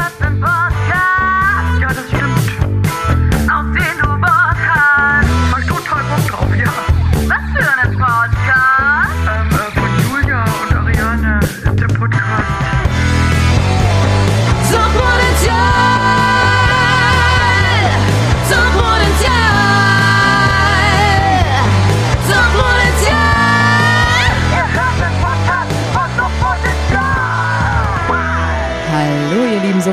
hörst 0.00 0.22
einen 0.22 0.40
Podcast. 0.40 0.69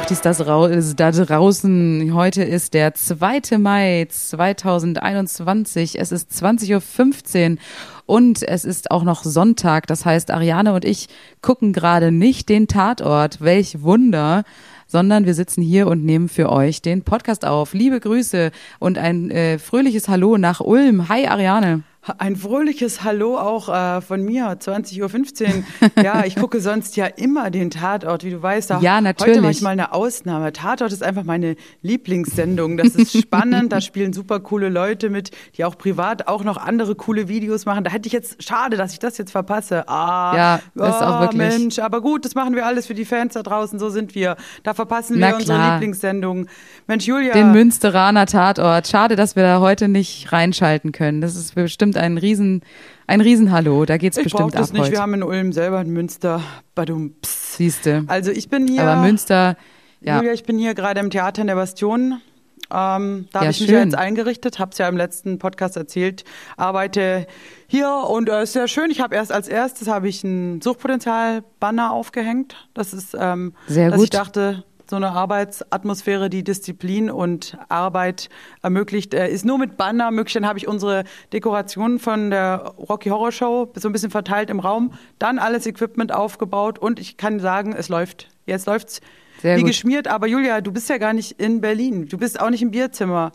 Rau 0.10 0.70
da 0.70 1.12
draußen. 1.12 2.14
Heute 2.14 2.42
ist 2.42 2.74
der 2.74 2.94
2. 2.94 3.58
Mai 3.58 4.08
2021. 4.10 6.00
Es 6.00 6.14
ist 6.14 6.32
20.15 6.32 7.52
Uhr 7.52 7.58
und 8.06 8.42
es 8.42 8.64
ist 8.64 8.90
auch 8.90 9.04
noch 9.04 9.26
Sonntag. 9.26 9.86
Das 9.88 10.06
heißt, 10.06 10.32
Ariane 10.32 10.72
und 10.74 10.86
ich 10.86 11.10
gucken 11.42 11.74
gerade 11.74 12.14
nicht 12.14 12.48
den 12.48 12.68
Tatort. 12.68 13.42
Welch 13.42 13.82
Wunder! 13.82 14.44
sondern 14.90 15.26
wir 15.26 15.34
sitzen 15.34 15.62
hier 15.62 15.88
und 15.88 16.06
nehmen 16.06 16.30
für 16.30 16.50
euch 16.50 16.82
den 16.82 17.02
Podcast 17.02 17.44
auf. 17.44 17.74
Liebe 17.74 18.00
Grüße 18.00 18.52
und 18.80 18.98
ein 18.98 19.30
äh, 19.32 19.60
fröhliches 19.60 20.08
Hallo 20.08 20.38
nach 20.38 20.62
Ulm. 20.62 21.10
Hi 21.10 21.28
Ariane. 21.28 21.84
Ein 22.18 22.36
fröhliches 22.38 23.04
Hallo 23.04 23.38
auch 23.38 23.68
äh, 23.70 24.02
von 24.02 24.24
mir, 24.24 24.46
20.15 24.48 25.02
Uhr. 25.02 25.64
Ja, 26.04 26.24
ich 26.26 26.36
gucke 26.36 26.62
sonst 26.62 26.96
ja 26.96 27.06
immer 27.08 27.50
den 27.52 27.70
Tatort, 27.70 28.24
wie 28.24 28.30
du 28.30 28.42
weißt. 28.42 28.72
Auch 28.72 28.82
Ja, 28.82 29.02
natürlich. 29.02 29.36
Heute 29.36 29.42
manchmal 29.42 29.74
eine 29.74 29.94
Ausnahme. 29.94 30.54
Tatort 30.54 30.92
ist 30.94 31.04
einfach 31.04 31.24
meine 31.24 31.56
Lieblingssendung. 31.82 32.78
Das 32.78 32.90
ist 32.96 33.18
spannend, 33.22 33.74
da 33.74 33.82
spielen 33.82 34.14
super 34.14 34.40
coole 34.40 34.70
Leute 34.70 35.10
mit, 35.10 35.32
die 35.58 35.66
auch 35.66 35.78
privat 35.78 36.28
auch 36.28 36.44
noch 36.44 36.58
andere 36.58 36.96
coole 36.96 37.28
Videos 37.28 37.66
machen. 37.66 37.84
Da 37.84 37.92
hätte 37.92 38.08
ich 38.08 38.14
jetzt, 38.14 38.42
schade, 38.44 38.78
dass 38.78 38.94
ich 38.94 39.00
das 39.00 39.18
jetzt 39.18 39.32
verpasse. 39.32 39.88
Ah, 39.90 40.34
Ja, 40.36 40.60
das 40.76 40.90
ist 40.96 41.02
auch 41.02 41.08
ah, 41.08 41.22
wirklich- 41.22 41.38
Mensch, 41.38 41.80
aber 41.80 42.02
gut, 42.02 42.24
das 42.26 42.36
machen 42.36 42.56
wir 42.56 42.66
alles 42.66 42.88
für 42.88 42.94
die 42.94 43.06
Fans 43.06 43.34
da 43.34 43.44
draußen, 43.44 43.80
so 43.80 43.90
sind 43.90 44.16
wir. 44.16 44.38
Da 44.64 44.74
verpassen 44.74 45.18
Na 45.20 45.30
wir 45.30 45.36
unsere 45.38 45.58
klar. 45.58 45.74
Lieblingssendung. 45.74 46.48
Mensch, 46.88 47.06
Julia. 47.06 47.34
Den 47.34 47.52
Münsteraner 47.52 48.26
Tatort. 48.28 48.88
Schade, 48.88 49.16
dass 49.16 49.36
wir 49.36 49.44
da 49.44 49.60
heute 49.60 49.88
nicht 49.88 50.32
reinschalten 50.32 50.92
können. 50.92 51.20
Das 51.22 51.36
ist 51.36 51.56
bestimmt 51.56 51.97
ein 51.98 52.18
riesen, 52.18 52.62
ein 53.08 53.22
Riesenhallo. 53.22 53.86
Da 53.86 53.98
geht's 53.98 54.18
ich 54.18 54.24
bestimmt 54.26 54.56
ab 54.56 54.72
nicht. 54.72 54.82
heute. 54.82 54.92
Wir 54.92 55.02
haben 55.02 55.14
in 55.14 55.24
Ulm 55.24 55.52
selber 55.54 55.82
in 55.82 55.90
Münster. 55.92 56.42
Badum. 56.76 57.16
Siehste. 57.26 58.04
Also 58.08 58.32
ich 58.32 58.50
bin 58.50 58.68
hier. 58.68 58.84
Aber 58.84 59.02
Münster, 59.02 59.58
ja. 60.02 60.18
Julia, 60.18 60.34
ich 60.34 60.44
bin 60.44 60.58
hier 60.58 60.74
gerade 60.76 61.00
im 61.00 61.10
Theater 61.10 61.42
in 61.42 61.48
der 61.48 61.56
Bastion. 61.56 62.22
Ähm, 62.70 63.28
da 63.32 63.40
Ja, 63.40 63.42
habe 63.46 63.52
ich 63.52 63.62
mich 63.62 63.70
schön. 63.70 63.78
ja 63.78 63.84
jetzt 63.86 63.96
eingerichtet, 63.96 64.60
habe 64.60 64.72
es 64.72 64.78
ja 64.78 64.90
im 64.90 64.98
letzten 64.98 65.40
Podcast 65.40 65.78
erzählt, 65.78 66.26
arbeite 66.58 67.26
hier 67.66 67.90
und 68.10 68.28
es 68.28 68.44
ist 68.50 68.54
sehr 68.54 68.68
schön. 68.68 68.92
Ich 68.92 69.00
habe 69.00 69.16
erst 69.16 69.32
als 69.32 69.48
erstes 69.48 69.88
habe 69.88 70.10
ich 70.10 70.22
ein 70.26 70.60
Suchtpotenzial-Banner 70.62 71.92
aufgehängt. 71.94 72.56
Das 72.74 72.94
ist, 72.94 73.16
ähm, 73.18 73.54
Sehr 73.68 73.90
dass 73.90 74.02
ich 74.02 74.10
gut. 74.12 74.20
dachte, 74.20 74.66
so 74.90 74.96
eine 74.96 75.12
Arbeitsatmosphäre, 75.12 76.30
die 76.30 76.44
Disziplin 76.44 77.10
und 77.12 77.58
Arbeit 77.70 78.30
ermöglicht, 78.62 79.14
äh, 79.14 79.28
ist 79.30 79.46
nur 79.46 79.58
mit 79.58 79.78
Banner 79.78 80.12
möglich. 80.12 80.34
Dann 80.34 80.48
habe 80.48 80.60
ich 80.60 80.68
unsere 80.68 81.04
Dekorationen 81.34 82.00
von 82.00 82.30
der 82.30 82.74
Rocky 82.78 83.10
Horror 83.10 83.32
Show 83.32 83.72
so 83.76 83.90
ein 83.90 83.92
bisschen 83.92 84.12
verteilt 84.12 84.50
im 84.50 84.60
Raum, 84.60 84.94
dann 85.20 85.40
alles 85.40 85.66
Equipment 85.66 86.12
aufgebaut 86.14 86.80
und 86.80 87.00
ich 87.00 87.18
kann 87.18 87.40
sagen, 87.40 87.74
es 87.78 87.90
läuft. 87.90 88.30
Jetzt 88.46 88.66
läuft's 88.68 89.02
Sehr 89.42 89.58
wie 89.58 89.62
gut. 89.62 89.70
geschmiert. 89.70 90.08
Aber 90.08 90.28
Julia, 90.28 90.62
du 90.62 90.72
bist 90.72 90.90
ja 90.90 90.98
gar 90.98 91.14
nicht 91.14 91.34
in 91.40 91.60
Berlin. 91.62 92.08
Du 92.08 92.18
bist 92.18 92.40
auch 92.40 92.50
nicht 92.50 92.62
im 92.62 92.72
Bierzimmer. 92.72 93.32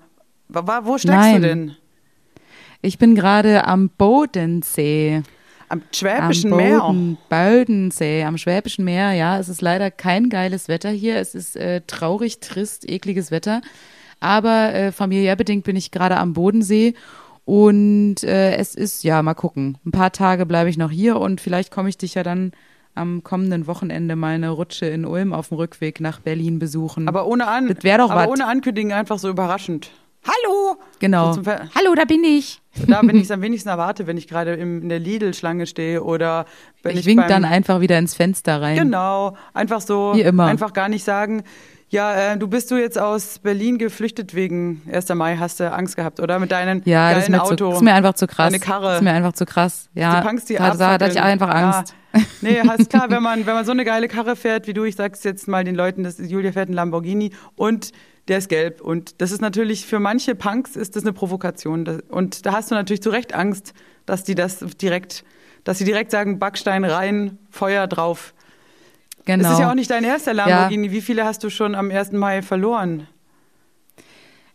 Wa- 0.49 0.81
Wo 0.85 0.99
steckst 0.99 1.17
Nein. 1.17 1.43
du 1.43 1.49
denn? 1.49 1.77
Ich 2.81 2.99
bin 2.99 3.15
gerade 3.15 3.67
am 3.67 3.91
Bodensee. 3.91 5.23
Am 5.73 5.81
Schwäbischen 5.91 6.53
am 6.53 6.59
Meer. 6.59 6.81
Boden, 6.81 7.19
Bodensee, 7.31 8.25
am 8.25 8.37
Schwäbischen 8.37 8.85
Meer. 8.85 9.13
Ja, 9.13 9.39
es 9.39 9.49
ist 9.49 9.63
leider 9.63 9.91
kein 9.91 10.29
geiles 10.29 10.69
Wetter 10.69 10.91
hier. 10.91 11.17
Es 11.17 11.35
ist 11.35 11.57
äh, 11.57 11.81
traurig, 11.87 12.41
trist, 12.41 12.87
ekliges 12.87 13.31
Wetter. 13.31 13.63
Aber 14.21 14.75
äh, 14.75 14.93
familiär 14.93 15.35
bedingt 15.35 15.65
bin 15.65 15.75
ich 15.75 15.91
gerade 15.91 16.19
am 16.19 16.35
Bodensee. 16.35 16.93
Und 17.47 18.23
äh, 18.23 18.57
es 18.57 18.75
ist, 18.75 19.03
ja, 19.03 19.23
mal 19.23 19.33
gucken. 19.33 19.79
Ein 19.87 19.93
paar 19.93 20.13
Tage 20.13 20.45
bleibe 20.45 20.69
ich 20.69 20.77
noch 20.77 20.91
hier 20.91 21.19
und 21.19 21.41
vielleicht 21.41 21.71
komme 21.71 21.89
ich 21.89 21.97
dich 21.97 22.15
ja 22.15 22.23
dann 22.23 22.53
am 22.95 23.23
kommenden 23.23 23.67
Wochenende 23.67 24.15
mal 24.15 24.35
eine 24.35 24.51
Rutsche 24.51 24.85
in 24.85 25.07
Ulm 25.07 25.33
auf 25.33 25.49
dem 25.49 25.57
Rückweg 25.57 26.01
nach 26.01 26.21
Berlin 26.21 26.59
besuchen. 26.59 27.09
Aber 27.09 27.27
ohne 27.27 27.47
An 27.47 27.67
Das 27.69 27.79
doch 27.79 28.11
aber 28.11 28.23
wat. 28.23 28.29
ohne 28.29 28.47
Ankündigen 28.47 28.93
einfach 28.93 29.19
so 29.19 29.31
überraschend. 29.31 29.91
Hallo! 30.25 30.77
genau. 31.01 31.33
So 31.33 31.43
Hallo, 31.45 31.95
da 31.97 32.05
bin 32.05 32.23
ich. 32.25 32.61
Da 32.87 33.01
bin 33.03 33.17
ich 33.17 33.25
es 33.25 33.31
am 33.31 33.43
wenigsten 33.43 33.69
erwarte, 33.69 34.07
wenn 34.07 34.17
ich 34.17 34.29
gerade 34.29 34.55
in 34.55 34.89
der 34.89 34.99
Lidl-Schlange 34.99 35.67
stehe 35.67 36.03
oder 36.03 36.47
wenn 36.83 36.93
ich, 36.93 37.01
Ich 37.01 37.07
wink 37.07 37.21
beim, 37.21 37.29
dann 37.29 37.45
einfach 37.45 37.81
wieder 37.81 37.99
ins 37.99 38.15
Fenster 38.15 38.63
rein. 38.63 38.77
Genau, 38.77 39.37
einfach 39.53 39.81
so, 39.81 40.13
Wie 40.15 40.23
immer. 40.23 40.47
einfach 40.47 40.73
gar 40.73 40.89
nicht 40.89 41.05
sagen. 41.05 41.43
Ja, 41.91 42.33
äh, 42.33 42.39
du 42.39 42.49
bist 42.49 42.71
du 42.71 42.77
jetzt 42.77 42.99
aus 42.99 43.39
Berlin 43.41 43.77
geflüchtet 43.77 44.35
wegen 44.35 44.81
1. 44.91 45.11
Mai, 45.11 45.37
hast 45.37 45.61
du 45.61 45.71
Angst 45.71 45.97
gehabt, 45.97 46.21
oder? 46.21 46.39
Mit 46.39 46.51
deinem 46.51 46.81
Ja, 46.87 47.13
das 47.13 47.25
ist 47.25 47.29
mir, 47.29 47.43
Auto. 47.43 47.71
zu, 47.71 47.77
ist 47.77 47.83
mir 47.83 47.93
einfach 47.93 48.15
zu 48.15 48.27
krass. 48.27 48.47
Deine 48.51 48.61
Karre. 48.61 48.87
Das 48.87 48.97
ist 48.97 49.03
mir 49.03 49.13
einfach 49.13 49.35
zu 49.35 49.45
krass. 49.45 49.91
Ja, 49.95 50.21
du 50.21 50.27
pankst 50.27 50.49
die 50.49 50.55
da, 50.55 50.75
da 50.75 50.93
hatte 50.93 51.09
ich 51.09 51.21
einfach 51.21 51.51
Angst. 51.51 51.95
Ja. 52.15 52.21
Nee, 52.41 52.63
ist 52.79 52.89
klar, 52.89 53.11
wenn 53.11 53.23
man, 53.23 53.45
wenn 53.45 53.55
man 53.55 53.67
so 53.67 53.73
eine 53.73 53.85
geile 53.85 54.09
Karre 54.09 54.37
fährt 54.37 54.67
wie 54.67 54.73
du, 54.73 54.85
ich 54.85 54.97
sag's 54.97 55.23
jetzt 55.25 55.49
mal 55.49 55.65
den 55.65 55.75
Leuten, 55.75 56.03
das 56.05 56.17
Julia 56.19 56.53
fährt 56.53 56.69
einen 56.69 56.77
Lamborghini 56.77 57.33
und 57.57 57.93
der 58.29 58.39
ist 58.39 58.49
gelb. 58.49 58.81
Und 58.81 59.21
das 59.21 59.33
ist 59.33 59.41
natürlich 59.41 59.87
für 59.87 59.99
manche 60.01 60.35
Punks 60.35 60.77
ist 60.77 60.97
das 60.97 61.03
eine 61.05 61.13
Provokation. 61.13 61.85
Das- 61.85 62.01
Und 62.09 62.47
da 62.47 62.53
hast 62.53 62.71
du 62.71 62.75
natürlich 62.75 63.03
zu 63.03 63.11
Recht 63.11 63.35
Angst, 63.35 63.75
dass 64.07 64.25
die 64.25 64.35
das 64.35 64.59
direkt, 64.81 65.25
dass 65.65 65.79
sie 65.79 65.85
direkt 65.85 66.11
sagen, 66.11 66.39
Backstein 66.39 66.85
rein, 66.85 67.39
Feuer 67.51 67.87
drauf. 67.87 68.35
Genau. 69.25 69.47
Es 69.49 69.53
ist 69.55 69.61
ja 69.61 69.71
auch 69.71 69.75
nicht 69.75 69.91
dein 69.91 70.03
erster 70.05 70.35
Lamborghini. 70.35 70.91
Wie 70.91 71.01
viele 71.01 71.25
hast 71.25 71.45
du 71.45 71.51
schon 71.51 71.75
am 71.77 71.91
1. 71.91 72.13
Mai 72.13 72.43
verloren? 72.43 73.07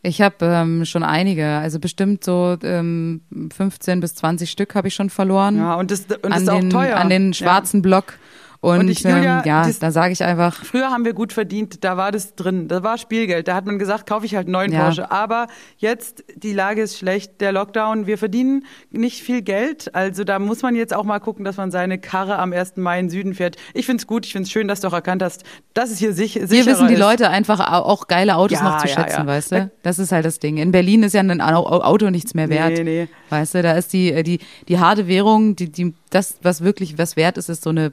Ich 0.04 0.22
habe 0.22 0.36
ähm, 0.46 0.86
schon 0.86 1.04
einige, 1.04 1.46
also 1.46 1.80
bestimmt 1.80 2.24
so 2.24 2.56
ähm, 2.64 3.22
15 3.56 4.00
bis 4.00 4.16
20 4.16 4.50
Stück 4.52 4.76
habe 4.76 4.88
ich 4.88 4.94
schon 4.94 5.10
verloren. 5.10 5.58
Ja, 5.58 5.76
und 5.76 5.90
das, 5.92 6.02
und 6.22 6.30
das 6.32 6.44
ist 6.44 6.50
auch 6.50 6.60
den, 6.60 6.70
teuer. 6.70 6.98
an 6.98 7.10
den 7.10 7.28
Ja. 7.30 7.34
schwarzen 7.34 7.82
Block. 7.82 8.18
Und, 8.60 8.80
Und 8.80 8.88
ich, 8.90 9.02
Julia, 9.02 9.40
ähm, 9.40 9.46
ja, 9.46 9.66
das- 9.68 9.80
da 9.80 9.92
sage 9.92 10.14
ich 10.14 10.24
einfach, 10.24 10.66
Früher 10.66 10.90
haben 10.90 11.06
wir 11.06 11.14
gut 11.14 11.32
verdient, 11.32 11.84
da 11.84 11.96
war 11.96 12.12
das 12.12 12.36
drin, 12.36 12.68
da 12.68 12.82
war 12.84 12.98
Spielgeld, 12.98 13.48
da 13.48 13.54
hat 13.56 13.66
man 13.66 13.78
gesagt, 13.78 14.08
kaufe 14.08 14.26
ich 14.26 14.36
halt 14.36 14.48
einen 14.48 14.54
neuen 14.54 14.72
Ja. 14.72 14.84
Porsche. 14.86 15.12
Aber 15.12 15.48
jetzt, 15.78 16.24
die 16.36 16.54
Lage 16.54 16.82
ist 16.82 16.98
schlecht, 16.98 17.40
der 17.40 17.52
Lockdown, 17.52 18.08
wir 18.08 18.18
verdienen 18.18 18.66
nicht 18.90 19.22
viel 19.22 19.42
Geld, 19.44 19.94
also 19.94 20.24
da 20.24 20.40
muss 20.40 20.62
man 20.64 20.76
jetzt 20.76 20.94
auch 20.94 21.04
mal 21.04 21.20
gucken, 21.20 21.46
dass 21.46 21.58
man 21.58 21.70
seine 21.72 22.00
Karre 22.00 22.40
am 22.40 22.52
1. 22.52 22.82
Mai 22.82 23.00
in 23.00 23.06
den 23.06 23.10
Süden 23.12 23.34
fährt. 23.36 23.58
Ich 23.74 23.86
find's 23.86 24.08
gut, 24.08 24.26
ich 24.26 24.32
find's 24.34 24.50
schön, 24.50 24.68
dass 24.68 24.82
du 24.82 24.88
auch 24.88 24.94
erkannt 24.94 25.22
hast, 25.22 25.44
dass 25.74 25.92
es 25.92 26.00
hier 26.00 26.14
sich, 26.14 26.34
sicherer 26.34 26.48
hier 26.50 26.66
wissen 26.66 26.88
die 26.88 26.94
ist. 26.96 27.00
Leute 27.00 27.30
einfach 27.30 27.60
au- 27.60 27.86
auch 27.86 28.08
geile 28.08 28.36
Autos 28.38 28.58
Ja, 28.60 28.64
noch 28.64 28.78
zu 28.80 28.88
ja, 28.88 28.94
schätzen, 28.96 29.28
weißt 29.28 29.52
du? 29.52 29.72
Das 29.84 30.00
ist 30.00 30.12
halt 30.12 30.26
das 30.26 30.40
Ding. 30.40 30.58
In 30.58 30.72
Berlin 30.72 31.04
ist 31.04 31.14
ja 31.14 31.22
ein 31.22 31.42
Au- 31.42 31.66
Au- 31.68 31.82
Auto 31.82 32.10
nichts 32.10 32.34
mehr 32.34 32.50
wert. 32.50 32.72
Nee, 32.80 32.84
nee. 32.84 33.08
Weißt 33.30 33.54
du, 33.56 33.62
da 33.62 33.74
ist 33.74 33.94
die, 33.94 34.12
äh, 34.12 34.24
die, 34.24 34.40
die 34.68 34.80
harte 34.80 35.08
Währung, 35.08 35.56
die, 35.56 35.72
die, 35.72 35.94
das, 36.10 36.38
was 36.42 36.64
wirklich 36.64 36.98
was 36.98 37.16
wert 37.18 37.38
ist, 37.38 37.50
ist 37.50 37.64
so 37.64 37.70
eine 37.70 37.92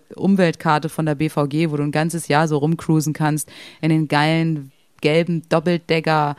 Umweltkarte 0.55 0.89
von 0.89 1.07
der 1.07 1.15
BVG, 1.15 1.71
wo 1.71 1.77
du 1.77 1.83
ein 1.83 1.93
ganzes 1.93 2.29
Jahr 2.29 2.49
so 2.49 2.59
rumcruisen 2.59 3.13
kannst 3.13 3.51
in 3.81 3.91
den 3.91 4.09
geilen 4.09 4.71
gelben 5.01 5.43
Doppeldecker. 5.49 6.37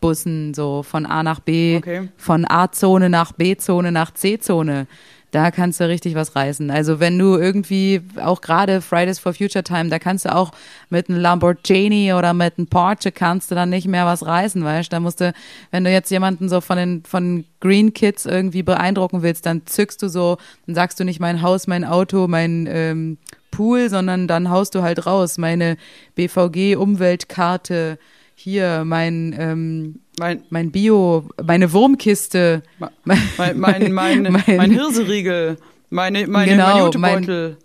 Bussen, 0.00 0.52
so 0.52 0.82
von 0.82 1.06
A 1.06 1.22
nach 1.22 1.38
B, 1.38 1.76
Okay. 1.76 2.08
von 2.16 2.44
A-Zone 2.44 3.08
nach 3.08 3.30
B-Zone 3.30 3.92
nach 3.92 4.12
C-Zone. 4.12 4.88
Da 5.30 5.52
kannst 5.52 5.78
du 5.78 5.86
richtig 5.86 6.16
was 6.16 6.34
reißen. 6.34 6.72
Also 6.72 6.98
wenn 6.98 7.16
du 7.16 7.36
irgendwie 7.36 8.02
auch 8.20 8.40
gerade 8.40 8.80
Fridays 8.80 9.20
for 9.20 9.32
Future 9.32 9.62
Time, 9.62 9.90
da 9.90 10.00
kannst 10.00 10.24
du 10.24 10.34
auch 10.34 10.50
mit 10.90 11.08
einem 11.08 11.20
Lamborghini 11.20 12.12
oder 12.14 12.34
mit 12.34 12.58
einem 12.58 12.66
Porsche 12.66 13.12
kannst 13.12 13.52
du 13.52 13.54
dann 13.54 13.70
nicht 13.70 13.86
mehr 13.86 14.04
was 14.04 14.26
reißen, 14.26 14.64
weißt? 14.64 14.92
Da 14.92 14.98
musst 14.98 15.20
du, 15.20 15.32
wenn 15.70 15.84
du 15.84 15.92
jetzt 15.92 16.10
jemanden 16.10 16.48
so 16.48 16.60
von 16.60 16.78
den 16.78 17.04
von 17.04 17.44
Green 17.60 17.94
Kids 17.94 18.26
irgendwie 18.26 18.64
beeindrucken 18.64 19.22
willst, 19.22 19.46
dann 19.46 19.66
zückst 19.66 20.02
du 20.02 20.08
so, 20.08 20.36
dann 20.66 20.74
sagst 20.74 20.98
du 20.98 21.04
nicht 21.04 21.20
mein 21.20 21.42
Haus, 21.42 21.68
mein 21.68 21.84
Auto, 21.84 22.26
mein 22.26 22.66
ähm, 22.68 23.18
Pool, 23.52 23.88
sondern 23.88 24.26
dann 24.26 24.50
haust 24.50 24.74
du 24.74 24.82
halt 24.82 25.06
raus 25.06 25.38
meine 25.38 25.76
BVG 26.16 26.74
Umweltkarte 26.76 27.98
hier 28.34 28.82
mein 28.84 29.34
ähm, 29.38 30.00
Mein, 30.18 30.42
mein 30.50 30.72
Bio, 30.72 31.24
meine 31.42 31.72
Wurmkiste, 31.72 32.62
mein, 32.78 32.90
mein, 33.36 33.60
mein, 33.60 33.92
mein, 33.92 34.22
Mein- 34.32 34.56
mein 34.56 34.70
Hirseriegel, 34.72 35.56
meine, 35.90 36.26
meine, 36.26 36.50
Genau, 36.52 36.74
mein 36.98 37.22
Jutebeutel. 37.22 37.56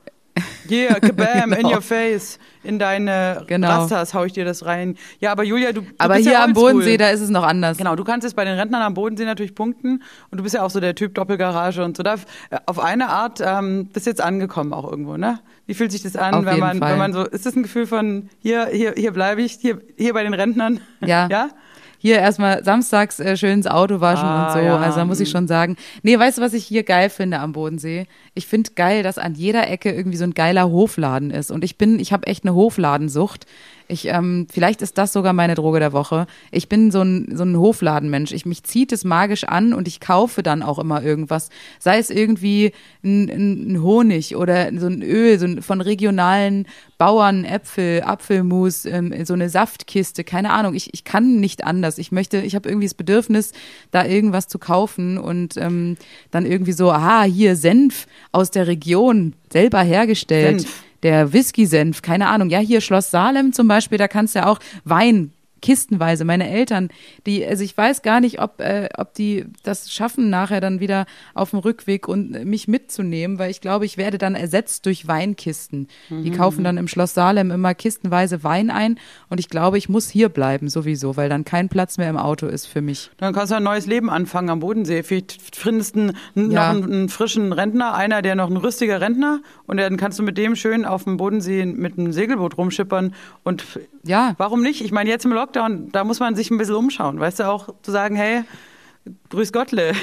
Yeah, 0.69 0.99
kabam, 0.99 1.51
in 1.53 1.57
Genau. 1.63 1.71
your 1.75 1.81
face. 1.81 2.37
In 2.63 2.77
deine 2.77 3.43
Genau. 3.47 3.69
Rastas 3.69 4.13
hau 4.13 4.25
ich 4.25 4.33
dir 4.33 4.45
das 4.45 4.65
rein. 4.65 4.95
Ja, 5.19 5.31
aber 5.31 5.43
Julia, 5.43 5.71
du, 5.71 5.81
du 5.81 5.87
aber 5.97 6.15
hier 6.17 6.33
ja 6.33 6.43
am. 6.43 6.53
Bodensee, 6.53 6.97
da 6.97 7.09
ist 7.09 7.21
es 7.21 7.29
noch 7.29 7.43
anders. 7.43 7.77
Genau, 7.77 7.95
du 7.95 8.03
kannst 8.03 8.23
jetzt 8.25 8.35
bei 8.35 8.45
den 8.45 8.55
Rentnern 8.55 8.81
am 8.83 8.93
Bodensee 8.93 9.25
natürlich 9.25 9.55
punkten 9.55 10.03
und 10.29 10.37
du 10.37 10.43
bist 10.43 10.53
ja 10.53 10.61
auch 10.63 10.69
so 10.69 10.79
der 10.79 10.93
Typ 10.93 11.15
Doppelgarage 11.15 11.83
und 11.83 11.97
so. 11.97 12.03
Da, 12.03 12.15
äh, 12.51 12.59
auf 12.67 12.77
eine 12.79 13.09
Art 13.09 13.41
ähm, 13.43 13.87
bist 13.93 14.05
jetzt 14.05 14.21
angekommen 14.21 14.73
auch 14.73 14.87
irgendwo, 14.89 15.17
ne? 15.17 15.39
Wie 15.67 15.73
fühlt 15.73 15.91
sich 15.91 16.01
das 16.01 16.15
an, 16.15 16.33
Auf 16.33 16.45
wenn 16.45 16.59
man, 16.59 16.79
Fall. 16.79 16.91
wenn 16.93 16.97
man 16.97 17.13
so, 17.13 17.23
ist 17.25 17.45
das 17.45 17.55
ein 17.55 17.63
Gefühl 17.63 17.85
von, 17.85 18.29
hier, 18.41 18.67
hier, 18.71 18.93
hier 18.97 19.11
bleibe 19.11 19.41
ich, 19.41 19.53
hier, 19.61 19.81
hier 19.97 20.13
bei 20.13 20.23
den 20.23 20.33
Rentnern? 20.33 20.79
Ja. 21.05 21.27
Ja? 21.31 21.49
Hier 21.99 22.19
erstmal 22.19 22.63
samstags 22.63 23.19
äh, 23.19 23.35
schön 23.35 23.53
ins 23.53 23.65
Auto 23.65 23.99
waschen 24.01 24.23
Ah, 24.27 24.47
und 24.47 24.53
so. 24.53 24.59
ja. 24.59 24.77
Also 24.77 24.99
da 24.99 25.05
muss 25.05 25.19
ich 25.19 25.31
schon 25.31 25.47
sagen. 25.47 25.77
Nee, 26.03 26.17
weißt 26.17 26.37
du, 26.37 26.43
was 26.43 26.53
ich 26.53 26.63
hier 26.63 26.83
geil 26.83 27.09
finde 27.09 27.39
am 27.39 27.53
Bodensee? 27.53 28.05
Ich 28.35 28.45
finde 28.45 28.69
geil, 28.75 29.01
dass 29.01 29.17
an 29.17 29.33
jeder 29.33 29.67
Ecke 29.67 29.91
irgendwie 29.91 30.17
so 30.17 30.23
ein 30.23 30.35
geiler 30.35 30.69
Hofladen 30.69 31.31
ist. 31.31 31.49
Und 31.49 31.63
ich 31.63 31.75
bin, 31.79 31.99
ich 31.99 32.13
habe 32.13 32.27
echt 32.27 32.43
eine 32.45 32.53
Hofladensucht. 32.53 33.47
Ich, 33.89 34.05
ähm, 34.07 34.47
vielleicht 34.51 34.81
ist 34.81 34.97
das 34.97 35.13
sogar 35.13 35.31
meine 35.31 35.55
Droge 35.55 35.79
der 35.79 35.93
Woche. 35.93 36.27
Ich 36.51 36.67
bin 36.67 36.91
so 36.91 37.01
ein, 37.01 37.35
so 37.35 37.43
ein 37.43 37.57
Hofladenmensch. 37.57 38.33
Ich, 38.33 38.45
mich 38.45 38.63
zieht 38.63 38.91
es 38.91 39.05
magisch 39.05 39.45
an 39.45 39.73
und 39.73 39.87
ich 39.87 40.01
kaufe 40.01 40.43
dann 40.43 40.61
auch 40.61 40.77
immer 40.77 41.01
irgendwas. 41.01 41.49
Sei 41.79 41.97
es 41.97 42.09
irgendwie 42.09 42.73
ein, 43.03 43.29
ein, 43.29 43.81
Honig 43.81 44.35
oder 44.35 44.69
so 44.77 44.87
ein 44.87 45.01
Öl 45.01 45.39
so 45.39 45.45
ein, 45.45 45.61
von 45.61 45.79
regionalen 45.79 46.67
Bauern, 46.97 47.45
Äpfel, 47.45 48.03
Apfelmus, 48.03 48.85
ähm, 48.85 49.13
so 49.23 49.33
eine 49.33 49.49
Saftkiste, 49.49 50.25
keine 50.25 50.51
Ahnung. 50.51 50.73
Ich, 50.73 50.93
ich 50.93 51.05
kann 51.05 51.39
nicht 51.39 51.63
anders. 51.63 51.97
Ich 51.97 52.11
möchte, 52.11 52.39
ich 52.39 52.55
habe 52.55 52.67
irgendwie 52.67 52.87
das 52.87 52.95
Bedürfnis, 52.95 53.53
da 53.91 54.05
irgendwas 54.05 54.47
zu 54.49 54.59
kaufen 54.59 55.17
und 55.17 55.55
ähm, 55.55 55.95
dann 56.31 56.45
irgendwie 56.45 56.73
so, 56.73 56.91
aha, 56.91 57.23
hier 57.23 57.55
Senf 57.55 58.07
aus 58.33 58.51
der 58.51 58.67
Region, 58.67 59.33
selber 59.51 59.81
hergestellt 59.81 60.61
Senf. 60.61 60.86
Der 61.03 61.33
Whisky-Senf, 61.33 62.01
keine 62.01 62.27
Ahnung. 62.27 62.49
Ja, 62.49 62.59
hier 62.59 62.81
Schloss 62.81 63.11
Salem 63.11 63.53
zum 63.53 63.67
Beispiel, 63.67 63.97
da 63.97 64.07
kannst 64.07 64.35
du 64.35 64.39
ja 64.39 64.47
auch 64.47 64.59
Wein 64.83 65.31
kistenweise. 65.61 66.25
Meine 66.25 66.49
Eltern, 66.49 66.89
die, 67.25 67.45
also 67.45 67.63
ich 67.63 67.75
weiß 67.77 68.01
gar 68.01 68.19
nicht, 68.19 68.41
ob, 68.41 68.59
äh, 68.61 68.89
ob 68.97 69.13
die 69.13 69.45
das 69.63 69.91
schaffen, 69.93 70.29
nachher 70.29 70.61
dann 70.61 70.79
wieder 70.79 71.05
auf 71.33 71.51
dem 71.51 71.59
Rückweg 71.59 72.07
und 72.07 72.35
äh, 72.35 72.45
mich 72.45 72.67
mitzunehmen, 72.67 73.39
weil 73.39 73.51
ich 73.51 73.61
glaube, 73.61 73.85
ich 73.85 73.97
werde 73.97 74.17
dann 74.17 74.35
ersetzt 74.35 74.85
durch 74.85 75.07
Weinkisten. 75.07 75.87
Die 76.09 76.31
kaufen 76.31 76.63
dann 76.63 76.77
im 76.77 76.87
Schloss 76.87 77.13
Salem 77.13 77.51
immer 77.51 77.73
kistenweise 77.73 78.43
Wein 78.43 78.69
ein 78.69 78.99
und 79.29 79.39
ich 79.39 79.49
glaube, 79.49 79.77
ich 79.77 79.89
muss 79.89 80.09
hier 80.09 80.29
bleiben 80.29 80.69
sowieso, 80.69 81.17
weil 81.17 81.29
dann 81.29 81.45
kein 81.45 81.69
Platz 81.69 81.97
mehr 81.97 82.09
im 82.09 82.17
Auto 82.17 82.47
ist 82.47 82.65
für 82.67 82.81
mich. 82.81 83.09
Dann 83.17 83.33
kannst 83.33 83.51
du 83.51 83.55
ein 83.55 83.63
neues 83.63 83.85
Leben 83.85 84.09
anfangen 84.09 84.49
am 84.49 84.59
Bodensee. 84.59 85.03
Vielleicht 85.03 85.55
findest 85.55 85.95
du 85.95 86.11
einen, 86.35 86.51
Ja. 86.51 86.73
noch 86.73 86.81
einen, 86.83 86.93
einen 86.93 87.09
frischen 87.09 87.51
Rentner, 87.53 87.93
einer, 87.93 88.21
der 88.21 88.35
noch 88.35 88.49
ein 88.49 88.57
rüstiger 88.57 89.01
Rentner 89.01 89.41
und 89.65 89.77
dann 89.77 89.97
kannst 89.97 90.19
du 90.19 90.23
mit 90.23 90.37
dem 90.37 90.55
schön 90.55 90.85
auf 90.85 91.03
dem 91.03 91.17
Bodensee 91.17 91.65
mit 91.65 91.97
einem 91.97 92.11
Segelboot 92.13 92.57
rumschippern 92.57 93.13
und 93.43 93.63
Ja. 94.07 94.33
warum 94.37 94.61
nicht? 94.61 94.81
Ich 94.81 94.91
meine, 94.91 95.09
jetzt 95.09 95.25
im 95.25 95.31
Lockdown, 95.33 95.89
da 95.91 96.03
muss 96.03 96.19
man 96.19 96.35
sich 96.35 96.49
ein 96.51 96.57
bisschen 96.57 96.75
umschauen, 96.75 97.19
weißt 97.19 97.39
du, 97.39 97.43
auch 97.49 97.69
zu 97.81 97.91
sagen, 97.91 98.15
hey, 98.15 98.43
grüß 99.29 99.51
Gottle. 99.53 99.93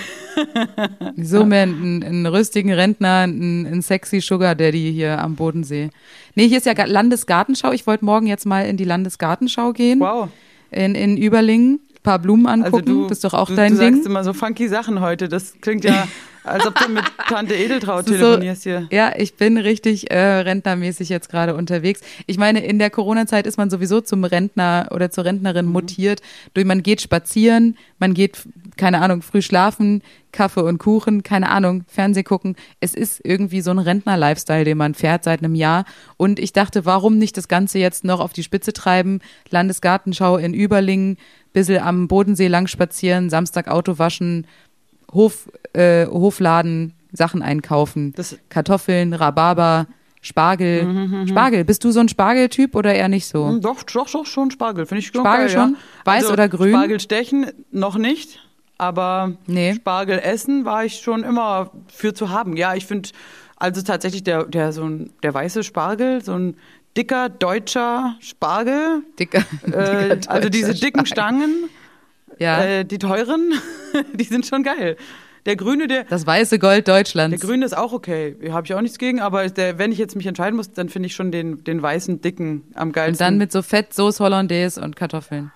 So 1.17 1.45
mehr 1.45 1.63
einen, 1.63 2.03
einen 2.03 2.27
rüstigen 2.27 2.73
Rentner, 2.73 3.21
einen, 3.21 3.67
einen 3.67 3.83
sexy 3.83 4.21
Sugar 4.21 4.55
Daddy 4.55 4.93
hier 4.93 5.21
am 5.21 5.37
Bodensee. 5.37 5.91
Nee, 6.35 6.49
hier 6.49 6.59
ist 6.59 6.67
ja 6.67 6.75
Ga- 6.75 6.87
Landesgartenschau. 6.87 7.73
Ich 7.73 7.87
wollte 7.87 8.05
morgen 8.05 8.27
jetzt 8.27 8.45
mal 8.47 8.67
in 8.67 8.77
die 8.77 8.85
Landesgartenschau 8.85 9.73
gehen. 9.73 10.01
Wow. 10.01 10.29
In, 10.71 10.95
in 10.97 11.17
Überlingen. 11.17 11.81
Paar 12.05 12.21
Blumen 12.21 12.47
angucken. 12.47 12.75
Also 12.75 12.85
du, 12.87 13.03
das 13.09 13.19
ist 13.19 13.25
doch 13.25 13.35
auch 13.35 13.49
du, 13.49 13.57
dein 13.57 13.73
du 13.75 13.81
Ding. 13.81 13.95
sagst 13.95 14.07
immer 14.07 14.23
so 14.23 14.33
funky 14.33 14.69
Sachen 14.69 15.01
heute. 15.01 15.29
Das 15.29 15.55
klingt 15.61 15.83
ja, 15.85 16.07
als 16.45 16.65
ob 16.67 16.79
du 16.79 16.89
mit 16.91 17.03
Tante 17.29 17.55
Edeltraut 17.55 18.07
telefonierst 18.07 18.63
hier. 18.63 18.87
Ja, 18.93 19.13
ich 19.17 19.35
bin 19.37 19.57
richtig 19.59 20.11
äh, 20.13 20.19
rentnermäßig 20.19 21.09
jetzt 21.09 21.31
gerade 21.31 21.55
unterwegs. 21.57 22.03
Ich 22.27 22.37
meine, 22.39 22.65
in 22.65 22.79
der 22.79 22.91
Corona-Zeit 22.91 23.47
ist 23.47 23.57
man 23.57 23.71
sowieso 23.71 24.01
zum 24.03 24.23
Rentner 24.25 24.89
oder 24.93 25.11
zur 25.11 25.25
Mhm. 25.25 25.29
Rentnerin 25.29 25.67
mutiert. 25.67 26.21
Durch, 26.53 26.67
man 26.67 26.83
geht 26.83 27.01
spazieren, 27.01 27.77
man 27.99 28.13
geht, 28.13 28.39
keine 28.77 29.01
Ahnung, 29.01 29.23
früh 29.23 29.41
schlafen, 29.41 30.03
Kaffee 30.33 30.61
und 30.63 30.77
Kuchen, 30.79 31.23
keine 31.23 31.49
Ahnung, 31.49 31.85
Fernseh 31.89 32.23
gucken. 32.25 32.57
Es 32.81 32.93
ist 32.93 33.21
irgendwie 33.25 33.63
so 33.63 33.71
ein 33.71 33.79
Rentner-Lifestyle, 33.79 34.65
den 34.65 34.77
man 34.77 34.93
fährt 34.93 35.25
seit 35.25 35.43
einem 35.43 35.55
Jahr. 35.55 35.87
Und 36.19 36.39
ich 36.39 36.53
dachte, 36.53 36.85
warum 36.85 37.17
nicht 37.17 37.39
das 37.39 37.49
Ganze 37.49 37.79
jetzt 37.79 38.05
noch 38.05 38.21
auf 38.21 38.35
die 38.35 38.43
Spitze 38.43 38.75
treiben? 38.75 39.21
Landesgartenschau 39.49 40.37
in 40.37 40.53
Überlingen, 40.53 41.17
bisschen 41.55 41.83
am 41.83 42.07
Bodensee 42.09 42.49
lang 42.49 42.67
spazieren, 42.67 43.31
Samstag 43.31 43.69
Auto 43.69 43.99
waschen, 43.99 44.47
Hof, 45.11 45.49
äh, 45.73 46.07
Hofladen, 46.07 46.93
Sachen 47.13 47.41
einkaufen. 47.41 48.13
Das- 48.17 48.37
Kartoffeln, 48.51 49.15
Rhabarber, 49.15 49.87
Spargel. 50.21 50.85
Mhm, 50.85 51.29
Spargel, 51.29 51.65
bist 51.65 51.85
du 51.85 51.91
so 51.93 52.01
ein 52.01 52.09
Spargeltyp 52.09 52.75
oder 52.75 52.95
eher 52.95 53.09
nicht 53.09 53.27
so? 53.27 53.47
Hm, 53.49 53.61
Doch, 53.61 53.83
doch, 53.85 54.11
doch, 54.11 54.27
schon 54.27 54.51
Spargel. 54.51 54.85
Finde 54.87 55.01
ich 55.01 55.07
schon 55.09 55.21
Spargel 55.23 55.47
geil, 55.47 55.55
schon? 55.55 55.73
Ja. 55.75 55.79
Weiß 56.07 56.31
oder 56.31 56.49
grün? 56.49 56.73
Spargel 56.73 56.99
stechen 57.01 57.47
noch 57.71 57.97
nicht, 57.97 58.41
aber 58.79 59.35
Nee. 59.47 59.75
Spargel 59.75 60.19
essen 60.19 60.65
war 60.65 60.85
ich 60.85 60.97
schon 61.01 61.23
immer 61.25 61.71
für 61.89 62.15
zu 62.15 62.31
haben. 62.31 62.57
Ja, 62.57 62.75
ich 62.75 62.87
finde 62.87 63.11
also 63.57 63.83
tatsächlich 63.83 64.25
der, 64.25 64.45
der 64.45 64.73
so 64.73 64.83
ein, 64.85 65.11
der 65.23 65.33
weiße 65.35 65.63
Spargel, 65.63 66.23
so 66.25 66.33
ein 66.33 66.57
dicker 66.97 67.29
deutscher 67.29 68.17
Spargel. 68.21 69.03
Dicker, 69.19 69.45
Äh, 69.67 70.17
dicker 70.17 70.31
also 70.31 70.49
diese 70.49 70.75
dicken 70.75 71.07
Spargel. 71.07 71.41
Stangen, 71.41 71.55
Ja, 72.39 72.63
äh, 72.65 72.85
die 72.85 72.99
teuren, 72.99 73.53
die 74.15 74.25
sind 74.25 74.47
schon 74.47 74.63
geil. 74.63 74.97
Der 75.47 75.57
grüne, 75.57 75.87
der, 75.89 76.05
das 76.05 76.27
weiße 76.27 76.59
Gold 76.59 76.87
der 76.87 76.95
Deutschlands. 76.97 77.43
grüne 77.43 77.67
ist 77.67 77.77
auch 77.77 77.93
okay. 77.93 78.35
Habe 78.51 78.67
ich 78.67 78.73
auch 78.75 78.81
nichts 78.81 78.97
gegen, 78.99 79.21
aber 79.21 79.47
der, 79.49 79.79
wenn 79.79 79.93
ich 79.93 79.99
jetzt 79.99 80.17
mich 80.17 80.27
entscheiden 80.27 80.57
muss, 80.57 80.73
dann 80.73 80.89
finde 80.89 81.09
ich 81.09 81.15
schon 81.15 81.31
den, 81.33 81.63
den 81.65 81.83
weißen, 81.83 82.23
dicken 82.23 82.63
am 82.75 82.89
Und 82.89 82.93
geilsten. 82.95 83.25
dann 83.27 83.37
mit 83.37 83.53
so 83.53 83.61
Fett, 83.61 83.93
Soße 83.93 84.25
Hollandaise 84.25 84.81
und 84.81 84.97
Kartoffeln. 84.97 85.53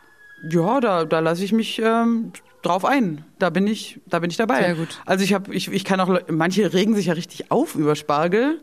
Ja, 0.51 0.81
da, 0.81 1.07
da 1.07 1.21
lasse 1.21 1.43
ich 1.43 1.53
mich 1.53 1.81
ähm, 1.83 2.33
drauf 2.63 2.85
ein. 2.85 3.25
Da 3.39 3.49
bin 3.49 3.67
ich, 3.67 3.99
da 4.07 4.19
bin 4.19 4.31
ich 4.31 4.37
dabei. 4.37 4.61
Sehr 4.63 4.75
gut. 4.75 5.01
Also 5.07 5.25
ich 5.25 5.33
habe, 5.33 5.55
ich, 5.55 5.73
ich 5.73 5.85
kann 5.85 6.01
auch, 6.01 6.21
manche 6.29 6.71
regen 6.75 6.95
sich 6.95 7.07
ja 7.07 7.15
richtig 7.15 7.51
auf 7.51 7.75
über 7.75 7.97
Spargel. 7.97 8.61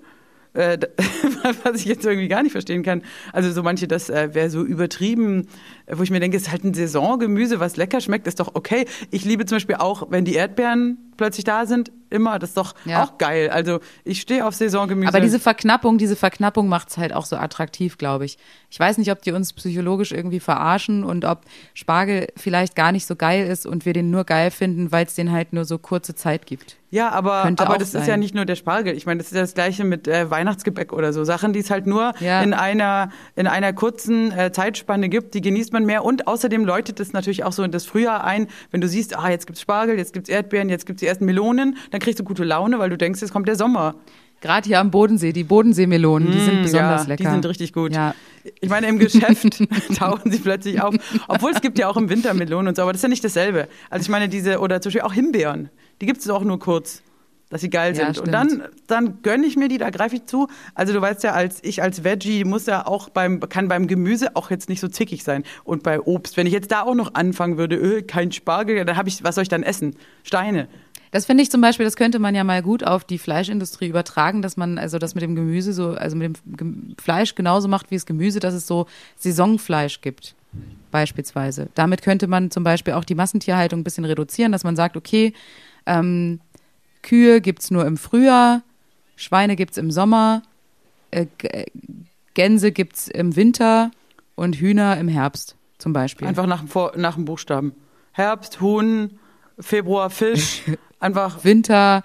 Äh, 0.56 0.80
was 1.64 1.82
ich 1.82 1.86
jetzt 1.86 2.06
irgendwie 2.06 2.28
gar 2.28 2.44
nicht 2.44 2.54
verstehen 2.54 2.82
kann. 2.84 3.04
Also 3.34 3.52
so 3.52 3.62
manche, 3.62 3.88
das 3.88 4.10
äh, 4.10 4.34
wäre 4.34 4.50
so 4.50 4.64
übertrieben, 4.64 5.48
wo 5.92 6.04
ich 6.04 6.10
mir 6.12 6.20
denke, 6.20 6.38
es 6.38 6.44
ist 6.44 6.52
halt 6.52 6.64
ein 6.64 6.74
Saisongemüse, 6.74 7.60
was 7.60 7.76
lecker 7.78 8.02
schmeckt, 8.02 8.28
ist 8.28 8.40
doch 8.40 8.52
okay. 8.56 8.86
Ich 9.12 9.26
liebe 9.26 9.46
zum 9.46 9.58
Beispiel 9.58 9.76
auch, 9.76 10.08
wenn 10.10 10.26
die 10.26 10.34
Erdbeeren 10.36 10.98
plötzlich 11.18 11.46
da 11.46 11.66
sind, 11.66 11.92
immer, 12.10 12.40
das 12.40 12.50
ist 12.50 12.58
doch 12.58 12.76
Ja. 12.86 13.04
auch 13.04 13.18
geil. 13.18 13.50
Also 13.50 13.80
ich 14.04 14.20
stehe 14.22 14.46
auf 14.46 14.54
Saisongemüse. 14.56 15.08
Aber 15.08 15.22
diese 15.22 15.40
Verknappung, 15.40 15.98
diese 15.98 16.16
Verknappung 16.16 16.68
macht's 16.68 16.98
halt 16.98 17.14
auch 17.14 17.26
so 17.26 17.36
attraktiv, 17.38 17.98
glaube 17.98 18.26
ich. 18.26 18.38
Ich 18.70 18.80
weiß 18.80 18.98
nicht, 18.98 19.12
ob 19.12 19.22
die 19.22 19.32
uns 19.32 19.54
psychologisch 19.54 20.12
irgendwie 20.12 20.40
verarschen 20.42 21.04
und 21.06 21.24
ob 21.26 21.42
Spargel 21.74 22.28
vielleicht 22.36 22.76
gar 22.76 22.92
nicht 22.92 23.06
so 23.06 23.16
geil 23.16 23.48
ist 23.48 23.66
und 23.66 23.86
wir 23.86 23.94
den 23.94 24.12
nur 24.12 24.24
geil 24.26 24.52
finden, 24.52 24.92
weil 24.92 25.06
es 25.06 25.16
den 25.16 25.32
halt 25.32 25.54
nur 25.54 25.66
so 25.66 25.78
kurze 25.78 26.16
Zeit 26.16 26.46
gibt. 26.46 26.78
Ja, 26.92 27.10
aber, 27.10 27.44
Könnte 27.44 27.64
aber 27.66 27.78
das 27.78 27.90
ist 27.90 28.02
sein. 28.02 28.08
ja 28.08 28.18
nicht 28.18 28.36
nur 28.36 28.46
der 28.46 28.56
Spargel. 28.56 28.96
Ich 28.96 29.06
meine, 29.06 29.18
das 29.18 29.28
ist 29.28 29.36
ja 29.36 29.42
das 29.42 29.54
gleiche 29.54 29.84
mit 29.84 30.08
äh, 30.08 30.30
Weihnachtsgebäck 30.30 30.94
oder 30.94 31.12
so. 31.12 31.24
Sachen, 31.24 31.52
die 31.54 31.60
es 31.60 31.70
halt 31.70 31.88
nur 31.88 32.14
Ja. 32.20 32.42
in 32.42 32.54
einer 32.54 33.10
in 33.36 33.48
einer 33.48 33.74
kurzen 33.74 34.32
äh, 34.32 34.52
Zeitspanne 34.52 35.10
gibt, 35.10 35.34
die 35.34 35.42
genießt 35.42 35.74
man 35.76 35.86
mehr. 35.86 36.04
Und 36.04 36.28
außerdem 36.28 36.66
läutet 36.66 37.00
es 37.00 37.14
natürlich 37.14 37.44
auch 37.44 37.52
so 37.52 37.64
in 37.64 37.72
das 37.72 37.86
Frühjahr 37.86 38.24
ein, 38.24 38.48
wenn 38.72 38.82
du 38.82 38.88
siehst, 38.88 39.18
ah, 39.18 39.30
jetzt 39.30 39.46
gibt's 39.46 39.62
Spargel, 39.62 39.98
jetzt 39.98 40.14
gibt's 40.14 40.30
Erdbeeren, 40.30 40.70
jetzt 40.70 40.86
gibt's 40.86 41.02
die 41.02 41.08
ersten 41.08 41.26
Melonen, 41.26 41.78
dann 41.92 42.00
kriegst 42.00 42.20
du 42.20 42.24
gute 42.24 42.44
Laune, 42.44 42.80
weil 42.80 42.90
du 42.90 42.98
denkst, 42.98 43.22
jetzt 43.22 43.32
kommt 43.32 43.48
der 43.48 43.56
Sommer. 43.56 43.96
Gerade 44.42 44.68
hier 44.68 44.80
am 44.80 44.92
Bodensee, 44.92 45.32
die 45.32 45.44
Bodenseemelonen, 45.44 46.32
die 46.32 46.40
sind 46.40 46.60
Mm, 46.60 46.64
besonders 46.64 47.04
ja, 47.04 47.08
lecker. 47.08 47.24
Die 47.24 47.30
sind 47.30 47.46
richtig 47.46 47.74
gut. 47.74 47.94
Ja. 47.96 48.14
Ich 48.60 48.70
meine, 48.70 48.88
im 48.88 49.00
Geschäft 49.00 49.64
tauchen 49.98 50.32
sie 50.32 50.40
plötzlich 50.40 50.82
auf. 50.82 50.94
Obwohl 51.28 51.52
es 51.52 51.62
gibt 51.62 51.80
ja 51.80 51.88
auch 51.88 51.98
im 51.98 52.10
Winter 52.10 52.34
Melonen 52.34 52.68
und 52.68 52.76
so, 52.76 52.84
aber 52.84 52.92
das 52.92 53.00
ist 53.00 53.04
ja 53.04 53.10
nicht 53.10 53.24
dasselbe. 53.24 53.68
Also 53.90 54.04
ich 54.04 54.10
meine, 54.10 54.30
diese, 54.30 54.60
oder 54.60 54.82
zum 54.82 54.90
Beispiel 54.90 55.02
auch 55.02 55.14
Himbeeren, 55.14 55.70
die 56.02 56.06
gibt 56.06 56.20
es 56.20 56.30
auch 56.30 56.44
nur 56.44 56.60
kurz, 56.60 57.02
dass 57.50 57.62
sie 57.62 57.70
geil 57.70 57.92
Ja, 57.96 58.14
sind. 58.14 58.20
und 58.20 58.28
stimmt. 58.30 58.34
dann, 58.34 58.64
dann 58.88 59.22
gönne 59.22 59.46
ich 59.46 59.56
mir 59.56 59.68
die, 59.68 59.78
da 59.78 59.90
greife 59.90 60.16
ich 60.16 60.26
zu. 60.26 60.48
Also 60.74 60.94
du 60.94 61.02
weißt 61.02 61.24
ja, 61.24 61.32
als 61.34 61.60
ich 61.64 61.82
als 61.82 62.04
Veggie 62.04 62.44
muss 62.44 62.66
ja 62.66 62.86
auch 62.88 63.10
beim, 63.10 63.40
kann 63.40 63.68
beim 63.68 63.88
Gemüse 63.88 64.36
auch 64.36 64.50
jetzt 64.50 64.68
nicht 64.70 64.80
so 64.80 64.88
zickig 64.88 65.24
sein. 65.24 65.44
Und 65.64 65.84
bei 65.84 66.00
Obst, 66.02 66.38
wenn 66.38 66.48
ich 66.48 66.54
jetzt 66.54 66.72
da 66.72 66.82
auch 66.82 66.96
noch 66.96 67.14
anfangen 67.14 67.58
würde, 67.58 67.76
öh, 67.76 68.02
kein 68.02 68.32
Spargel, 68.32 68.84
dann 68.84 68.98
habe 68.98 69.10
ich, 69.10 69.24
was 69.24 69.36
soll 69.36 69.44
ich 69.44 69.50
dann 69.50 69.64
essen? 69.64 69.96
Steine. 70.24 70.68
Das 71.12 71.26
finde 71.28 71.44
ich 71.44 71.52
zum 71.52 71.62
Beispiel, 71.62 71.86
das 71.86 71.96
könnte 71.96 72.20
man 72.20 72.36
ja 72.36 72.44
mal 72.44 72.62
gut 72.62 72.84
auf 72.84 73.06
die 73.06 73.18
Fleischindustrie 73.18 73.88
übertragen, 73.88 74.42
dass 74.42 74.58
man 74.58 74.78
also 74.78 74.98
das 74.98 75.16
mit 75.16 75.22
dem 75.22 75.34
Gemüse 75.36 75.72
so, 75.72 75.92
also 75.92 76.18
mit 76.18 76.38
dem 76.46 76.96
Fleisch 77.02 77.36
genauso 77.36 77.70
macht 77.70 77.90
wie 77.90 77.96
das 77.96 78.06
Gemüse, 78.06 78.40
dass 78.42 78.54
es 78.54 78.68
so 78.68 78.86
Saisonfleisch 79.16 80.02
gibt, 80.02 80.36
beispielsweise. 80.92 81.70
Damit 81.76 82.02
könnte 82.02 82.28
man 82.28 82.52
zum 82.52 82.64
Beispiel 82.66 82.94
auch 82.94 83.06
die 83.06 83.16
Massentierhaltung 83.16 83.80
ein 83.80 83.84
bisschen 83.86 84.04
reduzieren, 84.04 84.52
dass 84.52 84.64
man 84.66 84.76
sagt, 84.76 84.98
okay, 84.98 85.32
ähm, 85.86 86.42
Kühe 87.06 87.40
gibt's 87.40 87.70
nur 87.72 87.86
im 87.86 87.98
Frühjahr, 87.98 88.64
Schweine 89.16 89.56
gibt's 89.56 89.78
im 89.78 89.92
Sommer, 89.92 90.42
äh, 91.12 91.28
Gänse 92.34 92.72
gibt's 92.72 93.08
im 93.08 93.36
Winter 93.36 93.92
und 94.36 94.56
Hühner 94.58 94.98
im 94.98 95.08
Herbst 95.08 95.56
zum 95.78 95.94
Beispiel. 95.94 96.28
Einfach 96.28 96.48
nach, 96.48 96.64
nach 96.98 97.16
dem 97.16 97.26
Buchstaben. 97.26 97.74
Herbst, 98.12 98.60
Huhn, 98.60 99.20
Februar, 99.60 100.10
Fisch, 100.10 100.64
einfach 101.00 101.44
Winter, 101.44 102.04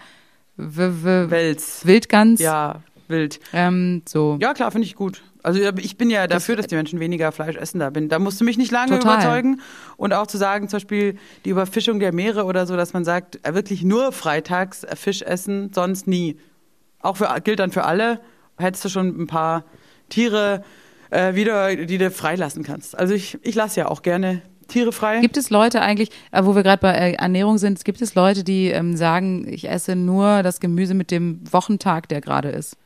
Wels. 0.56 1.86
Wildgans, 1.86 2.38
Ja, 2.40 2.82
wild. 3.08 3.40
ähm, 3.52 4.02
so. 4.06 4.36
Ja, 4.40 4.52
klar, 4.54 4.70
finde 4.70 4.86
ich 4.86 4.94
gut. 4.94 5.22
Also 5.42 5.60
ich 5.78 5.96
bin 5.96 6.10
ja 6.10 6.26
dafür, 6.26 6.56
dass 6.56 6.66
die 6.66 6.74
Menschen 6.74 7.00
weniger 7.00 7.32
Fleisch 7.32 7.56
essen. 7.56 7.80
Da, 7.80 7.90
bin, 7.90 8.08
da 8.08 8.18
musst 8.18 8.40
du 8.40 8.44
mich 8.44 8.58
nicht 8.58 8.70
lange 8.70 8.98
Total. 8.98 9.14
überzeugen. 9.14 9.60
Und 9.96 10.12
auch 10.12 10.26
zu 10.26 10.38
sagen, 10.38 10.68
zum 10.68 10.76
Beispiel 10.78 11.16
die 11.44 11.50
Überfischung 11.50 12.00
der 12.00 12.12
Meere 12.12 12.44
oder 12.44 12.66
so, 12.66 12.76
dass 12.76 12.92
man 12.92 13.04
sagt, 13.04 13.38
äh, 13.46 13.54
wirklich 13.54 13.82
nur 13.82 14.12
freitags 14.12 14.84
äh, 14.84 14.96
Fisch 14.96 15.22
essen, 15.22 15.72
sonst 15.72 16.06
nie. 16.06 16.36
Auch 17.00 17.16
für, 17.16 17.28
gilt 17.42 17.58
dann 17.58 17.72
für 17.72 17.84
alle. 17.84 18.20
hättest 18.58 18.84
du 18.84 18.88
schon 18.88 19.08
ein 19.22 19.26
paar 19.26 19.64
Tiere 20.08 20.62
äh, 21.10 21.34
wieder, 21.34 21.76
die 21.76 21.98
du 21.98 22.10
freilassen 22.10 22.62
kannst. 22.62 22.98
Also 22.98 23.14
ich, 23.14 23.38
ich 23.42 23.54
lasse 23.54 23.80
ja 23.80 23.88
auch 23.88 24.02
gerne 24.02 24.42
Tiere 24.68 24.92
frei. 24.92 25.20
Gibt 25.20 25.36
es 25.36 25.50
Leute 25.50 25.82
eigentlich, 25.82 26.10
äh, 26.32 26.44
wo 26.44 26.54
wir 26.54 26.62
gerade 26.62 26.80
bei 26.80 26.92
äh, 26.92 27.12
Ernährung 27.14 27.58
sind, 27.58 27.84
gibt 27.84 28.00
es 28.00 28.14
Leute, 28.14 28.44
die 28.44 28.68
ähm, 28.68 28.96
sagen, 28.96 29.46
ich 29.48 29.68
esse 29.68 29.96
nur 29.96 30.42
das 30.42 30.60
Gemüse 30.60 30.94
mit 30.94 31.10
dem 31.10 31.40
Wochentag, 31.50 32.08
der 32.08 32.20
gerade 32.20 32.50
ist? 32.50 32.76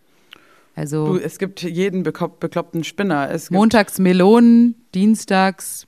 Also 0.74 1.06
Du, 1.06 1.18
es 1.18 1.38
gibt 1.38 1.62
jeden 1.62 2.02
beklopp 2.02 2.40
bekloppten 2.40 2.84
Spinner. 2.84 3.30
Montags 3.50 3.98
Melonen, 3.98 4.74
dienstags 4.94 5.86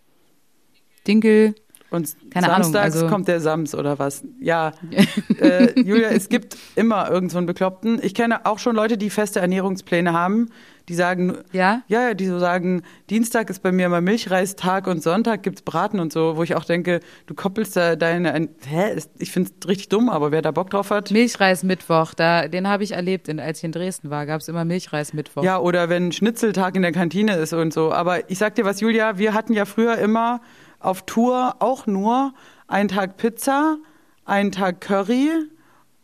Dinkel. 1.06 1.54
Und 1.90 2.16
keine 2.30 2.48
Ahnung, 2.50 2.64
samstags 2.72 2.94
also- 2.96 3.08
kommt 3.08 3.28
der 3.28 3.40
Sams 3.40 3.74
oder 3.74 3.98
was. 3.98 4.22
Ja, 4.40 4.72
äh, 5.40 5.78
Julia, 5.80 6.08
es 6.08 6.28
gibt 6.28 6.56
immer 6.74 7.10
irgend 7.10 7.30
so 7.30 7.38
einen 7.38 7.46
Bekloppten. 7.46 8.00
Ich 8.02 8.14
kenne 8.14 8.44
auch 8.46 8.58
schon 8.58 8.74
Leute, 8.76 8.98
die 8.98 9.10
feste 9.10 9.40
Ernährungspläne 9.40 10.12
haben, 10.12 10.48
die 10.88 10.94
sagen, 10.94 11.38
Ja? 11.52 11.82
ja, 11.88 12.08
ja, 12.08 12.14
die 12.14 12.26
so 12.26 12.38
sagen, 12.38 12.82
Dienstag 13.10 13.50
ist 13.50 13.60
bei 13.62 13.72
mir 13.72 13.86
immer 13.86 14.00
Milchreistag 14.00 14.86
und 14.86 15.02
Sonntag 15.02 15.42
gibt's 15.42 15.62
Braten 15.62 15.98
und 15.98 16.12
so, 16.12 16.36
wo 16.36 16.42
ich 16.44 16.54
auch 16.54 16.64
denke, 16.64 17.00
du 17.26 17.34
koppelst 17.34 17.76
da 17.76 17.96
deine, 17.96 18.32
ein, 18.32 18.48
hä, 18.68 18.96
ich 19.18 19.32
find's 19.32 19.52
richtig 19.66 19.88
dumm, 19.88 20.08
aber 20.08 20.30
wer 20.30 20.42
da 20.42 20.52
Bock 20.52 20.70
drauf 20.70 20.90
hat. 20.90 21.10
Milchreis-Mittwoch, 21.10 22.14
da, 22.14 22.46
den 22.48 22.68
habe 22.68 22.84
ich 22.84 22.92
erlebt, 22.92 23.28
in, 23.28 23.40
als 23.40 23.58
ich 23.58 23.64
in 23.64 23.72
Dresden 23.72 24.10
war, 24.10 24.26
gab 24.26 24.40
es 24.40 24.48
immer 24.48 24.64
Milchreis-Mittwoch. 24.64 25.42
Ja, 25.42 25.58
oder 25.58 25.88
wenn 25.88 26.12
Schnitzeltag 26.12 26.76
in 26.76 26.82
der 26.82 26.92
Kantine 26.92 27.36
ist 27.36 27.52
und 27.52 27.72
so. 27.72 27.92
Aber 27.92 28.30
ich 28.30 28.38
sag 28.38 28.54
dir 28.54 28.64
was, 28.64 28.80
Julia, 28.80 29.18
wir 29.18 29.34
hatten 29.34 29.52
ja 29.54 29.64
früher 29.64 29.98
immer 29.98 30.40
auf 30.80 31.02
Tour 31.02 31.56
auch 31.60 31.86
nur 31.86 32.32
einen 32.68 32.88
Tag 32.88 33.16
Pizza, 33.16 33.76
einen 34.24 34.52
Tag 34.52 34.80
Curry 34.80 35.30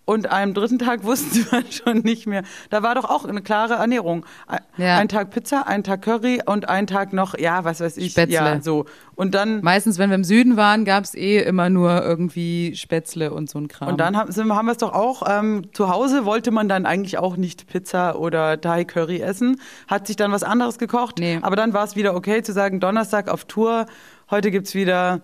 und 0.05 0.31
am 0.33 0.53
dritten 0.53 0.81
Tag 0.81 1.05
wussten 1.05 1.47
wir 1.51 1.63
schon 1.71 1.99
nicht 1.99 2.27
mehr. 2.27 2.43
Da 2.71 2.83
war 2.83 2.97
doch 2.97 3.05
auch 3.09 3.25
eine 3.25 3.41
klare 3.41 3.75
Ernährung. 3.75 4.27
Ein, 4.49 4.59
Ja. 4.77 4.97
ein 4.99 5.09
Tag 5.09 5.31
Pizza, 5.31 5.67
ein 5.69 5.85
Tag 5.85 6.03
Curry 6.03 6.41
und 6.45 6.69
ein 6.69 6.89
Tag 6.89 7.13
noch, 7.13 7.39
ja, 7.39 7.63
was 7.65 7.81
weiß 7.81 7.97
ich. 7.99 8.11
Spätzle. 8.13 8.35
Ja, 8.35 8.61
so. 8.61 8.87
Und 9.15 9.35
dann, 9.37 9.61
Meistens, 9.63 9.99
wenn 9.99 10.11
wir 10.11 10.17
im 10.17 10.25
Süden 10.25 10.57
waren, 10.57 10.85
gab 10.85 11.05
es 11.05 11.15
eh 11.15 11.39
immer 11.39 11.71
nur 11.71 12.03
irgendwie 12.03 12.75
Spätzle 12.75 13.33
und 13.33 13.49
so 13.49 13.59
ein 13.61 13.69
Kram. 13.69 13.89
und 13.89 14.01
dann 14.01 14.17
haben, 14.17 14.55
haben 14.57 14.67
wir 14.67 14.73
es 14.73 14.79
doch 14.79 14.93
auch, 14.93 15.23
ähm, 15.29 15.67
zu 15.73 15.89
Hause 15.89 16.25
wollte 16.25 16.51
man 16.51 16.69
dann 16.69 16.85
eigentlich 16.85 17.19
auch 17.19 17.37
nicht 17.37 17.69
Pizza 17.69 18.19
oder 18.19 18.61
Thai 18.61 18.85
Curry 18.85 19.21
essen, 19.21 19.61
hat 19.87 20.09
sich 20.09 20.17
dann 20.17 20.33
was 20.33 20.43
anderes 20.43 20.79
gekocht, 20.79 21.19
Nee. 21.21 21.39
aber 21.43 21.55
dann 21.55 21.73
war 21.75 21.85
es 21.85 21.95
wieder 21.95 22.17
okay 22.17 22.43
zu 22.43 22.53
sagen, 22.53 22.81
Donnerstag 22.81 23.29
auf 23.29 23.45
Tour, 23.45 23.87
heute 24.31 24.51
gibt's 24.51 24.75
wieder 24.75 25.21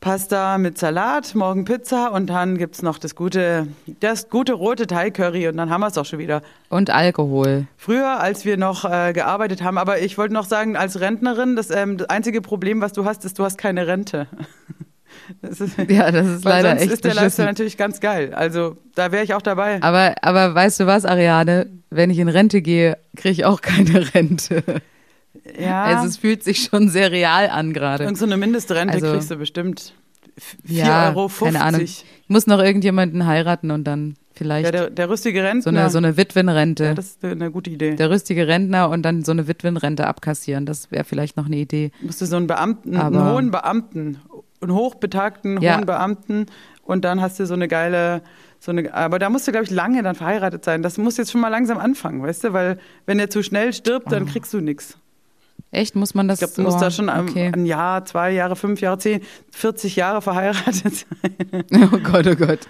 Pasta 0.00 0.58
mit 0.58 0.78
Salat, 0.78 1.34
morgen 1.34 1.64
Pizza 1.64 2.12
und 2.12 2.28
dann 2.28 2.58
gibt's 2.58 2.82
noch 2.82 2.98
das 2.98 3.14
gute, 3.14 3.66
das 4.00 4.28
gute 4.28 4.52
rote 4.52 4.86
Thai 4.86 5.10
Curry 5.10 5.48
und 5.48 5.56
dann 5.56 5.70
haben 5.70 5.80
wir 5.80 5.88
es 5.88 5.98
auch 5.98 6.04
schon 6.04 6.18
wieder. 6.18 6.42
Und 6.68 6.90
Alkohol. 6.90 7.66
Früher, 7.76 8.20
als 8.20 8.44
wir 8.44 8.56
noch 8.56 8.84
äh, 8.84 9.12
gearbeitet 9.12 9.62
haben, 9.62 9.78
aber 9.78 10.00
ich 10.00 10.16
wollte 10.18 10.34
noch 10.34 10.44
sagen, 10.44 10.76
als 10.76 11.00
Rentnerin, 11.00 11.56
das, 11.56 11.70
ähm, 11.70 11.96
das 11.98 12.08
einzige 12.08 12.40
Problem, 12.40 12.80
was 12.80 12.92
du 12.92 13.04
hast, 13.04 13.24
ist, 13.24 13.38
du 13.38 13.44
hast 13.44 13.58
keine 13.58 13.86
Rente. 13.86 14.26
Das 15.42 15.60
ist, 15.60 15.76
Ja, 15.88 16.12
das 16.12 16.26
ist 16.26 16.44
leider 16.44 16.68
sonst 16.70 16.82
echt 16.82 16.92
ist 16.92 17.04
der. 17.04 17.14
Lifestyle 17.14 17.48
natürlich 17.48 17.76
ganz 17.76 17.98
geil. 18.00 18.32
Also 18.32 18.76
da 18.94 19.10
wäre 19.10 19.24
ich 19.24 19.34
auch 19.34 19.42
dabei. 19.42 19.82
Aber, 19.82 20.14
aber 20.22 20.54
weißt 20.54 20.78
du 20.80 20.86
was, 20.86 21.04
Ariane? 21.04 21.66
Wenn 21.90 22.10
ich 22.10 22.18
in 22.18 22.28
Rente 22.28 22.62
gehe, 22.62 22.96
kriege 23.16 23.32
ich 23.32 23.44
auch 23.44 23.60
keine 23.60 24.06
Rente. 24.14 24.62
Ja, 25.58 25.84
Also 25.84 26.06
es 26.06 26.16
fühlt 26.16 26.42
sich 26.44 26.64
schon 26.64 26.88
sehr 26.88 27.10
real 27.12 27.48
an 27.50 27.72
gerade. 27.72 28.04
irgend 28.04 28.18
so 28.18 28.24
eine 28.26 28.36
Mindestrente 28.36 28.94
Also- 28.94 29.12
kriegst 29.12 29.30
du 29.30 29.36
bestimmt. 29.36 29.92
F- 30.36 30.56
4,50 30.66 30.76
Ja, 30.86 31.08
Euro. 31.10 31.28
keine 31.28 31.62
Ahnung. 31.62 31.80
Ich 31.80 32.04
muss 32.28 32.46
noch 32.46 32.58
irgendjemanden 32.58 33.26
heiraten 33.26 33.70
und 33.70 33.84
dann 33.84 34.16
vielleicht 34.34 34.66
Ja, 34.66 34.70
der, 34.70 34.90
der 34.90 35.08
rüstige 35.08 35.42
Rentner. 35.42 35.62
so 35.62 35.70
eine, 35.70 35.88
so 35.90 35.96
eine 35.98 36.16
Witwenrente. 36.18 36.84
ja, 36.84 36.94
das 36.94 37.06
ist 37.06 37.24
eine 37.24 37.50
gute 37.50 37.70
Idee. 37.70 37.94
der 37.94 38.10
rüstige 38.10 38.46
Rentner 38.46 38.90
und 38.90 39.02
dann 39.02 39.24
so 39.24 39.32
eine 39.32 39.48
Witwenrente 39.48 40.06
abkassieren. 40.06 40.66
Das 40.66 40.90
wäre 40.90 41.04
vielleicht 41.04 41.38
noch 41.38 41.46
eine 41.46 41.56
Idee. 41.56 41.90
musst 42.02 42.20
du 42.20 42.26
so 42.26 42.36
einen 42.36 42.46
Beamten, 42.46 42.96
einen 42.96 43.16
Aber- 43.16 43.32
hohen 43.32 43.50
Beamten, 43.50 44.18
einen 44.60 44.74
hochbetagten 44.74 45.62
Ja. 45.62 45.76
hohen 45.78 45.86
Beamten 45.86 46.46
und 46.82 47.04
dann 47.06 47.22
hast 47.22 47.40
du 47.40 47.46
so 47.46 47.54
eine 47.54 47.66
geile, 47.68 48.20
so 48.60 48.72
eine, 48.72 48.92
aber 48.92 49.18
da 49.18 49.30
musst 49.30 49.46
du, 49.48 49.52
glaube 49.52 49.64
ich, 49.64 49.70
lange 49.70 50.02
dann 50.02 50.14
verheiratet 50.16 50.64
sein. 50.66 50.82
Das 50.82 50.98
muss 50.98 51.16
jetzt 51.16 51.30
schon 51.30 51.40
mal 51.40 51.48
langsam 51.48 51.78
anfangen, 51.78 52.22
weißt 52.22 52.44
du, 52.44 52.52
weil 52.52 52.78
wenn 53.06 53.18
er 53.18 53.30
zu 53.30 53.42
schnell 53.42 53.72
stirbt, 53.72 54.08
Oh. 54.08 54.10
dann 54.10 54.26
kriegst 54.26 54.52
du 54.52 54.60
nichts. 54.60 54.98
Echt? 55.72 55.96
Muss 55.96 56.14
man 56.14 56.28
das 56.28 56.40
Ich 56.40 56.46
glaube, 56.46 56.54
du 56.56 56.62
musst 56.62 56.80
da 56.82 56.90
schon 56.90 57.08
ein, 57.08 57.28
okay. 57.28 57.50
ein 57.54 57.66
Jahr, 57.66 58.04
zwei 58.04 58.30
Jahre, 58.32 58.56
fünf 58.56 58.80
Jahre, 58.80 58.98
zehn, 58.98 59.20
40 59.50 59.96
Jahre 59.96 60.22
verheiratet 60.22 60.74
sein. 60.94 61.64
Oh 61.92 61.98
Gott, 61.98 62.26
oh 62.26 62.36
Gott. 62.36 62.60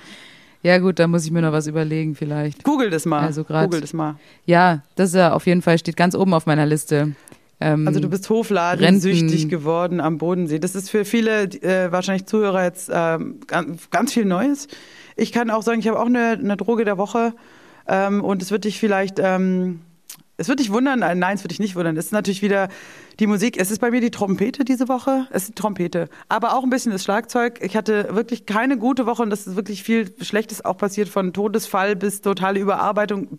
Ja 0.63 0.79
gut, 0.79 0.99
da 0.99 1.07
muss 1.07 1.25
ich 1.25 1.31
mir 1.31 1.43
noch 1.43 1.53
was 1.53 1.67
überlegen 1.69 2.15
vielleicht. 2.17 2.65
Google 2.65 2.91
das 2.91 3.05
mal. 3.07 3.21
Also 3.21 3.45
grad- 3.45 3.67
Google 3.67 3.81
das 3.83 3.93
mal. 3.93 4.17
Ja, 4.47 4.83
das 4.97 5.11
ist 5.11 5.15
ja 5.17 5.33
auf 5.33 5.47
jeden 5.47 5.63
Fall 5.63 5.79
steht 5.79 5.97
ganz 5.97 6.15
oben 6.17 6.35
auf 6.35 6.47
meiner 6.47 6.67
Liste. 6.67 7.13
Ähm, 7.61 7.87
Also 7.87 8.01
du 8.01 8.09
bist 8.09 8.29
hofladensüchtig 8.29 9.49
geworden 9.49 10.01
am 10.01 10.19
Bodensee. 10.19 10.59
Das 10.59 10.75
ist 10.75 10.91
für 10.91 11.05
viele 11.05 11.45
äh, 11.45 11.93
wahrscheinlich 11.93 12.27
Zuhörer 12.27 12.65
jetzt 12.65 12.91
ähm, 12.93 13.41
ganz, 13.47 13.91
ganz 13.91 14.13
viel 14.13 14.25
Neues. 14.25 14.67
Ich 15.17 15.33
kann 15.33 15.51
auch 15.51 15.63
sagen, 15.63 15.79
ich 15.81 15.89
habe 15.89 15.99
auch 16.01 16.07
eine, 16.07 16.31
eine 16.33 16.57
Droge 16.57 16.85
der 16.85 16.99
Woche 16.99 17.35
ähm, 17.87 18.23
und 18.25 18.43
es 18.43 18.51
wird 18.51 18.65
dich 18.65 18.79
vielleicht, 18.81 19.19
ähm, 19.23 19.81
es 20.39 20.49
wird 20.49 20.61
dich 20.61 20.71
wundern, 20.71 21.03
äh, 21.03 21.15
nein, 21.15 21.37
es 21.37 21.45
wird 21.45 21.53
dich 21.53 21.61
nicht 21.61 21.77
wundern. 21.77 21.97
Es 21.97 22.07
ist 22.07 22.13
natürlich 22.13 22.43
wieder 22.43 22.69
die 23.19 23.27
Musik. 23.27 23.57
Es 23.59 23.71
ist 23.71 23.81
bei 23.81 23.91
mir 23.91 24.01
die 24.01 24.11
Trompete 24.11 24.65
diese 24.65 24.89
Woche. 24.89 25.27
Es 25.31 25.45
ist 25.45 25.49
die 25.51 25.55
Trompete, 25.55 26.09
aber 26.29 26.55
auch 26.55 26.63
ein 26.63 26.71
bisschen 26.71 26.93
das 26.93 27.05
Schlagzeug. 27.05 27.61
Ich 27.63 27.77
hatte 27.77 28.15
wirklich 28.15 28.45
keine 28.45 28.77
gute 28.77 29.07
Woche 29.07 29.23
und 29.23 29.31
das 29.31 29.47
ist 29.47 29.57
wirklich 29.57 29.83
viel 29.83 30.13
Schlechtes 30.21 30.65
auch 30.65 30.77
passiert, 30.77 31.09
von 31.09 31.33
Todesfall 31.33 31.97
bis 31.97 32.21
totale 32.21 32.61
Überarbeitung, 32.61 33.39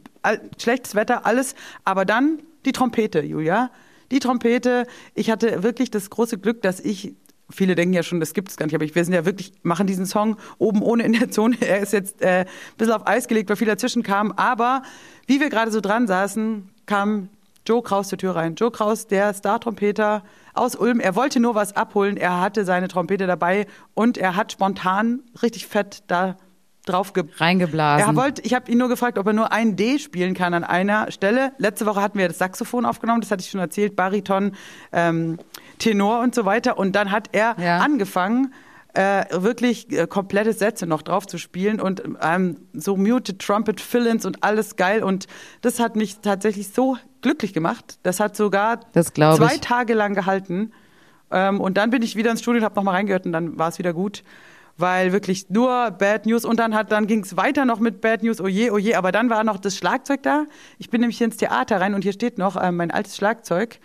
schlechtes 0.58 0.96
Wetter, 0.96 1.26
alles. 1.26 1.54
Aber 1.84 2.04
dann 2.04 2.40
die 2.66 2.72
Trompete, 2.72 3.22
Julia. 3.22 3.70
Die 4.10 4.20
Trompete. 4.20 4.88
Ich 5.14 5.30
hatte 5.30 5.64
wirklich 5.64 5.92
das 5.92 6.10
große 6.10 6.38
Glück, 6.38 6.62
dass 6.62 6.80
ich 6.80 7.14
Viele 7.50 7.76
denken 7.76 7.94
ja 7.94 8.04
schon, 8.04 8.20
das 8.20 8.34
gibt 8.34 8.50
es 8.50 8.58
gar 8.58 8.66
nicht, 8.66 8.76
aber 8.76 8.84
wir 8.94 9.06
sind 9.06 9.14
ja 9.14 9.24
wirklich, 9.24 9.54
machen 9.64 9.88
diesen 9.88 10.06
Song 10.06 10.36
oben 10.58 10.82
ohne 10.82 11.04
in 11.04 11.14
der 11.14 11.32
Zone. 11.32 11.56
Er 11.62 11.80
ist 11.80 11.94
jetzt 11.94 12.22
äh, 12.22 12.40
ein 12.40 12.48
bisschen 12.78 12.94
auf 12.94 13.08
Eis 13.08 13.30
gelegt, 13.30 13.48
weil 13.50 13.56
viel 13.56 13.68
dazwischen 13.68 14.04
kam. 14.04 14.34
Aber 14.34 14.82
wie 15.28 15.40
wir 15.40 15.50
gerade 15.50 15.72
so 15.72 15.80
dran 15.80 16.08
saßen, 16.08 16.68
kam 16.88 17.30
Joe 17.68 17.84
Kraus 17.84 18.08
zur 18.08 18.18
Tür 18.18 18.36
rein. 18.36 18.56
Joe 18.56 18.72
Kraus, 18.72 19.08
der 19.08 19.34
Star-Trompeter 19.34 20.24
aus 20.54 20.76
Ulm. 20.76 21.00
Er 21.00 21.16
wollte 21.16 21.40
nur 21.40 21.54
was 21.54 21.76
abholen. 21.76 22.18
Er 22.18 22.40
hatte 22.42 22.66
seine 22.66 22.88
Trompete 22.88 23.28
dabei 23.28 23.68
und 23.94 24.18
er 24.18 24.36
hat 24.36 24.54
spontan 24.54 25.20
richtig 25.44 25.68
fett 25.68 26.04
da 26.08 26.38
drauf 26.86 27.12
ge 27.12 27.26
reingeblasen. 27.36 28.08
er 28.08 28.16
wollte, 28.16 28.42
ich 28.44 28.54
habe 28.54 28.72
ihn 28.72 28.78
nur 28.78 28.88
gefragt, 28.88 29.18
ob 29.18 29.28
er 29.28 29.34
nur 29.34 29.52
ein 29.52 29.76
D 29.76 30.00
spielen 30.00 30.34
kann 30.34 30.54
an 30.54 30.64
einer 30.64 31.12
Stelle. 31.12 31.52
Letzte 31.58 31.86
Woche 31.86 32.02
hatten 32.02 32.18
wir 32.18 32.30
das 32.30 32.38
Saxophon 32.38 32.86
aufgenommen, 32.86 33.20
das 33.20 33.30
hatte 33.30 33.42
ich 33.44 33.50
schon 33.50 33.60
erzählt, 33.60 33.98
Bariton, 33.98 34.54
ähm, 34.94 35.38
Tenor 35.80 36.22
und 36.22 36.34
so 36.34 36.46
weiter. 36.46 36.78
Und 36.80 36.96
dann 36.96 37.12
hat 37.12 37.28
er 37.34 37.56
Ja. 37.60 37.80
angefangen, 37.80 38.54
äh, 38.94 39.26
wirklich 39.32 39.92
äh, 39.92 40.08
komplette 40.08 40.54
Sätze 40.54 40.88
noch 40.88 41.02
drauf 41.02 41.28
zu 41.28 41.38
spielen 41.38 41.80
und 41.80 42.04
ähm, 42.22 42.58
so 42.74 42.98
muted 42.98 43.40
Trumpet 43.40 43.80
Fill-ins 43.80 44.26
und 44.26 44.44
alles 44.44 44.76
geil. 44.76 45.04
Und 45.04 45.28
das 45.62 45.80
hat 45.80 45.96
mich 45.96 46.20
tatsächlich 46.20 46.70
so 46.70 46.98
glücklich 47.22 47.54
gemacht. 47.54 48.00
Das 48.04 48.20
hat 48.20 48.36
sogar 48.36 48.80
Das 48.94 49.14
zwei 49.14 49.56
ich. 49.56 49.62
Tage 49.62 49.94
lang 49.94 50.14
gehalten. 50.14 50.72
Ähm, 51.32 51.60
und 51.62 51.78
dann 51.78 51.90
bin 51.90 52.02
ich 52.02 52.16
wieder 52.16 52.32
ins 52.32 52.42
Studio 52.42 52.60
und 52.60 52.66
habe 52.66 52.76
nochmal 52.76 52.96
reingehört 52.96 53.26
und 53.26 53.34
dann 53.34 53.60
war 53.60 53.70
es 53.70 53.78
wieder 53.78 53.94
gut. 53.94 54.24
Weil 54.80 55.12
wirklich 55.12 55.50
nur 55.50 55.90
Bad 55.92 56.28
News 56.28 56.46
und 56.46 56.60
dann 56.60 56.76
hat 56.76 56.92
dann 56.92 57.08
ging 57.08 57.24
es 57.24 57.36
weiter 57.36 57.66
noch 57.66 57.80
mit 57.80 58.00
Bad 58.00 58.22
News, 58.22 58.40
oje, 58.40 58.72
oje, 58.72 58.96
aber 58.96 59.12
dann 59.12 59.30
war 59.30 59.44
noch 59.44 59.58
das 59.58 59.76
Schlagzeug 59.76 60.22
da. 60.22 60.46
Ich 60.78 60.92
bin 60.92 61.02
nämlich 61.02 61.18
hier 61.18 61.26
ins 61.26 61.38
Theater 61.38 61.82
rein 61.82 61.96
und 61.96 62.04
hier 62.04 62.14
steht 62.14 62.38
noch 62.38 62.56
äh, 62.56 62.72
mein 62.72 62.92
altes 62.92 63.18
Schlagzeug. 63.18 63.80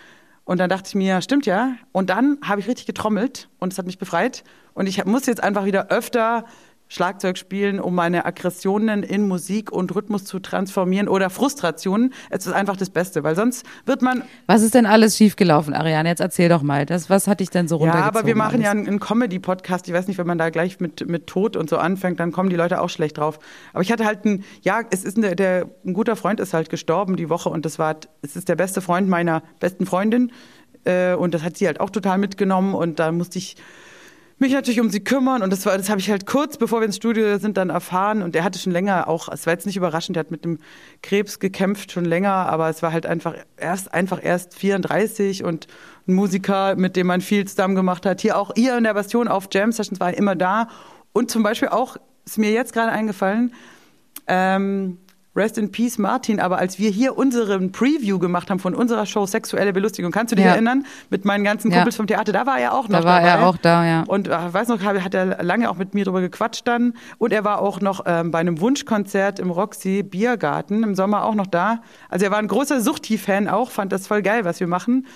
Und 0.44 0.58
dann 0.58 0.68
dachte 0.68 0.88
ich 0.88 0.94
mir, 0.94 1.22
stimmt 1.22 1.46
ja. 1.46 1.76
Und 1.92 2.10
dann 2.10 2.38
habe 2.42 2.60
ich 2.60 2.68
richtig 2.68 2.86
getrommelt 2.86 3.48
und 3.58 3.72
es 3.72 3.78
hat 3.78 3.86
mich 3.86 3.98
befreit. 3.98 4.44
Und 4.74 4.86
ich 4.86 5.04
muss 5.04 5.26
jetzt 5.26 5.42
einfach 5.42 5.64
wieder 5.64 5.88
öfter 5.88 6.44
Schlagzeug 6.92 7.38
spielen, 7.38 7.80
um 7.80 7.94
meine 7.94 8.26
Aggressionen 8.26 9.02
in 9.02 9.26
Musik 9.26 9.72
und 9.72 9.94
Rhythmus 9.94 10.24
zu 10.24 10.40
transformieren 10.40 11.08
oder 11.08 11.30
Frustrationen. 11.30 12.12
Es 12.28 12.46
ist 12.46 12.52
einfach 12.52 12.76
das 12.76 12.90
Beste, 12.90 13.24
weil 13.24 13.34
sonst 13.34 13.64
wird 13.86 14.02
man 14.02 14.24
Was 14.46 14.60
ist 14.60 14.74
denn 14.74 14.84
alles 14.84 15.16
schiefgelaufen, 15.16 15.72
Ariane? 15.72 16.10
Jetzt 16.10 16.20
erzähl 16.20 16.50
doch 16.50 16.60
mal. 16.60 16.84
Das, 16.84 17.08
was 17.08 17.28
hat 17.28 17.40
dich 17.40 17.48
denn 17.48 17.66
so 17.66 17.76
Ja, 17.76 17.80
runtergezogen? 17.84 18.18
aber 18.18 18.26
wir 18.26 18.36
machen 18.36 18.56
alles? 18.56 18.64
ja 18.66 18.70
einen, 18.72 18.86
einen 18.86 19.00
Comedy-Podcast. 19.00 19.88
Ich 19.88 19.94
weiß 19.94 20.06
nicht, 20.06 20.18
wenn 20.18 20.26
man 20.26 20.36
da 20.36 20.50
gleich 20.50 20.80
mit, 20.80 21.08
mit 21.08 21.26
Tod 21.26 21.56
und 21.56 21.70
so 21.70 21.78
anfängt, 21.78 22.20
dann 22.20 22.30
kommen 22.30 22.50
die 22.50 22.56
Leute 22.56 22.78
auch 22.82 22.90
schlecht 22.90 23.16
drauf. 23.16 23.38
Aber 23.72 23.82
ich 23.82 23.90
hatte 23.90 24.04
halt 24.04 24.26
ein, 24.26 24.44
ja, 24.60 24.82
es 24.90 25.02
ist 25.02 25.16
ein, 25.16 25.34
der, 25.34 25.70
ein 25.86 25.94
guter 25.94 26.14
Freund 26.14 26.40
ist 26.40 26.52
halt 26.52 26.68
gestorben 26.68 27.16
die 27.16 27.30
Woche 27.30 27.48
und 27.48 27.64
das 27.64 27.78
war, 27.78 27.96
es 28.20 28.36
ist 28.36 28.50
der 28.50 28.56
beste 28.56 28.82
Freund 28.82 29.08
meiner 29.08 29.42
besten 29.60 29.86
Freundin. 29.86 30.30
Äh, 30.84 31.14
und 31.14 31.32
das 31.32 31.42
hat 31.42 31.56
sie 31.56 31.66
halt 31.66 31.80
auch 31.80 31.88
total 31.88 32.18
mitgenommen 32.18 32.74
und 32.74 32.98
da 32.98 33.12
musste 33.12 33.38
ich 33.38 33.56
mich 34.42 34.52
natürlich 34.52 34.80
um 34.80 34.90
sie 34.90 35.02
kümmern 35.02 35.42
und 35.42 35.50
das 35.50 35.64
war, 35.64 35.78
das 35.78 35.88
habe 35.88 36.00
ich 36.00 36.10
halt 36.10 36.26
kurz 36.26 36.58
bevor 36.58 36.80
wir 36.80 36.86
ins 36.86 36.96
Studio 36.96 37.38
sind 37.38 37.56
dann 37.56 37.70
erfahren 37.70 38.20
und 38.22 38.36
er 38.36 38.44
hatte 38.44 38.58
schon 38.58 38.72
länger 38.72 39.08
auch, 39.08 39.28
es 39.30 39.46
war 39.46 39.54
jetzt 39.54 39.64
nicht 39.64 39.76
überraschend, 39.76 40.16
er 40.18 40.20
hat 40.20 40.30
mit 40.30 40.44
dem 40.44 40.58
Krebs 41.02 41.38
gekämpft 41.38 41.92
schon 41.92 42.04
länger, 42.04 42.32
aber 42.32 42.68
es 42.68 42.82
war 42.82 42.92
halt 42.92 43.06
einfach 43.06 43.34
erst 43.56 43.94
einfach 43.94 44.22
erst 44.22 44.54
34 44.54 45.44
und 45.44 45.66
ein 46.06 46.14
Musiker, 46.14 46.76
mit 46.76 46.96
dem 46.96 47.06
man 47.06 47.22
viel 47.22 47.46
zusammen 47.46 47.74
gemacht 47.74 48.04
hat. 48.04 48.20
Hier 48.20 48.36
auch 48.36 48.50
ihr 48.56 48.76
in 48.76 48.84
der 48.84 48.94
Bastion 48.94 49.28
auf 49.28 49.48
Jam 49.50 49.72
Sessions 49.72 50.00
war 50.00 50.10
er 50.10 50.18
immer 50.18 50.36
da 50.36 50.68
und 51.12 51.30
zum 51.30 51.42
Beispiel 51.42 51.68
auch 51.68 51.96
ist 52.26 52.38
mir 52.38 52.52
jetzt 52.52 52.72
gerade 52.72 52.92
eingefallen, 52.92 53.54
ähm, 54.26 54.98
Rest 55.34 55.56
in 55.56 55.72
Peace 55.72 55.96
Martin, 55.98 56.40
aber 56.40 56.58
als 56.58 56.78
wir 56.78 56.90
hier 56.90 57.16
unseren 57.16 57.72
Preview 57.72 58.18
gemacht 58.18 58.50
haben 58.50 58.58
von 58.58 58.74
unserer 58.74 59.06
Show 59.06 59.24
Sexuelle 59.24 59.72
Belustigung, 59.72 60.12
kannst 60.12 60.32
du 60.32 60.36
dich 60.36 60.44
Ja. 60.44 60.52
erinnern? 60.52 60.84
Mit 61.08 61.24
meinen 61.24 61.42
ganzen 61.42 61.70
Ja. 61.70 61.78
Kumpels 61.78 61.96
vom 61.96 62.06
Theater, 62.06 62.32
da 62.32 62.44
war 62.46 62.58
er 62.58 62.74
auch 62.74 62.88
noch 62.88 63.00
Da 63.00 63.04
war 63.04 63.20
dabei. 63.20 63.28
er 63.40 63.46
auch 63.46 63.56
da, 63.56 63.86
ja. 63.86 64.02
Und 64.06 64.28
äh, 64.28 64.52
weiß 64.52 64.68
noch, 64.68 64.80
hat 64.82 65.14
er 65.14 65.42
lange 65.42 65.70
auch 65.70 65.76
mit 65.76 65.94
mir 65.94 66.04
drüber 66.04 66.20
gequatscht 66.20 66.68
dann. 66.68 66.94
Und 67.18 67.32
er 67.32 67.44
war 67.44 67.60
auch 67.62 67.80
noch 67.80 68.02
ähm, 68.06 68.30
bei 68.30 68.40
einem 68.40 68.60
Wunschkonzert 68.60 69.38
im 69.38 69.50
Roxy 69.50 70.02
Biergarten 70.02 70.82
im 70.82 70.94
Sommer 70.94 71.24
auch 71.24 71.34
noch 71.34 71.46
da. 71.46 71.80
Also 72.10 72.26
er 72.26 72.30
war 72.30 72.38
ein 72.38 72.48
großer 72.48 72.80
Suchti-Fan 72.82 73.48
auch, 73.48 73.70
fand 73.70 73.90
das 73.92 74.06
voll 74.06 74.20
geil, 74.22 74.44
was 74.44 74.60
wir 74.60 74.66
machen. 74.66 75.06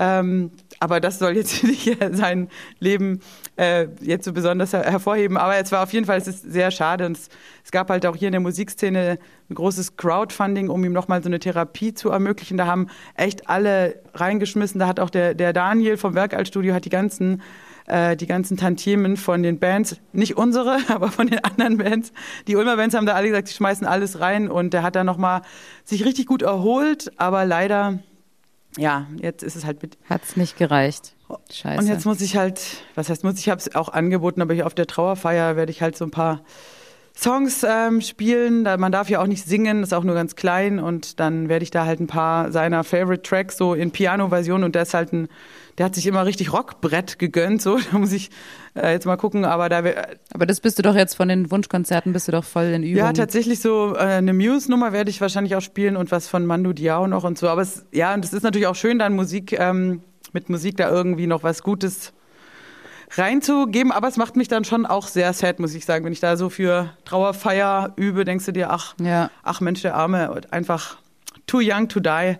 Ähm, 0.00 0.52
aber 0.80 1.00
das 1.00 1.18
soll 1.18 1.32
jetzt 1.36 1.62
nicht 1.64 1.96
sein 2.12 2.48
Leben 2.78 3.20
äh, 3.58 3.88
jetzt 4.00 4.24
so 4.24 4.32
besonders 4.32 4.72
her 4.72 4.84
hervorheben. 4.84 5.36
Aber 5.36 5.56
es 5.56 5.72
war 5.72 5.82
auf 5.82 5.92
jeden 5.92 6.06
Fall, 6.06 6.18
es 6.18 6.28
ist 6.28 6.50
sehr 6.50 6.70
schade. 6.70 7.06
Und 7.06 7.16
es, 7.16 7.28
es 7.64 7.70
gab 7.70 7.90
halt 7.90 8.06
auch 8.06 8.16
hier 8.16 8.28
in 8.28 8.32
der 8.32 8.40
Musikszene 8.40 9.18
ein 9.50 9.54
großes 9.54 9.96
Crowdfunding, 9.96 10.68
um 10.68 10.84
ihm 10.84 10.92
nochmal 10.92 11.22
so 11.22 11.28
eine 11.28 11.40
Therapie 11.40 11.92
zu 11.92 12.10
ermöglichen. 12.10 12.56
Da 12.56 12.66
haben 12.66 12.88
echt 13.16 13.48
alle 13.48 14.00
reingeschmissen. 14.14 14.78
Da 14.78 14.86
hat 14.86 15.00
auch 15.00 15.10
der, 15.10 15.34
der 15.34 15.52
Daniel 15.52 15.96
vom 15.96 16.14
Werkaltstudio 16.14 16.72
hat 16.72 16.84
die 16.84 16.90
ganzen 16.90 17.42
äh, 17.88 18.16
die 18.16 18.26
ganzen 18.26 18.56
Tantiemen 18.56 19.16
von 19.16 19.42
den 19.42 19.58
Bands, 19.58 19.96
nicht 20.12 20.36
unsere, 20.36 20.78
aber 20.88 21.10
von 21.10 21.26
den 21.26 21.42
anderen 21.42 21.78
Bands. 21.78 22.12
Die 22.46 22.54
Ulmer 22.54 22.76
Bands 22.76 22.94
haben 22.94 23.06
da 23.06 23.14
alle 23.14 23.28
gesagt, 23.28 23.48
die 23.48 23.54
schmeißen 23.54 23.86
alles 23.86 24.20
rein 24.20 24.50
und 24.50 24.74
der 24.74 24.82
hat 24.82 24.94
da 24.94 25.04
nochmal 25.04 25.42
sich 25.84 26.04
richtig 26.04 26.26
gut 26.26 26.42
erholt, 26.42 27.10
aber 27.16 27.44
leider, 27.44 27.98
ja, 28.76 29.06
jetzt 29.20 29.42
ist 29.42 29.56
es 29.56 29.64
halt 29.64 29.82
mit 29.82 29.96
Hat's 30.08 30.36
nicht 30.36 30.56
gereicht. 30.56 31.14
Scheiße. 31.52 31.78
und 31.78 31.86
jetzt 31.86 32.06
muss 32.06 32.20
ich 32.20 32.36
halt, 32.36 32.60
was 32.94 33.10
heißt 33.10 33.22
muss, 33.22 33.38
ich 33.38 33.48
habe 33.48 33.60
es 33.60 33.74
auch 33.74 33.90
angeboten, 33.90 34.40
aber 34.40 34.54
hier 34.54 34.66
auf 34.66 34.74
der 34.74 34.86
Trauerfeier 34.86 35.56
werde 35.56 35.70
ich 35.70 35.82
halt 35.82 35.96
so 35.96 36.04
ein 36.04 36.10
paar 36.10 36.42
Songs 37.20 37.66
ähm, 37.68 38.00
spielen. 38.00 38.62
Da, 38.62 38.76
man 38.76 38.92
darf 38.92 39.10
ja 39.10 39.20
auch 39.20 39.26
nicht 39.26 39.44
singen, 39.44 39.82
ist 39.82 39.92
auch 39.92 40.04
nur 40.04 40.14
ganz 40.14 40.36
klein. 40.36 40.78
Und 40.78 41.18
dann 41.18 41.48
werde 41.48 41.64
ich 41.64 41.72
da 41.72 41.84
halt 41.84 41.98
ein 41.98 42.06
paar 42.06 42.52
seiner 42.52 42.84
Favorite 42.84 43.22
Tracks 43.22 43.56
so 43.56 43.74
in 43.74 43.90
Piano-Version 43.90 44.62
und 44.62 44.76
der 44.76 44.82
ist 44.82 44.94
halt 44.94 45.12
ein, 45.12 45.28
der 45.78 45.86
hat 45.86 45.96
sich 45.96 46.06
immer 46.06 46.26
richtig 46.26 46.52
Rockbrett 46.52 47.18
gegönnt, 47.18 47.60
so. 47.60 47.78
Da 47.90 47.98
muss 47.98 48.12
ich 48.12 48.30
äh, 48.76 48.92
jetzt 48.92 49.04
mal 49.04 49.16
gucken, 49.16 49.44
aber 49.44 49.68
da 49.68 49.82
Aber 50.32 50.46
das 50.46 50.60
bist 50.60 50.78
du 50.78 50.82
doch 50.82 50.94
jetzt 50.94 51.14
von 51.14 51.28
den 51.28 51.50
Wunschkonzerten, 51.50 52.12
bist 52.12 52.28
du 52.28 52.32
doch 52.32 52.44
voll 52.44 52.66
in 52.66 52.84
Übung. 52.84 52.98
ja, 52.98 53.12
tatsächlich 53.12 53.58
so 53.58 53.96
äh, 53.96 53.98
eine 53.98 54.32
Muse-Nummer 54.32 54.92
werde 54.92 55.10
ich 55.10 55.20
wahrscheinlich 55.20 55.56
auch 55.56 55.62
spielen 55.62 55.96
und 55.96 56.12
was 56.12 56.28
von 56.28 56.46
Mandu 56.46 56.72
Diao 56.72 57.08
noch 57.08 57.24
und 57.24 57.36
so. 57.36 57.48
Aber 57.48 57.62
es, 57.62 57.84
ja, 57.92 58.14
und 58.14 58.24
es 58.24 58.32
ist 58.32 58.44
natürlich 58.44 58.68
auch 58.68 58.76
schön, 58.76 59.00
dann 59.00 59.16
Musik, 59.16 59.58
ähm, 59.58 60.02
mit 60.32 60.50
Musik 60.50 60.76
da 60.76 60.88
irgendwie 60.88 61.26
noch 61.26 61.42
was 61.42 61.64
Gutes 61.64 62.12
reinzugeben. 63.16 63.92
Aber 63.92 64.08
es 64.08 64.16
macht 64.16 64.36
mich 64.36 64.48
dann 64.48 64.64
schon 64.64 64.86
auch 64.86 65.06
sehr 65.06 65.32
sad, 65.32 65.58
muss 65.60 65.74
ich 65.74 65.84
sagen. 65.84 66.04
Wenn 66.04 66.12
ich 66.12 66.20
da 66.20 66.36
so 66.36 66.50
für 66.50 66.90
Trauerfeier 67.04 67.92
übe, 67.96 68.24
denkst 68.24 68.46
du 68.46 68.52
dir, 68.52 68.70
ach, 68.70 68.94
Ja. 69.00 69.30
ach 69.42 69.60
Mensch, 69.60 69.82
der 69.82 69.94
Arme, 69.94 70.40
einfach 70.50 70.96
too 71.46 71.60
young 71.62 71.88
to 71.88 72.00
die. 72.00 72.36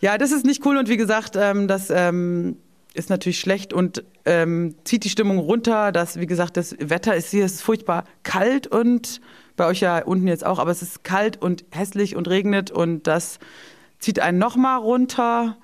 Ja, 0.00 0.16
das 0.16 0.32
ist 0.32 0.46
nicht 0.46 0.64
cool 0.64 0.76
und 0.78 0.88
wie 0.88 0.96
gesagt, 0.96 1.36
ähm, 1.36 1.68
das 1.68 1.90
ähm, 1.90 2.56
ist 2.94 3.10
natürlich 3.10 3.38
schlecht 3.38 3.72
und 3.72 4.02
ähm, 4.24 4.74
zieht 4.84 5.04
die 5.04 5.10
Stimmung 5.10 5.38
runter. 5.38 5.92
Das, 5.92 6.18
wie 6.18 6.26
gesagt, 6.26 6.56
das 6.56 6.74
Wetter 6.80 7.14
ist 7.14 7.30
hier 7.30 7.44
ist 7.44 7.60
furchtbar 7.62 8.04
kalt 8.22 8.66
und 8.66 9.20
bei 9.56 9.66
euch 9.66 9.80
ja 9.80 10.02
unten 10.02 10.26
jetzt 10.26 10.46
auch, 10.46 10.58
aber 10.58 10.70
es 10.70 10.80
ist 10.80 11.04
kalt 11.04 11.40
und 11.42 11.64
hässlich 11.70 12.16
und 12.16 12.28
regnet 12.30 12.70
und 12.70 13.06
das 13.06 13.38
zieht 13.98 14.20
einen 14.20 14.38
nochmal 14.38 14.78
runter. 14.78 15.58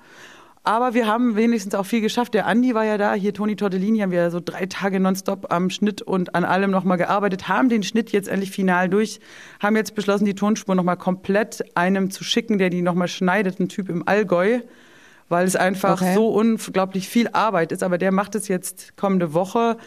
Aber 0.67 0.93
wir 0.93 1.07
haben 1.07 1.37
wenigstens 1.37 1.75
auch 1.75 1.85
viel 1.85 2.01
geschafft. 2.01 2.33
Der 2.33 2.45
Andi 2.45 2.75
war 2.75 2.83
ja 2.83 2.97
da, 2.97 3.13
hier 3.13 3.33
Toni 3.33 3.55
Tortellini, 3.55 3.99
haben 3.99 4.11
wir 4.11 4.29
so 4.31 4.41
drei 4.43 4.65
Tage 4.65 4.99
nonstop 4.99 5.49
am 5.49 5.69
Schnitt 5.69 6.01
und 6.01 6.35
an 6.35 6.43
allem 6.43 6.71
nochmal 6.71 6.97
gearbeitet, 6.97 7.47
haben 7.47 7.69
den 7.69 7.83
Schnitt 7.83 8.11
jetzt 8.11 8.27
endlich 8.27 8.51
final 8.51 8.89
durch, 8.89 9.21
haben 9.61 9.77
jetzt 9.77 9.95
beschlossen, 9.95 10.25
die 10.25 10.35
Tonspur 10.35 10.75
nochmal 10.75 10.97
komplett 10.97 11.63
einem 11.77 12.11
zu 12.11 12.25
schicken, 12.25 12.57
der 12.57 12.69
die 12.69 12.81
nochmal 12.81 13.07
schneidet, 13.07 13.61
ein 13.61 13.69
Typ 13.69 13.87
im 13.87 14.05
Allgäu, 14.09 14.59
weil 15.29 15.47
es 15.47 15.55
einfach 15.55 16.01
Okay. 16.01 16.13
so 16.13 16.27
unglaublich 16.27 17.07
viel 17.07 17.29
Arbeit 17.31 17.71
ist. 17.71 17.81
Aber 17.81 17.97
der 17.97 18.11
macht 18.11 18.35
es 18.35 18.49
jetzt 18.49 18.97
kommende 18.97 19.33
Woche. 19.33 19.77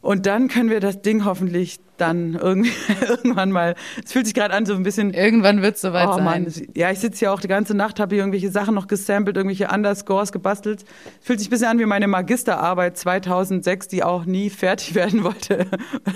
Und 0.00 0.26
dann 0.26 0.48
können 0.48 0.70
wir 0.70 0.80
das 0.80 1.02
Ding 1.02 1.24
hoffentlich 1.24 1.78
dann 1.98 2.34
irgendwie, 2.34 2.72
irgendwann 3.08 3.52
mal, 3.52 3.74
es 4.02 4.12
fühlt 4.12 4.24
sich 4.26 4.34
gerade 4.34 4.54
an 4.54 4.64
so 4.64 4.74
ein 4.74 4.82
bisschen 4.82 5.12
Irgendwann 5.12 5.62
wird's 5.62 5.82
soweit 5.82 6.08
Oh 6.08 6.14
sein. 6.14 6.24
Mann, 6.24 6.46
ja, 6.74 6.90
ich 6.90 6.98
sitze 6.98 7.18
hier 7.18 7.32
auch 7.32 7.40
die 7.40 7.48
ganze 7.48 7.74
Nacht, 7.74 8.00
habe 8.00 8.14
hier 8.14 8.22
irgendwelche 8.22 8.50
Sachen 8.50 8.74
noch 8.74 8.86
gesampelt, 8.86 9.36
irgendwelche 9.36 9.68
Underscores 9.68 10.32
gebastelt. 10.32 10.84
Fühlt 11.20 11.38
sich 11.38 11.48
ein 11.48 11.50
bisschen 11.50 11.68
an 11.68 11.78
wie 11.78 11.84
meine 11.84 12.08
Magisterarbeit 12.08 12.96
2006, 12.96 13.88
die 13.88 14.02
auch 14.02 14.24
nie 14.24 14.50
fertig 14.50 14.94
werden 14.94 15.24
wollte. 15.24 15.66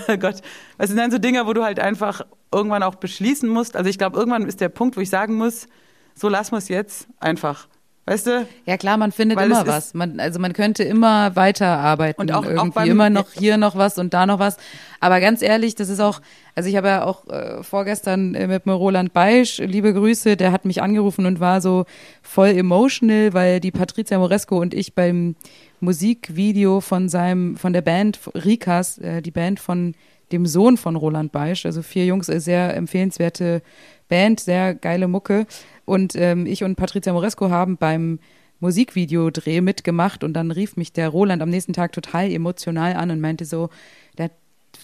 oh 0.07 0.17
Gott, 0.17 0.41
was 0.77 0.87
sind 0.87 0.97
dann 0.97 1.11
so 1.11 1.19
Dinge, 1.19 1.45
wo 1.45 1.53
du 1.53 1.63
halt 1.63 1.79
einfach 1.79 2.25
irgendwann 2.51 2.83
auch 2.83 2.95
beschließen 2.95 3.47
musst? 3.47 3.75
Also 3.75 3.89
ich 3.89 3.97
glaube, 3.97 4.17
irgendwann 4.17 4.47
ist 4.47 4.61
der 4.61 4.69
Punkt, 4.69 4.97
wo 4.97 5.01
ich 5.01 5.09
sagen 5.09 5.35
muss, 5.35 5.67
so 6.15 6.29
lassen 6.29 6.53
wir 6.53 6.57
es 6.57 6.69
jetzt 6.69 7.07
einfach. 7.19 7.67
Weißt 8.07 8.27
du? 8.27 8.45
Ja 8.67 8.77
klar, 8.77 8.97
man 8.97 9.11
findet 9.11 9.37
Weil 9.39 9.47
immer 9.47 9.65
was. 9.65 9.95
Man, 9.95 10.19
also 10.19 10.39
man 10.39 10.53
könnte 10.53 10.83
immer 10.83 11.35
weiterarbeiten 11.35 12.21
Und 12.21 12.31
auch- 12.31 12.45
auch 12.45 12.49
irgendwie 12.49 12.69
beim- 12.69 12.87
immer 12.91 13.09
noch 13.09 13.31
hier 13.31 13.57
noch 13.57 13.75
was 13.75 13.97
und 13.97 14.13
da 14.13 14.27
noch 14.27 14.37
was. 14.37 14.57
Aber 14.99 15.19
ganz 15.19 15.41
ehrlich, 15.41 15.73
das 15.73 15.89
ist 15.89 15.99
auch, 15.99 16.21
also 16.53 16.69
ich 16.69 16.75
habe 16.75 16.87
ja 16.87 17.03
auch 17.03 17.27
äh, 17.29 17.63
vorgestern 17.63 18.35
äh, 18.35 18.45
mit 18.45 18.65
dem 18.65 18.73
Roland 18.73 19.11
Beisch, 19.11 19.57
liebe 19.57 19.91
Grüße, 19.91 20.37
der 20.37 20.51
hat 20.51 20.65
mich 20.65 20.83
angerufen 20.83 21.25
und 21.25 21.39
war 21.39 21.61
so 21.61 21.85
voll 22.21 22.49
emotional, 22.49 23.33
weil 23.33 23.59
die 23.59 23.71
Patricia 23.71 24.19
Moresco 24.19 24.59
und 24.61 24.75
ich 24.75 24.93
beim 24.93 25.35
Musikvideo 25.79 26.81
von 26.81 27.09
seinem, 27.09 27.57
von 27.57 27.73
der 27.73 27.81
Band 27.81 28.19
Rikas, 28.35 28.97
äh, 28.99 29.21
die 29.21 29.31
Band 29.31 29.59
von 29.59 29.95
dem 30.31 30.45
Sohn 30.45 30.77
von 30.77 30.95
Roland 30.95 31.31
Beisch, 31.31 31.65
also 31.65 31.81
vier 31.81 32.05
Jungs, 32.05 32.29
äh, 32.29 32.39
sehr 32.39 32.75
empfehlenswerte 32.75 33.61
Band, 34.07 34.39
sehr 34.39 34.75
geile 34.75 35.07
Mucke. 35.07 35.47
Und 35.85 36.15
ähm, 36.15 36.45
ich 36.45 36.63
und 36.63 36.75
Patricia 36.75 37.13
Moresco 37.13 37.49
haben 37.49 37.77
beim 37.77 38.19
Musikvideodreh 38.59 39.61
mitgemacht 39.61 40.23
und 40.23 40.33
dann 40.33 40.51
rief 40.51 40.77
mich 40.77 40.93
der 40.93 41.09
Roland 41.09 41.41
am 41.41 41.49
nächsten 41.49 41.73
Tag 41.73 41.91
total 41.91 42.31
emotional 42.31 42.95
an 42.95 43.11
und 43.11 43.21
meinte 43.21 43.45
so, 43.45 43.69
der 44.17 44.31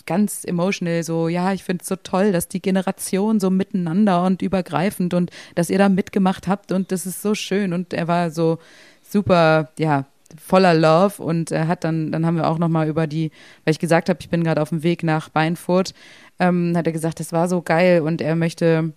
ganz 0.05 0.43
emotional 0.45 1.03
so, 1.03 1.27
ja, 1.27 1.53
ich 1.53 1.63
finde 1.63 1.81
es 1.81 1.87
so 1.87 1.95
toll, 1.95 2.31
dass 2.31 2.47
die 2.47 2.61
Generation 2.61 3.39
so 3.39 3.49
miteinander 3.49 4.23
und 4.23 4.41
übergreifend 4.41 5.13
und 5.13 5.31
dass 5.55 5.69
ihr 5.69 5.77
da 5.77 5.89
mitgemacht 5.89 6.47
habt 6.47 6.71
und 6.71 6.91
das 6.91 7.05
ist 7.05 7.21
so 7.21 7.35
schön 7.35 7.73
und 7.73 7.93
er 7.93 8.07
war 8.07 8.31
so 8.31 8.59
super, 9.01 9.69
ja, 9.77 10.05
voller 10.41 10.73
Love 10.73 11.21
und 11.21 11.51
er 11.51 11.67
hat 11.67 11.83
dann, 11.83 12.11
dann 12.11 12.25
haben 12.25 12.37
wir 12.37 12.47
auch 12.47 12.57
nochmal 12.57 12.87
über 12.87 13.05
die, 13.05 13.31
weil 13.65 13.73
ich 13.73 13.79
gesagt 13.79 14.07
habe, 14.07 14.19
ich 14.21 14.29
bin 14.29 14.43
gerade 14.43 14.61
auf 14.61 14.69
dem 14.69 14.83
Weg 14.83 15.03
nach 15.03 15.29
Beinfurt, 15.29 15.93
ähm, 16.39 16.73
hat 16.75 16.87
er 16.87 16.93
gesagt, 16.93 17.19
das 17.19 17.33
war 17.33 17.49
so 17.49 17.61
geil 17.61 18.01
und 18.01 18.21
er 18.21 18.35
möchte 18.35 18.93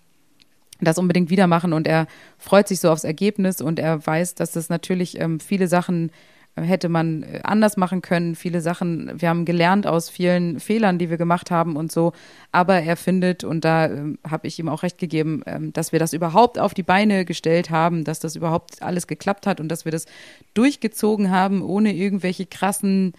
das 0.80 0.98
unbedingt 0.98 1.30
wieder 1.30 1.46
machen 1.46 1.72
und 1.72 1.86
er 1.86 2.06
freut 2.38 2.68
sich 2.68 2.80
so 2.80 2.90
aufs 2.90 3.04
Ergebnis 3.04 3.60
und 3.60 3.78
er 3.78 4.04
weiß, 4.04 4.34
dass 4.34 4.52
das 4.52 4.68
natürlich 4.68 5.20
ähm, 5.20 5.40
viele 5.40 5.68
Sachen 5.68 6.10
äh, 6.56 6.62
hätte 6.62 6.88
man 6.88 7.22
äh, 7.22 7.40
anders 7.42 7.76
machen 7.76 8.02
können, 8.02 8.34
viele 8.34 8.60
Sachen, 8.60 9.20
wir 9.20 9.28
haben 9.28 9.44
gelernt 9.44 9.86
aus 9.86 10.10
vielen 10.10 10.60
Fehlern, 10.60 10.98
die 10.98 11.10
wir 11.10 11.16
gemacht 11.16 11.50
haben 11.50 11.76
und 11.76 11.92
so, 11.92 12.12
aber 12.52 12.80
er 12.82 12.96
findet, 12.96 13.44
und 13.44 13.64
da 13.64 13.86
ähm, 13.86 14.18
habe 14.28 14.46
ich 14.46 14.58
ihm 14.58 14.68
auch 14.68 14.82
recht 14.82 14.98
gegeben, 14.98 15.42
ähm, 15.46 15.72
dass 15.72 15.92
wir 15.92 15.98
das 15.98 16.12
überhaupt 16.12 16.58
auf 16.58 16.74
die 16.74 16.82
Beine 16.82 17.24
gestellt 17.24 17.70
haben, 17.70 18.04
dass 18.04 18.20
das 18.20 18.36
überhaupt 18.36 18.82
alles 18.82 19.06
geklappt 19.06 19.46
hat 19.46 19.60
und 19.60 19.68
dass 19.68 19.84
wir 19.84 19.92
das 19.92 20.06
durchgezogen 20.54 21.30
haben, 21.30 21.62
ohne 21.62 21.94
irgendwelche 21.94 22.46
krassen 22.46 23.12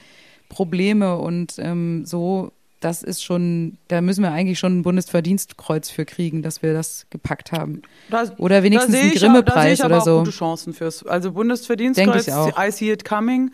Probleme 0.50 1.18
und 1.18 1.56
ähm, 1.60 2.06
so 2.06 2.52
das 2.86 3.02
ist 3.02 3.24
schon, 3.24 3.80
da 3.88 4.00
müssen 4.00 4.21
wir 4.21 4.32
eigentlich 4.32 4.60
schon 4.60 4.78
ein 4.78 4.84
Bundesverdienstkreuz 4.84 5.89
für 5.89 6.06
kriegen, 6.06 6.43
dass 6.43 6.62
wir 6.62 6.74
das 6.74 7.08
gepackt 7.10 7.52
haben. 7.52 7.82
Da, 8.12 8.26
Oder 8.38 8.62
wenigstens 8.62 8.91
da 8.93 8.98
sehe 9.00 9.02
einen 9.02 9.13
ich, 9.13 9.19
da 9.19 9.28
sehe 9.28 9.30
Grimme-Preis 9.32 9.80
ich 9.80 9.84
aber 9.84 9.95
oder 9.95 10.02
auch 10.02 10.06
so. 10.06 10.19
gute 10.19 10.30
Chancen 10.32 10.74
fürs. 10.74 11.04
Also 11.04 11.30
Denk 11.30 11.36
Bundesverdienstkreuz, 11.36 12.28
ich 12.28 12.34
auch. 12.34 12.56
I 12.63 12.71
see 12.71 12.91
it 12.91 13.04
coming. 13.04 13.52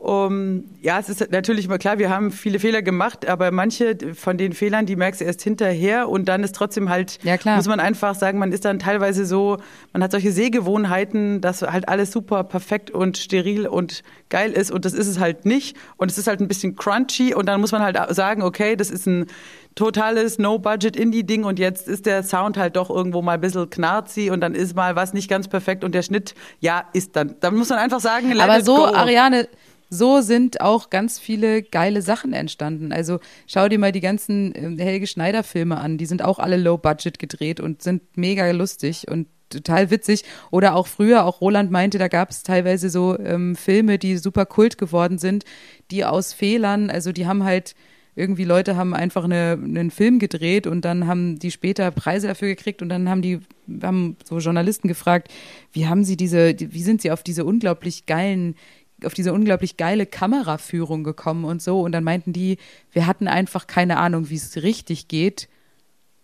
Um, 0.00 0.62
ja, 0.80 1.00
es 1.00 1.08
ist 1.08 1.32
natürlich 1.32 1.64
immer 1.64 1.78
klar, 1.78 1.98
wir 1.98 2.08
haben 2.08 2.30
viele 2.30 2.60
Fehler 2.60 2.82
gemacht, 2.82 3.26
aber 3.26 3.50
manche 3.50 3.98
von 4.14 4.38
den 4.38 4.52
Fehlern, 4.52 4.86
die 4.86 4.94
merkst 4.94 5.20
du 5.20 5.24
erst 5.24 5.42
hinterher 5.42 6.08
und 6.08 6.26
dann 6.28 6.44
ist 6.44 6.54
trotzdem 6.54 6.88
halt, 6.88 7.18
Ja, 7.24 7.36
muss 7.56 7.66
man 7.66 7.80
einfach 7.80 8.14
sagen, 8.14 8.38
man 8.38 8.52
ist 8.52 8.64
dann 8.64 8.78
teilweise 8.78 9.26
so, 9.26 9.58
man 9.92 10.04
hat 10.04 10.12
solche 10.12 10.30
Sehgewohnheiten, 10.30 11.40
dass 11.40 11.62
halt 11.62 11.88
alles 11.88 12.12
super 12.12 12.44
perfekt 12.44 12.92
und 12.92 13.18
steril 13.18 13.66
und 13.66 14.04
geil 14.28 14.52
ist 14.52 14.70
und 14.70 14.84
das 14.84 14.92
ist 14.92 15.08
es 15.08 15.18
halt 15.18 15.44
nicht 15.46 15.76
und 15.96 16.12
es 16.12 16.16
ist 16.16 16.28
halt 16.28 16.40
ein 16.40 16.46
bisschen 16.46 16.76
crunchy 16.76 17.34
und 17.34 17.46
dann 17.46 17.60
muss 17.60 17.72
man 17.72 17.82
halt 17.82 17.98
sagen, 18.14 18.42
okay, 18.42 18.76
das 18.76 18.90
ist 18.92 19.06
ein 19.06 19.26
totales 19.74 20.38
No-Budget-Indie-Ding 20.38 21.44
und 21.44 21.58
jetzt 21.58 21.88
ist 21.88 22.06
der 22.06 22.22
Sound 22.22 22.56
halt 22.56 22.76
doch 22.76 22.90
irgendwo 22.90 23.22
mal 23.22 23.32
ein 23.32 23.40
bisschen 23.40 23.68
knarzi 23.70 24.30
und 24.30 24.40
dann 24.40 24.54
ist 24.54 24.74
mal 24.74 24.96
was 24.96 25.12
nicht 25.12 25.28
ganz 25.28 25.48
perfekt 25.48 25.84
und 25.84 25.94
der 25.94 26.02
Schnitt, 26.02 26.34
ja, 26.60 26.84
ist 26.92 27.16
dann. 27.16 27.36
Dann 27.40 27.56
muss 27.56 27.68
man 27.68 27.78
einfach 27.78 28.00
sagen, 28.00 28.38
Aber 28.40 28.60
so, 28.60 28.76
go. 28.76 28.84
Ariane, 28.86 29.48
so 29.90 30.20
sind 30.20 30.60
auch 30.60 30.90
ganz 30.90 31.18
viele 31.18 31.62
geile 31.62 32.02
Sachen 32.02 32.32
entstanden. 32.32 32.92
Also 32.92 33.20
schau 33.46 33.68
dir 33.68 33.78
mal 33.78 33.92
die 33.92 34.00
ganzen 34.00 34.52
ähm, 34.54 34.78
Helge 34.78 35.06
Schneider 35.06 35.42
Filme 35.42 35.78
an. 35.78 35.98
Die 35.98 36.06
sind 36.06 36.22
auch 36.22 36.38
alle 36.38 36.56
low 36.56 36.76
budget 36.76 37.18
gedreht 37.18 37.60
und 37.60 37.82
sind 37.82 38.02
mega 38.16 38.50
lustig 38.50 39.08
und 39.08 39.28
total 39.50 39.90
witzig. 39.90 40.24
Oder 40.50 40.74
auch 40.74 40.86
früher, 40.86 41.24
auch 41.24 41.40
Roland 41.40 41.70
meinte, 41.70 41.98
da 41.98 42.08
gab 42.08 42.30
es 42.30 42.42
teilweise 42.42 42.90
so 42.90 43.18
ähm, 43.18 43.56
Filme, 43.56 43.98
die 43.98 44.18
super 44.18 44.46
kult 44.46 44.78
geworden 44.78 45.18
sind, 45.18 45.44
die 45.90 46.04
aus 46.04 46.32
Fehlern, 46.32 46.90
also 46.90 47.12
die 47.12 47.26
haben 47.26 47.44
halt 47.44 47.74
irgendwie 48.18 48.44
Leute 48.44 48.76
haben 48.76 48.94
einfach 48.94 49.24
eine, 49.24 49.52
einen 49.62 49.92
Film 49.92 50.18
gedreht 50.18 50.66
und 50.66 50.84
dann 50.84 51.06
haben 51.06 51.38
die 51.38 51.52
später 51.52 51.88
Preise 51.92 52.26
dafür 52.26 52.48
gekriegt 52.48 52.82
und 52.82 52.88
dann 52.88 53.08
haben 53.08 53.22
die 53.22 53.38
haben 53.80 54.16
so 54.24 54.38
Journalisten 54.38 54.88
gefragt, 54.88 55.32
wie 55.72 55.86
haben 55.86 56.02
sie 56.02 56.16
diese, 56.16 56.52
wie 56.58 56.82
sind 56.82 57.00
sie 57.00 57.12
auf 57.12 57.22
diese 57.22 57.44
unglaublich 57.44 58.06
geilen 58.06 58.56
auf 59.04 59.14
diese 59.14 59.32
unglaublich 59.32 59.76
geile 59.76 60.06
Kameraführung 60.06 61.04
gekommen 61.04 61.44
und 61.44 61.62
so. 61.62 61.80
Und 61.80 61.92
dann 61.92 62.04
meinten 62.04 62.32
die, 62.32 62.58
wir 62.92 63.06
hatten 63.06 63.28
einfach 63.28 63.66
keine 63.66 63.96
Ahnung, 63.98 64.30
wie 64.30 64.36
es 64.36 64.62
richtig 64.62 65.08
geht. 65.08 65.48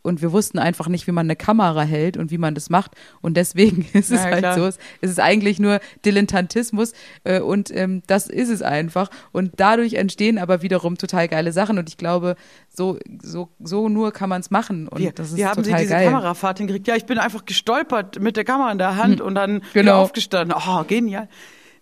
Und 0.07 0.21
wir 0.21 0.33
wussten 0.33 0.59
einfach 0.59 0.87
nicht, 0.89 1.07
wie 1.07 1.13
man 1.13 1.25
eine 1.25 1.35
Kamera 1.35 1.81
hält 1.81 2.19
und 2.19 2.31
wie 2.31 2.37
man 2.37 2.55
das 2.55 2.69
macht. 2.69 2.91
Und 3.23 3.39
deswegen 3.39 3.87
ist 3.95 4.11
es 4.11 4.21
Ja, 4.23 4.25
halt 4.25 4.39
klar. 4.41 4.55
so. 4.59 4.67
Es 4.67 4.79
ist 5.01 5.19
eigentlich 5.19 5.59
nur 5.59 5.81
Dilettantismus. 6.05 6.93
Äh, 7.25 7.41
und 7.41 7.75
ähm, 7.75 8.03
das 8.07 8.27
ist 8.27 8.51
es 8.51 8.61
einfach. 8.61 9.09
Und 9.33 9.53
dadurch 9.57 9.95
entstehen 9.95 10.37
aber 10.37 10.61
wiederum 10.61 10.99
total 10.99 11.27
geile 11.29 11.53
Sachen. 11.53 11.79
Und 11.79 11.89
ich 11.89 11.97
glaube, 11.97 12.37
so, 12.69 12.99
so, 13.23 13.49
so 13.61 13.89
nur 13.89 14.13
kann 14.13 14.29
man 14.29 14.43
es 14.43 14.51
machen. 14.51 14.89
Und 14.89 14.99
Wie, 15.01 15.11
das 15.11 15.31
ist 15.31 15.37
wie 15.39 15.47
haben 15.47 15.65
Sie 15.65 15.71
total 15.71 15.81
diese 15.85 15.95
geil. 15.95 16.05
Kamerafahrt 16.11 16.59
hingekriegt? 16.59 16.87
Ja, 16.87 16.97
ich 16.97 17.07
bin 17.07 17.19
einfach 17.19 17.47
gestolpert 17.47 18.21
mit 18.21 18.37
der 18.37 18.45
Kamera 18.45 18.71
in 18.73 18.79
der 18.79 18.97
Hand 18.97 19.23
und 19.23 19.35
dann 19.35 19.63
Genau. 19.73 20.03
aufgestanden. 20.03 20.55
Oh, 20.69 20.85
genial. 20.85 21.29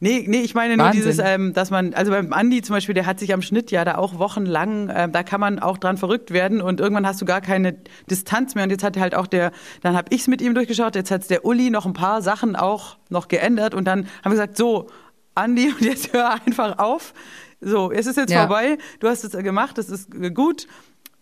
Nee, 0.04 0.24
nee, 0.26 0.40
ich 0.40 0.52
meine 0.56 0.76
nur 0.76 0.86
Wahnsinn. 0.86 1.02
dieses, 1.04 1.24
ähm, 1.24 1.52
dass 1.52 1.70
man, 1.70 1.94
also 1.94 2.10
beim 2.10 2.32
Andi 2.32 2.60
zum 2.60 2.74
Beispiel, 2.74 2.92
der 2.94 3.06
hat 3.06 3.20
sich 3.20 3.32
am 3.32 3.40
Schnitt 3.40 3.70
ja 3.70 3.84
da 3.84 3.98
auch 3.98 4.18
wochenlang, 4.18 4.90
ähm, 4.92 5.12
da 5.12 5.22
kann 5.22 5.38
man 5.38 5.60
auch 5.60 5.78
dran 5.78 5.96
verrückt 5.96 6.32
werden 6.32 6.60
und 6.60 6.80
irgendwann 6.80 7.06
hast 7.06 7.20
du 7.20 7.24
gar 7.24 7.40
keine 7.40 7.76
Distanz 8.10 8.56
mehr 8.56 8.64
und 8.64 8.70
jetzt 8.70 8.82
hat 8.82 8.96
halt 8.98 9.14
auch 9.14 9.28
der, 9.28 9.52
dann 9.80 9.94
habe 9.96 10.08
ich 10.12 10.22
es 10.22 10.26
mit 10.26 10.42
ihm 10.42 10.54
durchgeschaut, 10.54 10.96
jetzt 10.96 11.12
hat's 11.12 11.28
der 11.28 11.44
Uli 11.44 11.70
noch 11.70 11.86
ein 11.86 11.92
paar 11.92 12.20
Sachen 12.20 12.56
auch 12.56 12.96
noch 13.10 13.28
geändert 13.28 13.74
und 13.74 13.84
dann 13.84 14.00
haben 14.24 14.24
wir 14.24 14.30
gesagt, 14.32 14.56
so, 14.56 14.88
Andi, 15.36 15.68
und 15.78 15.82
jetzt 15.82 16.12
hör 16.12 16.32
einfach 16.32 16.80
auf. 16.80 17.14
So, 17.60 17.92
es 17.92 18.06
ist 18.06 18.16
jetzt 18.16 18.32
Ja. 18.32 18.40
vorbei, 18.48 18.78
du 18.98 19.06
hast 19.06 19.22
es 19.22 19.30
gemacht, 19.30 19.78
das 19.78 19.88
ist 19.88 20.08
gut, 20.34 20.66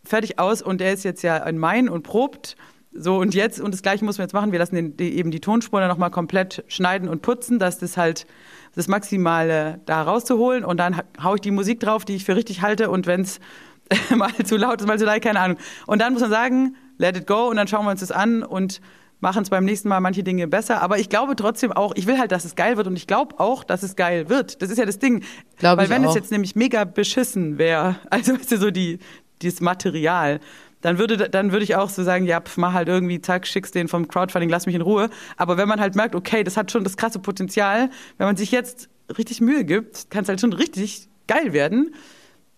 fertig 0.04 0.38
aus 0.38 0.62
und 0.62 0.80
der 0.80 0.94
ist 0.94 1.04
jetzt 1.04 1.22
ja 1.22 1.36
in 1.36 1.58
Main 1.58 1.90
und 1.90 2.02
probt. 2.02 2.56
So 2.92 3.18
und 3.18 3.34
jetzt, 3.34 3.60
und 3.60 3.72
das 3.72 3.82
gleiche 3.82 4.04
müssen 4.04 4.18
wir 4.18 4.24
jetzt 4.24 4.32
machen, 4.32 4.50
wir 4.52 4.58
lassen 4.58 4.74
den, 4.74 4.96
die, 4.96 5.16
eben 5.18 5.30
die 5.30 5.38
Tonspuren 5.40 5.82
dann 5.82 5.90
nochmal 5.90 6.10
komplett 6.10 6.64
schneiden 6.66 7.08
und 7.10 7.22
putzen, 7.22 7.58
dass 7.60 7.78
das 7.78 7.96
halt 7.96 8.26
das 8.74 8.88
Maximale 8.88 9.80
da 9.86 10.02
rauszuholen 10.02 10.64
und 10.64 10.78
dann 10.78 10.96
ha- 10.96 11.04
hau 11.22 11.34
ich 11.34 11.40
die 11.40 11.50
Musik 11.50 11.80
drauf, 11.80 12.04
die 12.04 12.14
ich 12.16 12.24
für 12.24 12.36
richtig 12.36 12.62
halte 12.62 12.90
und 12.90 13.06
wenn 13.06 13.22
es 13.22 13.40
mal 14.16 14.32
zu 14.44 14.56
laut 14.56 14.80
ist, 14.80 14.86
mal 14.86 14.98
zu 14.98 15.04
leid, 15.04 15.22
keine 15.22 15.40
Ahnung. 15.40 15.58
Und 15.86 16.00
dann 16.00 16.12
muss 16.12 16.22
man 16.22 16.30
sagen, 16.30 16.76
let 16.98 17.16
it 17.16 17.26
go 17.26 17.48
und 17.48 17.56
dann 17.56 17.66
schauen 17.66 17.84
wir 17.84 17.90
uns 17.90 18.00
das 18.00 18.12
an 18.12 18.42
und 18.42 18.80
machen 19.18 19.42
es 19.42 19.50
beim 19.50 19.64
nächsten 19.64 19.88
Mal 19.88 20.00
manche 20.00 20.22
Dinge 20.22 20.46
besser. 20.48 20.80
Aber 20.80 20.98
ich 20.98 21.08
glaube 21.08 21.36
trotzdem 21.36 21.72
auch, 21.72 21.92
ich 21.96 22.06
will 22.06 22.18
halt, 22.18 22.32
dass 22.32 22.44
es 22.44 22.54
geil 22.54 22.76
wird 22.76 22.86
und 22.86 22.96
ich 22.96 23.06
glaube 23.06 23.38
auch, 23.40 23.64
dass 23.64 23.82
es 23.82 23.96
geil 23.96 24.28
wird. 24.28 24.62
Das 24.62 24.70
ist 24.70 24.78
ja 24.78 24.86
das 24.86 24.98
Ding. 24.98 25.24
Glaub 25.58 25.76
Weil 25.78 25.90
wenn 25.90 26.04
es 26.04 26.10
auch. 26.10 26.14
jetzt 26.14 26.30
nämlich 26.30 26.54
mega 26.56 26.84
beschissen 26.84 27.58
wäre, 27.58 27.96
also 28.10 28.34
weißt 28.34 28.52
du, 28.52 28.56
so 28.58 28.70
die, 28.70 28.98
dieses 29.42 29.60
Material, 29.60 30.40
dann 30.82 30.98
würde, 30.98 31.28
dann 31.28 31.52
würde 31.52 31.64
ich 31.64 31.76
auch 31.76 31.88
so 31.90 32.02
sagen, 32.02 32.24
ja, 32.26 32.40
pf, 32.40 32.56
mach 32.56 32.72
halt 32.72 32.88
irgendwie, 32.88 33.20
zack, 33.20 33.46
schickst 33.46 33.74
den 33.74 33.88
vom 33.88 34.08
Crowdfunding, 34.08 34.48
lass 34.50 34.66
mich 34.66 34.74
in 34.74 34.80
Ruhe. 34.82 35.10
Aber 35.36 35.56
wenn 35.56 35.68
man 35.68 35.80
halt 35.80 35.94
merkt, 35.94 36.14
okay, 36.14 36.42
das 36.44 36.56
hat 36.56 36.70
schon 36.70 36.84
das 36.84 36.96
krasse 36.96 37.18
Potenzial, 37.18 37.90
wenn 38.18 38.26
man 38.26 38.36
sich 38.36 38.50
jetzt 38.50 38.88
richtig 39.16 39.40
Mühe 39.40 39.64
gibt, 39.64 40.10
kann 40.10 40.22
es 40.22 40.28
halt 40.28 40.40
schon 40.40 40.52
richtig 40.52 41.08
geil 41.26 41.52
werden. 41.52 41.94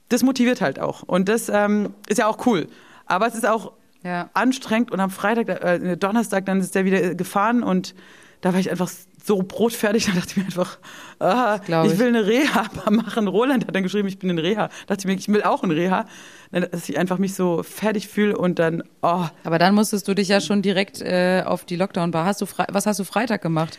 Das 0.08 0.22
motiviert 0.22 0.60
halt 0.60 0.78
auch. 0.78 1.02
Und 1.02 1.28
das 1.28 1.48
ähm, 1.48 1.94
ist 2.08 2.18
ja 2.18 2.26
auch 2.26 2.46
cool. 2.46 2.66
Aber 3.06 3.26
es 3.26 3.34
ist 3.34 3.46
auch 3.46 3.72
Ja. 4.04 4.30
anstrengend 4.34 4.90
und 4.90 5.00
am 5.00 5.10
Freitag, 5.10 5.48
äh, 5.48 5.96
Donnerstag, 5.96 6.44
dann 6.46 6.60
ist 6.60 6.74
der 6.74 6.84
wieder 6.84 7.02
äh, 7.02 7.14
gefahren 7.14 7.62
und 7.62 7.94
da 8.40 8.52
war 8.52 8.58
ich 8.60 8.70
einfach 8.70 8.90
so 9.24 9.42
brotfertig, 9.42 10.06
da 10.06 10.12
dachte 10.12 10.30
ich 10.30 10.36
mir 10.36 10.44
einfach, 10.44 10.78
ah, 11.18 11.60
ich 11.62 11.92
ich. 11.92 11.98
will 11.98 12.08
eine 12.08 12.26
Reha 12.26 12.66
machen. 12.90 13.28
Roland 13.28 13.66
hat 13.66 13.74
dann 13.74 13.82
geschrieben, 13.82 14.08
ich 14.08 14.18
bin 14.18 14.30
in 14.30 14.38
Reha. 14.38 14.68
Da 14.68 14.94
dachte 14.94 15.00
ich 15.00 15.06
mir, 15.06 15.14
ich 15.14 15.28
will 15.28 15.42
auch 15.42 15.62
in 15.62 15.70
Reha. 15.70 16.06
Dann, 16.50 16.66
Dass 16.70 16.88
ich 16.88 16.98
einfach 16.98 17.18
mich 17.18 17.34
so 17.34 17.62
fertig 17.62 18.08
fühle 18.08 18.36
und 18.36 18.58
dann, 18.58 18.82
oh, 19.02 19.24
Aber 19.44 19.58
dann 19.58 19.74
musstest 19.74 20.08
du 20.08 20.14
dich 20.14 20.28
ja 20.28 20.40
schon 20.40 20.60
direkt 20.62 21.00
äh, 21.00 21.42
auf 21.46 21.64
die 21.64 21.76
Lockdown-Bar. 21.76 22.24
Hast 22.24 22.40
du 22.40 22.46
Fre 22.46 22.66
was 22.70 22.86
hast 22.86 22.98
du 23.00 23.04
Freitag 23.04 23.42
gemacht? 23.42 23.78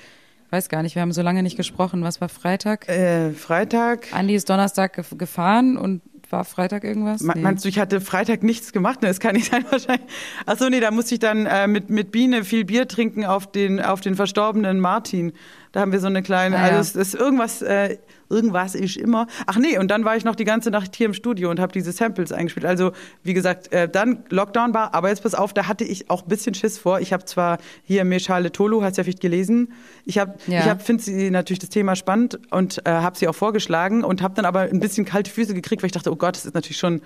Weiß 0.49 0.69
gar 0.69 0.83
nicht, 0.83 0.93
wir 0.95 1.01
haben 1.01 1.11
so 1.11 1.21
lange 1.23 1.41
nicht 1.43 1.57
gesprochen. 1.57 2.03
Was 2.03 2.21
war 2.21 2.29
Freitag? 2.29 2.87
äh, 2.87 3.31
Freitag. 3.31 4.13
Andi 4.13 4.35
ist 4.35 4.49
Donnerstag 4.49 4.93
gef 4.93 5.15
gefahren 5.17 5.77
und 5.77 6.01
war 6.33 6.43
Freitag 6.43 6.83
irgendwas? 6.83 7.21
Me- 7.21 7.33
Meinst 7.37 7.63
du, 7.63 7.69
ich 7.69 7.79
hatte 7.79 8.01
Freitag 8.01 8.43
nichts 8.43 8.73
gemacht? 8.73 9.01
Ne, 9.01 9.07
das 9.07 9.21
kann 9.21 9.35
nicht 9.35 9.49
sein 9.51 9.63
wahrscheinlich. 9.69 10.05
Ach 10.45 10.57
so, 10.57 10.67
nee, 10.67 10.81
da 10.81 10.91
musste 10.91 11.13
ich 11.15 11.19
dann 11.19 11.45
äh, 11.45 11.67
mit, 11.67 11.89
mit 11.89 12.11
Biene 12.11 12.43
viel 12.43 12.65
Bier 12.65 12.87
trinken 12.89 13.23
auf 13.23 13.49
den, 13.49 13.79
auf 13.81 14.01
den 14.01 14.15
verstorbenen 14.15 14.79
Martin. 14.81 15.31
Da 15.71 15.79
haben 15.79 15.91
wir 15.93 15.99
so 16.01 16.07
eine 16.07 16.21
kleine, 16.23 16.57
Ah, 16.57 16.67
ja. 16.69 16.77
also 16.77 16.99
es 16.99 17.13
ist 17.13 17.15
irgendwas, 17.15 17.61
äh, 17.61 17.97
irgendwas 18.33 18.75
ist 18.75 18.97
immer. 18.97 19.27
Ach 19.45 19.57
nee, 19.57 19.77
und 19.77 19.89
dann 19.89 20.03
war 20.03 20.17
ich 20.17 20.25
noch 20.25 20.35
die 20.35 20.43
ganze 20.43 20.69
Nacht 20.71 20.95
hier 20.95 21.05
im 21.05 21.13
Studio 21.13 21.49
und 21.49 21.59
habe 21.59 21.71
diese 21.71 21.91
Samples 21.91 22.31
eingespielt. 22.31 22.65
Also 22.65 22.91
wie 23.23 23.33
gesagt, 23.33 23.71
äh, 23.71 23.87
dann 23.87 24.23
Lockdown 24.29 24.73
war, 24.73 24.93
aber 24.93 25.09
jetzt 25.09 25.23
pass 25.23 25.35
auf, 25.35 25.53
da 25.53 25.67
hatte 25.67 25.83
ich 25.83 26.09
auch 26.09 26.23
ein 26.23 26.27
bisschen 26.27 26.53
Schiss 26.55 26.77
vor. 26.77 26.99
Ich 26.99 27.13
habe 27.13 27.23
zwar 27.25 27.59
hier 27.83 28.03
Meshale 28.03 28.51
Tolu, 28.51 28.81
hast 28.83 28.97
ja 28.97 29.03
vielleicht 29.03 29.21
gelesen. 29.21 29.71
Ich 30.05 30.17
habe, 30.17 30.33
Ja. 30.47 30.59
ich 30.61 30.65
hab, 30.69 30.81
finde 30.81 31.03
sie 31.03 31.29
natürlich 31.31 31.59
das 31.59 31.69
Thema 31.69 31.95
spannend 31.95 32.39
und 32.51 32.85
äh, 32.85 32.89
habe 32.89 33.17
sie 33.17 33.27
auch 33.27 33.35
vorgeschlagen 33.35 34.03
und 34.03 34.21
habe 34.21 34.33
dann 34.33 34.45
aber 34.45 34.61
ein 34.61 34.79
bisschen 34.79 35.05
kalte 35.05 35.29
Füße 35.31 35.53
gekriegt, 35.53 35.83
weil 35.83 35.87
ich 35.87 35.91
dachte, 35.93 36.11
oh 36.11 36.15
Gott, 36.15 36.35
das 36.35 36.45
ist 36.45 36.55
natürlich 36.55 36.77
schon 36.77 37.01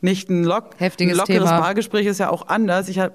nicht 0.00 0.30
ein, 0.30 0.44
lock, 0.44 0.70
Heftiges 0.78 1.12
ein 1.14 1.18
lockeres 1.18 1.48
Thema. 1.50 1.60
Bargespräch 1.60 2.06
ist 2.06 2.18
ja 2.20 2.30
auch 2.30 2.48
anders. 2.48 2.88
Ich 2.88 2.98
habe 2.98 3.12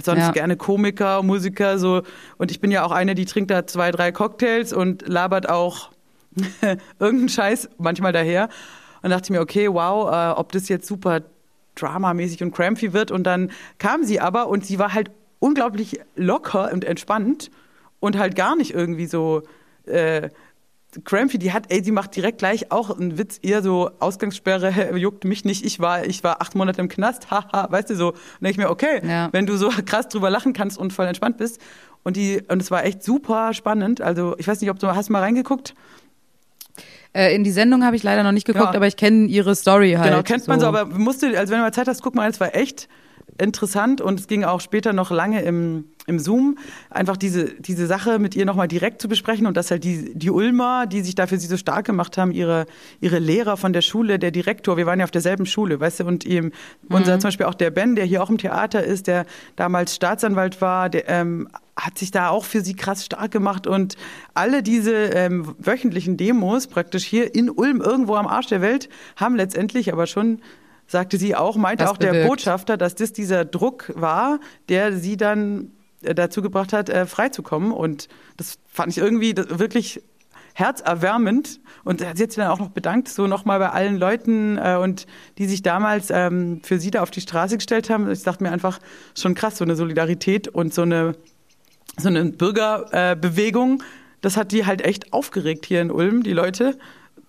sonst 0.00 0.20
Ja. 0.20 0.30
gerne 0.30 0.56
Komiker, 0.56 1.24
Musiker 1.24 1.78
so 1.78 2.02
und 2.36 2.52
ich 2.52 2.60
bin 2.60 2.70
ja 2.70 2.84
auch 2.84 2.92
eine, 2.92 3.16
die 3.16 3.24
trinkt 3.24 3.50
da 3.50 3.66
zwei, 3.66 3.90
drei 3.90 4.12
Cocktails 4.12 4.72
und 4.72 5.08
labert 5.08 5.48
auch 5.48 5.90
irgendeinen 6.98 7.28
Scheiß 7.28 7.68
manchmal 7.78 8.12
daher 8.12 8.48
und 9.02 9.10
dachte 9.10 9.32
mir, 9.32 9.40
okay, 9.40 9.68
wow, 9.72 10.10
äh, 10.12 10.38
ob 10.38 10.52
das 10.52 10.68
jetzt 10.68 10.86
super 10.86 11.22
dramamäßig 11.74 12.42
und 12.42 12.52
crampy 12.52 12.92
wird 12.92 13.10
und 13.10 13.24
dann 13.24 13.50
kam 13.78 14.04
sie 14.04 14.20
aber 14.20 14.48
und 14.48 14.64
sie 14.66 14.78
war 14.78 14.92
halt 14.94 15.10
unglaublich 15.38 16.00
locker 16.16 16.72
und 16.72 16.84
entspannt 16.84 17.50
und 18.00 18.18
halt 18.18 18.34
gar 18.34 18.56
nicht 18.56 18.74
irgendwie 18.74 19.06
so 19.06 19.42
äh, 19.86 20.30
Crampy, 21.04 21.38
die 21.38 21.52
hat, 21.52 21.64
ey, 21.68 21.84
sie 21.84 21.92
macht 21.92 22.16
direkt 22.16 22.38
gleich 22.38 22.72
auch 22.72 22.88
einen 22.98 23.18
Witz, 23.18 23.38
ihr 23.42 23.60
so 23.62 23.90
Ausgangssperre 24.00 24.96
juckt 24.96 25.24
mich 25.24 25.44
nicht, 25.44 25.64
ich 25.64 25.80
war, 25.80 26.06
ich 26.06 26.24
war 26.24 26.40
acht 26.40 26.54
Monate 26.54 26.80
im 26.80 26.88
Knast, 26.88 27.30
haha, 27.30 27.70
weißt 27.70 27.90
du 27.90 27.94
so. 27.94 28.08
Und 28.12 28.16
denke 28.40 28.52
ich 28.52 28.56
mir, 28.58 28.70
okay, 28.70 29.02
Ja. 29.06 29.28
wenn 29.32 29.44
du 29.44 29.56
so 29.58 29.68
krass 29.84 30.08
drüber 30.08 30.30
lachen 30.30 30.54
kannst 30.54 30.78
und 30.78 30.92
voll 30.92 31.06
entspannt 31.06 31.36
bist. 31.36 31.60
Und 32.04 32.16
die, 32.16 32.42
und 32.48 32.62
es 32.62 32.70
war 32.70 32.84
echt 32.86 33.02
super 33.02 33.52
spannend. 33.52 34.00
Also 34.00 34.34
ich 34.38 34.48
weiß 34.48 34.60
nicht, 34.62 34.70
ob 34.70 34.78
du 34.78 34.86
hast 34.88 35.10
mal 35.10 35.20
reingeguckt. 35.20 35.74
Äh, 37.14 37.34
in 37.34 37.42
die 37.44 37.50
Sendung 37.50 37.84
habe 37.84 37.96
ich 37.96 38.02
leider 38.02 38.22
noch 38.22 38.32
nicht 38.32 38.46
geguckt, 38.46 38.70
Ja. 38.72 38.74
aber 38.74 38.86
ich 38.86 38.96
kenne 38.96 39.26
ihre 39.26 39.54
Story 39.56 39.92
halt. 39.92 40.10
Genau, 40.10 40.22
kennt 40.22 40.46
man 40.46 40.60
so, 40.60 40.66
aber 40.66 40.84
musste, 40.86 41.26
also 41.38 41.50
wenn 41.52 41.58
du 41.60 41.64
mal 41.64 41.72
Zeit 41.72 41.88
hast, 41.88 42.02
guck 42.02 42.14
mal, 42.14 42.28
es 42.28 42.38
war 42.40 42.54
echt 42.54 42.88
interessant 43.38 44.00
und 44.00 44.20
es 44.20 44.26
ging 44.26 44.44
auch 44.44 44.60
später 44.60 44.92
noch 44.92 45.10
lange 45.10 45.42
im, 45.42 45.84
im 46.06 46.18
Zoom, 46.18 46.58
einfach 46.90 47.16
diese, 47.16 47.54
diese 47.54 47.86
Sache 47.86 48.18
mit 48.18 48.34
ihr 48.34 48.44
nochmal 48.44 48.68
direkt 48.68 49.00
zu 49.00 49.08
besprechen 49.08 49.46
und 49.46 49.56
dass 49.56 49.70
halt 49.70 49.84
die, 49.84 50.14
die 50.14 50.30
Ulmer, 50.30 50.86
die 50.86 51.02
sich 51.02 51.14
dafür 51.14 51.38
sie 51.38 51.46
so 51.46 51.56
stark 51.56 51.86
gemacht 51.86 52.18
haben, 52.18 52.32
ihre, 52.32 52.66
ihre 53.00 53.18
Lehrer 53.18 53.56
von 53.56 53.72
der 53.72 53.82
Schule, 53.82 54.18
der 54.18 54.30
Direktor, 54.30 54.76
wir 54.76 54.86
waren 54.86 54.98
ja 54.98 55.04
auf 55.04 55.10
derselben 55.10 55.46
Schule, 55.46 55.80
weißt 55.80 56.00
du, 56.00 56.04
und 56.04 56.24
ihm, 56.24 56.52
unser 56.88 57.18
zum 57.18 57.28
Beispiel 57.28 57.46
auch 57.46 57.54
der 57.54 57.70
Ben, 57.70 57.94
der 57.94 58.04
hier 58.04 58.22
auch 58.22 58.30
im 58.30 58.38
Theater 58.38 58.82
ist, 58.82 59.06
der 59.06 59.26
damals 59.56 59.94
Staatsanwalt 59.94 60.60
war, 60.60 60.88
der 60.88 61.08
ähm, 61.08 61.48
hat 61.76 61.96
sich 61.96 62.10
da 62.10 62.30
auch 62.30 62.44
für 62.44 62.60
sie 62.60 62.74
krass 62.74 63.04
stark 63.04 63.30
gemacht 63.30 63.66
und 63.66 63.96
alle 64.34 64.62
diese 64.62 64.92
ähm, 64.92 65.54
wöchentlichen 65.58 66.16
Demos 66.16 66.66
praktisch 66.66 67.04
hier 67.04 67.34
in 67.34 67.50
Ulm 67.50 67.80
irgendwo 67.80 68.16
am 68.16 68.26
Arsch 68.26 68.48
der 68.48 68.60
Welt 68.60 68.88
haben 69.16 69.36
letztendlich 69.36 69.92
aber 69.92 70.06
schon 70.06 70.40
sagte 70.88 71.16
sie 71.18 71.36
auch, 71.36 71.56
meinte 71.56 71.84
Was 71.84 71.90
auch 71.92 71.96
der 71.98 72.08
bewirkt. 72.10 72.28
Botschafter, 72.28 72.76
dass 72.76 72.94
das 72.96 73.12
dieser 73.12 73.44
Druck 73.44 73.92
war, 73.94 74.40
der 74.68 74.92
sie 74.96 75.16
dann 75.16 75.70
äh, 76.02 76.14
dazu 76.14 76.42
gebracht 76.42 76.72
hat, 76.72 76.88
äh, 76.88 77.06
freizukommen. 77.06 77.70
Und 77.72 78.08
das 78.36 78.58
fand 78.66 78.90
ich 78.92 78.98
irgendwie 78.98 79.34
das- 79.34 79.58
wirklich 79.58 80.02
herzerwärmend. 80.54 81.60
Und 81.84 82.00
sie 82.00 82.06
hat 82.06 82.16
sich 82.18 82.28
dann 82.34 82.48
auch 82.48 82.58
noch 82.58 82.70
bedankt, 82.70 83.08
so 83.08 83.26
nochmal 83.26 83.58
bei 83.60 83.70
allen 83.70 83.96
Leuten 83.96 84.58
äh, 84.58 84.76
und 84.76 85.06
die 85.38 85.46
sich 85.46 85.62
damals 85.62 86.08
ähm, 86.10 86.60
für 86.64 86.78
sie 86.80 86.90
da 86.90 87.02
auf 87.02 87.10
die 87.10 87.20
Straße 87.20 87.56
gestellt 87.56 87.90
haben. 87.90 88.10
Ich 88.10 88.22
dachte 88.24 88.42
mir 88.42 88.50
einfach, 88.50 88.78
schon 89.16 89.34
krass, 89.34 89.58
so 89.58 89.64
eine 89.64 89.76
Solidarität 89.76 90.48
und 90.48 90.74
so 90.74 90.82
eine, 90.82 91.14
so 91.96 92.08
eine 92.08 92.24
Bürgerbewegung. 92.24 93.80
Äh, 93.80 93.84
das 94.20 94.36
hat 94.36 94.50
die 94.52 94.66
halt 94.66 94.82
echt 94.82 95.12
aufgeregt 95.12 95.64
hier 95.66 95.80
in 95.80 95.90
Ulm, 95.92 96.22
die 96.24 96.32
Leute, 96.32 96.76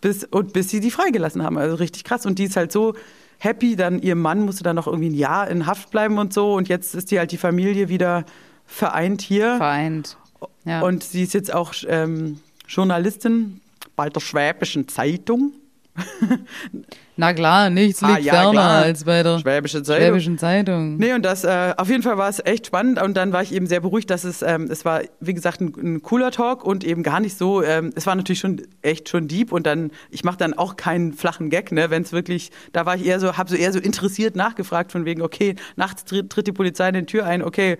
bis, 0.02 0.24
und 0.24 0.54
bis 0.54 0.70
sie 0.70 0.80
die 0.80 0.92
freigelassen 0.92 1.44
haben. 1.44 1.58
Also 1.58 1.76
richtig 1.76 2.04
krass. 2.04 2.26
Und 2.26 2.40
die 2.40 2.46
ist 2.46 2.56
halt 2.56 2.72
so 2.72 2.96
happy, 3.40 3.76
dann 3.76 4.00
ihr 4.00 4.16
Mann 4.16 4.46
musste 4.46 4.64
dann 4.64 4.76
noch 4.76 4.88
irgendwie 4.88 5.10
ein 5.10 5.16
Jahr 5.16 5.48
in 5.50 5.66
Haft 5.66 5.90
bleiben 5.92 6.18
und 6.20 6.34
so. 6.34 6.54
Und 6.54 6.70
jetzt 6.70 6.94
ist 6.94 7.12
die 7.12 7.20
halt 7.20 7.32
die 7.32 7.38
Familie 7.38 7.90
wieder 7.90 8.26
vereint 8.66 9.22
hier. 9.22 9.58
vereint. 9.58 10.18
Ja. 10.66 10.82
Und 10.82 11.04
sie 11.04 11.24
ist 11.24 11.34
jetzt 11.34 11.54
auch 11.54 11.74
ähm, 11.88 12.40
Journalistin 12.68 13.62
bei 13.96 14.10
der 14.10 14.20
Schwäbischen 14.20 14.88
Zeitung. 14.88 15.54
Na 17.20 17.34
klar, 17.34 17.70
nichts 17.70 18.02
Ah, 18.02 18.14
liegt 18.16 18.24
ja, 18.24 18.34
ferner 18.34 18.52
klar. 18.52 18.78
als 18.84 19.04
bei 19.04 19.22
der 19.24 19.40
Schwäbische 19.40 19.84
Zeitung. 19.84 20.06
Schwäbischen 20.08 20.38
Zeitung. 20.38 20.96
Nee, 20.98 21.12
und 21.14 21.24
das, 21.24 21.44
äh, 21.44 21.74
auf 21.76 21.90
jeden 21.90 22.02
Fall 22.02 22.18
war 22.18 22.30
es 22.30 22.40
echt 22.46 22.68
spannend 22.68 23.02
und 23.02 23.18
dann 23.18 23.34
war 23.34 23.42
ich 23.42 23.54
eben 23.54 23.68
sehr 23.68 23.82
beruhigt, 23.82 24.10
dass 24.10 24.24
es, 24.24 24.42
ähm, 24.42 24.70
es 24.72 24.86
war, 24.86 25.02
wie 25.20 25.34
gesagt, 25.34 25.60
ein, 25.60 25.74
ein 25.78 26.02
cooler 26.02 26.32
Talk 26.32 26.64
und 26.64 26.86
eben 26.86 27.04
gar 27.04 27.20
nicht 27.20 27.38
so, 27.38 27.62
ähm, 27.62 27.92
es 27.96 28.08
war 28.08 28.16
natürlich 28.16 28.40
schon 28.40 28.62
echt 28.82 29.10
schon 29.10 29.28
deep 29.28 29.52
und 29.52 29.68
dann, 29.68 29.92
ich 30.10 30.24
mache 30.24 30.38
dann 30.38 30.54
auch 30.54 30.78
keinen 30.78 31.12
flachen 31.12 31.50
Gag, 31.50 31.74
ne, 31.74 31.90
wenn 31.90 32.04
es 32.04 32.14
wirklich, 32.14 32.52
da 32.72 32.86
war 32.86 32.96
ich 32.96 33.06
eher 33.06 33.20
so, 33.20 33.36
habe 33.38 33.50
so 33.50 33.58
eher 33.58 33.74
so 33.74 33.80
interessiert 33.80 34.38
nachgefragt 34.38 34.92
von 34.94 35.04
wegen, 35.04 35.22
okay, 35.22 35.56
nachts 35.76 36.06
tritt, 36.06 36.30
tritt 36.30 36.48
die 36.48 36.54
Polizei 36.54 36.88
in 36.88 36.96
die 36.96 37.06
Tür 37.06 37.26
ein, 37.26 37.44
okay, 37.44 37.78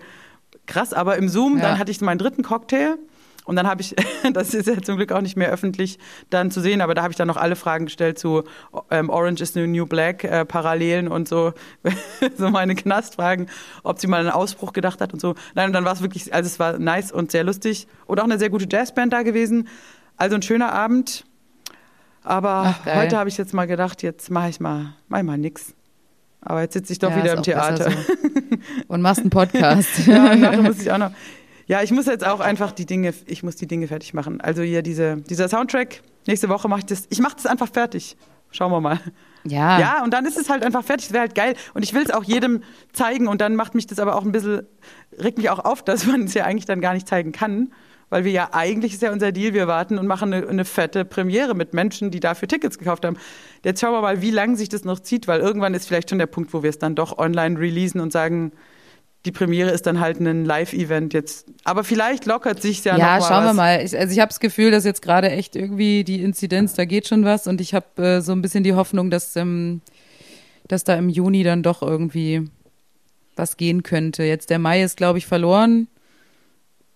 krass, 0.66 0.92
aber 0.92 1.16
im 1.16 1.28
Zoom, 1.30 1.56
Ja. 1.56 1.62
dann 1.62 1.78
hatte 1.78 1.90
ich 1.90 2.00
meinen 2.02 2.18
dritten 2.18 2.42
Cocktail 2.42 2.96
und 3.44 3.56
dann 3.56 3.66
habe 3.66 3.80
ich, 3.80 3.96
das 4.32 4.54
ist 4.54 4.68
ja 4.68 4.80
zum 4.80 4.96
Glück 4.96 5.12
auch 5.12 5.20
nicht 5.20 5.36
mehr 5.36 5.50
öffentlich 5.50 5.98
dann 6.28 6.50
zu 6.50 6.60
sehen, 6.60 6.80
aber 6.80 6.94
da 6.94 7.02
habe 7.02 7.12
ich 7.12 7.16
dann 7.16 7.28
noch 7.28 7.36
alle 7.36 7.56
Fragen 7.56 7.86
gestellt 7.86 8.18
zu 8.18 8.44
ähm, 8.90 9.10
Orange 9.10 9.42
is 9.42 9.52
the 9.52 9.66
New 9.66 9.86
Black, 9.86 10.24
äh, 10.24 10.44
Parallelen 10.44 11.08
und 11.08 11.28
so, 11.28 11.52
so 12.36 12.50
meine 12.50 12.74
Knastfragen, 12.74 13.48
ob 13.82 13.98
sie 13.98 14.06
mal 14.06 14.20
einen 14.20 14.30
Ausbruch 14.30 14.72
gedacht 14.72 15.00
hat 15.00 15.12
und 15.12 15.20
so. 15.20 15.34
Nein, 15.54 15.68
und 15.68 15.72
dann 15.72 15.84
war 15.84 15.92
es 15.92 16.02
wirklich, 16.02 16.32
also 16.34 16.46
es 16.46 16.58
war 16.58 16.78
nice 16.78 17.12
und 17.12 17.32
sehr 17.32 17.44
lustig 17.44 17.86
und 18.06 18.20
auch 18.20 18.24
eine 18.24 18.38
sehr 18.38 18.50
gute 18.50 18.66
Jazzband 18.70 19.12
da 19.12 19.22
gewesen. 19.22 19.68
Also 20.16 20.36
ein 20.36 20.42
schöner 20.42 20.72
Abend. 20.72 21.24
Aber 22.22 22.76
Ach, 22.84 22.94
heute 22.94 23.16
habe 23.16 23.30
ich 23.30 23.38
jetzt 23.38 23.54
mal 23.54 23.66
gedacht, 23.66 24.02
jetzt 24.02 24.30
mache 24.30 24.50
ich 24.50 24.60
mal, 24.60 24.92
mach 25.08 25.18
ich 25.18 25.24
mal 25.24 25.38
nix. 25.38 25.74
Aber 26.42 26.60
jetzt 26.62 26.74
sitze 26.74 26.92
ich 26.92 26.98
doch 26.98 27.10
Ja, 27.10 27.16
wieder 27.16 27.32
im 27.34 27.42
Theater. 27.42 27.90
So. 27.90 27.96
Und 28.88 29.02
machst 29.02 29.20
einen 29.20 29.30
Podcast. 29.30 30.06
Ja, 30.06 30.32
und 30.32 30.62
muss 30.62 30.80
ich 30.80 30.90
auch 30.90 30.98
noch. 30.98 31.12
Ja, 31.70 31.84
ich 31.84 31.92
muss 31.92 32.06
jetzt 32.06 32.26
auch 32.26 32.40
einfach 32.40 32.72
die 32.72 32.84
Dinge, 32.84 33.14
ich 33.26 33.44
muss 33.44 33.54
die 33.54 33.68
Dinge 33.68 33.86
fertig 33.86 34.12
machen. 34.12 34.40
Also 34.40 34.60
hier 34.60 34.82
diese, 34.82 35.18
dieser 35.18 35.48
Soundtrack, 35.48 36.02
nächste 36.26 36.48
Woche 36.48 36.68
mache 36.68 36.80
ich 36.80 36.86
das, 36.86 37.06
ich 37.10 37.20
mache 37.20 37.36
das 37.36 37.46
einfach 37.46 37.68
fertig. 37.68 38.16
Schauen 38.50 38.72
wir 38.72 38.80
mal. 38.80 38.98
ja. 39.44 39.78
Ja, 39.78 40.02
und 40.02 40.12
dann 40.12 40.26
ist 40.26 40.36
es 40.36 40.50
halt 40.50 40.64
einfach 40.64 40.82
fertig, 40.82 41.06
es 41.06 41.12
wäre 41.12 41.20
halt 41.20 41.36
geil. 41.36 41.54
Und 41.72 41.84
ich 41.84 41.94
will 41.94 42.02
es 42.02 42.10
auch 42.10 42.24
jedem 42.24 42.64
zeigen 42.92 43.28
und 43.28 43.40
dann 43.40 43.54
macht 43.54 43.76
mich 43.76 43.86
das 43.86 44.00
aber 44.00 44.16
auch 44.16 44.24
ein 44.24 44.32
bisschen, 44.32 44.66
regt 45.16 45.38
mich 45.38 45.48
auch 45.48 45.60
auf, 45.60 45.82
dass 45.84 46.06
man 46.06 46.24
es 46.24 46.34
ja 46.34 46.44
eigentlich 46.44 46.64
dann 46.64 46.80
gar 46.80 46.92
nicht 46.92 47.06
zeigen 47.06 47.30
kann. 47.30 47.72
Weil 48.08 48.24
wir 48.24 48.32
ja 48.32 48.48
eigentlich 48.50 48.94
ist 48.94 49.02
ja 49.02 49.12
unser 49.12 49.30
Deal, 49.30 49.54
wir 49.54 49.68
warten 49.68 49.96
und 49.96 50.08
machen 50.08 50.34
eine, 50.34 50.48
eine 50.48 50.64
fette 50.64 51.04
Premiere 51.04 51.54
mit 51.54 51.72
Menschen, 51.72 52.10
die 52.10 52.18
dafür 52.18 52.48
Tickets 52.48 52.78
gekauft 52.80 53.04
haben. 53.04 53.16
Jetzt 53.64 53.80
schauen 53.80 53.92
wir 53.92 54.02
mal, 54.02 54.22
wie 54.22 54.32
lange 54.32 54.56
sich 54.56 54.70
das 54.70 54.82
noch 54.82 54.98
zieht, 54.98 55.28
weil 55.28 55.38
irgendwann 55.38 55.74
ist 55.74 55.86
vielleicht 55.86 56.10
schon 56.10 56.18
der 56.18 56.26
Punkt, 56.26 56.52
wo 56.52 56.64
wir 56.64 56.70
es 56.70 56.80
dann 56.80 56.96
doch 56.96 57.16
online 57.18 57.60
releasen 57.60 58.00
und 58.00 58.10
sagen, 58.10 58.50
die 59.26 59.32
Premiere 59.32 59.70
ist 59.70 59.86
dann 59.86 60.00
halt 60.00 60.18
ein 60.20 60.44
Live-Event 60.44 61.12
jetzt. 61.12 61.46
Aber 61.64 61.84
vielleicht 61.84 62.24
lockert 62.26 62.62
sich 62.62 62.82
ja, 62.84 62.96
Ja, 62.96 63.16
noch 63.18 63.20
mal 63.20 63.28
schauen 63.28 63.44
wir 63.44 63.48
was. 63.50 63.56
mal. 63.56 63.84
Ich, 63.84 63.98
also 63.98 64.12
ich 64.12 64.20
habe 64.20 64.28
das 64.30 64.40
Gefühl, 64.40 64.70
dass 64.70 64.84
jetzt 64.84 65.02
gerade 65.02 65.30
echt 65.30 65.56
irgendwie 65.56 66.04
die 66.04 66.22
Inzidenz, 66.22 66.74
da 66.74 66.84
geht 66.86 67.06
schon 67.06 67.24
was 67.24 67.46
und 67.46 67.60
ich 67.60 67.74
habe 67.74 68.02
äh, 68.02 68.20
so 68.22 68.32
ein 68.32 68.40
bisschen 68.40 68.64
die 68.64 68.74
Hoffnung, 68.74 69.10
dass, 69.10 69.36
ähm, 69.36 69.82
dass 70.68 70.84
da 70.84 70.94
im 70.94 71.08
Juni 71.10 71.42
dann 71.42 71.62
doch 71.62 71.82
irgendwie 71.82 72.48
was 73.36 73.56
gehen 73.56 73.82
könnte. 73.82 74.22
Jetzt 74.24 74.50
der 74.50 74.58
Mai 74.58 74.82
ist, 74.82 74.96
glaube 74.96 75.18
ich, 75.18 75.26
verloren, 75.26 75.88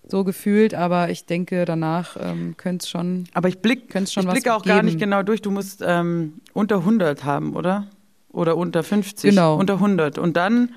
so 0.06 0.24
gefühlt, 0.24 0.74
aber 0.74 1.10
ich 1.10 1.26
denke, 1.26 1.64
danach 1.64 2.16
ähm, 2.20 2.56
könnte 2.56 2.84
es 2.84 2.90
schon. 2.90 3.24
Aber 3.32 3.48
ich 3.48 3.58
blick, 3.58 3.88
blicke 3.88 4.54
auch 4.54 4.62
gar 4.64 4.76
geben. 4.76 4.86
nicht 4.86 4.98
genau 4.98 5.22
durch. 5.22 5.40
Du 5.42 5.50
musst 5.50 5.82
ähm, 5.86 6.34
unter 6.52 6.76
100 6.78 7.24
haben, 7.24 7.54
oder? 7.54 7.86
Oder 8.30 8.56
unter 8.56 8.82
50. 8.82 9.30
Genau. 9.30 9.56
Unter 9.56 9.74
100. 9.74 10.18
Und 10.18 10.36
dann, 10.36 10.74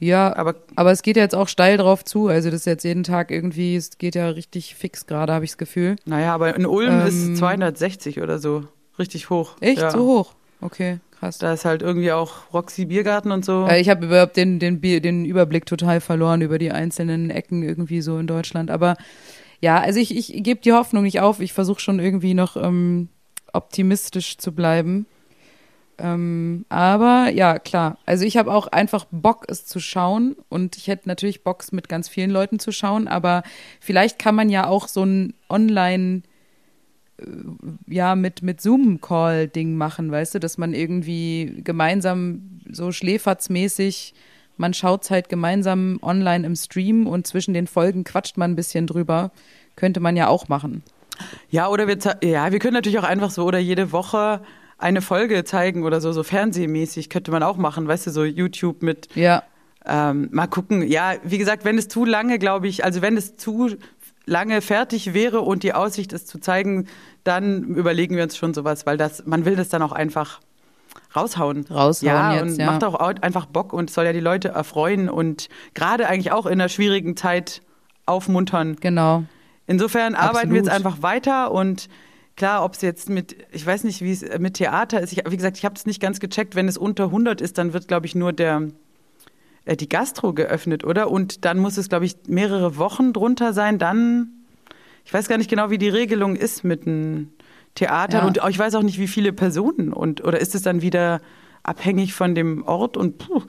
Ja, 0.00 0.36
aber 0.36 0.56
aber 0.76 0.90
es 0.90 1.02
geht 1.02 1.16
ja 1.16 1.22
jetzt 1.22 1.34
auch 1.34 1.48
steil 1.48 1.76
drauf 1.76 2.04
zu. 2.04 2.28
Also 2.28 2.50
das 2.50 2.60
ist 2.60 2.66
jetzt 2.66 2.84
jeden 2.84 3.04
Tag 3.04 3.30
irgendwie, 3.30 3.76
es 3.76 3.96
geht 3.96 4.14
ja 4.14 4.28
richtig 4.28 4.74
fix 4.74 5.06
gerade, 5.06 5.32
habe 5.32 5.44
ich 5.44 5.52
das 5.52 5.58
Gefühl. 5.58 5.96
naja, 6.04 6.34
aber 6.34 6.54
in 6.56 6.66
Ulm 6.66 7.00
Ähm, 7.00 7.06
ist 7.06 7.36
260 7.36 8.20
oder 8.20 8.38
so. 8.38 8.64
Richtig 8.98 9.30
hoch. 9.30 9.56
Echt? 9.60 9.80
Ja. 9.80 9.90
So 9.90 10.04
hoch? 10.04 10.34
Okay, 10.60 10.98
krass. 11.18 11.38
Da 11.38 11.52
ist 11.52 11.64
halt 11.64 11.82
irgendwie 11.82 12.12
auch 12.12 12.52
Roxy 12.52 12.84
Biergarten 12.86 13.30
und 13.32 13.44
so. 13.44 13.66
Äh, 13.66 13.80
Ich 13.80 13.88
habe 13.88 14.06
überhaupt 14.06 14.36
den, 14.36 14.58
den, 14.58 14.80
den 14.80 15.24
Überblick 15.24 15.66
total 15.66 16.00
verloren 16.00 16.40
über 16.42 16.58
die 16.58 16.70
einzelnen 16.70 17.30
Ecken 17.30 17.62
irgendwie 17.62 18.00
so 18.02 18.18
in 18.18 18.26
Deutschland. 18.26 18.70
Aber 18.70 18.96
ja, 19.60 19.78
also 19.80 19.98
ich, 20.00 20.14
ich 20.16 20.42
gebe 20.42 20.60
die 20.60 20.72
Hoffnung 20.72 21.02
nicht 21.04 21.20
auf. 21.20 21.40
Ich 21.40 21.52
versuche 21.52 21.80
schon 21.80 21.98
irgendwie 21.98 22.34
noch 22.34 22.56
ähm, 22.56 23.08
optimistisch 23.52 24.38
zu 24.38 24.52
bleiben. 24.52 25.06
Ähm, 25.98 26.64
aber 26.68 27.30
ja, 27.32 27.58
klar. 27.58 27.98
Also 28.06 28.24
ich 28.24 28.36
habe 28.36 28.52
auch 28.52 28.66
einfach 28.66 29.06
Bock, 29.10 29.44
es 29.48 29.64
zu 29.64 29.80
schauen. 29.80 30.36
Und 30.48 30.76
ich 30.76 30.88
hätte 30.88 31.08
natürlich 31.08 31.44
Bock, 31.44 31.62
es 31.62 31.72
mit 31.72 31.88
ganz 31.88 32.08
vielen 32.08 32.30
Leuten 32.30 32.58
zu 32.58 32.72
schauen. 32.72 33.08
Aber 33.08 33.42
vielleicht 33.80 34.18
kann 34.18 34.34
man 34.34 34.48
ja 34.48 34.66
auch 34.66 34.88
so 34.88 35.04
ein 35.04 35.34
Online- 35.48 36.22
ja, 37.86 38.16
mit, 38.16 38.42
mit 38.42 38.60
Zoom-Call-Ding 38.60 39.76
machen, 39.76 40.10
weißt 40.10 40.34
du, 40.34 40.40
dass 40.40 40.58
man 40.58 40.74
irgendwie 40.74 41.60
gemeinsam 41.62 42.60
so 42.70 42.90
schläferzmäßig, 42.90 44.14
man 44.56 44.74
schaut 44.74 45.08
halt 45.10 45.28
gemeinsam 45.28 45.98
online 46.02 46.44
im 46.44 46.56
Stream 46.56 47.06
und 47.06 47.26
zwischen 47.26 47.54
den 47.54 47.66
Folgen 47.66 48.04
quatscht 48.04 48.36
man 48.36 48.52
ein 48.52 48.56
bisschen 48.56 48.86
drüber. 48.86 49.30
Könnte 49.76 50.00
man 50.00 50.16
ja 50.16 50.28
auch 50.28 50.48
machen. 50.48 50.82
Ja, 51.50 51.68
oder 51.68 51.86
wir, 51.86 51.98
ja, 52.22 52.52
wir 52.52 52.58
können 52.58 52.74
natürlich 52.74 52.98
auch 52.98 53.04
einfach 53.04 53.30
so 53.30 53.44
oder 53.44 53.58
jede 53.58 53.92
Woche 53.92 54.40
eine 54.84 55.02
Folge 55.02 55.42
zeigen 55.44 55.82
oder 55.82 56.00
so, 56.00 56.12
so 56.12 56.22
fernsehmäßig 56.22 57.08
könnte 57.10 57.30
man 57.32 57.42
auch 57.42 57.56
machen, 57.56 57.88
weißt 57.88 58.06
du, 58.06 58.10
so 58.12 58.22
YouTube 58.24 58.82
mit 58.82 59.08
Ja, 59.16 59.42
Ähm, 59.86 60.28
mal 60.32 60.46
gucken. 60.46 60.86
Ja, 60.86 61.14
wie 61.24 61.38
gesagt, 61.38 61.64
wenn 61.64 61.76
es 61.76 61.88
zu 61.88 62.04
lange, 62.04 62.38
glaube 62.38 62.68
ich, 62.68 62.84
also 62.84 63.02
wenn 63.02 63.16
es 63.16 63.36
zu 63.36 63.70
lange 64.26 64.62
fertig 64.62 65.12
wäre 65.12 65.40
und 65.42 65.62
die 65.62 65.74
Aussicht 65.74 66.12
ist 66.14 66.28
zu 66.28 66.38
zeigen, 66.38 66.86
dann 67.24 67.64
überlegen 67.64 68.16
wir 68.16 68.22
uns 68.22 68.36
schon 68.36 68.54
sowas, 68.54 68.86
weil 68.86 68.96
das, 68.96 69.26
man 69.26 69.44
will 69.44 69.56
das 69.56 69.68
dann 69.68 69.82
auch 69.82 69.92
einfach 69.92 70.40
raushauen. 71.14 71.66
Raushauen 71.70 72.06
ja, 72.06 72.32
jetzt, 72.34 72.42
und 72.42 72.56
ja. 72.56 72.66
macht 72.66 72.84
auch 72.84 72.94
au- 72.98 73.12
einfach 73.20 73.46
Bock 73.46 73.72
und 73.72 73.90
soll 73.90 74.04
ja 74.06 74.12
die 74.12 74.20
Leute 74.20 74.48
erfreuen 74.48 75.08
und 75.10 75.48
gerade 75.74 76.06
eigentlich 76.08 76.32
auch 76.32 76.46
in 76.46 76.52
einer 76.52 76.68
schwierigen 76.68 77.16
Zeit 77.16 77.60
aufmuntern. 78.06 78.76
genau. 78.80 79.24
Insofern 79.66 80.14
arbeiten 80.14 80.50
wir 80.50 80.58
jetzt 80.58 80.68
Absolut. 80.68 80.86
einfach 80.86 81.02
weiter 81.02 81.50
und 81.52 81.88
klar, 82.36 82.64
ob 82.64 82.74
es 82.74 82.80
jetzt 82.82 83.08
mit, 83.08 83.36
ich 83.52 83.64
weiß 83.64 83.84
nicht, 83.84 84.00
wie 84.02 84.12
es 84.12 84.24
mit 84.38 84.54
Theater 84.54 85.00
ist. 85.00 85.12
Ich, 85.12 85.22
wie 85.28 85.36
gesagt, 85.36 85.56
ich 85.58 85.64
habe 85.64 85.74
es 85.76 85.86
nicht 85.86 86.00
ganz 86.00 86.20
gecheckt. 86.20 86.54
Wenn 86.54 86.68
es 86.68 86.76
unter 86.76 87.04
100 87.04 87.40
ist, 87.40 87.58
dann 87.58 87.72
wird, 87.72 87.88
glaube 87.88 88.06
ich, 88.06 88.14
nur 88.14 88.32
der 88.32 88.68
äh, 89.64 89.76
die 89.76 89.88
Gastro 89.88 90.32
geöffnet, 90.32 90.84
oder? 90.84 91.10
Und 91.10 91.44
dann 91.44 91.58
muss 91.58 91.76
es, 91.76 91.88
glaube 91.88 92.04
ich, 92.06 92.16
mehrere 92.26 92.76
Wochen 92.76 93.12
drunter 93.12 93.52
sein. 93.52 93.78
Dann, 93.78 94.28
ich 95.04 95.12
weiß 95.14 95.28
gar 95.28 95.38
nicht 95.38 95.50
genau, 95.50 95.70
wie 95.70 95.78
die 95.78 95.88
Regelung 95.88 96.36
ist 96.36 96.64
mit 96.64 96.86
den 96.86 97.32
Theatern 97.74 98.20
Ja. 98.22 98.26
und 98.26 98.50
ich 98.50 98.58
weiß 98.58 98.74
auch 98.76 98.82
nicht, 98.82 98.98
wie 98.98 99.08
viele 99.08 99.32
Personen 99.32 99.92
und 99.92 100.22
oder 100.22 100.40
ist 100.40 100.54
es 100.54 100.62
dann 100.62 100.80
wieder 100.80 101.20
abhängig 101.64 102.14
von 102.14 102.34
dem 102.36 102.62
Ort 102.64 102.96
und 102.96 103.18
puh, 103.18 103.42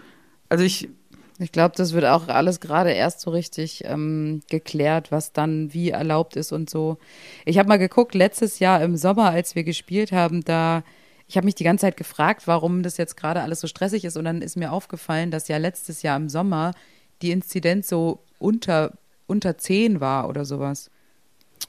also 0.49 0.63
ich 0.63 0.89
Ich 1.37 1.51
glaube, 1.51 1.75
das 1.75 1.91
wird 1.91 2.05
auch 2.05 2.29
alles 2.29 2.61
gerade 2.61 2.91
erst 2.91 3.19
so 3.19 3.29
richtig 3.31 3.83
ähm, 3.85 4.41
geklärt, 4.49 5.11
was 5.11 5.33
dann 5.33 5.73
wie 5.73 5.89
erlaubt 5.89 6.37
ist 6.37 6.53
und 6.53 6.69
so. 6.69 6.97
Ich 7.43 7.57
habe 7.57 7.67
mal 7.67 7.77
geguckt, 7.77 8.15
letztes 8.15 8.59
Jahr 8.59 8.81
im 8.81 8.95
Sommer, 8.95 9.31
als 9.31 9.53
wir 9.53 9.65
gespielt 9.65 10.13
haben, 10.13 10.45
da, 10.45 10.83
ich 11.27 11.35
habe 11.35 11.45
mich 11.45 11.55
die 11.55 11.65
ganze 11.65 11.81
Zeit 11.81 11.97
gefragt, 11.97 12.43
warum 12.45 12.83
das 12.83 12.95
jetzt 12.95 13.17
gerade 13.17 13.41
alles 13.41 13.59
so 13.59 13.67
stressig 13.67 14.05
ist. 14.05 14.15
Und 14.15 14.23
dann 14.23 14.41
ist 14.41 14.55
mir 14.55 14.71
aufgefallen, 14.71 15.29
dass 15.29 15.49
ja 15.49 15.57
letztes 15.57 16.03
Jahr 16.03 16.15
im 16.15 16.29
Sommer 16.29 16.71
die 17.21 17.31
Inzidenz 17.31 17.89
so 17.89 18.23
unter, 18.39 18.93
unter 19.27 19.57
10 19.57 19.99
war 19.99 20.29
oder 20.29 20.45
sowas. 20.45 20.89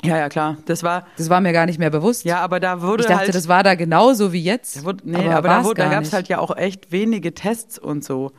ja 0.05 0.17
ja 0.17 0.29
klar, 0.29 0.59
das 0.67 0.85
war 0.85 1.09
Das 1.17 1.29
war 1.29 1.41
mir 1.41 1.53
gar 1.53 1.67
nicht 1.67 1.81
mehr 1.81 1.91
bewusst. 1.91 2.25
ja, 2.25 2.39
aber 2.39 2.61
da 2.61 2.83
wurde 2.83 3.03
ich 3.03 3.09
dachte, 3.09 3.25
halt 3.25 3.35
das 3.35 3.49
war 3.49 3.65
da 3.65 3.75
genauso 3.75 4.33
wie 4.33 4.45
jetzt. 4.45 4.77
Da 4.77 4.85
wurde, 4.85 5.11
nee, 5.11 5.29
aber, 5.29 5.49
da, 5.49 5.65
wurde, 5.65 5.83
da 5.83 5.85
gar 5.85 5.95
gab 5.95 6.05
es 6.05 6.13
halt 6.13 6.29
ja 6.29 6.39
auch 6.39 6.57
echt 6.57 6.93
wenige 6.93 7.35
Tests 7.35 7.81
und 7.81 8.05
so. 8.05 8.31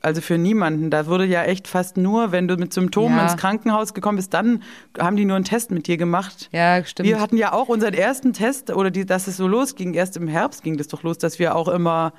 Also 0.00 0.20
für 0.22 0.38
niemanden. 0.38 0.90
Da 0.90 1.06
wurde 1.06 1.26
ja 1.26 1.42
echt 1.44 1.68
fast 1.68 1.96
nur, 1.96 2.32
wenn 2.32 2.48
du 2.48 2.56
mit 2.56 2.72
Symptomen 2.72 3.16
Ja. 3.16 3.24
ins 3.24 3.36
Krankenhaus 3.36 3.92
gekommen 3.92 4.16
bist, 4.16 4.32
dann 4.32 4.62
haben 4.98 5.16
die 5.16 5.24
nur 5.26 5.36
einen 5.36 5.44
Test 5.44 5.70
mit 5.70 5.86
dir 5.86 5.96
gemacht. 5.96 6.48
Ja, 6.52 6.82
stimmt. 6.84 7.08
Wir 7.08 7.20
hatten 7.20 7.36
ja 7.36 7.52
auch 7.52 7.68
unseren 7.68 7.92
ersten 7.94 8.32
Test, 8.32 8.70
oder 8.70 8.90
die, 8.90 9.04
dass 9.04 9.26
es 9.26 9.36
so 9.36 9.46
losging, 9.46 9.92
erst 9.94 10.16
im 10.16 10.26
Herbst 10.28 10.62
ging 10.62 10.76
das 10.78 10.88
doch 10.88 11.02
los, 11.02 11.18
dass 11.18 11.38
wir 11.38 11.54
auch 11.54 11.68
immer 11.68 12.12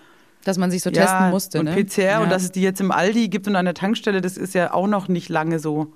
dass 0.43 0.59
man 0.59 0.69
sich 0.69 0.83
so 0.83 0.91
ja, 0.91 1.01
testen 1.01 1.29
musste. 1.31 1.59
und 1.59 1.65
ne? 1.65 1.83
PCR 1.83 2.01
ja. 2.03 2.19
und 2.21 2.29
dass 2.31 2.43
es 2.43 2.51
die 2.51 2.61
jetzt 2.61 2.79
im 2.79 2.91
Aldi 2.91 3.29
gibt 3.29 3.47
und 3.47 3.55
an 3.55 3.65
der 3.65 3.73
Tankstelle, 3.73 4.21
das 4.21 4.37
ist 4.37 4.53
ja 4.53 4.71
auch 4.73 4.85
noch 4.85 5.07
nicht 5.07 5.27
lange 5.27 5.57
so. 5.57 5.87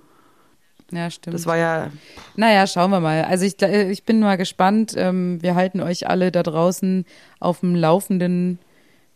ja, 0.92 1.12
stimmt. 1.12 1.36
Das 1.36 1.46
war 1.46 1.56
ja, 1.56 1.92
Naja, 2.36 2.66
schauen 2.66 2.90
wir 2.90 3.00
mal. 3.00 3.26
Also 3.26 3.46
ich, 3.46 3.62
äh, 3.62 3.92
ich 3.92 4.06
bin 4.06 4.20
mal 4.22 4.38
gespannt. 4.38 4.94
Ähm, 4.98 5.38
Wir 5.44 5.54
halten 5.54 5.82
euch 5.82 6.10
alle 6.10 6.32
da 6.32 6.42
draußen 6.42 7.06
auf 7.40 7.60
dem 7.60 7.76
Laufenden, 7.76 8.58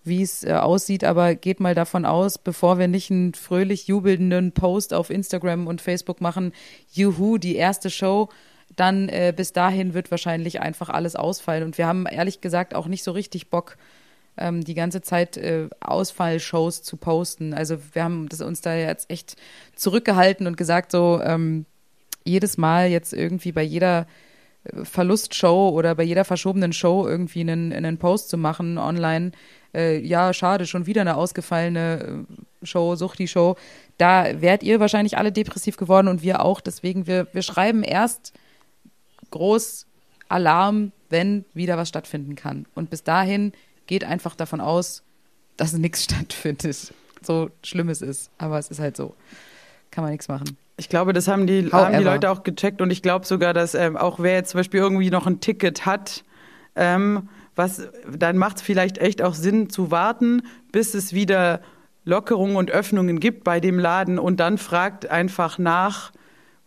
wie 0.04 0.22
es 0.22 0.44
äh, 0.44 0.54
aussieht. 0.54 1.04
Aber 1.04 1.36
geht 1.36 1.60
mal 1.60 1.76
davon 1.76 2.06
aus, 2.06 2.38
bevor 2.38 2.80
wir 2.80 2.88
nicht 2.88 3.12
einen 3.12 3.34
fröhlich 3.34 3.88
jubelnden 3.88 4.52
Post 4.52 4.94
auf 4.94 5.10
Instagram 5.10 5.68
und 5.68 5.82
Facebook 5.82 6.22
machen, 6.22 6.54
juhu, 6.92 7.38
die 7.38 7.56
erste 7.56 7.90
Show, 7.90 8.30
dann 8.76 9.10
äh, 9.10 9.34
bis 9.36 9.54
dahin 9.54 9.94
wird 9.94 10.12
wahrscheinlich 10.12 10.62
einfach 10.62 10.90
alles 10.90 11.16
ausfallen. 11.16 11.64
Und 11.64 11.78
wir 11.78 11.88
haben 11.88 12.06
ehrlich 12.06 12.42
gesagt 12.42 12.76
auch 12.76 12.88
nicht 12.88 13.04
so 13.04 13.12
richtig 13.12 13.50
Bock, 13.50 13.78
ähm, 14.38 14.64
die 14.64 14.74
ganze 14.74 15.02
Zeit 15.02 15.38
äh, 15.38 15.70
Ausfallshows 15.80 16.84
zu 16.84 16.98
posten. 16.98 17.54
Also 17.54 17.78
wir 17.94 18.04
haben 18.04 18.30
das 18.30 18.42
uns 18.42 18.62
da 18.62 18.76
jetzt 18.76 19.10
echt 19.10 19.36
zurückgehalten 19.76 20.48
und 20.48 20.58
gesagt, 20.58 20.92
so 20.92 21.22
ähm, 21.24 21.66
jedes 22.24 22.58
Mal 22.58 22.90
jetzt 22.90 23.14
irgendwie 23.14 23.52
bei 23.52 23.64
jeder 23.64 24.08
Verlustshow 24.84 25.70
oder 25.70 25.96
bei 25.96 26.04
jeder 26.04 26.26
verschobenen 26.26 26.74
Show 26.74 27.08
irgendwie 27.08 27.42
einen, 27.42 27.74
einen 27.74 27.98
Post 27.98 28.30
zu 28.30 28.38
machen 28.38 28.78
online. 28.78 29.32
Äh, 29.74 30.00
ja, 30.00 30.34
schade, 30.34 30.66
schon 30.66 30.86
wieder 30.86 31.02
eine 31.02 31.16
ausgefallene 31.16 32.26
äh, 32.30 32.66
Show, 32.66 32.96
Suchti-Show. 32.96 33.56
Da 33.98 34.42
wärt 34.42 34.64
ihr 34.64 34.80
wahrscheinlich 34.80 35.18
alle 35.18 35.32
depressiv 35.32 35.78
geworden 35.78 36.08
und 36.08 36.22
wir 36.22 36.44
auch. 36.44 36.62
Deswegen, 36.62 37.08
wir, 37.08 37.28
wir 37.34 37.42
schreiben 37.42 37.84
erst 37.84 38.34
groß 39.32 39.86
Alarm, 40.30 40.92
wenn 41.10 41.46
wieder 41.54 41.78
was 41.78 41.90
stattfinden 41.90 42.36
kann. 42.36 42.66
Und 42.74 42.90
bis 42.90 43.04
dahin 43.04 43.52
geht 43.88 44.04
einfach 44.04 44.36
davon 44.36 44.62
aus, 44.62 45.04
dass 45.58 45.74
nichts 45.74 46.04
stattfindet. 46.06 46.94
So 47.22 47.50
schlimm 47.64 47.90
es 47.90 48.02
ist. 48.02 48.32
Aber 48.38 48.60
es 48.60 48.70
ist 48.70 48.80
halt 48.80 48.96
so. 48.96 49.16
Kann 49.94 50.04
man 50.04 50.12
nichts 50.12 50.28
machen. 50.28 50.58
Ich 50.76 50.90
glaube, 50.90 51.14
das 51.14 51.28
haben 51.28 51.46
die, 51.46 51.70
haben 51.72 51.96
die. 51.96 52.04
Leute 52.04 52.32
auch 52.32 52.42
gecheckt 52.42 52.82
und 52.82 52.90
ich 52.90 53.04
glaube 53.04 53.28
sogar, 53.28 53.54
dass 53.54 53.76
ähm, 53.76 53.96
auch 53.96 54.20
wer 54.20 54.34
jetzt 54.34 54.50
zum 54.50 54.60
Beispiel 54.60 54.80
irgendwie 54.80 55.12
noch 55.12 55.28
ein 55.28 55.40
Ticket 55.40 55.86
hat, 55.86 56.24
ähm, 56.76 57.30
was, 57.56 57.90
dann 58.12 58.38
macht 58.38 58.58
es 58.58 58.64
vielleicht 58.64 58.98
echt 58.98 59.22
auch 59.22 59.36
Sinn 59.36 59.70
zu 59.70 59.92
warten, 59.92 60.42
bis 60.72 60.96
es 60.96 61.14
wieder 61.14 61.62
Lockerungen 62.06 62.56
und 62.56 62.72
Öffnungen 62.72 63.20
gibt 63.20 63.44
bei 63.44 63.60
dem 63.60 63.78
Laden 63.78 64.18
und 64.18 64.40
dann 64.40 64.58
fragt 64.58 65.12
einfach 65.12 65.60
nach, 65.60 66.12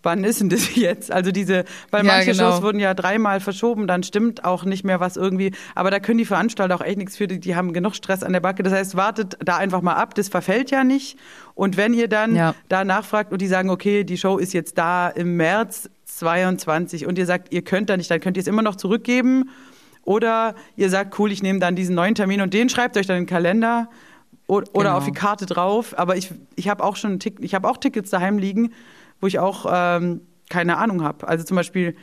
wann 0.06 0.24
ist 0.24 0.40
denn 0.40 0.48
das 0.48 0.74
jetzt? 0.74 1.12
Also 1.12 1.30
diese, 1.32 1.66
weil 1.90 2.06
Ja, 2.06 2.12
manche 2.14 2.30
genau. 2.32 2.52
Shows 2.52 2.62
wurden 2.62 2.78
ja 2.80 2.94
dreimal 2.94 3.40
verschoben, 3.40 3.86
dann 3.86 4.02
stimmt 4.02 4.44
auch 4.46 4.64
nicht 4.64 4.82
mehr 4.84 5.00
was 5.00 5.18
irgendwie. 5.18 5.52
Aber 5.74 5.90
da 5.90 6.00
können 6.00 6.16
die 6.16 6.24
Veranstalter 6.24 6.74
auch 6.74 6.80
echt 6.80 6.96
nichts 6.96 7.18
für, 7.18 7.26
die, 7.26 7.38
die 7.40 7.54
haben 7.54 7.74
genug 7.74 7.94
Stress 7.94 8.22
an 8.22 8.32
der 8.32 8.40
Backe. 8.40 8.62
Das 8.62 8.72
heißt, 8.72 8.96
wartet 8.96 9.36
da 9.44 9.58
einfach 9.58 9.82
mal 9.82 9.94
ab, 9.96 10.14
das 10.14 10.28
verfällt 10.30 10.70
ja 10.70 10.82
nicht. 10.84 11.18
Und 11.54 11.76
wenn 11.76 11.92
ihr 11.92 12.08
dann 12.08 12.34
Ja. 12.34 12.54
da 12.70 12.84
nachfragt 12.84 13.32
und 13.32 13.42
die 13.42 13.46
sagen, 13.48 13.68
okay, 13.68 14.04
die 14.04 14.16
Show 14.16 14.38
ist 14.38 14.54
jetzt 14.54 14.78
da 14.78 15.08
im 15.10 15.36
März 15.36 15.90
22 16.06 17.06
und 17.06 17.18
ihr 17.18 17.26
sagt, 17.26 17.52
ihr 17.52 17.62
könnt 17.62 17.90
da 17.90 17.96
nicht, 17.96 18.10
dann 18.10 18.20
könnt 18.20 18.36
ihr 18.36 18.40
es 18.40 18.46
immer 18.46 18.62
noch 18.62 18.76
zurückgeben. 18.76 19.50
Oder 20.04 20.54
ihr 20.76 20.88
sagt, 20.88 21.18
cool, 21.18 21.32
ich 21.32 21.42
nehme 21.42 21.58
dann 21.58 21.74
diesen 21.74 21.94
neuen 21.96 22.14
Termin 22.14 22.40
und 22.40 22.54
den 22.54 22.68
schreibt 22.68 22.96
euch 22.96 23.06
dann 23.06 23.16
in 23.16 23.22
den 23.24 23.28
Kalender 23.28 23.88
oder 24.46 24.66
Genau. 24.72 24.96
auf 24.96 25.04
die 25.04 25.12
Karte 25.12 25.46
drauf. 25.46 25.98
Aber 25.98 26.16
ich, 26.16 26.30
ich 26.54 26.68
habe 26.68 26.84
auch 26.84 26.94
schon 26.96 27.18
ich 27.40 27.54
habe 27.54 27.68
auch 27.68 27.76
Tickets 27.78 28.10
daheim 28.10 28.38
liegen, 28.38 28.72
wo 29.20 29.26
ich 29.26 29.38
auch 29.38 29.66
ähm, 29.70 30.20
keine 30.48 30.76
Ahnung 30.78 31.02
habe. 31.02 31.26
Also 31.28 31.44
zum 31.44 31.56
Beispiel, 31.56 31.96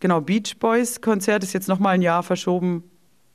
genau, 0.00 0.20
Beach 0.20 0.58
Boys 0.58 1.00
Konzert 1.00 1.42
ist 1.42 1.52
jetzt 1.52 1.68
nochmal 1.68 1.94
ein 1.94 2.02
Jahr 2.02 2.22
verschoben. 2.22 2.84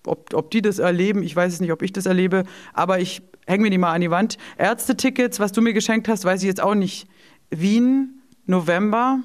Ob, 0.06 0.34
ob 0.34 0.50
die 0.52 0.62
das 0.62 0.80
erleben, 0.80 1.24
ich 1.24 1.36
weiß 1.36 1.54
es 1.54 1.60
nicht, 1.60 1.72
ob 1.74 1.82
ich 1.82 1.92
das 1.92 2.06
erlebe, 2.06 2.44
aber 2.74 3.00
ich 3.00 3.22
hänge 3.48 3.64
mir 3.64 3.70
die 3.70 3.78
mal 3.78 3.92
an 3.94 4.02
die 4.02 4.10
Wand. 4.12 4.38
Ärztetickets, 4.58 5.40
was 5.40 5.52
du 5.52 5.62
mir 5.62 5.74
geschenkt 5.74 6.08
hast, 6.08 6.24
weiß 6.24 6.42
ich 6.42 6.48
jetzt 6.48 6.62
auch 6.62 6.76
nicht. 6.76 7.08
Wien, 7.50 8.22
November. 8.46 9.20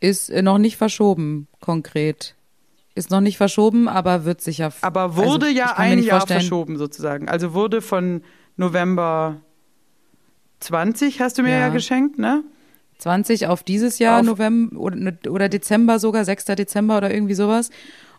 Ist 0.00 0.30
äh, 0.30 0.42
noch 0.42 0.58
nicht 0.58 0.76
verschoben, 0.76 1.48
konkret. 1.60 2.36
Ist 2.94 3.10
noch 3.10 3.20
nicht 3.22 3.38
verschoben, 3.38 3.88
aber 3.88 4.24
wird 4.24 4.40
sicher. 4.42 4.72
Aber 4.82 5.16
wurde 5.16 5.46
also, 5.46 5.58
ja 5.58 5.76
ein 5.78 6.02
Jahr 6.02 6.18
vorstellen- 6.20 6.40
verschoben 6.40 6.76
sozusagen. 6.76 7.28
Also 7.28 7.54
wurde 7.54 7.80
von 7.80 8.22
November 8.56 9.40
20 10.60 11.20
hast 11.20 11.38
du 11.38 11.42
mir 11.42 11.50
ja, 11.52 11.58
Ja. 11.60 11.68
geschenkt, 11.70 12.18
ne? 12.18 12.44
20 13.02 13.46
auf 13.48 13.62
dieses 13.62 13.98
Jahr, 13.98 14.20
Auf- 14.20 14.26
November 14.26 14.78
oder, 14.80 15.12
oder 15.28 15.48
Dezember 15.48 15.98
sogar, 15.98 16.24
6. 16.24 16.44
Dezember 16.46 16.96
oder 16.98 17.12
irgendwie 17.12 17.34
sowas. 17.34 17.70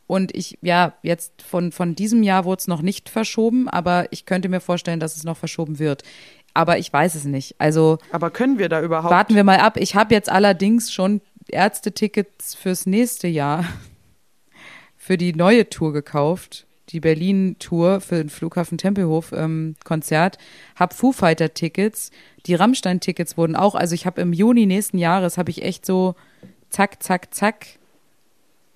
Und 0.06 0.36
ich, 0.36 0.58
ja, 0.62 0.94
jetzt 1.02 1.42
von, 1.42 1.72
von 1.72 1.96
diesem 1.96 2.24
Jahr 2.24 2.44
wurde 2.46 2.60
es 2.60 2.68
noch 2.68 2.82
nicht 2.82 3.10
verschoben, 3.10 3.70
aber 3.70 4.08
ich 4.12 4.26
könnte 4.26 4.50
mir 4.50 4.60
vorstellen, 4.60 5.00
dass 5.00 5.16
es 5.16 5.24
noch 5.24 5.38
verschoben 5.38 5.80
wird. 5.80 6.04
Aber 6.54 6.78
ich 6.78 6.92
weiß 6.92 7.16
es 7.16 7.24
nicht. 7.24 7.56
Also 7.58 7.98
Aber 8.12 8.30
können 8.30 8.60
wir 8.60 8.68
da 8.70 8.82
überhaupt? 8.82 9.12
warten 9.14 9.36
wir 9.36 9.44
mal 9.46 9.60
ab. 9.60 9.78
Ich 9.78 9.96
habe 9.96 10.14
jetzt 10.14 10.30
allerdings 10.30 10.92
schon 10.92 11.22
Ärztetickets 11.48 12.54
fürs 12.54 12.86
nächste 12.86 13.28
Jahr 13.28 13.66
für 14.98 15.18
die 15.18 15.34
neue 15.34 15.70
Tour 15.70 15.94
gekauft. 15.94 16.66
Die 16.90 17.00
Berlin-Tour 17.00 18.02
für 18.02 18.16
den 18.18 18.30
Flughafen 18.30 18.78
Tempelhof-Konzert. 18.78 20.38
hab 20.76 20.94
Foo 20.94 21.12
Fighter-Tickets. 21.12 22.12
Die 22.46 22.56
Rammstein-Tickets 22.56 23.38
wurden 23.38 23.56
auch. 23.56 23.76
Also 23.76 23.96
ich 23.96 24.06
habe 24.06 24.22
im 24.22 24.34
Juni 24.34 24.66
nächsten 24.66 24.98
Jahres, 24.98 25.38
habe 25.38 25.50
ich 25.50 25.64
echt 25.64 25.86
so 25.86 26.16
zack, 26.70 27.02
zack, 27.02 27.34
zack. 27.34 27.68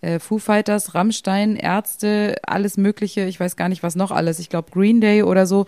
Äh, 0.01 0.19
Foo 0.19 0.37
Fighters, 0.37 0.95
Rammstein, 0.95 1.55
Ärzte, 1.55 2.35
alles 2.45 2.77
Mögliche. 2.77 3.25
Ich 3.25 3.39
weiß 3.39 3.55
gar 3.55 3.67
nicht, 3.67 3.83
was 3.83 3.95
noch 3.95 4.11
alles. 4.11 4.39
Ich 4.39 4.49
glaube 4.49 4.71
Green 4.71 5.01
Day 5.01 5.23
oder 5.23 5.45
so. 5.47 5.65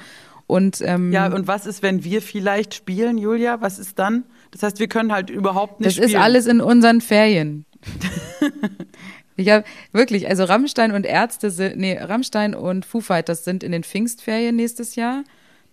Und, 0.48 0.82
ähm, 0.82 1.12
Ja, 1.12 1.28
und 1.34 1.48
was 1.48 1.66
ist, 1.66 1.84
wenn 1.84 2.04
wir 2.04 2.22
vielleicht 2.22 2.74
spielen, 2.74 3.18
Julia? 3.18 3.60
Was 3.62 3.78
ist 3.80 4.00
dann? 4.00 4.24
Das 4.52 4.64
heißt, 4.64 4.80
wir 4.80 4.88
können 4.88 5.12
halt 5.12 5.30
überhaupt 5.30 5.80
nicht 5.80 5.88
Das 5.88 5.94
spielen. 5.96 6.10
ist 6.10 6.16
alles 6.16 6.46
in 6.48 6.62
unseren 6.62 7.02
Ferien. 7.02 7.66
ich 9.40 9.50
habe 9.50 9.64
wirklich, 9.92 10.28
also 10.28 10.44
Rammstein 10.44 10.92
und 10.92 11.06
Ärzte 11.06 11.52
sind, 11.52 11.78
nee, 11.78 11.98
Rammstein 11.98 12.56
und 12.56 12.86
Foo 12.86 13.02
Fighters 13.02 13.44
sind 13.44 13.64
in 13.64 13.72
den 13.72 13.84
Pfingstferien 13.84 14.56
nächstes 14.56 14.96
Jahr. 14.96 15.24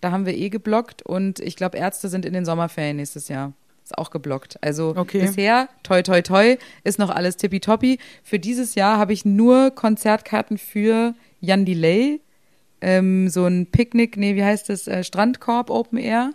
Da 0.01 0.11
haben 0.11 0.25
wir 0.25 0.37
eh 0.37 0.49
geblockt 0.49 1.01
und 1.01 1.39
ich 1.39 1.55
glaube, 1.55 1.77
Ärzte 1.77 2.09
sind 2.09 2.25
in 2.25 2.33
den 2.33 2.45
Sommerferien 2.45 2.97
nächstes 2.97 3.29
Jahr. 3.29 3.53
Ist 3.83 3.97
auch 3.97 4.11
geblockt. 4.11 4.61
Also 4.61 4.93
Okay. 4.95 5.21
bisher, 5.21 5.69
toi, 5.81 6.01
toi, 6.01 6.21
toi, 6.21 6.57
ist 6.83 6.99
noch 6.99 7.09
alles 7.09 7.37
tippitoppi. 7.37 7.99
Für 8.21 8.37
dieses 8.37 8.75
Jahr 8.75 8.97
habe 8.97 9.13
ich 9.13 9.23
nur 9.25 9.71
Konzertkarten 9.71 10.57
für 10.57 11.15
Jan 11.39 11.65
Delay, 11.65 12.19
ähm, 12.81 13.29
so 13.29 13.45
ein 13.45 13.65
Picknick, 13.67 14.17
nee, 14.17 14.35
wie 14.35 14.43
heißt 14.43 14.69
das, 14.69 14.87
äh, 14.87 15.03
Strandkorb 15.03 15.69
Open 15.69 15.97
Air, 15.97 16.31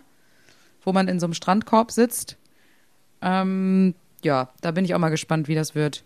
wo 0.83 0.91
man 0.91 1.07
in 1.07 1.19
so 1.19 1.25
einem 1.27 1.33
Strandkorb 1.33 1.91
sitzt. 1.91 2.37
Ähm, 3.21 3.93
ja, 4.23 4.49
da 4.61 4.71
bin 4.71 4.83
ich 4.83 4.93
auch 4.95 4.99
mal 4.99 5.09
gespannt, 5.09 5.47
wie 5.47 5.55
das 5.55 5.75
wird. 5.75 6.03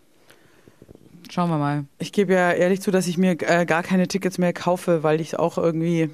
Schauen 1.30 1.50
wir 1.50 1.58
mal. 1.58 1.86
Ich 2.00 2.12
gebe 2.12 2.34
ja 2.34 2.52
ehrlich 2.52 2.82
zu, 2.82 2.92
dass 2.92 3.08
ich 3.08 3.18
mir 3.18 3.32
äh, 3.42 3.66
gar 3.66 3.84
keine 3.84 4.08
Tickets 4.08 4.38
mehr 4.38 4.54
kaufe, 4.54 5.04
weil 5.04 5.22
ich 5.22 5.38
auch 5.38 5.58
irgendwie 5.58 6.10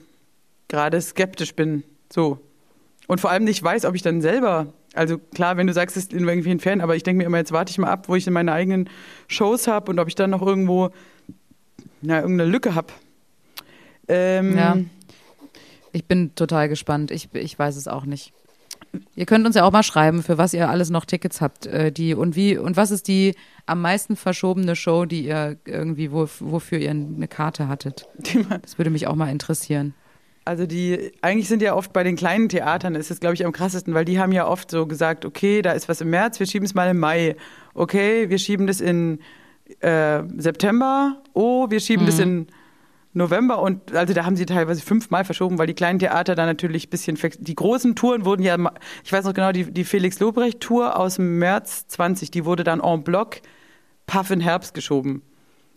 gerade 0.67 0.99
skeptisch 1.01 1.53
bin. 1.55 1.83
So. 2.11 2.39
Und 3.07 3.21
vor 3.21 3.29
allem 3.29 3.43
nicht 3.43 3.61
weiß, 3.61 3.85
ob 3.85 3.95
ich 3.95 4.01
dann 4.01 4.21
selber, 4.21 4.73
also 4.93 5.17
klar, 5.17 5.57
wenn 5.57 5.67
du 5.67 5.73
sagst, 5.73 5.97
es 5.97 6.05
ist 6.05 6.13
in 6.13 6.27
irgendwelchen 6.27 6.59
Ferien, 6.59 6.81
aber 6.81 6.95
ich 6.95 7.03
denke 7.03 7.17
mir 7.19 7.25
immer, 7.25 7.37
jetzt 7.37 7.51
warte 7.51 7.69
ich 7.71 7.77
mal 7.77 7.89
ab, 7.89 8.07
wo 8.07 8.15
ich 8.15 8.25
in 8.25 8.33
meine 8.33 8.51
eigenen 8.53 8.89
Shows 9.27 9.67
habe 9.67 9.91
und 9.91 9.99
ob 9.99 10.07
ich 10.07 10.15
dann 10.15 10.29
noch 10.29 10.41
irgendwo, 10.41 10.89
na, 12.01 12.21
irgendeine 12.21 12.49
Lücke 12.49 12.75
habe. 12.75 12.87
Ähm, 14.07 14.57
Ja. 14.57 14.77
Ich 15.95 16.05
bin 16.05 16.33
total 16.33 16.69
gespannt. 16.69 17.11
Ich, 17.11 17.29
ich 17.33 17.57
weiß 17.59 17.75
es 17.75 17.87
auch 17.87 18.05
nicht. 18.05 18.33
Ihr 19.15 19.25
könnt 19.25 19.45
uns 19.45 19.55
ja 19.55 19.63
auch 19.63 19.71
mal 19.71 19.83
schreiben, 19.83 20.23
für 20.23 20.37
was 20.37 20.53
ihr 20.53 20.69
alles 20.69 20.89
noch 20.89 21.05
Tickets 21.05 21.41
habt. 21.41 21.65
Äh, 21.65 21.91
die, 21.91 22.13
und 22.13 22.35
wie 22.35 22.57
und 22.57 22.77
was 22.77 22.91
ist 22.91 23.07
die 23.07 23.35
am 23.65 23.81
meisten 23.81 24.15
verschobene 24.15 24.75
Show, 24.75 25.05
die 25.05 25.25
ihr 25.25 25.57
irgendwie, 25.65 26.11
wo, 26.11 26.27
wofür 26.39 26.79
ihr 26.79 26.91
eine 26.91 27.27
Karte 27.27 27.67
hattet? 27.67 28.07
Das 28.61 28.77
würde 28.77 28.89
mich 28.89 29.07
auch 29.07 29.15
mal 29.15 29.29
interessieren. 29.29 29.93
Also 30.45 30.65
die, 30.65 31.13
eigentlich 31.21 31.47
sind 31.47 31.61
ja 31.61 31.73
oft 31.73 31.93
bei 31.93 32.03
den 32.03 32.17
kleinen 32.17 32.49
Theatern, 32.49 32.95
ist 32.95 33.09
es 33.11 33.21
glaube 33.21 33.35
ich 33.35 33.45
am 33.45 33.53
krassesten, 33.53 33.93
weil 33.93 34.03
die 34.03 34.19
haben 34.19 34.33
ja 34.33 34.45
oft 34.45 34.69
so 34.69 34.85
gesagt, 34.85 35.23
okay, 35.23 35.61
da 35.61 35.71
ist 35.71 35.87
was 35.87 36.01
im 36.01 36.09
März, 36.09 36.39
wir 36.39 36.47
schieben 36.47 36.65
es 36.65 36.73
mal 36.73 36.89
im 36.89 36.99
Mai. 36.99 37.37
Okay, 37.73 38.29
wir 38.29 38.37
schieben 38.37 38.67
das 38.67 38.81
in 38.81 39.19
äh, 39.79 40.21
September. 40.37 41.21
Oh, 41.33 41.69
wir 41.69 41.79
schieben 41.79 42.05
das 42.05 42.19
in 42.19 42.47
November 43.13 43.61
und 43.61 43.93
also 43.93 44.13
da 44.13 44.25
haben 44.25 44.35
sie 44.35 44.45
teilweise 44.45 44.81
fünfmal 44.81 45.23
verschoben, 45.23 45.57
weil 45.57 45.67
die 45.67 45.73
kleinen 45.73 45.99
Theater 45.99 46.35
da 46.35 46.45
natürlich 46.45 46.87
ein 46.87 46.89
bisschen 46.89 47.17
die 47.39 47.55
großen 47.55 47.95
Touren 47.95 48.25
wurden 48.25 48.41
ja, 48.43 48.57
ich 49.03 49.13
weiß 49.13 49.25
noch 49.25 49.33
genau, 49.33 49.51
die, 49.51 49.71
die 49.71 49.83
Felix 49.83 50.19
Lobrecht 50.19 50.59
Tour 50.59 50.97
aus 50.97 51.15
dem 51.15 51.37
März 51.39 51.87
20, 51.87 52.31
die 52.31 52.45
wurde 52.45 52.63
dann 52.63 52.79
en 52.81 53.03
bloc 53.03 53.41
paff 54.07 54.31
in 54.31 54.39
Herbst 54.41 54.73
geschoben. 54.73 55.21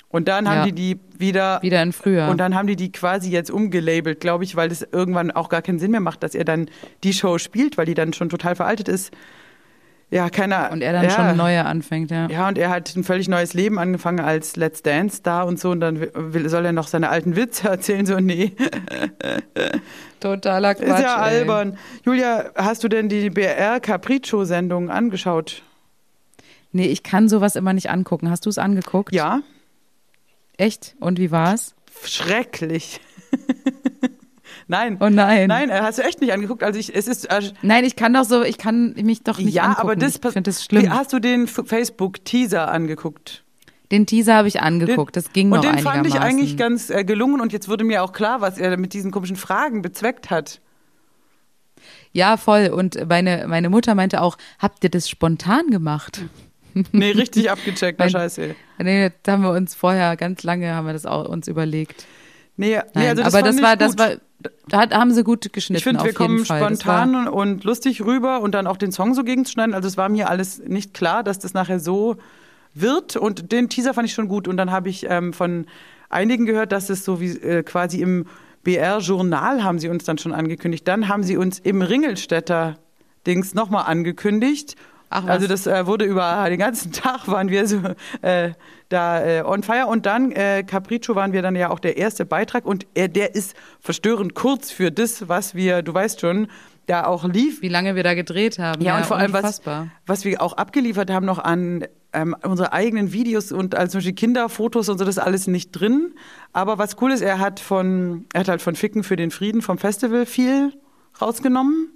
Und 0.08 0.28
dann 0.28 0.48
haben 0.48 0.58
Ja. 0.58 0.64
die 0.66 0.72
die 0.72 1.00
wieder 1.18 1.60
Wieder 1.62 1.82
in 1.82 1.92
Frühjahr. 1.92 2.30
und 2.30 2.38
dann 2.38 2.54
haben 2.54 2.66
die 2.68 2.76
die 2.76 2.90
quasi 2.92 3.30
jetzt 3.30 3.50
umgelabelt, 3.50 4.20
glaube 4.20 4.44
ich, 4.44 4.56
weil 4.56 4.68
das 4.68 4.82
irgendwann 4.90 5.30
auch 5.30 5.48
gar 5.48 5.62
keinen 5.62 5.78
Sinn 5.78 5.90
mehr 5.90 6.00
macht, 6.00 6.22
dass 6.22 6.34
er 6.34 6.44
dann 6.44 6.70
die 7.04 7.12
Show 7.12 7.38
spielt, 7.38 7.76
weil 7.76 7.86
die 7.86 7.94
dann 7.94 8.12
schon 8.12 8.28
total 8.28 8.54
veraltet 8.56 8.88
ist. 8.88 9.12
Ja, 10.10 10.30
keiner. 10.30 10.70
und 10.70 10.82
er 10.82 10.92
dann 10.92 11.04
ja. 11.04 11.10
schon 11.10 11.36
neue 11.36 11.64
anfängt, 11.64 12.10
ja. 12.10 12.28
Ja, 12.28 12.46
und 12.48 12.58
er 12.58 12.70
hat 12.70 12.94
ein 12.94 13.02
völlig 13.02 13.28
neues 13.28 13.54
Leben 13.54 13.78
angefangen 13.78 14.20
als 14.20 14.56
Let's 14.56 14.82
Dance 14.82 15.16
Star 15.16 15.46
und 15.46 15.58
so. 15.58 15.70
Und 15.70 15.80
dann 15.80 16.00
will, 16.00 16.48
soll 16.48 16.64
er 16.64 16.72
noch 16.72 16.86
seine 16.86 17.08
alten 17.08 17.34
Witze 17.34 17.68
erzählen. 17.68 18.06
So, 18.06 18.20
nee, 18.20 18.52
Totaler 20.20 20.74
Quatsch. 20.74 20.86
ist 20.86 21.00
ja 21.00 21.26
ey. 21.26 21.38
albern. 21.38 21.78
Julia, 22.04 22.50
hast 22.54 22.84
du 22.84 22.88
denn 22.88 23.08
die 23.08 23.30
BR 23.30 23.80
Capriccio-Sendung 23.80 24.90
angeschaut? 24.90 25.62
Nee, 26.72 26.86
ich 26.86 27.02
kann 27.02 27.28
sowas 27.28 27.56
immer 27.56 27.72
nicht 27.72 27.90
angucken. 27.90 28.30
Hast 28.30 28.46
du 28.46 28.50
es 28.50 28.58
angeguckt? 28.58 29.14
Ja, 29.14 29.40
Echt? 30.56 30.96
Und 31.00 31.18
wie 31.18 31.30
war's? 31.30 31.74
schrecklich. 32.04 33.00
Nein. 34.68 34.96
Oh 35.00 35.08
nein. 35.08 35.46
Nein, 35.48 35.70
äh, 35.70 35.80
hast 35.80 35.98
du 35.98 36.02
echt 36.02 36.20
nicht 36.20 36.32
angeguckt. 36.32 36.62
Also 36.62 36.78
ich, 36.78 36.94
es 36.94 37.06
ist 37.06 37.26
äh, 37.26 37.40
Nein, 37.62 37.84
ich 37.84 37.94
kann 37.94 38.12
doch 38.12 38.24
so, 38.24 38.42
ich 38.42 38.58
kann 38.58 38.94
mich 38.94 39.22
doch 39.22 39.38
nicht 39.38 39.54
ja, 39.54 39.64
angucken. 39.64 39.80
aber 39.80 39.96
das 39.96 40.16
ich 40.16 40.42
das 40.42 40.64
schlimm. 40.64 40.92
Hast 40.92 41.12
du 41.12 41.20
den 41.20 41.46
Facebook-Teaser 41.46 42.70
angeguckt? 42.70 43.44
Den 43.92 44.06
Teaser 44.06 44.34
habe 44.34 44.48
ich 44.48 44.60
angeguckt, 44.60 45.16
das 45.16 45.32
ging 45.32 45.52
und 45.52 45.58
noch 45.58 45.60
den 45.62 45.78
fand 45.78 46.06
ich 46.06 46.14
einigermaßen. 46.14 46.22
eigentlich 46.22 46.56
ganz 46.56 46.90
äh, 46.90 47.04
gelungen 47.04 47.40
und 47.40 47.52
jetzt 47.52 47.68
wurde 47.68 47.84
mir 47.84 48.02
auch 48.02 48.12
klar, 48.12 48.40
was 48.40 48.58
er 48.58 48.76
mit 48.76 48.92
diesen 48.92 49.12
komischen 49.12 49.36
Fragen 49.36 49.80
bezweckt 49.80 50.30
hat. 50.30 50.60
Ja, 52.12 52.36
voll. 52.36 52.68
Und 52.68 53.08
meine, 53.08 53.46
meine 53.46 53.70
Mutter 53.70 53.94
meinte 53.94 54.22
auch, 54.22 54.38
habt 54.58 54.82
ihr 54.82 54.90
das 54.90 55.08
spontan 55.08 55.70
gemacht? 55.70 56.22
Nee, 56.92 57.12
richtig 57.12 57.50
abgecheckt, 57.50 57.98
na 57.98 58.06
scheiße. 58.06 58.54
Nee, 58.76 59.10
da 59.22 59.32
haben 59.32 59.42
wir 59.42 59.52
uns 59.52 59.74
vorher 59.74 60.14
ganz 60.14 60.42
lange 60.42 60.74
haben 60.74 60.84
wir 60.84 60.92
das 60.92 61.06
auch 61.06 61.26
uns 61.26 61.48
überlegt. 61.48 62.04
Nee, 62.58 62.76
nee 62.76 62.82
Nein, 62.92 63.08
also 63.08 63.22
das 63.22 63.34
aber 63.34 63.42
das 63.42 63.62
war, 63.62 63.72
ich 63.72 63.78
das 63.78 63.90
gut. 63.92 63.98
war, 63.98 64.16
da 64.68 64.90
haben 64.90 65.12
sie 65.12 65.24
gut 65.24 65.52
geschnitten. 65.52 65.78
Ich 65.78 65.84
finde, 65.84 66.04
wir 66.04 66.12
kommen 66.12 66.44
Fall. 66.44 66.60
Spontan 66.60 67.28
und 67.28 67.64
lustig 67.64 68.04
rüber 68.04 68.40
und 68.40 68.54
dann 68.54 68.66
auch 68.66 68.76
den 68.76 68.92
Song 68.92 69.14
so 69.14 69.24
gegenzuschneiden. 69.24 69.74
Also 69.74 69.88
es 69.88 69.96
war 69.96 70.08
mir 70.08 70.28
alles 70.28 70.58
nicht 70.58 70.94
klar, 70.94 71.22
dass 71.22 71.38
das 71.38 71.54
nachher 71.54 71.80
so 71.80 72.16
wird. 72.74 73.16
Und 73.16 73.52
den 73.52 73.68
Teaser 73.68 73.94
fand 73.94 74.08
ich 74.08 74.14
schon 74.14 74.28
gut. 74.28 74.48
Und 74.48 74.56
dann 74.56 74.70
habe 74.70 74.88
ich 74.88 75.06
ähm, 75.08 75.32
von 75.32 75.66
einigen 76.08 76.46
gehört, 76.46 76.72
dass 76.72 76.90
es 76.90 77.04
so 77.04 77.20
wie 77.20 77.30
äh, 77.30 77.62
quasi 77.62 78.00
im 78.00 78.26
BR-Journal 78.64 79.62
haben 79.62 79.78
sie 79.78 79.88
uns 79.88 80.04
dann 80.04 80.18
schon 80.18 80.32
angekündigt. 80.32 80.86
Dann 80.86 81.08
haben 81.08 81.22
sie 81.22 81.36
uns 81.36 81.58
im 81.58 81.82
Ringelstädter 81.82 82.78
Dings 83.26 83.54
nochmal 83.54 83.84
angekündigt. 83.86 84.76
Ach 85.10 85.24
was. 85.24 85.30
Also 85.30 85.46
das 85.46 85.66
äh, 85.66 85.86
wurde 85.86 86.04
über 86.04 86.44
den 86.48 86.58
ganzen 86.58 86.92
Tag 86.92 87.28
waren 87.28 87.48
wir 87.48 87.66
so 87.66 87.80
äh, 88.22 88.52
da 88.88 89.24
äh, 89.24 89.42
on 89.44 89.62
fire 89.62 89.86
und 89.86 90.06
dann 90.06 90.32
äh, 90.32 90.62
Capriccio 90.64 91.14
waren 91.14 91.32
wir 91.32 91.42
dann 91.42 91.56
ja 91.56 91.70
auch 91.70 91.80
der 91.80 91.96
erste 91.96 92.24
Beitrag 92.24 92.64
und 92.66 92.86
der 92.96 93.34
ist 93.34 93.54
verstörend 93.80 94.34
kurz 94.34 94.70
für 94.70 94.92
das, 94.92 95.28
was 95.28 95.54
wir, 95.54 95.82
du 95.82 95.92
weißt 95.92 96.20
schon, 96.20 96.48
da 96.86 97.04
auch 97.04 97.24
lief. 97.24 97.62
wie 97.62 97.68
lange 97.68 97.96
wir 97.96 98.04
da 98.04 98.14
gedreht 98.14 98.58
haben. 98.58 98.82
Ja, 98.82 98.96
und 98.96 99.06
vor 99.06 99.16
allem 99.16 99.32
was, 99.32 99.60
was 100.06 100.24
wir 100.24 100.40
auch 100.40 100.52
abgeliefert 100.52 101.10
haben 101.10 101.26
noch 101.26 101.40
an 101.40 101.84
ähm, 102.12 102.34
unsere 102.42 102.72
eigenen 102.72 103.12
Videos 103.12 103.52
und 103.52 103.74
also 103.74 103.92
zum 103.92 103.98
Beispiel 103.98 104.14
Kinderfotos 104.14 104.88
und 104.88 104.98
so, 104.98 105.04
das 105.04 105.16
ist 105.16 105.22
alles 105.22 105.46
nicht 105.46 105.72
drin. 105.72 106.14
Aber 106.52 106.78
was 106.78 106.96
cool 107.00 107.12
ist, 107.12 107.20
er 107.20 107.38
hat 107.38 107.60
von, 107.60 108.26
er 108.32 108.40
hat 108.40 108.48
halt 108.48 108.62
von 108.62 108.74
Ficken 108.74 109.02
für 109.02 109.16
den 109.16 109.30
Frieden 109.30 109.62
vom 109.62 109.78
Festival 109.78 110.26
viel 110.26 110.72
rausgenommen. 111.20 111.90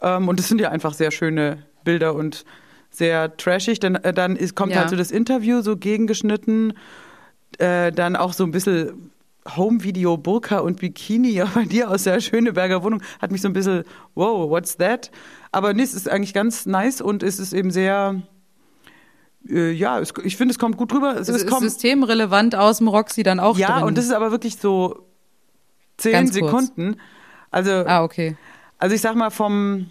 Ähm, 0.00 0.28
und 0.28 0.38
das 0.38 0.48
sind 0.48 0.60
ja 0.60 0.70
einfach 0.70 0.94
sehr 0.94 1.10
schöne 1.10 1.64
Bilder 1.86 2.14
und 2.14 2.44
sehr 2.90 3.34
trashig. 3.38 3.80
Dann, 3.80 3.94
äh, 3.94 4.12
dann 4.12 4.36
ist, 4.36 4.54
kommt 4.54 4.72
Ja. 4.72 4.80
halt 4.80 4.90
so 4.90 4.96
das 4.96 5.10
Interview 5.10 5.62
so 5.62 5.76
gegengeschnitten. 5.78 6.74
Äh, 7.58 7.92
dann 7.92 8.16
auch 8.16 8.34
so 8.34 8.44
ein 8.44 8.50
bisschen 8.50 9.10
Home-Video, 9.56 10.16
Burka 10.16 10.58
und 10.58 10.80
Bikini 10.80 11.42
bei 11.54 11.64
dir 11.64 11.90
aus 11.90 12.02
der 12.02 12.20
Schöneberger 12.20 12.82
Wohnung. 12.82 13.00
Hat 13.22 13.30
mich 13.30 13.40
so 13.40 13.48
ein 13.48 13.52
bisschen, 13.54 13.84
wow, 14.14 14.50
what's 14.50 14.76
that? 14.76 15.10
Aber 15.52 15.72
nee, 15.72 15.82
es 15.82 15.94
ist 15.94 16.08
eigentlich 16.10 16.34
ganz 16.34 16.66
nice 16.66 17.00
und 17.00 17.22
es 17.22 17.38
ist 17.38 17.52
eben 17.54 17.70
sehr, 17.70 18.20
äh, 19.48 19.70
ja, 19.70 20.00
es, 20.00 20.12
ich 20.24 20.36
finde, 20.36 20.52
es 20.52 20.58
kommt 20.58 20.76
gut 20.76 20.92
rüber. 20.92 21.14
Es, 21.14 21.28
Es 21.28 21.36
es 21.36 21.42
ist 21.44 21.48
kommt, 21.50 21.62
systemrelevant 21.62 22.54
aus 22.56 22.78
dem 22.78 22.88
Roxy 22.88 23.22
dann 23.22 23.40
auch 23.40 23.56
ja, 23.56 23.76
drin. 23.78 23.84
und 23.88 23.96
das 23.98 24.04
ist 24.06 24.12
aber 24.12 24.30
wirklich 24.32 24.56
so 24.56 25.06
zehn. 25.96 26.26
Sekunden. 26.26 26.96
Also, 27.50 27.70
ah, 27.86 28.02
okay. 28.02 28.36
also 28.78 28.94
ich 28.94 29.00
sag 29.00 29.14
mal 29.14 29.30
vom, 29.30 29.88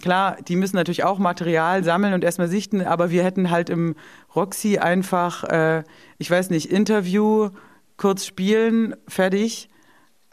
klar, 0.00 0.36
die 0.46 0.56
müssen 0.56 0.76
natürlich 0.76 1.04
auch 1.04 1.18
Material 1.18 1.84
sammeln 1.84 2.14
und 2.14 2.24
erstmal 2.24 2.48
sichten, 2.48 2.80
aber 2.82 3.10
wir 3.10 3.24
hätten 3.24 3.50
halt 3.50 3.70
im 3.70 3.94
Roxy 4.34 4.78
einfach, 4.78 5.44
äh, 5.44 5.84
ich 6.18 6.30
weiß 6.30 6.50
nicht, 6.50 6.70
Interview, 6.70 7.50
kurz 7.96 8.24
spielen, 8.24 8.94
fertig. 9.08 9.68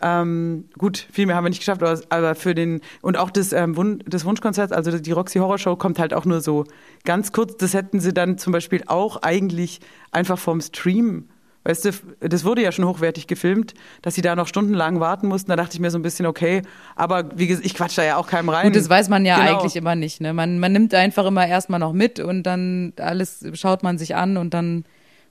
Ähm, 0.01 0.69
gut, 0.77 1.07
viel 1.11 1.25
mehr 1.25 1.35
haben 1.35 1.45
wir 1.45 1.49
nicht 1.49 1.59
geschafft, 1.59 1.81
aber, 2.09 2.35
für 2.35 2.53
den, 2.53 2.81
und 3.01 3.17
auch 3.17 3.31
das, 3.31 3.53
ähm, 3.53 3.77
Wun 3.77 4.03
das 4.05 4.25
Wunschkonzert, 4.25 4.73
also 4.73 4.97
die 4.97 5.11
Roxy 5.11 5.39
Horror 5.39 5.57
Show 5.57 5.75
kommt 5.77 5.99
halt 5.99 6.13
auch 6.13 6.25
nur 6.25 6.41
so 6.41 6.65
ganz 7.05 7.31
kurz. 7.31 7.55
Das 7.57 7.73
hätten 7.73 7.99
sie 7.99 8.13
dann 8.13 8.37
zum 8.37 8.51
Beispiel 8.51 8.83
auch 8.87 9.21
eigentlich 9.21 9.79
einfach 10.11 10.37
vom 10.37 10.59
Stream, 10.59 11.29
weißt 11.65 11.85
du, 11.85 11.89
das 12.21 12.45
wurde 12.45 12.61
ja 12.61 12.71
schon 12.71 12.85
hochwertig 12.85 13.27
gefilmt, 13.27 13.73
dass 14.01 14.15
sie 14.15 14.21
da 14.21 14.35
noch 14.35 14.47
stundenlang 14.47 14.99
warten 14.99 15.27
mussten. 15.27 15.49
Da 15.49 15.55
dachte 15.57 15.73
ich 15.73 15.79
mir 15.81 15.91
so 15.91 15.97
ein 15.99 16.03
bisschen, 16.03 16.25
okay, 16.25 16.61
aber 16.95 17.37
wie 17.37 17.47
gesagt, 17.47 17.65
ich 17.65 17.73
quatsch 17.73 17.97
da 17.97 18.03
ja 18.03 18.15
auch 18.17 18.27
keinem 18.27 18.49
rein. 18.49 18.67
Gut, 18.67 18.75
das 18.75 18.89
weiß 18.89 19.09
man 19.09 19.25
ja 19.25 19.37
Genau. 19.39 19.57
eigentlich 19.59 19.75
immer 19.75 19.95
nicht. 19.95 20.21
Ne? 20.21 20.31
Man, 20.33 20.59
man 20.59 20.71
nimmt 20.71 20.93
einfach 20.93 21.25
immer 21.25 21.45
erstmal 21.47 21.79
noch 21.79 21.91
mit 21.91 22.19
und 22.19 22.43
dann 22.43 22.93
alles 22.99 23.45
schaut 23.53 23.83
man 23.83 23.97
sich 23.97 24.15
an 24.15 24.37
und 24.37 24.53
dann 24.53 24.85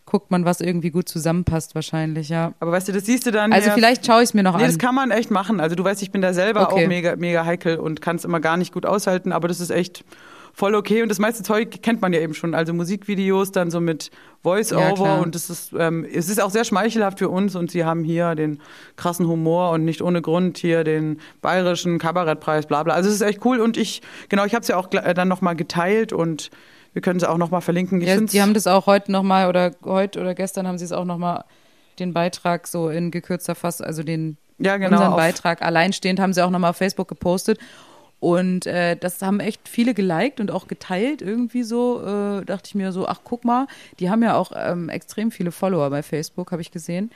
guckt 0.07 0.31
man, 0.31 0.45
was 0.45 0.61
irgendwie 0.61 0.91
gut 0.91 1.09
zusammenpasst 1.09 1.75
wahrscheinlich, 1.75 2.29
ja. 2.29 2.53
Aber 2.61 2.73
weißt 2.73 2.89
du, 2.89 2.93
das 2.93 3.07
siehst 3.07 3.25
du 3.27 3.31
dann. 3.31 3.55
Also 3.55 3.69
ja- 3.69 3.75
vielleicht 3.75 4.05
schaue 4.05 4.19
ich 4.23 4.29
es 4.31 4.35
mir 4.35 4.43
noch 4.43 4.57
Nee, 4.59 4.65
an. 4.65 4.69
das 4.69 4.79
kann 4.79 4.95
man 4.95 5.11
echt 5.11 5.31
machen. 5.31 5.61
Also 5.61 5.77
du 5.77 5.85
weißt, 5.85 6.03
ich 6.03 6.11
bin 6.11 6.21
da 6.21 6.35
selber 6.35 6.69
Okay. 6.71 6.85
auch 6.85 6.89
mega, 6.89 7.17
mega 7.17 7.47
heikel 7.47 7.77
und 7.79 8.03
kann 8.03 8.17
es 8.17 8.25
immer 8.27 8.39
gar 8.41 8.59
nicht 8.59 8.75
gut 8.75 8.85
aushalten, 8.85 9.33
aber 9.33 9.49
das 9.49 9.61
ist 9.61 9.71
echt 9.71 10.05
voll 10.55 10.75
okay. 10.75 11.03
Und 11.03 11.09
das 11.09 11.19
meiste 11.19 11.43
Zeug 11.43 11.83
kennt 11.83 12.01
man 12.01 12.13
ja 12.13 12.21
eben 12.21 12.33
schon. 12.33 12.55
Also 12.55 12.73
Musikvideos 12.73 13.53
dann 13.53 13.71
so 13.71 13.81
mit 13.81 14.07
Ja, 14.07 14.11
Voice-Over 14.43 14.95
klar. 14.95 15.21
und 15.21 15.35
das 15.35 15.51
ist, 15.51 15.73
ähm, 15.77 16.07
es 16.11 16.29
ist 16.29 16.41
auch 16.41 16.51
sehr 16.51 16.65
schmeichelhaft 16.65 17.19
für 17.19 17.29
uns 17.29 17.57
und 17.57 17.71
sie 17.71 17.85
haben 17.85 18.05
hier 18.05 18.35
den 18.35 18.61
krassen 18.97 19.27
Humor 19.27 19.71
und 19.71 19.85
nicht 19.85 20.01
ohne 20.01 20.23
Grund 20.23 20.57
hier 20.59 20.85
den 20.85 21.19
bayerischen 21.43 21.99
Kabarettpreis, 21.99 22.67
bla 22.67 22.83
bla. 22.85 22.95
Also 22.95 23.09
es 23.09 23.17
ist 23.17 23.23
echt 23.23 23.45
cool 23.45 23.61
und 23.61 23.77
ich, 23.77 24.01
genau, 24.29 24.45
ich 24.45 24.55
habe 24.55 24.63
es 24.63 24.69
ja 24.69 24.77
auch 24.77 24.87
dann 24.87 25.29
nochmal 25.29 25.57
geteilt 25.57 26.13
und 26.13 26.51
wir 26.93 27.03
können 27.03 27.19
es 27.19 27.25
auch 27.25 27.39
nochmal 27.39 27.61
verlinken. 27.61 28.01
Ich 28.01 28.09
ja, 28.09 28.21
die 28.21 28.41
haben 28.41 28.55
das 28.55 28.67
auch 28.67 28.87
heute 28.87 29.11
nochmal 29.11 29.49
oder 29.49 29.73
heute 29.85 30.21
oder 30.21 30.35
gestern 30.35 30.69
haben 30.69 30.79
sie 30.79 30.85
es 30.85 30.93
auch 30.93 31.05
nochmal 31.05 31.45
den 31.99 32.13
Beitrag 32.13 32.69
so 32.69 32.89
in 32.89 33.11
gekürzter 33.11 33.55
Fass, 33.55 33.81
also 33.81 34.03
den 34.03 34.37
ja, 34.59 34.77
genau, 34.77 34.93
unseren 34.93 35.17
Beitrag 35.17 35.63
alleinstehend 35.63 36.21
haben 36.21 36.33
sie 36.33 36.45
auch 36.45 36.51
nochmal 36.51 36.71
auf 36.71 36.77
Facebook 36.77 37.09
gepostet. 37.09 37.59
Und 38.25 38.65
äh, 38.65 38.97
das 38.97 39.21
haben 39.21 39.39
echt 39.39 39.69
viele 39.69 39.93
geliked 39.93 40.41
und 40.41 40.51
auch 40.51 40.67
geteilt 40.67 41.21
irgendwie 41.21 41.63
so. 41.63 42.01
Äh, 42.01 42.47
dachte 42.47 42.69
ich 42.69 42.75
mir 42.75 42.91
so, 42.91 43.07
ach 43.07 43.21
guck 43.23 43.45
mal, 43.45 43.67
die 44.01 44.09
haben 44.09 44.23
ja 44.23 44.35
auch 44.35 44.53
ähm, 44.57 44.89
extrem 44.89 45.31
viele 45.31 45.53
Follower 45.53 45.91
bei 45.91 46.03
Facebook, 46.03 46.51
habe 46.51 46.63
ich 46.63 46.71
gesehen. 46.71 47.11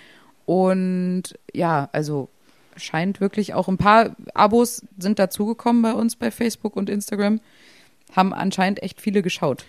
Und 0.45 1.23
ja, 1.55 1.89
also 1.93 2.29
scheint 2.77 3.23
wirklich 3.23 3.55
auch 3.55 3.69
ein 3.69 3.79
paar 3.79 4.17
Abos 4.35 4.83
sind 4.99 5.19
dazugekommen 5.19 5.81
bei 5.81 5.95
uns 5.95 6.15
bei 6.15 6.31
Facebook 6.31 6.77
und 6.77 6.91
Instagram. 6.91 7.41
Haben 8.15 8.35
anscheinend 8.35 8.83
echt 8.83 9.01
viele 9.01 9.23
geschaut. 9.23 9.65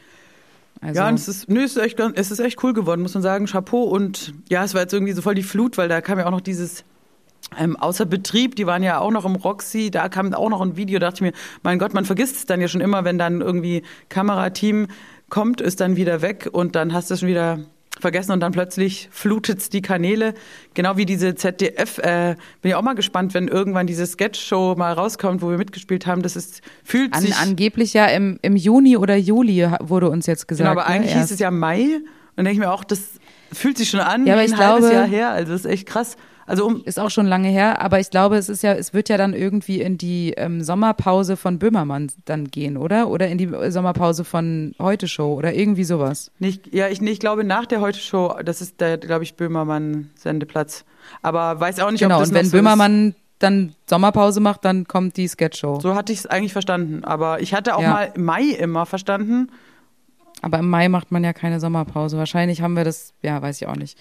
Also, 0.82 1.00
Ja, 1.00 1.08
und 1.08 1.16
es 1.16 1.30
ist, 1.30 1.48
nö, 1.48 1.64
es 1.64 1.78
ist 1.78 1.82
echt, 1.82 2.02
es 2.02 2.32
ist 2.32 2.40
echt 2.40 2.62
cool 2.66 2.74
geworden, 2.74 3.02
muss 3.02 3.14
man 3.14 3.24
sagen. 3.24 3.46
Chapeau. 3.46 3.84
Und 3.84 4.34
ja, 4.50 4.66
es 4.66 4.74
war 4.74 4.82
jetzt 4.82 4.92
irgendwie 4.92 5.14
so 5.14 5.22
voll 5.22 5.36
die 5.36 5.44
Flut, 5.44 5.78
weil 5.78 5.88
da 5.88 6.02
kam 6.02 6.20
ja 6.20 6.26
auch 6.26 6.32
noch 6.32 6.42
dieses 6.42 6.84
ähm, 7.58 7.76
außer 7.78 8.06
Betrieb, 8.06 8.56
die 8.56 8.66
waren 8.68 8.84
ja 8.84 9.00
auch 9.00 9.12
noch 9.12 9.26
im 9.26 9.36
Roxy, 9.36 9.90
da 9.92 10.08
kam 10.10 10.34
auch 10.34 10.50
noch 10.50 10.62
ein 10.62 10.78
Video, 10.78 11.00
da 11.00 11.08
dachte 11.08 11.18
ich 11.26 11.32
mir, 11.32 11.38
mein 11.64 11.80
Gott, 11.80 11.94
man 11.94 12.06
vergisst 12.06 12.36
es 12.36 12.46
dann 12.46 12.62
ja 12.62 12.68
schon 12.68 12.82
immer, 12.82 13.06
wenn 13.06 13.18
dann 13.18 13.42
irgendwie 13.42 13.84
Kamerateam 14.10 14.88
kommt, 15.30 15.62
ist 15.62 15.80
dann 15.80 15.96
wieder 15.96 16.22
weg 16.22 16.50
und 16.52 16.76
dann 16.76 16.94
hast 16.94 17.10
du 17.10 17.14
es 17.16 17.20
schon 17.22 17.30
wieder 17.30 17.60
vergessen 18.00 18.32
und 18.32 18.40
dann 18.40 18.52
plötzlich 18.52 19.10
flutet 19.12 19.60
es 19.60 19.70
die 19.70 19.82
Kanäle. 19.82 20.34
Genau 20.74 20.96
wie 20.98 21.06
diese 21.06 21.36
ZDF, 21.36 21.98
äh, 21.98 22.36
bin 22.62 22.70
ich 22.70 22.76
auch 22.76 22.82
mal 22.82 22.94
gespannt, 22.96 23.34
wenn 23.34 23.48
irgendwann 23.48 23.88
diese 23.88 24.06
Sketch-Show 24.06 24.76
mal 24.78 24.94
rauskommt, 24.94 25.42
wo 25.42 25.50
wir 25.50 25.58
mitgespielt 25.58 26.08
haben. 26.08 26.22
Das 26.22 26.36
ist, 26.36 26.62
fühlt 26.84 27.14
an, 27.14 27.22
sich. 27.22 27.36
angeblich 27.36 27.94
ja 27.94 28.06
im, 28.06 28.40
im 28.42 28.56
Juni 28.56 28.96
oder 28.96 29.16
Juli 29.18 29.68
wurde 29.82 30.10
uns 30.10 30.28
jetzt 30.28 30.48
gesagt. 30.48 30.70
Genau, 30.70 30.80
aber 30.80 30.90
ne, 30.90 30.96
eigentlich 30.96 31.12
erst. 31.16 31.24
hieß 31.30 31.32
es 31.32 31.40
ja 31.40 31.52
Mai. 31.52 31.82
Und 31.84 32.04
dann 32.38 32.46
denke 32.46 32.54
ich 32.54 32.60
mir 32.60 32.72
auch, 32.72 32.84
das 32.86 33.02
fühlt 33.52 33.78
sich 33.78 33.90
schon 33.90 34.00
an 34.00 34.26
Ja, 34.26 34.34
aber 34.36 34.44
wie 34.44 34.46
ich 34.46 34.54
ein 34.54 34.60
halbes 34.60 34.90
glaube- 34.90 34.96
Jahr 34.96 35.08
her. 35.08 35.30
Also 35.32 35.52
das 35.52 35.66
ist 35.66 35.72
echt 35.72 35.86
krass. 35.88 36.16
Also 36.50 36.66
um, 36.66 36.84
ist 36.84 37.00
auch 37.00 37.12
schon 37.12 37.28
lange 37.28 37.48
her, 37.50 37.80
aber 37.80 38.00
ich 38.00 38.10
glaube, 38.10 38.36
es 38.36 38.50
ist 38.50 38.64
ja, 38.64 38.74
es 38.74 38.92
wird 38.92 39.08
ja 39.08 39.18
dann 39.18 39.34
irgendwie 39.36 39.82
in 39.82 40.00
die 40.00 40.32
ähm, 40.36 40.64
Sommerpause 40.64 41.38
von 41.38 41.60
Böhmermann 41.60 42.12
dann 42.26 42.46
gehen, 42.50 42.76
oder? 42.76 43.08
Oder 43.10 43.28
in 43.28 43.38
die 43.38 43.48
Sommerpause 43.70 44.24
von 44.24 44.74
Heute 44.80 45.08
Show 45.08 45.36
oder 45.36 45.54
irgendwie 45.54 45.84
sowas. 45.84 46.32
nicht, 46.40 46.74
ja, 46.74 46.88
ich, 46.88 47.02
nee, 47.02 47.12
ich 47.12 47.20
glaube 47.20 47.44
nach 47.44 47.68
der 47.68 47.82
Heute-Show, 47.82 48.34
das 48.44 48.62
ist 48.62 48.82
der, 48.82 48.98
glaube 48.98 49.24
ich, 49.26 49.36
Böhmermann-Sendeplatz. 49.36 50.86
Aber 51.22 51.60
weiß 51.60 51.80
auch 51.82 51.92
nicht, 51.92 52.00
Genau, 52.00 52.16
ob 52.16 52.22
das 52.22 52.30
und 52.30 52.34
noch 52.34 52.40
wenn 52.42 52.46
so 52.50 52.58
Böhmermann 52.58 53.16
dann 53.38 53.76
Sommerpause 53.88 54.40
macht, 54.40 54.66
dann 54.66 54.86
kommt 54.88 55.18
die 55.18 55.28
Sketchshow. 55.28 55.80
So 55.80 55.94
hatte 55.94 56.12
ich 56.12 56.20
es 56.20 56.26
eigentlich 56.26 56.54
verstanden. 56.54 57.04
Aber 57.04 57.42
ich 57.42 57.54
hatte 57.54 57.76
auch 57.76 57.82
Ja. 57.82 57.92
mal 57.92 58.14
Mai 58.18 58.44
immer 58.46 58.88
verstanden. 58.88 59.52
Aber 60.42 60.58
im 60.58 60.70
Mai 60.70 60.90
macht 60.90 61.12
man 61.12 61.24
ja 61.24 61.32
keine 61.34 61.60
Sommerpause. 61.60 62.18
Wahrscheinlich 62.18 62.64
haben 62.64 62.76
wir 62.76 62.86
das, 62.86 63.14
ja, 63.22 63.40
weiß 63.40 63.62
ich 63.62 63.68
auch 63.68 63.76
nicht. 63.76 63.98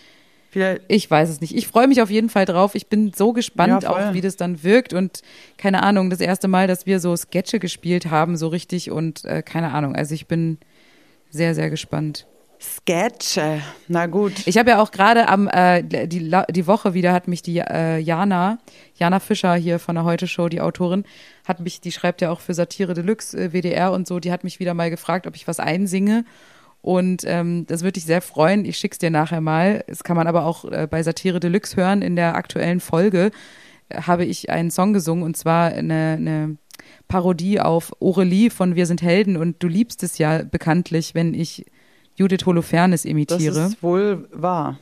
Vielleicht, 0.51 0.83
Ich 0.89 1.11
weiß 1.11 1.29
es 1.29 1.41
nicht. 1.41 1.55
Ich 1.55 1.69
freue 1.69 1.89
mich 1.89 2.01
auf 2.01 2.11
jeden 2.11 2.31
Fall 2.31 2.47
drauf. 2.47 2.75
Ich 2.75 2.89
bin 2.89 3.13
so 3.15 3.33
gespannt, 3.33 3.83
Ja, 3.83 3.91
auch 3.91 4.15
wie 4.15 4.21
das 4.21 4.37
dann 4.37 4.63
wirkt. 4.63 4.95
Und 4.95 5.23
keine 5.59 5.83
Ahnung, 5.83 6.11
das 6.11 6.21
erste 6.21 6.49
Mal, 6.49 6.67
dass 6.67 6.87
wir 6.87 7.01
so 7.01 7.15
Sketche 7.17 7.59
gespielt 7.59 8.11
haben, 8.11 8.37
so 8.37 8.49
richtig. 8.49 8.91
Und 8.91 9.25
äh, 9.25 9.43
keine 9.43 9.73
Ahnung. 9.73 9.95
Also 9.95 10.15
ich 10.15 10.27
bin 10.27 10.59
sehr, 11.31 11.55
sehr 11.55 11.69
gespannt. 11.69 12.27
Sketche. 12.61 13.61
Na 13.87 14.07
gut. 14.07 14.33
Ich 14.47 14.59
habe 14.59 14.71
ja 14.71 14.83
auch 14.83 14.91
gerade 14.91 15.29
am 15.29 15.49
äh, 15.49 15.83
die, 15.83 16.33
die 16.51 16.67
Woche 16.67 16.93
wieder 16.95 17.13
hat 17.13 17.29
mich 17.29 17.43
die 17.43 17.59
äh, 17.59 17.99
Jana 17.99 18.59
Jana 18.97 19.21
Fischer 19.21 19.55
hier 19.55 19.79
von 19.79 19.95
der 19.95 20.05
Heute 20.05 20.27
Show, 20.27 20.49
die 20.49 20.61
Autorin, 20.61 21.05
hat 21.47 21.61
mich, 21.61 21.81
die 21.81 21.93
schreibt 21.93 22.21
ja 22.21 22.31
auch 22.31 22.41
für 22.41 22.55
Satire 22.55 22.95
Deluxe, 22.95 23.39
äh, 23.39 23.53
WDR 23.53 23.93
und 23.93 24.09
so, 24.09 24.19
die 24.19 24.33
hat 24.33 24.43
mich 24.43 24.59
wieder 24.59 24.75
mal 24.75 24.91
gefragt, 24.91 25.27
ob 25.29 25.37
ich 25.37 25.47
was 25.47 25.61
einsinge. 25.61 26.25
Und 26.81 27.23
ähm, 27.27 27.67
das 27.67 27.83
würde 27.83 27.99
ich 27.99 28.05
sehr 28.05 28.23
freuen. 28.23 28.65
Ich 28.65 28.79
schick's 28.79 28.99
dir 28.99 29.11
nachher 29.11 29.41
mal. 29.41 29.85
Das 29.89 30.05
kann 30.05 30.17
man 30.17 30.27
aber 30.27 30.45
auch 30.47 30.65
äh, 30.65 30.87
bei 30.89 31.03
Satire 31.03 31.41
Deluxe 31.41 31.77
hören. 31.77 32.03
In 32.03 32.17
der 32.17 32.35
aktuellen 32.37 32.81
Folge 32.81 33.31
äh, 33.89 34.03
habe 34.03 34.25
ich 34.25 34.51
einen 34.51 34.71
Song 34.71 34.93
gesungen 34.93 35.25
und 35.25 35.37
zwar 35.37 35.73
eine, 35.73 36.15
eine 36.17 36.57
Parodie 37.09 37.61
auf 37.61 37.93
Aurelie 38.01 38.51
von 38.51 38.77
Wir 38.77 38.87
sind 38.87 39.03
Helden 39.03 39.37
und 39.37 39.63
du 39.63 39.67
liebst 39.69 40.03
es 40.03 40.19
ja 40.19 40.43
bekanntlich, 40.45 41.15
wenn 41.15 41.35
ich 41.35 41.67
Judith 42.17 42.47
Holofernes 42.47 43.03
Das 43.03 43.11
imitiere. 43.11 43.67
ist 43.67 43.83
wohl 43.83 44.29
wahr. 44.33 44.79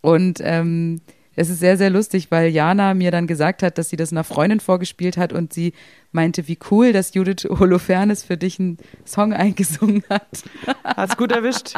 Und 0.00 0.38
ähm, 0.42 1.00
es 1.36 1.50
ist 1.50 1.60
sehr, 1.60 1.76
sehr 1.76 1.90
lustig, 1.90 2.30
weil 2.30 2.48
Jana 2.48 2.94
mir 2.94 3.10
dann 3.10 3.26
gesagt 3.26 3.62
hat, 3.62 3.78
dass 3.78 3.88
sie 3.88 3.96
das 3.96 4.12
einer 4.12 4.24
Freundin 4.24 4.60
vorgespielt 4.60 5.16
hat 5.16 5.32
und 5.32 5.52
sie 5.52 5.72
meinte, 6.12 6.46
wie 6.48 6.58
cool, 6.70 6.92
dass 6.92 7.14
Judith 7.14 7.44
Holofernes 7.48 8.22
für 8.24 8.36
dich 8.36 8.60
einen 8.60 8.78
Song 9.04 9.32
eingesungen 9.32 10.04
hat. 10.08 10.44
Hat's 10.84 11.16
gut 11.16 11.32
erwischt. 11.32 11.74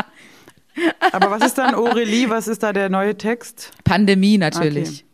Aber 1.13 1.31
was 1.31 1.47
ist 1.47 1.59
dann 1.59 1.75
Aurelie? 1.75 2.29
Was 2.29 2.49
ist 2.49 2.63
da 2.63 2.73
der 2.73 2.89
neue 2.91 3.17
Text? 3.17 3.73
Pandemie 3.85 4.37
natürlich. 4.39 4.89
Okay. 4.89 5.05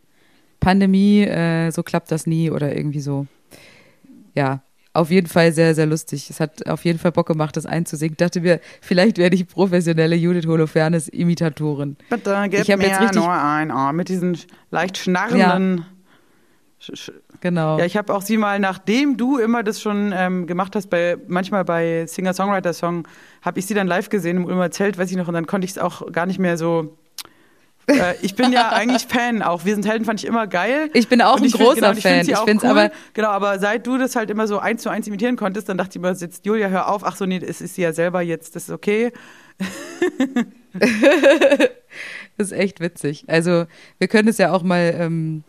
Pandemie, 0.61 1.22
äh, 1.22 1.70
so 1.70 1.82
klappt 1.82 2.11
das 2.11 2.26
nie 2.26 2.51
oder 2.51 2.74
irgendwie 2.74 3.01
so. 3.01 3.26
Ja, 4.34 4.62
auf 4.95 5.11
jeden 5.11 5.26
Fall 5.26 5.53
sehr, 5.53 5.74
sehr 5.74 5.86
lustig. 5.86 6.28
Es 6.28 6.38
hat 6.40 6.68
auf 6.68 6.84
jeden 6.84 6.99
Fall 6.99 7.12
Bock 7.12 7.26
gemacht, 7.26 7.57
das 7.57 7.64
einzusingen. 7.66 8.16
Dachte 8.16 8.40
mir, 8.43 8.61
vielleicht 8.80 9.16
werde 9.18 9.36
ich 9.36 9.47
professionelle 9.49 10.16
Judith 10.16 10.47
Holofernes 10.47 11.09
Imitatorin. 11.09 11.97
Bitte 12.11 12.36
gib 12.51 12.61
Ich 12.61 12.68
mir 12.68 12.86
jetzt 12.86 13.01
richtig- 13.01 13.16
nur 13.22 13.32
ein 13.32 13.70
Ohr 13.70 13.93
mit 13.93 14.09
diesen 14.09 14.36
leicht 14.70 14.99
schnarrenden. 14.99 15.84
Sch- 16.80 16.95
sch- 16.95 17.12
Genau. 17.40 17.76
Ja, 17.78 17.84
ich 17.84 17.97
habe 17.97 18.14
auch 18.14 18.22
sie 18.22 18.36
mal, 18.36 18.61
nachdem 18.61 19.16
du 19.16 19.38
immer 19.38 19.64
das 19.64 19.80
schon 19.80 20.12
ähm, 20.14 20.47
gemacht 20.47 20.76
hast, 20.76 20.90
bei 20.90 21.16
manchmal 21.26 21.64
bei 21.64 22.07
Singer-Songwriter-Song, 22.07 23.09
habe 23.43 23.59
ich 23.59 23.66
sie 23.66 23.74
dann 23.74 23.88
live 23.88 24.11
gesehen 24.11 24.36
im 24.36 24.45
Ulmer 24.45 24.70
Zelt, 24.70 24.97
weiß 24.97 25.11
ich 25.11 25.16
noch, 25.16 25.26
und 25.26 25.34
dann 25.34 25.47
konnte 25.47 25.64
ich 25.64 25.72
es 25.72 25.78
auch 25.78 26.12
gar 26.12 26.26
nicht 26.26 26.38
mehr 26.38 26.57
so. 26.57 26.97
Äh, 27.93 28.14
ich 28.22 28.34
bin 28.34 28.53
ja 28.53 28.70
eigentlich 28.70 29.07
Fan 29.07 29.43
auch. 29.43 29.64
Wir 29.64 29.74
sind 29.74 29.86
Helden 29.86 30.05
fand 30.05 30.20
ich 30.20 30.26
immer 30.26 30.47
geil. 30.47 30.90
Ich 30.95 31.09
bin 31.09 31.20
auch 31.22 31.36
Und 31.36 31.45
ein 31.45 31.51
find- 31.51 31.62
großer 31.62 31.74
genau, 31.76 31.93
ich 31.93 32.03
Fan. 32.03 32.20
Ich 32.22 32.36
auch 32.36 32.45
find's 32.45 32.64
cool. 32.64 32.70
aber- 32.70 32.90
Genau, 33.14 33.28
aber 33.28 33.59
seit 33.59 33.86
du 33.86 33.99
das 33.99 34.16
halt 34.16 34.30
immer 34.30 34.47
so 34.47 34.59
eins 34.59 34.82
zu 34.82 34.88
eins 34.90 35.07
imitieren 35.07 35.36
konntest, 35.36 35.68
dann 35.68 35.78
dachte 35.78 35.90
ich 35.90 35.97
immer, 35.97 36.12
jetzt 36.12 36.45
Julia, 36.47 36.68
hör 36.68 36.88
auf. 36.88 37.05
Ach 37.05 37.16
so, 37.16 37.26
nee, 37.26 37.40
es 37.45 37.61
ist 37.61 37.74
sie 37.74 37.82
ja 37.82 37.93
selber 37.93 38.22
jetzt, 38.22 38.57
das 38.57 38.64
ist 38.64 38.70
okay. 38.70 39.12
Das 42.38 42.51
ist 42.51 42.53
echt 42.53 42.80
witzig. 42.80 43.24
Also, 43.26 43.66
wir 43.99 44.09
können 44.09 44.28
es 44.28 44.38
ja 44.38 44.53
auch 44.53 44.62
mal 44.62 44.95
ähm, 44.99 45.45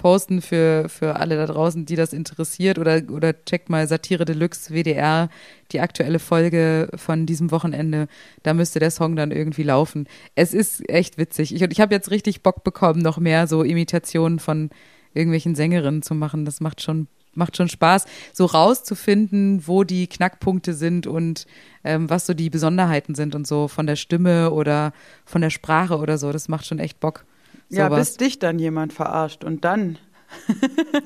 posten 0.00 0.40
für, 0.40 0.88
für 0.88 1.16
alle 1.16 1.36
da 1.36 1.44
draußen, 1.44 1.84
die 1.84 1.94
das 1.94 2.14
interessiert. 2.14 2.78
Oder, 2.78 3.02
oder 3.10 3.44
checkt 3.44 3.68
mal 3.68 3.86
Satire 3.86 4.24
Deluxe 4.24 4.72
WDR, 4.72 5.28
die 5.72 5.80
aktuelle 5.80 6.18
Folge 6.18 6.88
von 6.94 7.26
diesem 7.26 7.50
Wochenende. 7.50 8.08
Da 8.42 8.54
müsste 8.54 8.78
der 8.78 8.90
Song 8.90 9.14
dann 9.14 9.30
irgendwie 9.30 9.62
laufen. 9.62 10.08
Es 10.34 10.54
ist 10.54 10.88
echt 10.88 11.18
witzig. 11.18 11.54
Ich, 11.54 11.60
ich 11.60 11.80
habe 11.82 11.94
jetzt 11.94 12.10
richtig 12.10 12.42
Bock 12.42 12.64
bekommen, 12.64 13.02
noch 13.02 13.18
mehr 13.18 13.46
so 13.46 13.62
Imitationen 13.62 14.38
von 14.38 14.70
irgendwelchen 15.12 15.54
Sängerinnen 15.54 16.00
zu 16.00 16.14
machen. 16.14 16.46
Das 16.46 16.60
macht 16.60 16.80
schon 16.80 17.06
macht 17.32 17.56
schon 17.56 17.68
Spaß, 17.68 18.06
so 18.32 18.44
rauszufinden, 18.46 19.68
wo 19.68 19.84
die 19.84 20.08
Knackpunkte 20.08 20.74
sind 20.74 21.06
und 21.06 21.46
ähm, 21.84 22.10
was 22.10 22.26
so 22.26 22.34
die 22.34 22.50
Besonderheiten 22.50 23.14
sind 23.14 23.36
und 23.36 23.46
so 23.46 23.68
von 23.68 23.86
der 23.86 23.94
Stimme 23.94 24.50
oder 24.50 24.92
von 25.24 25.40
der 25.40 25.50
Sprache 25.50 25.98
oder 25.98 26.18
so. 26.18 26.32
Das 26.32 26.48
macht 26.48 26.66
schon 26.66 26.80
echt 26.80 26.98
Bock. 26.98 27.24
Ja, 27.70 27.86
sowas. 27.86 28.10
bis 28.10 28.16
dich 28.16 28.38
dann 28.38 28.58
jemand 28.58 28.92
verarscht 28.92 29.44
und 29.44 29.64
dann. 29.64 29.98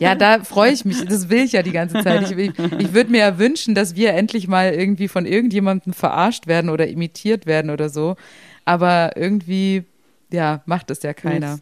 Ja, 0.00 0.14
da 0.14 0.42
freue 0.44 0.72
ich 0.72 0.84
mich. 0.84 1.02
Das 1.06 1.30
will 1.30 1.44
ich 1.44 1.52
ja 1.52 1.62
die 1.62 1.72
ganze 1.72 2.02
Zeit. 2.02 2.30
Ich, 2.30 2.36
ich, 2.36 2.58
ich 2.78 2.92
würde 2.92 3.10
mir 3.10 3.18
ja 3.18 3.38
wünschen, 3.38 3.74
dass 3.74 3.94
wir 3.96 4.12
endlich 4.12 4.48
mal 4.48 4.72
irgendwie 4.72 5.08
von 5.08 5.24
irgendjemandem 5.24 5.92
verarscht 5.92 6.46
werden 6.46 6.68
oder 6.68 6.88
imitiert 6.88 7.46
werden 7.46 7.70
oder 7.70 7.88
so. 7.88 8.16
Aber 8.64 9.16
irgendwie, 9.16 9.84
ja, 10.30 10.62
macht 10.66 10.90
es 10.90 11.02
ja 11.02 11.14
keiner. 11.14 11.58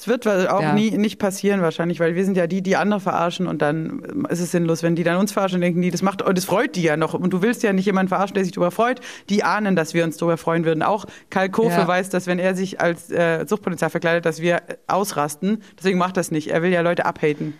Das 0.00 0.08
wird 0.08 0.26
auch 0.26 0.62
Ja. 0.62 0.72
nie 0.72 0.90
nicht 0.96 1.18
passieren 1.18 1.60
wahrscheinlich, 1.60 2.00
weil 2.00 2.14
wir 2.14 2.24
sind 2.24 2.34
ja 2.36 2.46
die, 2.46 2.62
die 2.62 2.76
andere 2.76 3.00
verarschen 3.00 3.46
und 3.46 3.60
dann 3.60 4.02
ähm, 4.10 4.26
ist 4.30 4.40
es 4.40 4.50
sinnlos, 4.50 4.82
wenn 4.82 4.96
die 4.96 5.04
dann 5.04 5.18
uns 5.18 5.30
verarschen 5.32 5.56
und 5.56 5.60
denken, 5.60 5.82
die, 5.82 5.90
das 5.90 6.00
macht, 6.00 6.26
oh, 6.26 6.32
das 6.32 6.46
freut 6.46 6.74
die 6.74 6.82
ja 6.82 6.96
noch. 6.96 7.12
Und 7.12 7.30
du 7.34 7.42
willst 7.42 7.62
ja 7.62 7.72
nicht 7.74 7.84
jemanden 7.84 8.08
verarschen, 8.08 8.32
der 8.34 8.44
sich 8.44 8.52
darüber 8.54 8.70
freut. 8.70 9.00
Die 9.28 9.44
ahnen, 9.44 9.76
dass 9.76 9.92
wir 9.92 10.02
uns 10.04 10.16
darüber 10.16 10.38
freuen 10.38 10.64
würden. 10.64 10.82
Auch 10.82 11.04
Karl 11.28 11.50
Kofe 11.50 11.80
Ja. 11.80 11.86
weiß, 11.86 12.08
dass 12.08 12.26
wenn 12.26 12.38
er 12.38 12.54
sich 12.54 12.80
als 12.80 13.10
äh, 13.10 13.44
Suchtpolizei 13.46 13.90
verkleidet, 13.90 14.24
dass 14.24 14.40
wir 14.40 14.62
ausrasten. 14.86 15.62
Deswegen 15.78 15.98
macht 15.98 16.16
das 16.16 16.30
nicht. 16.30 16.48
Er 16.50 16.62
will 16.62 16.70
ja 16.72 16.80
Leute 16.80 17.04
abhaten. 17.04 17.54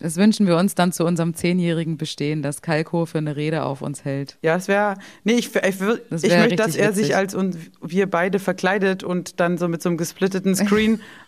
Das 0.00 0.16
wünschen 0.16 0.48
wir 0.48 0.56
uns 0.56 0.74
dann 0.74 0.90
zu 0.92 1.04
unserem 1.06 1.34
zehnjährigen 1.34 1.96
Bestehen, 1.96 2.42
dass 2.42 2.62
Kalkofe 2.62 3.16
eine 3.18 3.36
Rede 3.36 3.62
auf 3.62 3.80
uns 3.80 4.04
hält. 4.04 4.36
Ja, 4.42 4.56
es 4.56 4.66
wäre. 4.66 4.96
Nee, 5.22 5.34
ich, 5.34 5.54
ich, 5.54 5.76
würd- 5.76 6.00
Das 6.10 6.24
ich 6.24 6.30
wär 6.32 6.40
möchte, 6.40 6.56
dass 6.56 6.74
er 6.74 6.92
sich 6.92 7.04
witzig. 7.04 7.16
als 7.16 7.34
und 7.36 7.56
wir 7.80 8.10
beide 8.10 8.40
verkleidet 8.40 9.04
und 9.04 9.38
dann 9.38 9.56
so 9.56 9.68
mit 9.68 9.82
so 9.82 9.88
einem 9.88 9.96
gesplitteten 9.96 10.56
Screen 10.56 11.00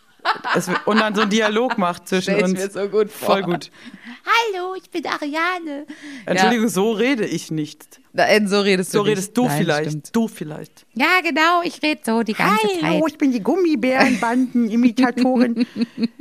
es, 0.57 0.69
und 0.85 0.99
dann 1.01 1.15
so 1.15 1.21
einen 1.23 1.31
Dialog 1.31 1.79
macht 1.79 2.09
zwischen 2.09 2.23
Stell 2.35 2.39
ich 2.39 2.45
uns. 2.45 2.53
mir 2.55 2.71
so 2.71 2.89
gut 2.89 3.11
vor. 3.11 3.35
Voll 3.35 3.43
gut. 3.43 3.71
Hallo, 4.25 4.75
ich 4.77 4.91
bin 4.91 5.05
Ariane. 5.07 5.87
Entschuldigung, 6.25 6.69
so 6.69 6.93
rede 6.93 7.27
ich 7.27 7.51
nicht. 7.51 8.01
Nein, 8.13 8.49
so 8.49 8.61
redest 8.61 8.95
du 8.95 8.99
So 8.99 9.03
nicht. 9.05 9.11
redest 9.13 9.37
du 9.37 9.45
Nein, 9.47 9.59
vielleicht. 9.59 9.91
stimmt. 9.91 10.17
Du 10.17 10.27
vielleicht. 10.27 10.87
Ja, 10.95 11.21
genau, 11.23 11.61
ich 11.63 11.83
rede 11.83 12.01
so 12.05 12.23
die 12.23 12.33
ganze 12.33 12.67
Zeit. 12.81 13.03
ich 13.07 13.19
bin 13.19 13.31
die 13.33 13.43
Gummibärenbanden-Imitatorin. 13.43 15.67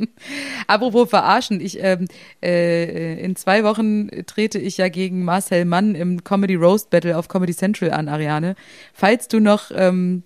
Apropos 0.68 1.10
verarschen, 1.10 1.62
ich 1.62 1.80
ähm, 1.82 2.08
äh, 2.44 3.20
in 3.24 3.36
zwei 3.36 3.64
Wochen 3.64 4.10
trete 4.26 4.60
ich 4.60 4.78
ja 4.78 4.90
gegen 4.90 5.24
Marcel 5.24 5.66
Mann 5.66 5.96
im 5.96 6.24
Comedy 6.24 6.56
Roast 6.56 6.90
Battle 6.90 7.18
auf 7.18 7.28
Comedy 7.30 7.56
Central 7.56 7.92
an, 7.92 8.10
Ariane. 8.10 8.56
Falls 8.94 9.28
du 9.28 9.40
noch, 9.40 9.72
ähm, 9.74 10.24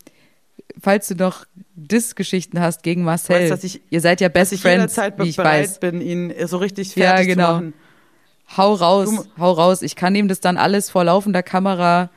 falls 0.82 1.08
du 1.08 1.16
noch 1.16 1.46
Diss-Geschichten 1.76 2.60
hast 2.60 2.84
gegen 2.84 3.04
Marcel, 3.04 3.42
Weißt, 3.42 3.52
dass 3.52 3.64
ich- 3.64 3.82
ihr 3.90 4.02
seid 4.02 4.22
ja 4.22 4.30
Best 4.30 4.52
dass 4.52 4.58
ich 4.58 4.62
Friends, 4.62 4.96
jederzeit 4.96 5.20
wie 5.20 5.30
ich 5.30 5.36
bereit 5.38 5.62
weiß. 5.64 5.80
bin, 5.80 6.02
ihn 6.02 6.34
so 6.48 6.58
richtig 6.58 6.96
Ja, 6.96 7.10
fertig 7.12 7.28
genau. 7.28 7.48
zu 7.48 7.54
machen. 7.54 7.74
Hau 8.58 8.74
raus, 8.74 9.10
Du- 9.10 9.42
hau 9.42 9.52
raus. 9.52 9.82
Ich 9.82 9.96
kann 9.96 10.16
ihm 10.16 10.28
das 10.28 10.40
dann 10.40 10.58
alles 10.58 10.90
vor 10.90 11.04
laufender 11.04 11.44
Kamera 11.44 12.10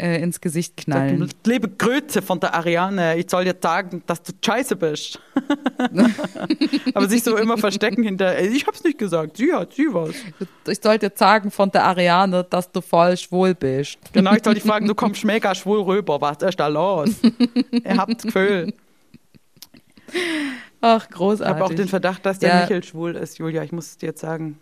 äh, 0.00 0.22
ins 0.22 0.40
Gesicht 0.40 0.76
knallen. 0.76 1.28
Liebe 1.44 1.68
Grüße 1.68 2.22
von 2.22 2.38
der 2.40 2.54
Ariane, 2.54 3.16
ich 3.18 3.28
soll 3.28 3.44
dir 3.44 3.56
sagen, 3.60 4.02
dass 4.06 4.22
du 4.22 4.32
scheiße 4.44 4.76
bist. 4.76 5.20
Aber 6.94 7.08
sich 7.08 7.22
so 7.22 7.36
immer 7.36 7.58
verstecken 7.58 8.02
hinter, 8.04 8.40
ich 8.40 8.66
hab's 8.66 8.84
nicht 8.84 8.98
gesagt, 8.98 9.36
sie 9.36 9.52
hat, 9.52 9.72
sie 9.74 9.88
was. 9.92 10.14
Ich 10.68 10.78
sollte 10.80 11.10
sagen 11.14 11.50
von 11.50 11.70
der 11.70 11.84
Ariane, 11.84 12.44
dass 12.48 12.70
du 12.70 12.80
voll 12.80 13.16
schwul 13.16 13.54
bist. 13.54 13.98
Genau, 14.12 14.34
ich 14.34 14.44
soll 14.44 14.54
dich 14.54 14.62
fragen, 14.66 14.86
du 14.86 14.94
kommst 14.94 15.24
mega 15.24 15.54
schwul 15.54 15.80
rüber, 15.82 16.20
was 16.20 16.38
ist 16.42 16.60
da 16.60 16.68
los? 16.68 17.10
Ihr 17.72 17.96
habt 17.96 18.22
Gefühl. 18.22 18.72
Ach, 20.80 21.04
Ich 21.08 21.14
großartig. 21.14 21.54
habe 21.54 21.64
auch 21.64 21.74
den 21.74 21.88
Verdacht, 21.88 22.24
dass 22.24 22.38
der 22.38 22.50
Ja. 22.50 22.60
Michel 22.62 22.84
schwul 22.84 23.16
ist, 23.16 23.38
Julia, 23.38 23.62
ich 23.62 23.72
muss 23.72 23.86
es 23.88 23.96
dir 23.98 24.06
jetzt 24.06 24.20
sagen. 24.20 24.58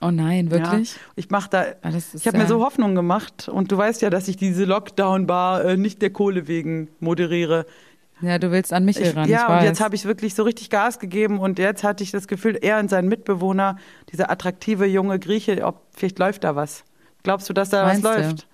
Oh 0.00 0.10
nein, 0.10 0.50
wirklich? 0.50 0.92
Ja, 0.94 1.00
ich 1.16 1.30
mach 1.30 1.48
da, 1.48 1.62
ist 1.62 2.14
ich 2.14 2.26
habe 2.26 2.38
mir 2.38 2.46
so 2.46 2.64
Hoffnung 2.64 2.94
gemacht 2.94 3.48
und 3.48 3.72
du 3.72 3.76
weißt 3.76 4.02
ja, 4.02 4.10
dass 4.10 4.28
ich 4.28 4.36
diese 4.36 4.64
Lockdown-Bar 4.64 5.64
äh, 5.64 5.76
nicht 5.76 6.02
der 6.02 6.10
Kohle 6.10 6.46
wegen 6.48 6.88
moderiere. 7.00 7.66
Ja, 8.20 8.38
du 8.38 8.50
willst 8.50 8.72
an 8.72 8.84
Michel 8.84 9.06
Ich, 9.10 9.16
ran. 9.16 9.28
ja, 9.28 9.42
ich 9.44 9.48
und 9.48 9.54
weiß. 9.56 9.64
jetzt 9.64 9.80
habe 9.80 9.94
ich 9.94 10.04
wirklich 10.04 10.34
so 10.34 10.42
richtig 10.42 10.70
Gas 10.70 10.98
gegeben 10.98 11.38
und 11.38 11.58
jetzt 11.60 11.84
hatte 11.84 12.02
ich 12.02 12.10
das 12.10 12.26
Gefühl, 12.26 12.58
er 12.60 12.78
und 12.80 12.90
sein 12.90 13.06
Mitbewohner, 13.06 13.76
dieser 14.10 14.30
attraktive 14.30 14.86
junge 14.86 15.18
Grieche, 15.20 15.64
ob 15.64 15.82
vielleicht 15.94 16.18
läuft 16.18 16.42
da 16.44 16.56
was. 16.56 16.82
Glaubst 17.22 17.48
du, 17.48 17.52
dass 17.52 17.70
da 17.70 17.84
Meinst 17.84 18.02
was 18.04 18.16
du? 18.16 18.22
läuft? 18.22 18.46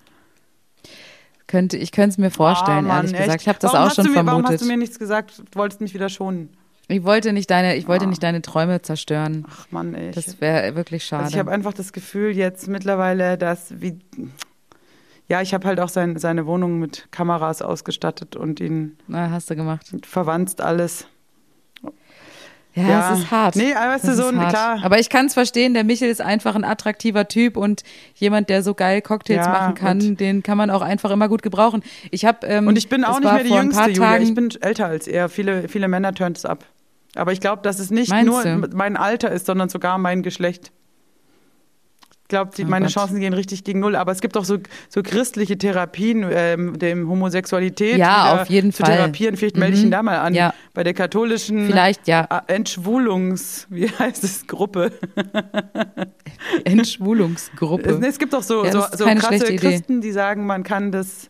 Könnte, 1.47 1.77
ich 1.77 1.91
könnte 1.91 2.09
es 2.09 2.17
mir 2.17 2.31
vorstellen, 2.31 2.85
Ah, 2.85 3.01
Mann, 3.01 3.05
ehrlich 3.05 3.11
gesagt. 3.13 3.29
echt? 3.33 3.41
Ich 3.43 3.47
habe 3.47 3.59
das 3.59 3.73
warum 3.73 3.87
auch 3.89 3.93
schon 3.93 4.05
mir, 4.05 4.15
Warum 4.15 4.27
vermutet. 4.27 4.53
hast 4.53 4.61
du 4.61 4.65
mir 4.67 4.77
nichts 4.77 4.97
gesagt? 4.99 5.39
Du 5.39 5.59
wolltest 5.59 5.79
mich 5.81 5.93
wieder 5.93 6.09
schonen. 6.09 6.49
Ich 6.87 7.03
wollte 7.03 7.33
nicht 7.33 7.49
deine, 7.49 7.75
ich 7.75 7.87
wollte 7.87 8.05
Ah. 8.05 8.09
nicht 8.09 8.21
deine 8.23 8.41
Träume 8.41 8.81
zerstören. 8.81 9.45
Ach 9.49 9.65
Mann, 9.71 9.93
ey. 9.95 10.11
Das 10.11 10.39
wäre 10.41 10.75
wirklich 10.75 11.03
schade. 11.05 11.23
Also 11.23 11.35
ich 11.35 11.39
habe 11.39 11.51
einfach 11.51 11.73
das 11.73 11.93
Gefühl 11.93 12.31
jetzt 12.35 12.67
mittlerweile, 12.67 13.37
dass 13.37 13.79
wie 13.81 13.99
ja, 15.27 15.41
ich 15.41 15.55
habe 15.55 15.67
halt 15.67 15.79
auch 15.79 15.89
sein, 15.89 16.17
seine 16.19 16.45
Wohnung 16.45 16.77
mit 16.79 17.07
Kameras 17.11 17.63
ausgestattet 17.63 18.35
und 18.35 18.59
ihn 18.59 18.95
Na, 19.07 19.31
hast 19.31 19.49
du 19.49 19.55
gemacht. 19.55 19.87
verwandt 20.03 20.61
alles. 20.61 21.07
Ja, 22.75 22.83
Ja. 22.89 23.13
es 23.13 23.19
ist 23.19 23.31
hart. 23.31 23.55
Nee, 23.55 23.73
aber 23.73 23.93
weißt 23.93 24.05
du, 24.09 24.13
so 24.15 24.27
ein- 24.27 24.49
klar. 24.49 24.79
Aber 24.83 24.99
ich 24.99 25.09
kann 25.09 25.27
es 25.27 25.33
verstehen, 25.33 25.73
der 25.73 25.85
Michel 25.85 26.09
ist 26.09 26.19
einfach 26.21 26.55
ein 26.55 26.65
attraktiver 26.65 27.27
Typ 27.29 27.55
und 27.55 27.83
jemand, 28.15 28.49
der 28.49 28.63
so 28.63 28.73
geil 28.73 29.01
Cocktails 29.01 29.45
Ja, 29.45 29.51
machen 29.51 29.75
kann, 29.75 30.17
den 30.17 30.43
kann 30.43 30.57
man 30.57 30.69
auch 30.69 30.81
einfach 30.81 31.09
immer 31.11 31.29
gut 31.29 31.41
gebrauchen. 31.41 31.83
Ich 32.11 32.25
habe 32.25 32.45
ähm, 32.45 32.67
Und 32.67 32.77
ich 32.77 32.89
bin 32.89 33.05
auch 33.05 33.19
nicht 33.21 33.31
mehr 33.31 33.43
die 33.45 33.49
jüngste 33.49 33.89
Julia, 33.91 34.17
ich 34.17 34.35
bin 34.35 34.49
älter 34.59 34.87
als 34.87 35.07
er. 35.07 35.29
Viele, 35.29 35.69
viele 35.69 35.87
Männer 35.87 36.13
turnt 36.13 36.37
es 36.37 36.45
ab. 36.45 36.65
Aber 37.15 37.31
ich 37.31 37.39
glaube, 37.39 37.61
dass 37.61 37.79
es 37.79 37.89
nicht 37.91 38.09
Meinst 38.09 38.27
nur 38.31 38.43
du? 38.43 38.75
mein 38.75 38.97
Alter 38.97 39.31
ist, 39.31 39.45
sondern 39.45 39.69
sogar 39.69 39.97
mein 39.97 40.21
Geschlecht. 40.21 40.71
Ich 42.23 42.29
glaube, 42.29 42.49
Oh 42.59 42.63
meine 42.65 42.85
Gott. 42.87 42.93
Chancen 42.95 43.19
gehen 43.19 43.33
richtig 43.33 43.63
gegen 43.63 43.79
Null. 43.79 43.95
Aber 43.95 44.11
es 44.11 44.19
gibt 44.19 44.35
auch 44.35 44.45
so, 44.45 44.57
so 44.89 45.03
christliche 45.03 45.59
Therapien, 45.59 46.25
ähm, 46.31 46.79
dem 46.79 47.07
Homosexualität 47.07 47.97
Ja, 47.97 48.41
auf 48.41 48.49
jeden 48.49 48.73
zu 48.73 48.83
Fall. 48.83 48.95
therapieren. 48.97 49.37
Vielleicht 49.37 49.57
melde 49.57 49.75
ich 49.75 49.81
Mhm. 49.81 49.89
ihn 49.89 49.91
da 49.91 50.01
mal 50.01 50.17
an. 50.17 50.33
Ja. 50.33 50.51
Bei 50.73 50.83
der 50.83 50.95
katholischen 50.95 51.67
vielleicht 51.67 52.07
ja 52.07 52.27
äh, 52.47 52.51
Entschwulungs, 52.53 53.67
wie 53.69 53.87
heißt 53.89 54.23
es, 54.23 54.47
Gruppe. 54.47 54.91
Entschwulungsgruppe. 56.63 57.89
Es, 57.89 57.99
es 58.13 58.17
gibt 58.19 58.33
auch 58.35 58.43
so, 58.43 58.65
Ja, 58.65 58.71
so, 58.71 58.79
so 58.95 59.05
krasse. 59.05 59.55
Christen, 59.55 60.01
die 60.01 60.11
sagen, 60.11 60.45
man 60.45 60.63
kann 60.63 60.91
das 60.91 61.29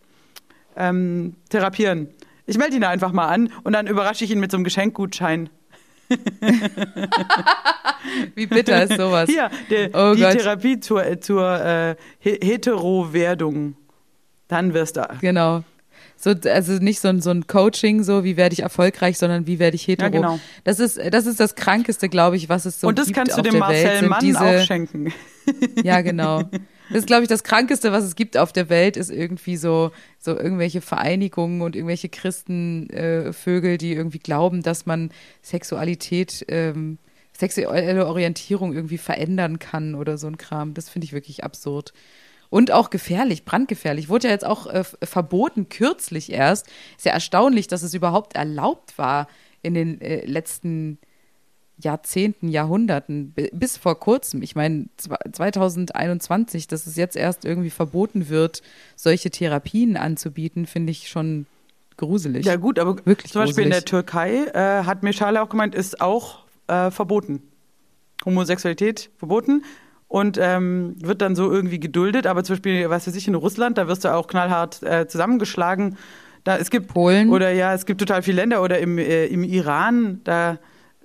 ähm, 0.78 1.36
therapieren. 1.50 2.10
Ich 2.46 2.58
melde 2.58 2.76
ihn 2.76 2.82
da 2.82 2.90
einfach 2.90 3.12
mal 3.12 3.28
an 3.28 3.50
und 3.64 3.74
dann 3.74 3.88
überrasche 3.88 4.24
ich 4.24 4.32
ihn 4.32 4.40
mit 4.40 4.52
so 4.52 4.58
einem 4.58 4.64
Geschenkgutschein. 4.64 5.50
Wie 8.36 8.46
bitter 8.48 8.84
ist 8.84 8.98
sowas? 8.98 9.30
Hier, 9.30 9.50
der, 9.70 9.90
Oh 9.94 10.14
die 10.16 10.22
Gott. 10.22 10.34
Therapie 10.38 10.80
zur, 10.80 11.06
äh, 11.06 11.20
zur 11.20 11.60
äh, 11.64 11.96
He- 12.20 12.40
Hetero-Werdung. 12.42 13.76
Dann 14.48 14.74
wirst 14.74 14.98
du. 14.98 15.08
Genau. 15.22 15.64
So, 16.18 16.34
also 16.50 16.74
nicht 16.74 17.00
so 17.02 17.08
ein, 17.10 17.22
so 17.22 17.32
ein 17.32 17.46
Coaching, 17.48 18.04
so 18.04 18.24
wie 18.24 18.38
werde 18.38 18.54
ich 18.54 18.62
erfolgreich, 18.62 19.18
sondern 19.18 19.48
wie 19.48 19.60
werde 19.60 19.76
ich 19.76 19.88
hetero. 19.88 20.06
Ja, 20.08 20.12
genau. 20.12 20.40
Das 20.64 20.80
ist, 20.80 21.00
das 21.12 21.26
ist 21.26 21.40
das 21.40 21.56
Krankeste, 21.56 22.10
glaube 22.10 22.38
ich, 22.38 22.48
was 22.48 22.66
es 22.66 22.80
so 22.80 22.88
Und 22.88 22.98
das 23.00 23.08
gibt 23.08 23.18
kannst 23.18 23.38
du 23.38 23.42
dem 23.42 23.58
Marcel 23.60 23.86
Welt, 24.02 24.10
Mann 24.10 24.20
diese, 24.22 24.40
auch 24.40 24.62
schenken. 24.64 25.14
Ja, 25.84 26.02
genau. 26.02 26.44
Das 26.90 27.00
ist, 27.00 27.08
glaube 27.08 27.24
ich, 27.24 27.30
das 27.30 27.44
Krankeste, 27.44 27.92
was 27.92 28.04
es 28.04 28.16
gibt 28.16 28.38
auf 28.38 28.54
der 28.54 28.70
Welt, 28.70 28.98
ist 28.98 29.10
irgendwie 29.10 29.58
so, 29.58 29.92
so 30.20 30.38
irgendwelche 30.38 30.82
Vereinigungen 30.82 31.62
und 31.62 31.76
irgendwelche 31.76 32.10
Christenvögel, 32.10 33.74
äh, 33.74 33.78
die 33.78 33.94
irgendwie 33.94 34.20
glauben, 34.20 34.62
dass 34.62 34.86
man 34.86 35.12
Sexualität, 35.42 36.46
ähm, 36.48 36.98
sexuelle 37.34 38.06
Orientierung 38.06 38.74
irgendwie 38.74 38.98
verändern 38.98 39.60
kann 39.60 39.96
oder 39.96 40.18
so 40.18 40.28
ein 40.28 40.38
Kram. 40.38 40.74
Das 40.74 40.90
finde 40.90 41.06
ich 41.06 41.14
wirklich 41.14 41.44
absurd. 41.44 41.94
Und 42.50 42.72
auch 42.72 42.90
gefährlich, 42.90 43.44
brandgefährlich. 43.44 44.08
Wurde 44.08 44.28
ja 44.28 44.34
jetzt 44.34 44.46
auch 44.46 44.68
äh, 44.68 44.84
verboten, 44.84 45.68
kürzlich 45.70 46.32
erst. 46.32 46.68
Ist 46.96 47.06
ja 47.06 47.12
erstaunlich, 47.12 47.68
dass 47.68 47.84
es 47.84 47.94
überhaupt 47.94 48.36
erlaubt 48.36 48.98
war 48.98 49.28
in 49.62 49.74
den 49.74 50.00
äh, 50.00 50.26
letzten 50.26 51.00
Jahrzehnten, 51.78 52.48
Jahrhunderten, 52.48 53.32
bi- 53.32 53.50
bis 53.54 53.78
vor 53.78 54.00
kurzem. 54.00 54.42
Ich 54.42 54.56
meine, 54.56 54.86
zwa- 55.00 55.20
2021, 55.32 56.68
dass 56.68 56.88
es 56.88 56.96
jetzt 56.96 57.16
erst 57.18 57.46
irgendwie 57.46 57.70
verboten 57.70 58.30
wird, 58.30 58.62
solche 58.96 59.30
Therapien 59.30 59.98
anzubieten, 59.98 60.66
finde 60.66 60.92
ich 60.92 61.10
schon 61.10 61.46
gruselig. 61.98 62.46
Ja 62.46 62.56
gut, 62.56 62.80
aber 62.80 62.96
Wirklich 63.06 63.32
zum 63.32 63.42
Beispiel 63.44 63.66
in 63.66 63.72
der 63.72 63.82
gruselig. 63.82 63.90
Türkei 64.06 64.46
äh, 64.54 64.84
hat 64.86 65.04
Meschale 65.04 65.42
auch 65.42 65.50
gemeint, 65.50 65.76
ist 65.76 66.02
auch 66.02 66.46
äh, 66.68 66.92
verboten. 66.92 67.42
Homosexualität 68.26 69.10
verboten 69.18 69.64
und 70.08 70.38
ähm, 70.42 70.96
wird 71.00 71.22
dann 71.22 71.36
so 71.36 71.52
irgendwie 71.52 71.80
geduldet. 71.80 72.28
Aber 72.28 72.44
zum 72.44 72.56
Beispiel, 72.56 72.90
was 72.90 73.08
weiß 73.08 73.16
ich, 73.16 73.28
in 73.28 73.36
Russland, 73.36 73.78
da 73.78 73.88
wirst 73.88 74.04
du 74.06 74.14
auch 74.14 74.28
knallhart 74.28 74.82
äh, 74.84 75.08
zusammengeschlagen. 75.08 75.98
Da, 76.44 76.58
es 76.58 76.70
gibt 76.70 76.88
Polen. 76.88 77.30
oder 77.30 77.52
ja, 77.52 77.74
es 77.74 77.86
gibt 77.86 78.00
total 78.00 78.22
viele 78.24 78.42
Länder 78.42 78.62
oder 78.62 78.80
im, 78.80 78.98
äh, 78.98 79.26
im 79.26 79.44
Iran, 79.44 80.22
da 80.24 80.58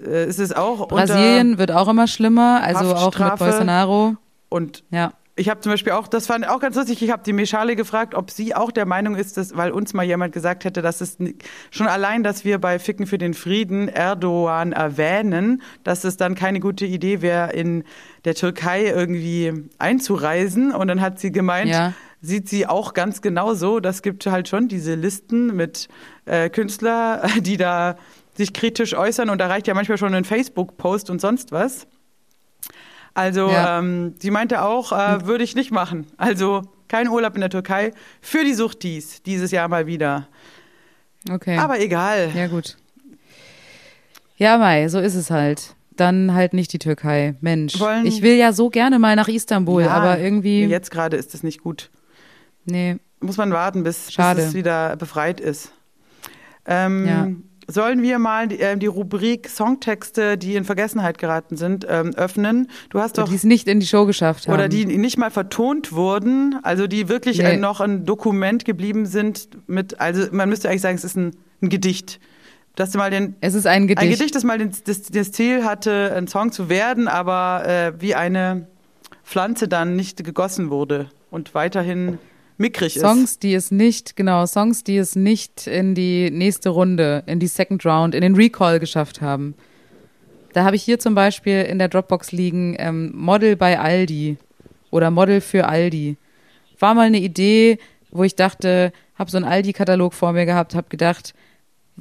äh, 0.05 0.27
ist 0.27 0.39
es 0.39 0.53
auch 0.53 0.89
Brasilien 0.89 1.59
wird 1.59 1.73
auch 1.73 1.89
immer 1.89 2.07
schlimmer, 2.07 2.61
also 2.63 2.95
auch 2.95 3.11
mit. 3.19 3.39
Bolsonaro. 3.39 4.17
und 4.49 4.83
Ja. 4.91 5.13
ich 5.37 5.49
habe 5.49 5.61
zum 5.61 5.73
Beispiel 5.73 5.93
auch, 5.93 6.07
das 6.09 6.27
fand 6.27 6.45
ich 6.45 6.51
auch 6.51 6.61
ganz 6.61 6.77
lustig, 6.77 7.01
ich 7.03 7.11
habe 7.11 7.23
die 7.25 7.33
Meschale 7.33 7.75
gefragt, 7.77 8.15
ob 8.15 8.31
sie 8.31 8.55
auch 8.55 8.71
der 8.71 8.85
Meinung 8.85 9.15
ist, 9.15 9.37
dass, 9.39 9.57
weil 9.57 9.71
uns 9.71 9.95
mal 9.95 10.03
jemand 10.05 10.33
gesagt 10.35 10.65
hätte, 10.65 10.83
dass 10.83 11.01
es 11.01 11.17
schon 11.71 11.87
allein, 11.87 12.23
dass 12.23 12.45
wir 12.45 12.59
bei 12.59 12.79
Ficken 12.79 13.07
für 13.07 13.17
den 13.19 13.33
Frieden 13.33 13.89
Erdogan 13.89 14.73
erwähnen, 14.73 15.63
dass 15.85 16.05
es 16.05 16.17
dann 16.19 16.35
keine 16.35 16.61
gute 16.61 16.85
Idee 16.85 17.23
wäre, 17.23 17.53
in 17.53 17.85
der 18.27 18.35
Türkei 18.35 18.85
irgendwie 18.87 19.53
einzureisen. 19.79 20.73
Und 20.75 20.89
dann 20.89 21.01
hat 21.01 21.19
sie 21.21 21.33
gemeint, 21.33 21.71
Ja. 21.71 21.93
sieht 22.21 22.49
sie 22.49 22.67
auch 22.67 22.93
ganz 22.93 23.23
genau 23.23 23.55
so. 23.55 23.81
Das 23.81 24.03
gibt 24.03 24.27
halt 24.27 24.49
schon 24.49 24.69
diese 24.69 24.95
Listen 24.95 25.55
mit 25.57 25.89
äh, 26.27 26.51
Künstler, 26.51 27.23
die 27.41 27.57
da 27.57 27.97
sich 28.41 28.53
kritisch 28.53 28.95
äußern 28.95 29.31
und 29.31 29.39
da 29.39 29.47
reicht 29.47 29.67
ja 29.67 29.75
manchmal 29.75 29.99
schon 29.99 30.15
ein 30.15 30.25
Facebook-Post 30.25 31.11
und 31.11 31.21
sonst 31.21 31.53
was. 31.53 31.87
Also 33.15 33.49
Ja. 33.51 33.79
ähm, 33.79 34.15
sie 34.19 34.31
meinte 34.31 34.63
auch, 34.63 34.93
äh, 34.93 35.27
würde 35.27 35.45
ich 35.45 35.55
nicht 35.55 35.71
machen. 35.71 36.07
Also 36.17 36.63
kein 36.89 37.09
Urlaub 37.09 37.35
in 37.35 37.41
der 37.41 37.51
Türkei 37.51 37.93
für 38.21 38.45
die 38.45 38.55
Sucht 38.55 38.83
dies, 38.83 39.23
dieses 39.23 39.51
Jahr 39.51 39.69
mal 39.69 39.87
wieder. 39.87 40.27
Okay. 41.31 41.57
Aber 41.59 41.79
egal. 41.81 42.31
Ja, 42.35 42.47
gut. 42.47 42.77
Ja, 44.37 44.57
Mai, 44.59 44.89
so 44.89 44.99
ist 44.99 45.15
es 45.15 45.31
halt. 45.31 45.75
Dann 45.97 46.33
halt 46.33 46.55
nicht 46.55 46.73
die 46.73 46.79
Türkei. 46.79 47.35
Mensch. 47.41 47.79
Wollen- 47.79 48.07
ich 48.07 48.23
will 48.23 48.35
ja 48.37 48.53
so 48.55 48.71
gerne 48.71 48.99
mal 48.99 49.17
nach 49.17 49.29
Istanbul, 49.29 49.83
Ja, 49.83 49.91
aber 49.91 50.19
irgendwie. 50.19 50.65
Jetzt 50.65 50.91
gerade 50.91 51.17
ist 51.17 51.35
es 51.35 51.43
nicht 51.43 51.61
gut. 51.63 51.91
Nee. 52.65 52.97
Muss 53.21 53.37
man 53.37 53.53
warten, 53.53 53.83
bis, 53.83 54.07
bis 54.07 54.19
es 54.39 54.55
wieder 54.55 54.97
befreit 54.97 55.41
ist. 55.41 55.73
Ähm, 56.65 57.07
Ja. 57.07 57.29
Sollen 57.71 58.03
wir 58.03 58.19
mal 58.19 58.49
die, 58.49 58.61
äh, 58.61 58.77
die 58.77 58.87
Rubrik 58.87 59.49
Songtexte, 59.49 60.37
die 60.37 60.57
in 60.57 60.65
Vergessenheit 60.65 61.19
geraten 61.19 61.57
sind, 61.57 61.87
ähm, 61.89 62.15
öffnen? 62.17 62.69
Du 62.91 63.01
hast 63.01 63.19
doch 63.19 63.29
die 63.29 63.35
es 63.37 63.45
nicht 63.45 63.69
in 63.69 63.81
die 63.81 63.87
Show 63.87 64.07
geschafft 64.07 64.47
haben. 64.47 64.55
oder 64.55 64.69
die 64.69 64.85
nicht 64.87 65.19
mal 65.19 65.31
vertont 65.31 65.93
wurden, 65.93 66.59
also 66.63 66.87
die 66.87 67.09
wirklich 67.09 67.39
Nee. 67.39 67.55
äh, 67.55 67.57
noch 67.57 67.81
ein 67.81 68.05
Dokument 68.05 68.65
geblieben 68.65 69.07
sind 69.07 69.49
mit, 69.69 70.01
also 70.01 70.27
man 70.33 70.49
müsste 70.49 70.69
eigentlich 70.69 70.83
sagen, 70.83 70.97
es 70.97 71.05
ist 71.05 71.17
ein, 71.17 71.37
ein 71.63 71.69
Gedicht. 71.69 72.21
Dass 72.77 72.91
du 72.93 72.99
mal 72.99 73.11
den 73.11 73.35
Es 73.41 73.55
ist 73.55 73.67
ein 73.67 73.87
Gedicht. 73.89 74.03
ein 74.03 74.11
Gedicht, 74.11 74.35
das 74.35 74.45
mal 74.45 74.59
den, 74.59 74.71
das, 74.85 75.03
das 75.03 75.33
Ziel 75.33 75.65
hatte, 75.65 76.15
ein 76.17 76.29
Song 76.29 76.53
zu 76.53 76.69
werden, 76.69 77.09
aber 77.09 77.65
äh, 77.67 77.93
wie 78.01 78.15
eine 78.15 78.69
Pflanze 79.25 79.69
dann 79.69 79.97
nicht 79.97 80.25
gegossen 80.25 80.71
wurde 80.71 81.09
und 81.31 81.55
weiterhin 81.55 82.19
mickrig 82.61 82.97
ist. 82.97 83.03
Songs, 83.03 83.39
die 83.39 83.55
es 83.55 83.71
nicht, 83.71 84.15
genau, 84.15 84.47
Songs, 84.47 84.85
die 84.85 84.99
es 84.99 85.17
nicht 85.17 85.67
in 85.67 85.95
die 85.95 86.31
nächste 86.31 86.69
Runde, 86.69 87.25
in 87.27 87.41
die 87.41 87.47
Second 87.47 87.85
Round, 87.85 88.15
in 88.15 88.21
den 88.21 88.37
Recall 88.37 88.79
geschafft 88.79 89.21
haben. 89.21 89.55
Da 90.53 90.65
habe 90.65 90.77
ich 90.77 90.83
hier 90.83 90.99
zum 90.99 91.15
Beispiel 91.15 91.63
in 91.63 91.79
der 91.79 91.89
Dropbox 91.89 92.33
liegen 92.33 92.77
ähm, 92.79 93.13
Model 93.15 93.57
bei 93.57 93.79
Aldi 93.79 94.37
oder 94.91 95.11
Model 95.11 95.41
für 95.41 95.67
Aldi. 95.67 96.17
War 96.79 96.95
mal 96.95 97.07
eine 97.07 97.21
Idee, 97.21 97.79
wo 98.11 98.25
ich 98.25 98.37
dachte, 98.37 98.93
habe 99.15 99.31
so 99.31 99.37
einen 99.37 99.47
Aldi-Katalog 99.47 100.13
vor 100.13 100.33
mir 100.33 100.47
gehabt, 100.47 100.75
habe 100.75 100.89
gedacht, 100.89 101.35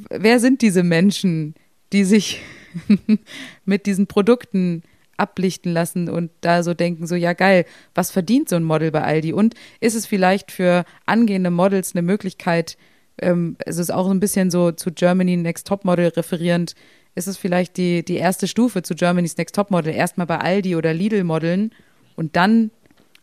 wer 0.10 0.40
sind 0.40 0.62
diese 0.62 0.84
Menschen, 0.84 1.54
die 1.94 2.04
sich 2.04 2.42
mit 3.66 3.86
diesen 3.86 4.08
Produkten 4.08 4.84
ablichten 5.20 5.74
lassen 5.74 6.10
und 6.10 6.32
da 6.42 6.64
so 6.64 6.74
denken, 6.74 7.08
so 7.08 7.16
ja 7.16 7.34
geil, 7.34 7.66
was 7.94 8.12
verdient 8.12 8.50
so 8.50 8.56
ein 8.56 8.64
Model 8.64 8.92
bei 8.92 9.04
Aldi? 9.04 9.34
Und 9.34 9.56
ist 9.80 9.96
es 9.96 10.06
vielleicht 10.06 10.52
für 10.52 10.86
angehende 11.06 11.52
Models 11.52 11.94
eine 11.96 12.02
Möglichkeit, 12.02 12.78
ähm, 13.22 13.58
es 13.66 13.78
ist 13.78 13.92
auch 13.92 14.06
so 14.06 14.12
ein 14.12 14.20
bisschen 14.20 14.50
so 14.50 14.72
zu 14.72 14.92
Germany 14.92 15.38
Next 15.38 15.68
Top 15.68 15.86
Model 15.86 16.08
referierend, 16.08 16.74
ist 17.16 17.28
es 17.28 17.38
vielleicht 17.38 17.78
die, 17.78 18.04
die 18.04 18.16
erste 18.16 18.48
Stufe 18.48 18.82
zu 18.82 18.96
Germany's 18.96 19.38
Next 19.38 19.56
Top 19.56 19.72
Model, 19.72 19.94
erstmal 19.94 20.28
bei 20.28 20.38
Aldi 20.38 20.76
oder 20.76 20.94
Lidl 20.94 21.24
modeln 21.24 21.72
und 22.16 22.36
dann 22.36 22.72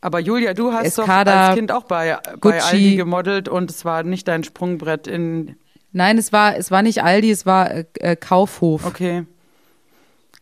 Aber 0.00 0.20
Julia, 0.20 0.54
du 0.54 0.72
hast 0.72 0.98
doch 0.98 1.04
Escada, 1.04 1.48
als 1.48 1.56
Kind 1.56 1.72
auch 1.72 1.84
bei, 1.84 2.18
bei. 2.40 2.62
Aldi 2.62 2.96
gemodelt 2.96 3.48
und 3.48 3.70
es 3.70 3.84
war 3.84 4.02
nicht 4.02 4.28
dein 4.28 4.44
Sprungbrett 4.44 5.06
in. 5.06 5.56
Nein, 5.92 6.18
es 6.18 6.32
war, 6.32 6.56
es 6.56 6.70
war 6.70 6.82
nicht 6.82 7.02
Aldi, 7.02 7.30
es 7.30 7.46
war 7.46 7.70
äh, 7.94 8.16
Kaufhof. 8.16 8.84
Okay. 8.84 9.24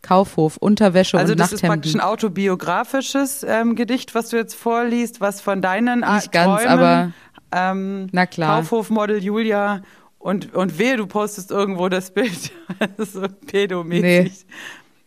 Kaufhof, 0.05 0.57
Unterwäsche 0.57 1.17
Also 1.17 1.33
und 1.33 1.39
das 1.39 1.51
ist 1.51 1.61
praktisch 1.61 1.93
Nachthemden. 1.95 2.01
ein 2.01 2.13
autobiografisches 2.13 3.43
ähm, 3.47 3.75
Gedicht, 3.75 4.13
was 4.15 4.29
du 4.29 4.37
jetzt 4.37 4.53
vorliest, 4.55 5.19
was 5.21 5.41
von 5.41 5.61
deinen 5.61 6.01
Nicht 6.01 6.31
ganz, 6.31 6.61
Träumen, 6.63 6.67
aber 6.67 7.11
ähm, 7.51 8.07
na 8.11 8.25
klar. 8.25 8.59
Kaufhofmodel 8.61 9.23
Julia 9.23 9.81
und, 10.19 10.53
und 10.53 10.77
wehe, 10.79 10.97
du 10.97 11.07
postest 11.07 11.51
irgendwo 11.51 11.89
das 11.89 12.11
Bild. 12.11 12.51
das 12.79 13.07
ist 13.07 13.13
so 13.13 13.21
pedomäßig. 13.47 14.45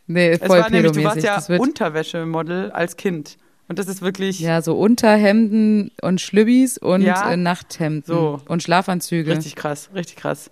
Nee, 0.07 0.31
Es 0.31 0.39
voll 0.47 0.61
war 0.61 0.71
nämlich, 0.71 0.93
du 0.93 1.05
warst 1.05 1.17
pedomäßig. 1.21 1.49
ja 1.49 1.59
Unterwäschemodel 1.61 2.71
als 2.73 2.97
Kind. 2.97 3.37
Und 3.69 3.79
das 3.79 3.87
ist 3.87 4.01
wirklich 4.01 4.41
ja, 4.41 4.63
so 4.63 4.79
Unterhemden 4.79 5.91
und 6.01 6.21
Schlübbis 6.23 6.79
und 6.79 7.03
Ja, 7.03 7.31
äh, 7.31 7.37
Nachthemden 7.37 8.03
so. 8.07 8.41
und 8.49 8.63
Schlafanzüge. 8.63 9.31
richtig 9.37 9.57
krass, 9.57 9.91
richtig 9.95 10.17
krass. 10.17 10.51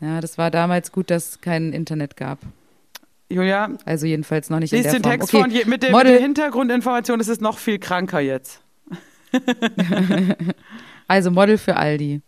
Ja, 0.00 0.20
das 0.20 0.36
war 0.38 0.50
damals 0.50 0.90
gut, 0.90 1.10
dass 1.10 1.28
es 1.30 1.40
kein 1.40 1.72
Internet 1.72 2.16
gab. 2.16 2.40
Julia, 3.28 3.70
Also 3.84 4.06
jedenfalls 4.06 4.50
noch 4.50 4.58
nicht 4.60 4.72
in 4.72 4.82
der 4.82 4.92
den 4.92 5.02
Form. 5.02 5.12
Text 5.12 5.28
okay. 5.28 5.36
vor 5.36 5.44
und 5.44 5.52
je, 5.52 5.64
mit, 5.64 5.82
der, 5.82 5.96
mit 5.96 6.06
der 6.06 6.20
Hintergrundinformation 6.20 7.20
ist 7.20 7.28
es 7.28 7.40
noch 7.40 7.58
viel 7.58 7.78
kranker 7.78 8.20
jetzt. 8.20 8.62
also 11.08 11.30
Model 11.30 11.58
für 11.58 11.76
Aldi. 11.76 12.22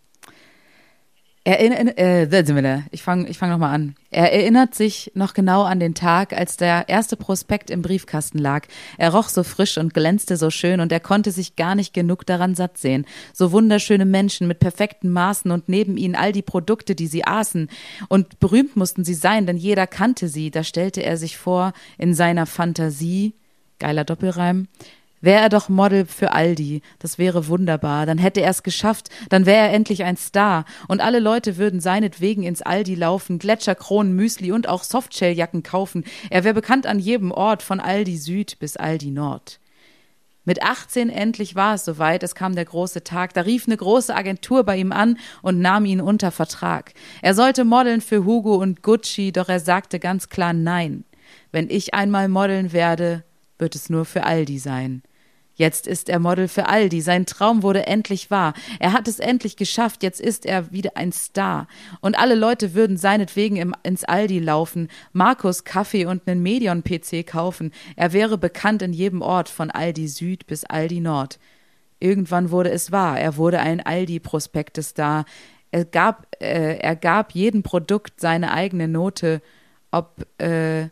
Erinner, 1.47 1.97
äh, 1.97 2.82
ich 2.90 3.03
fange 3.05 3.28
ich 3.28 3.38
fang 3.38 3.51
nochmal 3.51 3.72
an. 3.72 3.94
Er 4.11 4.32
erinnert 4.32 4.74
sich 4.74 5.12
noch 5.14 5.32
genau 5.32 5.62
an 5.62 5.78
den 5.78 5.94
Tag, 5.94 6.32
als 6.32 6.57
der 6.57 6.88
erste 6.88 7.16
Prospekt 7.16 7.70
im 7.70 7.82
Briefkasten 7.82 8.38
lag. 8.38 8.66
Er 8.99 9.11
roch 9.11 9.28
so 9.28 9.44
frisch 9.44 9.78
und 9.78 9.94
glänzte 9.94 10.36
so 10.36 10.51
schön 10.51 10.80
und 10.80 10.90
er 10.90 10.99
konnte 10.99 11.30
sich 11.30 11.55
gar 11.55 11.76
nicht 11.76 11.94
genug 11.94 12.26
daran 12.26 12.57
satt 12.57 12.78
sehen. 12.78 13.07
So 13.32 13.53
wunderschöne 13.53 14.07
Menschen 14.07 14.49
mit 14.49 14.59
perfekten 14.59 15.09
Maßen 15.09 15.53
und 15.53 15.68
neben 15.68 15.97
ihnen 15.97 16.16
all 16.16 16.32
die 16.32 16.42
Produkte, 16.42 16.97
die 16.97 17.07
sie 17.07 17.24
aßen. 17.24 17.68
Und 18.09 18.40
berühmt 18.40 18.74
mussten 18.74 19.05
sie 19.05 19.14
sein, 19.14 19.47
denn 19.47 19.57
jeder 19.57 19.86
kannte 19.86 20.26
sie. 20.26 20.51
Da 20.51 20.64
stellte 20.64 21.05
er 21.05 21.16
sich 21.16 21.36
vor, 21.36 21.74
in 21.97 22.12
seiner 22.12 22.47
Fantasie, 22.47 23.34
geiler 23.78 24.03
Doppelreim, 24.03 24.66
Wäre 25.27 25.41
er 25.41 25.49
doch 25.49 25.68
Model 25.68 26.07
für 26.07 26.31
Aldi, 26.31 26.83
das 27.01 27.18
wäre 27.18 27.49
wunderbar, 27.49 28.07
dann 28.07 28.16
hätte 28.16 28.43
er 28.43 28.51
es 28.51 28.62
geschafft, 28.62 29.09
dann 29.29 29.45
wäre 29.45 29.66
er 29.66 29.72
endlich 29.72 30.05
ein 30.05 30.16
Star 30.16 30.64
und 30.87 31.01
alle 31.01 31.18
Leute 31.18 31.57
würden 31.57 31.81
seinetwegen 31.81 32.45
ins 32.45 32.62
Aldi 32.62 32.95
laufen, 32.95 33.41
Gletscherkronen, 33.41 34.14
Müsli 34.14 34.53
und 34.53 34.68
auch 34.68 34.85
Softshelljacken 34.85 35.64
kaufen. 35.64 36.05
Er 36.31 36.45
wäre 36.45 36.55
bekannt 36.55 36.87
an 36.87 37.01
jedem 37.01 37.33
Ort, 37.33 37.64
von 37.64 37.81
Aldi 37.81 38.18
Süd 38.18 38.61
bis 38.61 38.77
Aldi 38.77 39.11
Nord. 39.11 39.59
Mit 40.45 40.62
18 40.62 41.11
endlich 41.11 41.57
war 41.57 41.74
es 41.74 41.85
soweit, 41.85 42.22
es 42.22 42.37
kam 42.37 42.55
der 42.55 42.66
große 42.66 43.03
Tag, 43.03 43.35
da 43.35 43.41
rief 43.41 43.66
eine 43.66 43.77
große 43.77 44.14
Agentur 44.14 44.62
bei 44.62 44.77
ihm 44.77 44.93
an 44.93 45.18
und 45.43 45.59
nahm 45.59 45.87
ihn 45.87 46.01
unter 46.01 46.31
Vertrag. 46.31 46.93
Er 47.20 47.35
sollte 47.35 47.64
modeln 47.64 48.01
für 48.01 48.24
Hugo 48.24 48.55
und 48.55 48.85
Gucci, 48.85 49.33
doch 49.33 49.49
er 49.49 49.59
sagte 49.59 49.99
ganz 49.99 50.29
klar 50.29 50.53
nein. 50.53 51.05
Wenn 51.51 51.68
ich 51.68 51.95
einmal 51.95 52.29
modeln 52.29 52.72
werde, 52.72 53.24
wird 53.59 53.74
es 53.74 53.91
nur 53.91 54.05
für 54.05 54.22
Aldi 54.22 54.61
sein. 54.61 55.03
Jetzt 55.57 55.86
ist 55.86 56.11
er 56.11 56.18
Model 56.18 56.48
für 56.48 56.68
Aldi. 56.68 57.00
Sein 57.00 57.24
Traum 57.24 57.62
wurde 57.62 57.86
endlich 57.86 58.30
wahr. 58.30 58.52
Er 58.78 58.92
hat 58.92 59.09
es 59.09 59.18
endlich 59.18 59.57
geschafft. 59.57 60.02
Jetzt 60.02 60.20
ist 60.20 60.44
er 60.44 60.70
wieder 60.70 60.96
ein 60.96 61.12
Star. 61.12 61.66
Und 62.00 62.18
alle 62.18 62.34
Leute 62.34 62.74
würden 62.74 62.98
seinetwegen 62.98 63.57
im, 63.57 63.74
ins 63.82 64.04
Aldi 64.04 64.38
laufen, 64.38 64.88
Markus 65.12 65.64
Kaffee 65.64 66.04
und 66.04 66.28
einen 66.28 66.42
Medion-PC 66.42 67.26
kaufen. 67.26 67.72
Er 67.96 68.12
wäre 68.12 68.36
bekannt 68.36 68.82
in 68.82 68.92
jedem 68.92 69.22
Ort, 69.22 69.48
von 69.48 69.70
Aldi 69.70 70.09
Süd 70.09 70.46
bis 70.46 70.64
Aldi 70.64 71.00
Nord. 71.00 71.38
Irgendwann 71.98 72.50
wurde 72.50 72.70
es 72.70 72.92
wahr. 72.92 73.18
Er 73.18 73.38
wurde 73.38 73.59
ein 73.61 73.80
Aldi-Prospektes-Star. 73.80 75.24
Er 75.70 75.84
gab, 75.86 76.26
äh, 76.38 76.76
er 76.76 76.96
gab 76.96 77.32
jedem 77.32 77.62
Produkt 77.62 78.20
seine 78.20 78.52
eigene 78.52 78.88
Note, 78.88 79.40
ob 79.90 80.26
äh, 80.38 80.90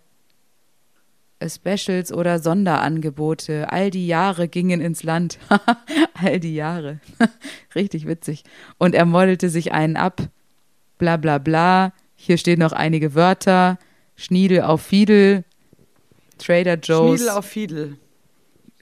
Specials 1.46 2.12
oder 2.12 2.38
Sonderangebote. 2.38 3.70
All 3.70 3.90
die 3.90 4.06
Jahre 4.06 4.48
gingen 4.48 4.80
ins 4.80 5.02
Land. 5.02 5.38
All 6.14 6.40
die 6.40 6.54
Jahre. 6.54 7.00
Richtig 7.74 8.06
witzig. 8.06 8.44
Und 8.78 8.94
er 8.94 9.04
modelte 9.04 9.48
sich 9.50 9.72
einen 9.72 9.96
ab. 9.96 10.22
Bla 10.98 11.16
bla 11.16 11.38
bla. 11.38 11.92
Hier 12.16 12.38
stehen 12.38 12.60
noch 12.60 12.72
einige 12.72 13.14
Wörter. 13.14 13.78
Schniedel 14.16 14.62
auf 14.62 14.80
Fiedel. 14.82 15.44
Trader 16.38 16.76
Joe's. 16.78 17.20
Schniedel 17.20 17.28
auf 17.36 17.44
Fiedel. 17.44 17.96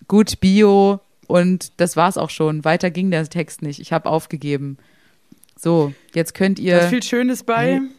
Gut 0.07 0.41
Bio. 0.41 1.01
Und 1.27 1.73
das 1.81 1.97
war's 1.97 2.19
auch 2.19 2.31
schon. 2.31 2.65
Weiter 2.65 2.91
ging 2.91 3.11
der 3.11 3.29
Text 3.29 3.63
nicht. 3.63 3.81
Ich 3.81 3.93
habe 3.93 4.09
aufgegeben. 4.09 4.77
So, 5.59 5.95
jetzt 6.15 6.35
könnt 6.35 6.59
Da 6.59 6.63
ist 6.63 6.67
ihr. 6.69 6.89
viel 6.89 7.03
Schönes 7.03 7.43
bei. 7.45 7.81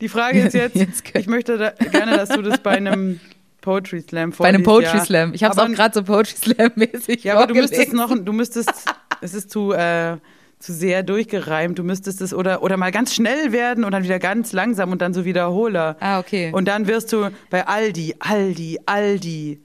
Die 0.00 0.08
Frage 0.08 0.40
ist 0.42 0.54
jetzt, 0.54 0.74
Jetzt 0.76 1.02
ich 1.16 1.26
möchte 1.26 1.58
da 1.58 1.70
gerne, 1.70 2.16
dass 2.16 2.28
du 2.30 2.42
das 2.42 2.58
bei 2.60 2.70
einem 2.72 3.20
Poetry 3.60 4.00
Slam 4.00 4.32
Bei 4.36 4.48
einem 4.48 4.64
vorliest, 4.64 4.92
Poetry 4.92 4.98
ja. 4.98 5.04
Slam. 5.04 5.34
Ich 5.34 5.44
habe 5.44 5.52
es 5.52 5.58
auch 5.58 5.68
gerade 5.74 5.94
so 5.94 6.02
Poetry 6.02 6.36
Slam-mäßig 6.36 7.24
Ja, 7.24 7.36
aber 7.36 7.46
du 7.46 7.54
müsstest 7.54 7.92
noch, 7.92 8.10
du 8.16 8.32
müsstest, 8.32 8.70
es 9.20 9.34
ist 9.34 9.50
zu, 9.50 9.72
äh, 9.72 10.16
zu 10.58 10.72
sehr 10.72 11.02
durchgereimt. 11.02 11.78
Du 11.78 11.82
müsstest 11.84 12.20
es 12.20 12.32
oder, 12.34 12.62
oder 12.62 12.76
mal 12.76 12.90
ganz 12.90 13.14
schnell 13.14 13.52
werden 13.52 13.84
und 13.84 13.92
dann 13.92 14.02
wieder 14.02 14.18
ganz 14.18 14.52
langsam 14.52 14.92
und 14.92 15.00
dann 15.02 15.12
so 15.14 15.24
Wiederholer. 15.24 15.96
Ah, 16.00 16.18
okay. 16.18 16.50
Und 16.52 16.68
dann 16.68 16.86
wirst 16.86 17.12
du 17.12 17.28
bei 17.50 17.66
Aldi, 17.66 18.16
Aldi, 18.18 18.80
Aldi, 18.86 19.62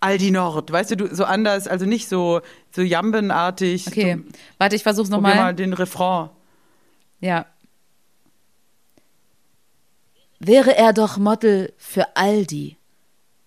Aldi 0.00 0.30
Nord. 0.30 0.72
Weißt 0.72 0.90
du, 0.92 0.96
du 0.96 1.14
so 1.14 1.24
anders, 1.24 1.68
also 1.68 1.84
nicht 1.86 2.08
so, 2.08 2.40
so 2.70 2.82
jambenartig. 2.82 3.86
Okay, 3.86 4.16
Du, 4.16 4.24
warte, 4.58 4.76
ich 4.76 4.82
versuch's 4.82 5.10
probier 5.10 5.22
mal 5.22 5.34
nochmal. 5.34 5.54
den 5.54 5.72
Refrain. 5.72 6.30
Ja. 7.20 7.46
Wäre 10.40 10.74
er 10.74 10.92
doch 10.92 11.18
Model 11.18 11.72
für 11.76 12.16
Aldi. 12.16 12.76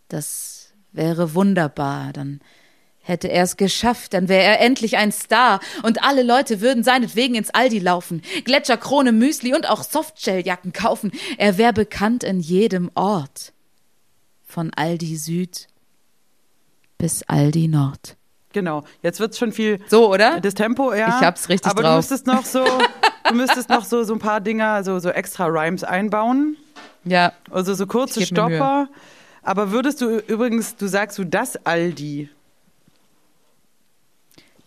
Das 0.07 0.73
wäre 0.91 1.33
wunderbar. 1.33 2.13
Dann 2.13 2.39
hätte 3.01 3.27
er 3.29 3.43
es 3.43 3.57
geschafft, 3.57 4.13
dann 4.13 4.29
wäre 4.29 4.43
er 4.43 4.61
endlich 4.61 4.95
ein 4.97 5.11
Star 5.11 5.59
und 5.81 6.03
alle 6.03 6.23
Leute 6.23 6.61
würden 6.61 6.83
seinetwegen 6.83 7.35
ins 7.35 7.49
Aldi 7.49 7.79
laufen, 7.79 8.21
Gletscherkrone, 8.45 9.11
Müsli 9.11 9.53
und 9.53 9.69
auch 9.69 9.83
Softshelljacken 9.83 10.71
kaufen. 10.71 11.11
Er 11.37 11.57
wäre 11.57 11.73
bekannt 11.73 12.23
in 12.23 12.39
jedem 12.39 12.89
Ort. 12.95 13.53
Von 14.45 14.71
Aldi 14.73 15.17
Süd 15.17 15.67
bis 16.99 17.23
Aldi 17.23 17.67
Nord. 17.67 18.17
Genau. 18.53 18.83
Jetzt 19.01 19.19
wird's 19.19 19.39
schon 19.39 19.51
viel. 19.51 19.79
So, 19.87 20.13
oder? 20.13 20.39
Das 20.39 20.53
Tempo, 20.53 20.93
ja. 20.93 21.07
Ich 21.07 21.25
hab's 21.25 21.49
richtig 21.49 21.71
Aber 21.71 21.81
drauf. 21.81 21.91
du 21.93 21.97
müsstest 21.97 22.27
noch 22.27 22.45
so, 22.45 22.63
du 23.27 23.33
müsstest 23.33 23.67
noch 23.69 23.83
so, 23.83 24.03
so 24.03 24.13
ein 24.13 24.19
paar 24.19 24.41
Dinger, 24.41 24.83
so, 24.83 24.99
so 24.99 25.09
extra 25.09 25.47
Rhymes 25.47 25.83
einbauen. 25.83 26.55
Ja, 27.05 27.33
Also 27.51 27.73
so 27.73 27.85
kurze 27.87 28.25
Stopper. 28.25 28.87
Aber 29.41 29.71
würdest 29.71 29.99
du 30.01 30.19
übrigens, 30.19 30.75
du 30.77 30.87
sagst 30.87 31.17
du 31.17 31.25
das 31.25 31.57
Aldi. 31.65 32.29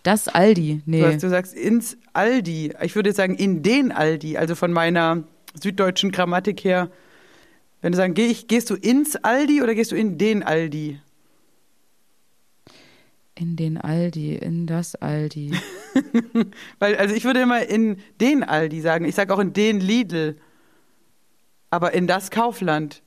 das 0.02 0.28
Aldi. 0.28 0.82
Du, 0.84 0.90
Nee. 0.90 1.02
hast, 1.02 1.22
du 1.22 1.28
sagst 1.30 1.54
ins 1.54 1.96
Aldi. 2.12 2.72
Ich 2.82 2.94
würde 2.94 3.08
jetzt 3.10 3.16
sagen 3.16 3.34
in 3.34 3.62
den 3.62 3.90
Aldi, 3.90 4.36
also 4.36 4.54
von 4.54 4.72
meiner 4.72 5.24
süddeutschen 5.60 6.12
Grammatik 6.12 6.62
her. 6.62 6.90
Wenn 7.80 7.92
du 7.92 7.96
sagen, 7.96 8.14
geh 8.14 8.26
ich, 8.26 8.46
gehst 8.48 8.68
du 8.70 8.74
ins 8.74 9.16
Aldi 9.16 9.62
oder 9.62 9.74
gehst 9.74 9.92
du 9.92 9.96
in 9.96 10.18
den 10.18 10.42
Aldi? 10.42 11.00
In 13.34 13.56
den 13.56 13.78
Aldi, 13.78 14.34
in 14.36 14.66
das 14.66 14.94
Aldi. 14.94 15.52
Weil, 16.78 16.96
also 16.96 17.14
ich 17.14 17.24
würde 17.24 17.40
immer 17.40 17.66
in 17.66 17.98
den 18.20 18.42
Aldi 18.42 18.80
sagen. 18.80 19.04
Ich 19.04 19.14
sage 19.14 19.32
auch 19.34 19.38
in 19.38 19.52
den 19.52 19.80
Lidl. 19.80 20.36
Aber 21.70 21.92
in 21.94 22.06
das 22.06 22.30
Kaufland. 22.30 23.02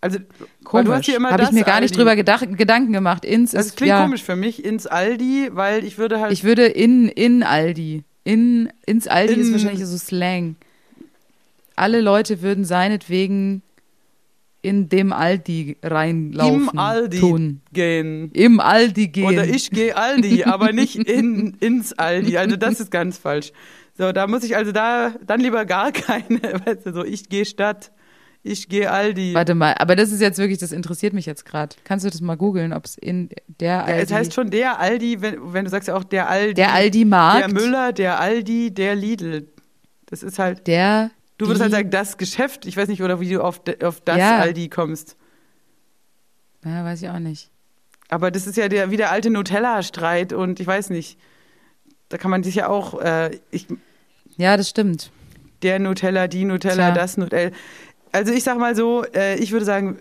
Also, 0.00 0.18
weil 0.64 0.82
du 0.84 0.92
hast 0.92 1.04
hier 1.04 1.16
immer 1.16 1.30
Habe 1.30 1.44
ich 1.44 1.52
mir 1.52 1.62
gar 1.62 1.80
nicht 1.80 1.92
Aldi. 1.92 1.98
drüber 1.98 2.16
gedach, 2.16 2.42
Gedanken 2.56 2.92
gemacht. 2.92 3.24
Ins 3.24 3.52
Das 3.52 3.66
ist 3.66 3.76
klingt 3.76 3.90
ja, 3.90 4.02
komisch 4.02 4.24
für 4.24 4.34
mich, 4.34 4.64
ins 4.64 4.88
Aldi, 4.88 5.50
weil 5.52 5.84
ich 5.84 5.96
würde 5.96 6.18
halt. 6.20 6.32
Ich 6.32 6.42
würde 6.42 6.66
in 6.66 7.08
in 7.08 7.42
Aldi. 7.44 8.02
In 8.24 8.72
ins 8.84 9.06
Aldi 9.06 9.34
ist 9.34 9.46
In- 9.48 9.52
wahrscheinlich 9.52 9.86
so 9.86 9.96
Slang. 9.96 10.56
Alle 11.76 12.00
Leute 12.00 12.42
würden 12.42 12.64
seinetwegen 12.64 13.62
in 14.60 14.88
dem 14.88 15.12
Aldi 15.12 15.76
reinlaufen. 15.82 16.68
im 16.70 16.78
Aldi 16.78 17.18
Tun. 17.20 17.60
gehen. 17.72 18.30
Im 18.32 18.60
Aldi 18.60 19.08
gehen. 19.08 19.26
Oder 19.26 19.44
ich 19.46 19.70
gehe 19.70 19.96
Aldi, 19.96 20.44
aber 20.44 20.72
nicht 20.72 20.96
in, 20.96 21.56
ins 21.60 21.92
Aldi. 21.94 22.36
Also 22.38 22.56
das 22.56 22.78
ist 22.80 22.90
ganz 22.90 23.18
falsch. 23.18 23.52
So, 23.96 24.12
da 24.12 24.26
muss 24.26 24.42
ich 24.44 24.56
also 24.56 24.72
da 24.72 25.14
dann 25.26 25.40
lieber 25.40 25.64
gar 25.64 25.92
keine, 25.92 26.40
weißt 26.64 26.86
du, 26.86 26.92
so 26.92 27.04
ich 27.04 27.28
gehe 27.28 27.44
Stadt, 27.44 27.92
ich 28.42 28.68
gehe 28.68 28.90
Aldi. 28.90 29.34
Warte 29.34 29.54
mal, 29.54 29.74
aber 29.78 29.94
das 29.96 30.10
ist 30.12 30.20
jetzt 30.20 30.38
wirklich, 30.38 30.58
das 30.58 30.72
interessiert 30.72 31.12
mich 31.12 31.26
jetzt 31.26 31.44
gerade. 31.44 31.76
Kannst 31.84 32.04
du 32.04 32.10
das 32.10 32.20
mal 32.20 32.36
googeln, 32.36 32.72
ob 32.72 32.86
es 32.86 32.96
in 32.98 33.28
der 33.46 33.68
Ja, 33.68 33.84
Aldi. 33.84 34.02
es 34.02 34.12
heißt 34.12 34.34
schon 34.34 34.50
der 34.50 34.80
Aldi, 34.80 35.20
wenn, 35.20 35.52
wenn 35.52 35.64
du 35.64 35.70
sagst 35.70 35.88
ja 35.88 35.94
auch 35.94 36.04
der 36.04 36.28
Aldi. 36.28 36.54
der 36.54 36.72
Aldi 36.72 37.04
Markt. 37.04 37.40
Der 37.40 37.48
Müller, 37.52 37.92
der 37.92 38.18
Aldi, 38.18 38.72
der 38.74 38.94
Lidl. 38.96 39.48
Das 40.06 40.22
ist 40.22 40.38
halt, 40.38 40.66
Der. 40.66 41.10
du 41.38 41.46
würdest 41.46 41.62
halt 41.62 41.72
sagen, 41.72 41.90
das 41.90 42.18
Geschäft. 42.18 42.66
Ich 42.66 42.76
weiß 42.76 42.88
nicht, 42.88 43.02
oder 43.02 43.20
wie 43.20 43.30
du 43.30 43.42
auf, 43.42 43.60
auf 43.82 44.00
das 44.00 44.18
Ja. 44.18 44.38
Aldi 44.38 44.68
kommst. 44.68 45.16
Ja, 46.64 46.84
weiß 46.84 47.02
ich 47.02 47.08
auch 47.08 47.18
nicht. 47.18 47.50
Aber 48.08 48.30
das 48.30 48.46
ist 48.46 48.56
ja 48.56 48.68
der, 48.68 48.90
wie 48.90 48.96
der 48.96 49.10
alte 49.10 49.30
Nutella-Streit 49.30 50.32
und 50.32 50.60
ich 50.60 50.66
weiß 50.66 50.90
nicht. 50.90 51.18
Da 52.12 52.18
kann 52.18 52.30
man 52.30 52.42
sich 52.42 52.54
ja 52.56 52.68
auch, 52.68 53.00
äh, 53.00 53.38
ich, 53.50 53.66
Ja, 54.36 54.56
das 54.58 54.68
stimmt. 54.68 55.10
der 55.62 55.78
Nutella, 55.78 56.28
die 56.28 56.44
Nutella, 56.44 56.90
Tja. 56.90 56.94
das 56.94 57.16
Nutella. 57.16 57.50
Also 58.12 58.32
ich 58.34 58.44
sag 58.44 58.58
mal 58.58 58.76
so, 58.76 59.02
äh, 59.14 59.36
ich 59.36 59.52
würde 59.52 59.64
sagen, 59.64 59.96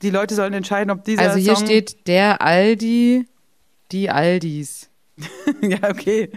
die 0.00 0.08
Leute 0.08 0.34
sollen 0.34 0.54
entscheiden, 0.54 0.90
ob 0.90 1.04
dieser 1.04 1.20
Also 1.22 1.36
hier 1.36 1.54
Song 1.56 1.66
steht 1.66 2.06
der 2.06 2.40
Aldi, 2.40 3.26
die 3.92 4.08
Aldis. 4.08 4.88
ja, 5.60 5.90
okay. 5.90 6.30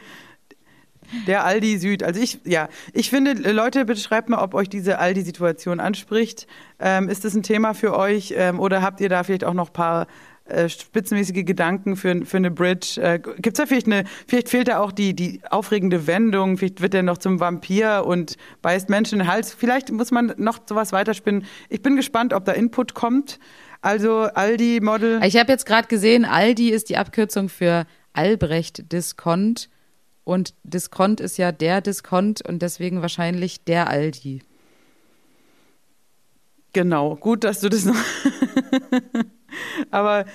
Der 1.28 1.45
Aldi 1.45 1.78
Süd. 1.78 2.03
Also 2.03 2.19
ich, 2.19 2.39
ja, 2.43 2.67
ich 2.91 3.09
finde, 3.09 3.34
Leute, 3.51 3.86
bitte 3.86 4.01
schreibt 4.01 4.28
mal, 4.28 4.43
ob 4.43 4.53
euch 4.53 4.67
diese 4.67 4.99
Aldi-Situation 4.99 5.80
anspricht. 5.80 6.47
Ähm, 6.80 7.07
ist 7.07 7.24
das 7.24 7.36
ein 7.36 7.43
Thema 7.43 7.74
für 7.74 7.95
euch 7.95 8.34
ähm, 8.36 8.59
oder 8.59 8.82
habt 8.82 8.99
ihr 8.99 9.07
da 9.07 9.24
vielleicht 9.24 9.45
auch 9.45 9.53
noch 9.53 9.69
ein 9.69 9.74
paar 9.74 10.07
äh, 10.45 10.67
spitzenmäßige 10.67 11.45
Gedanken 11.45 11.95
für, 11.95 12.25
für 12.25 12.37
eine 12.37 12.51
Bridge? 12.51 13.01
Äh, 13.01 13.19
Gibt 13.19 13.47
es 13.47 13.53
da 13.53 13.65
vielleicht 13.65 13.87
eine, 13.87 14.03
vielleicht 14.27 14.49
fehlt 14.49 14.67
da 14.67 14.79
auch 14.79 14.91
die, 14.91 15.15
die 15.15 15.41
aufregende 15.49 16.05
Wendung, 16.07 16.57
vielleicht 16.57 16.81
wird 16.81 16.93
er 16.93 17.03
noch 17.03 17.17
zum 17.17 17.39
Vampir 17.39 18.03
und 18.05 18.37
beißt 18.61 18.89
Menschen 18.89 19.19
in 19.19 19.25
den 19.25 19.31
Hals. 19.31 19.53
Vielleicht 19.53 19.91
muss 19.91 20.11
man 20.11 20.33
noch 20.37 20.59
sowas 20.67 20.91
weiterspinnen. 20.91 21.45
Ich 21.69 21.81
bin 21.81 21.95
gespannt, 21.95 22.33
ob 22.33 22.45
da 22.45 22.51
Input 22.51 22.93
kommt. 22.93 23.39
Also 23.81 24.21
Aldi-Model. 24.21 25.21
Ich 25.25 25.37
habe 25.37 25.51
jetzt 25.51 25.65
gerade 25.65 25.87
gesehen, 25.87 26.23
Aldi 26.23 26.69
ist 26.69 26.89
die 26.89 26.97
Abkürzung 26.97 27.49
für 27.49 27.85
Albrecht 28.13 28.91
Diskont. 28.91 29.69
Und 30.23 30.53
Diskont 30.63 31.19
ist 31.19 31.37
ja 31.37 31.51
der 31.51 31.81
Diskont 31.81 32.41
und 32.47 32.61
deswegen 32.61 33.01
wahrscheinlich 33.01 33.65
der 33.65 33.89
Aldi. 33.89 34.41
Genau, 36.71 37.15
gut, 37.15 37.43
dass 37.43 37.59
du 37.59 37.69
das 37.69 37.85
noch. 37.85 37.95
Aber 39.91 40.26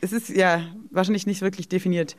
es 0.00 0.12
ist 0.12 0.28
ja 0.28 0.62
wahrscheinlich 0.90 1.26
nicht 1.26 1.42
wirklich 1.42 1.68
definiert. 1.68 2.16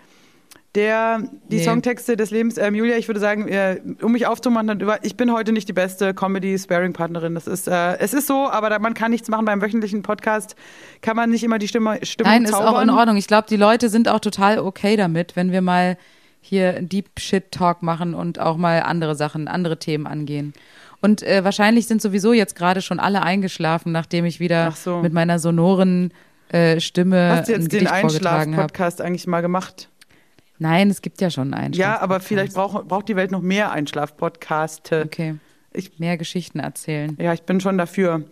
Der, 0.75 1.19
die 1.49 1.57
Nee. 1.57 1.63
Songtexte 1.63 2.17
des 2.17 2.31
Lebens, 2.31 2.57
ähm, 2.57 2.73
Julia, 2.73 2.97
ich 2.97 3.07
würde 3.07 3.19
sagen, 3.19 3.47
äh, 3.47 3.79
um 4.01 4.11
mich 4.11 4.25
aufzumachen, 4.25 4.83
ich 5.03 5.15
bin 5.15 5.31
heute 5.31 5.51
nicht 5.51 5.67
die 5.67 5.73
beste 5.73 6.15
Comedy-Sparing-Partnerin. 6.15 7.35
Das 7.35 7.45
ist, 7.45 7.67
äh, 7.67 7.97
es 7.99 8.15
ist 8.15 8.25
so, 8.25 8.49
aber 8.49 8.71
da, 8.71 8.79
man 8.79 8.95
kann 8.95 9.11
nichts 9.11 9.29
machen 9.29 9.45
beim 9.45 9.61
wöchentlichen 9.61 10.01
Podcast. 10.01 10.55
Kann 11.01 11.15
man 11.15 11.29
nicht 11.29 11.43
immer 11.43 11.59
die 11.59 11.67
Stimme, 11.67 11.99
Stimmung 12.03 12.33
Nein, 12.33 12.43
ist 12.45 12.51
zaubern. 12.51 12.67
auch 12.75 12.81
in 12.81 12.89
Ordnung. 12.89 13.17
Ich 13.17 13.27
glaube, 13.27 13.45
die 13.47 13.55
Leute 13.55 13.89
sind 13.89 14.07
auch 14.09 14.19
total 14.19 14.57
okay 14.57 14.95
damit, 14.95 15.35
wenn 15.35 15.51
wir 15.51 15.61
mal 15.61 15.95
hier 16.41 16.81
Deep 16.81 17.19
Shit 17.19 17.51
Talk 17.51 17.83
machen 17.83 18.15
und 18.15 18.39
auch 18.39 18.57
mal 18.57 18.81
andere 18.81 19.13
Sachen, 19.15 19.47
andere 19.47 19.77
Themen 19.77 20.07
angehen. 20.07 20.53
Und 21.01 21.21
äh, 21.21 21.43
wahrscheinlich 21.43 21.85
sind 21.85 22.01
sowieso 22.01 22.33
jetzt 22.33 22.55
gerade 22.55 22.81
schon 22.81 22.99
alle 22.99 23.21
eingeschlafen, 23.21 23.91
nachdem 23.91 24.25
ich 24.25 24.39
wieder 24.39 24.71
so. 24.71 25.01
mit 25.01 25.13
meiner 25.13 25.37
sonoren 25.37 26.11
äh, 26.53 26.79
Stimme 26.79 27.29
Hast 27.37 27.49
du 27.49 27.53
jetzt 27.53 27.71
den. 27.71 27.87
Einschlaf-Podcast 27.87 29.01
eigentlich 29.01 29.27
mal 29.27 29.41
gemacht? 29.41 29.89
Nein, 30.59 30.89
es 30.89 31.01
gibt 31.01 31.19
ja 31.19 31.29
schon 31.29 31.53
einen. 31.53 31.73
Ja, 31.73 31.99
aber 31.99 32.19
vielleicht 32.19 32.53
braucht, 32.53 32.87
braucht 32.87 33.09
die 33.09 33.15
Welt 33.15 33.31
noch 33.31 33.41
mehr 33.41 33.71
Einschlaf-Podcaste. 33.71 35.03
Okay. 35.05 35.35
Ich- 35.73 35.99
Mehr 35.99 36.17
Geschichten 36.17 36.59
erzählen. 36.59 37.17
Ja, 37.19 37.33
ich 37.33 37.43
bin 37.43 37.59
schon 37.59 37.77
dafür. 37.77 38.23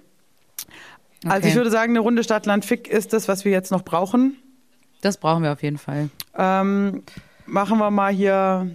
Also 1.26 1.38
Okay. 1.38 1.48
ich 1.50 1.56
würde 1.56 1.72
sagen, 1.72 1.92
eine 1.92 2.00
Runde 2.00 2.24
Stadt, 2.24 2.46
Land, 2.46 2.66
Fick 2.66 2.88
ist 2.88 3.14
das, 3.14 3.28
was 3.28 3.44
wir 3.46 3.52
jetzt 3.52 3.72
noch 3.72 3.84
brauchen. 3.84 4.38
Das 5.02 5.18
brauchen 5.18 5.44
wir 5.44 5.52
auf 5.52 5.64
jeden 5.64 5.78
Fall. 5.80 6.10
Ähm, 6.38 7.04
machen 7.48 7.80
wir 7.80 7.90
mal 7.92 8.14
hier. 8.14 8.70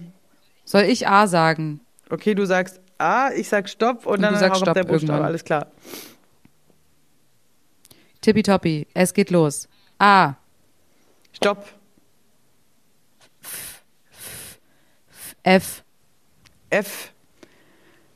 Soll 0.65 0.83
ich 0.83 1.07
A 1.07 1.27
sagen? 1.27 1.79
Okay, 2.09 2.35
du 2.35 2.45
sagst 2.45 2.81
A, 2.97 3.29
ich 3.31 3.47
sag 3.47 3.69
Stopp 3.69 4.05
und, 4.05 4.15
Und 4.15 4.21
dann 4.23 4.33
du 4.33 4.39
sagst 4.39 4.63
kommt 4.63 4.75
der 4.75 4.83
Stopp 4.83 4.87
Buchstabe. 4.91 5.11
irgendwann. 5.13 5.25
Alles 5.25 5.43
klar. 5.45 5.67
Tippitoppi, 8.21 8.87
es 8.93 9.13
geht 9.13 9.31
los. 9.31 9.67
A. 9.99 10.35
Stopp. 11.31 11.65
F. 15.43 15.83
F. 16.69 17.13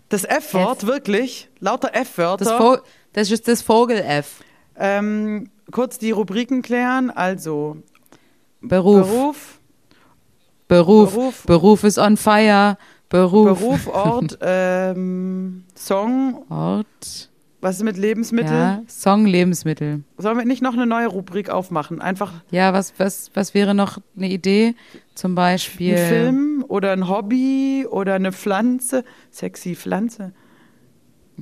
Das 0.10 0.26
F-Wort, 0.26 0.84
F. 0.84 0.88
wirklich? 0.88 1.50
Lauter 1.60 1.96
F-Wörter. 1.96 2.44
Das, 2.44 2.60
Vo 2.60 2.78
das 3.14 3.32
ist 3.32 3.48
das 3.48 3.62
Vogel 3.62 4.00
F. 4.00 4.42
Ähm, 4.76 5.50
kurz 5.72 5.98
die 5.98 6.12
Rubriken 6.12 6.62
klären. 6.62 7.10
Also, 7.10 7.78
Beruf. 8.60 9.08
Beruf, 9.08 9.60
Beruf. 10.68 11.12
Beruf. 11.14 11.44
Beruf 11.46 11.84
ist 11.84 11.98
on 11.98 12.18
fire. 12.18 12.78
Beruf. 13.08 13.60
Beruf, 13.60 13.88
Ort, 13.88 14.38
ähm, 14.42 15.64
Song. 15.76 16.46
Ort. 16.50 17.31
Was 17.62 17.78
ist 17.78 17.84
mit 17.84 17.96
Lebensmitteln? 17.96 18.54
Ja. 18.54 18.82
Song, 18.88 19.26
Lebensmittel. 19.28 20.04
Sollen 20.18 20.38
wir 20.38 20.46
nicht 20.46 20.64
noch 20.64 20.74
eine 20.74 20.88
neue 20.88 21.08
Rubrik 21.08 21.52
aufmachen? 21.52 22.02
Einfach 22.02 22.34
Ja, 22.50 22.74
was, 22.74 22.94
was, 22.98 23.30
was 23.36 23.54
wäre 23.54 23.76
noch 23.76 24.00
eine 24.18 24.30
Idee? 24.30 24.74
Zum 25.14 25.36
Beispiel. 25.36 25.96
ein 25.96 26.08
Film 26.08 26.66
oder 26.68 26.92
ein 26.92 27.08
Hobby 27.08 27.86
oder 27.90 28.16
eine 28.16 28.32
Pflanze. 28.32 29.04
Sexy 29.30 29.76
Pflanze. 29.76 30.34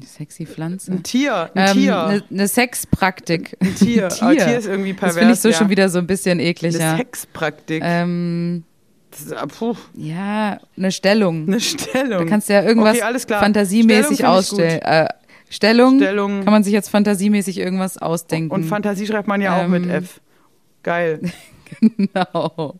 Sexy 0.03 0.45
Pflanze. 0.45 0.91
Ein 0.91 1.03
Tier. 1.03 1.51
Ein 1.55 1.67
Ähm, 1.69 1.73
Tier. 1.73 2.03
Eine 2.03 2.23
ne 2.29 2.47
Sexpraktik. 2.47 3.55
Ein 3.61 3.75
Tier. 3.75 4.09
Tier. 4.09 4.21
Aber 4.27 4.35
Tier 4.35 4.57
ist 4.57 4.67
irgendwie 4.67 4.93
pervers. 4.93 5.15
Das 5.15 5.19
finde 5.19 5.33
ich 5.33 5.39
so 5.39 5.49
ja. 5.49 5.55
schon 5.55 5.69
wieder 5.69 5.89
so 5.89 5.99
ein 5.99 6.07
bisschen 6.07 6.39
eklig, 6.39 6.75
Eine 6.75 6.83
ja. 6.83 6.97
Sexpraktik. 6.97 7.81
Ähm, 7.85 8.63
ist, 9.11 9.33
ah, 9.33 9.47
puh, 9.47 9.75
ja, 9.95 10.59
eine 10.77 10.91
Stellung. 10.91 11.47
eine 11.47 11.59
Stellung. 11.59 12.19
Da 12.19 12.25
kannst 12.25 12.49
du 12.49 12.53
ja 12.53 12.63
irgendwas 12.63 12.97
Okay, 13.01 13.19
fantasiemäßig 13.39 14.25
ausstellen. 14.25 14.81
Äh, 14.81 15.07
Stellung, 15.49 15.97
Stellung. 15.97 16.43
kann 16.43 16.53
man 16.53 16.63
sich 16.63 16.73
jetzt 16.73 16.89
fantasiemäßig 16.89 17.57
irgendwas 17.57 17.97
ausdenken. 17.97 18.51
Und 18.51 18.65
Fantasie 18.65 19.07
schreibt 19.07 19.27
man 19.27 19.41
ja 19.41 19.61
auch 19.61 19.67
mit 19.67 19.83
Ähm, 19.83 19.89
F. 19.89 20.21
Geil. 20.83 21.21
genau. 21.81 22.75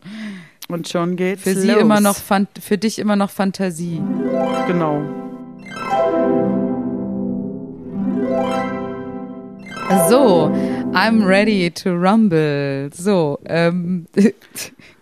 Und 0.68 0.88
schon 0.88 1.16
geht's 1.16 1.42
Für 1.42 1.52
los. 1.52 1.62
sie 1.62 1.70
immer 1.72 2.00
noch 2.00 2.16
Fan 2.16 2.46
für 2.60 2.78
dich 2.78 2.98
immer 3.00 3.16
noch 3.16 3.30
Fantasie. 3.30 4.00
Genau. 4.68 5.02
So, 10.08 10.46
I'm 10.92 11.26
ready 11.26 11.70
to 11.70 11.90
rumble. 11.90 12.90
So, 12.92 13.40
ähm, 13.46 14.06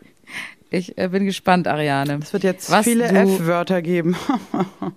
ich 0.71 0.99
äh, 0.99 1.09
bin 1.09 1.25
gespannt, 1.25 1.67
Ariane. 1.67 2.19
Es 2.23 2.33
wird 2.33 2.45
jetzt 2.45 2.71
Was 2.71 2.85
viele 2.85 3.07
F-Wörter 3.07 3.83
geben. 3.83 4.17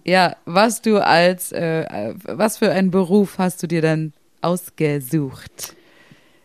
Ja, 0.04 0.36
was 0.46 0.82
du 0.82 0.98
als, 0.98 1.52
äh, 1.52 1.82
äh, 1.84 2.16
was 2.24 2.58
für 2.58 2.72
einen 2.72 2.90
Beruf 2.90 3.38
hast 3.38 3.62
du 3.62 3.68
dir 3.68 3.82
denn 3.82 4.14
ausgesucht? 4.42 5.76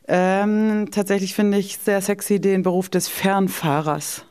ähm, 0.09 0.89
tatsächlich 0.91 1.35
finde 1.35 1.59
ich 1.59 1.79
sehr 1.79 2.01
sexy 2.01 2.41
den 2.41 2.63
Beruf 2.63 2.89
des 2.89 3.09
Fernfahrers. 3.09 4.25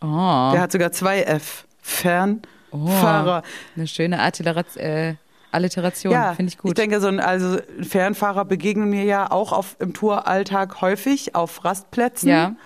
Oh, 0.00 0.50
Der 0.52 0.60
hat 0.60 0.72
sogar 0.72 0.92
zwei 0.92 1.22
F. 1.22 1.66
Fernfahrer. 1.82 3.42
eine 3.76 3.86
schöne 3.86 4.20
Artillerat 4.20 4.76
äh, 4.76 5.14
Alliteration, 5.52 6.12
ja, 6.12 6.34
finde 6.34 6.50
ich 6.50 6.58
gut. 6.58 6.70
Ich 6.70 6.74
denke, 6.74 7.00
so 7.00 7.08
ein 7.08 7.20
also 7.20 7.58
Fernfahrer 7.80 8.44
begegnen 8.44 8.90
mir 8.90 9.04
ja 9.04 9.30
auch 9.30 9.52
auf, 9.52 9.76
im 9.78 9.94
Touralltag 9.94 10.80
häufig 10.80 11.34
auf 11.34 11.64
Rastplätzen. 11.64 12.28
Ja. 12.28 12.56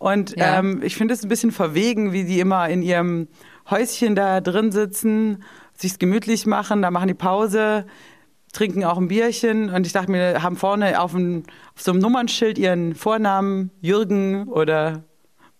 Und 0.00 0.34
Ja. 0.36 0.58
ähm, 0.58 0.80
ich 0.82 0.96
finde 0.96 1.14
es 1.14 1.22
ein 1.22 1.28
bisschen 1.28 1.52
verwegen, 1.52 2.12
wie 2.12 2.24
die 2.24 2.40
immer 2.40 2.68
in 2.68 2.82
ihrem 2.82 3.28
Häuschen 3.70 4.16
da 4.16 4.40
drin 4.40 4.72
sitzen, 4.72 5.44
sich's 5.74 5.98
gemütlich 5.98 6.46
machen, 6.46 6.82
da 6.82 6.90
machen 6.90 7.06
die 7.08 7.14
Pause, 7.14 7.86
trinken 8.52 8.82
auch 8.84 8.96
ein 8.98 9.08
Bierchen. 9.08 9.68
Und 9.70 9.86
ich 9.86 9.92
dachte 9.92 10.10
mir, 10.10 10.42
haben 10.42 10.56
vorne 10.56 11.00
auf, 11.00 11.12
dem, 11.12 11.44
auf 11.76 11.82
so 11.82 11.92
einem 11.92 12.00
Nummernschild 12.00 12.58
ihren 12.58 12.94
Vornamen 12.94 13.70
Jürgen 13.82 14.48
oder 14.48 15.04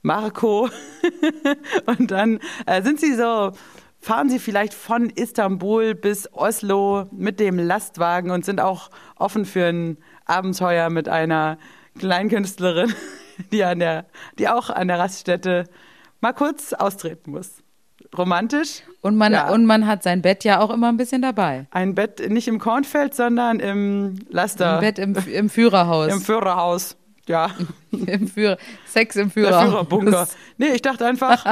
Marco. 0.03 0.71
Und 1.87 2.11
dann 2.11 2.41
äh, 2.67 2.83
sind 2.83 2.99
sie 2.99 3.15
so, 3.15 3.53
fahren 4.01 4.31
sie 4.31 4.39
vielleicht 4.39 4.73
von 4.73 5.11
Istanbul 5.11 5.95
bis 5.95 6.33
Oslo 6.33 7.07
mit 7.13 7.39
dem 7.41 7.59
Lastwagen 7.59 8.31
und 8.31 8.47
sind 8.47 8.59
auch 8.61 8.89
offen 9.17 9.45
für 9.45 9.67
ein 9.67 9.99
Abenteuer 10.25 10.89
mit 10.89 11.09
einer 11.11 11.59
Kleinkünstlerin, 11.99 12.95
die, 13.53 13.65
an 13.65 13.79
der, 13.79 14.07
die 14.39 14.49
auch 14.49 14.71
an 14.71 14.89
der 14.89 14.99
Raststätte 14.99 15.65
mal 16.21 16.33
kurz 16.33 16.73
austreten 16.73 17.33
muss. 17.33 17.63
Romantisch. 18.17 18.83
und 19.03 19.17
man 19.17 19.33
ja. 19.33 19.51
und 19.51 19.67
man 19.67 19.87
hat 19.87 20.03
sein 20.03 20.21
Bett 20.21 20.43
ja 20.43 20.61
auch 20.61 20.71
immer 20.71 20.89
ein 20.89 20.97
bisschen 20.97 21.23
dabei. 21.23 21.67
Ein 21.71 21.95
Bett 21.95 22.29
nicht 22.29 22.49
im 22.49 22.59
Kornfeld, 22.59 23.15
sondern 23.15 23.61
im 23.61 24.19
Laster. 24.29 24.77
Ein 24.77 24.81
Bett 24.81 24.99
im, 24.99 25.15
im 25.33 25.49
Führerhaus. 25.49 26.13
Im 26.13 26.21
Führerhaus. 26.21 26.97
Ja, 27.29 27.51
Im 27.93 28.27
Führer, 28.29 28.57
Sex 28.87 29.15
im 29.17 29.25
der 29.29 29.31
Führerhaus. 29.31 29.65
Führerbunker. 29.69 30.29
Nee, 30.59 30.69
ich 30.75 30.83
dachte 30.83 31.07
einfach, 31.07 31.45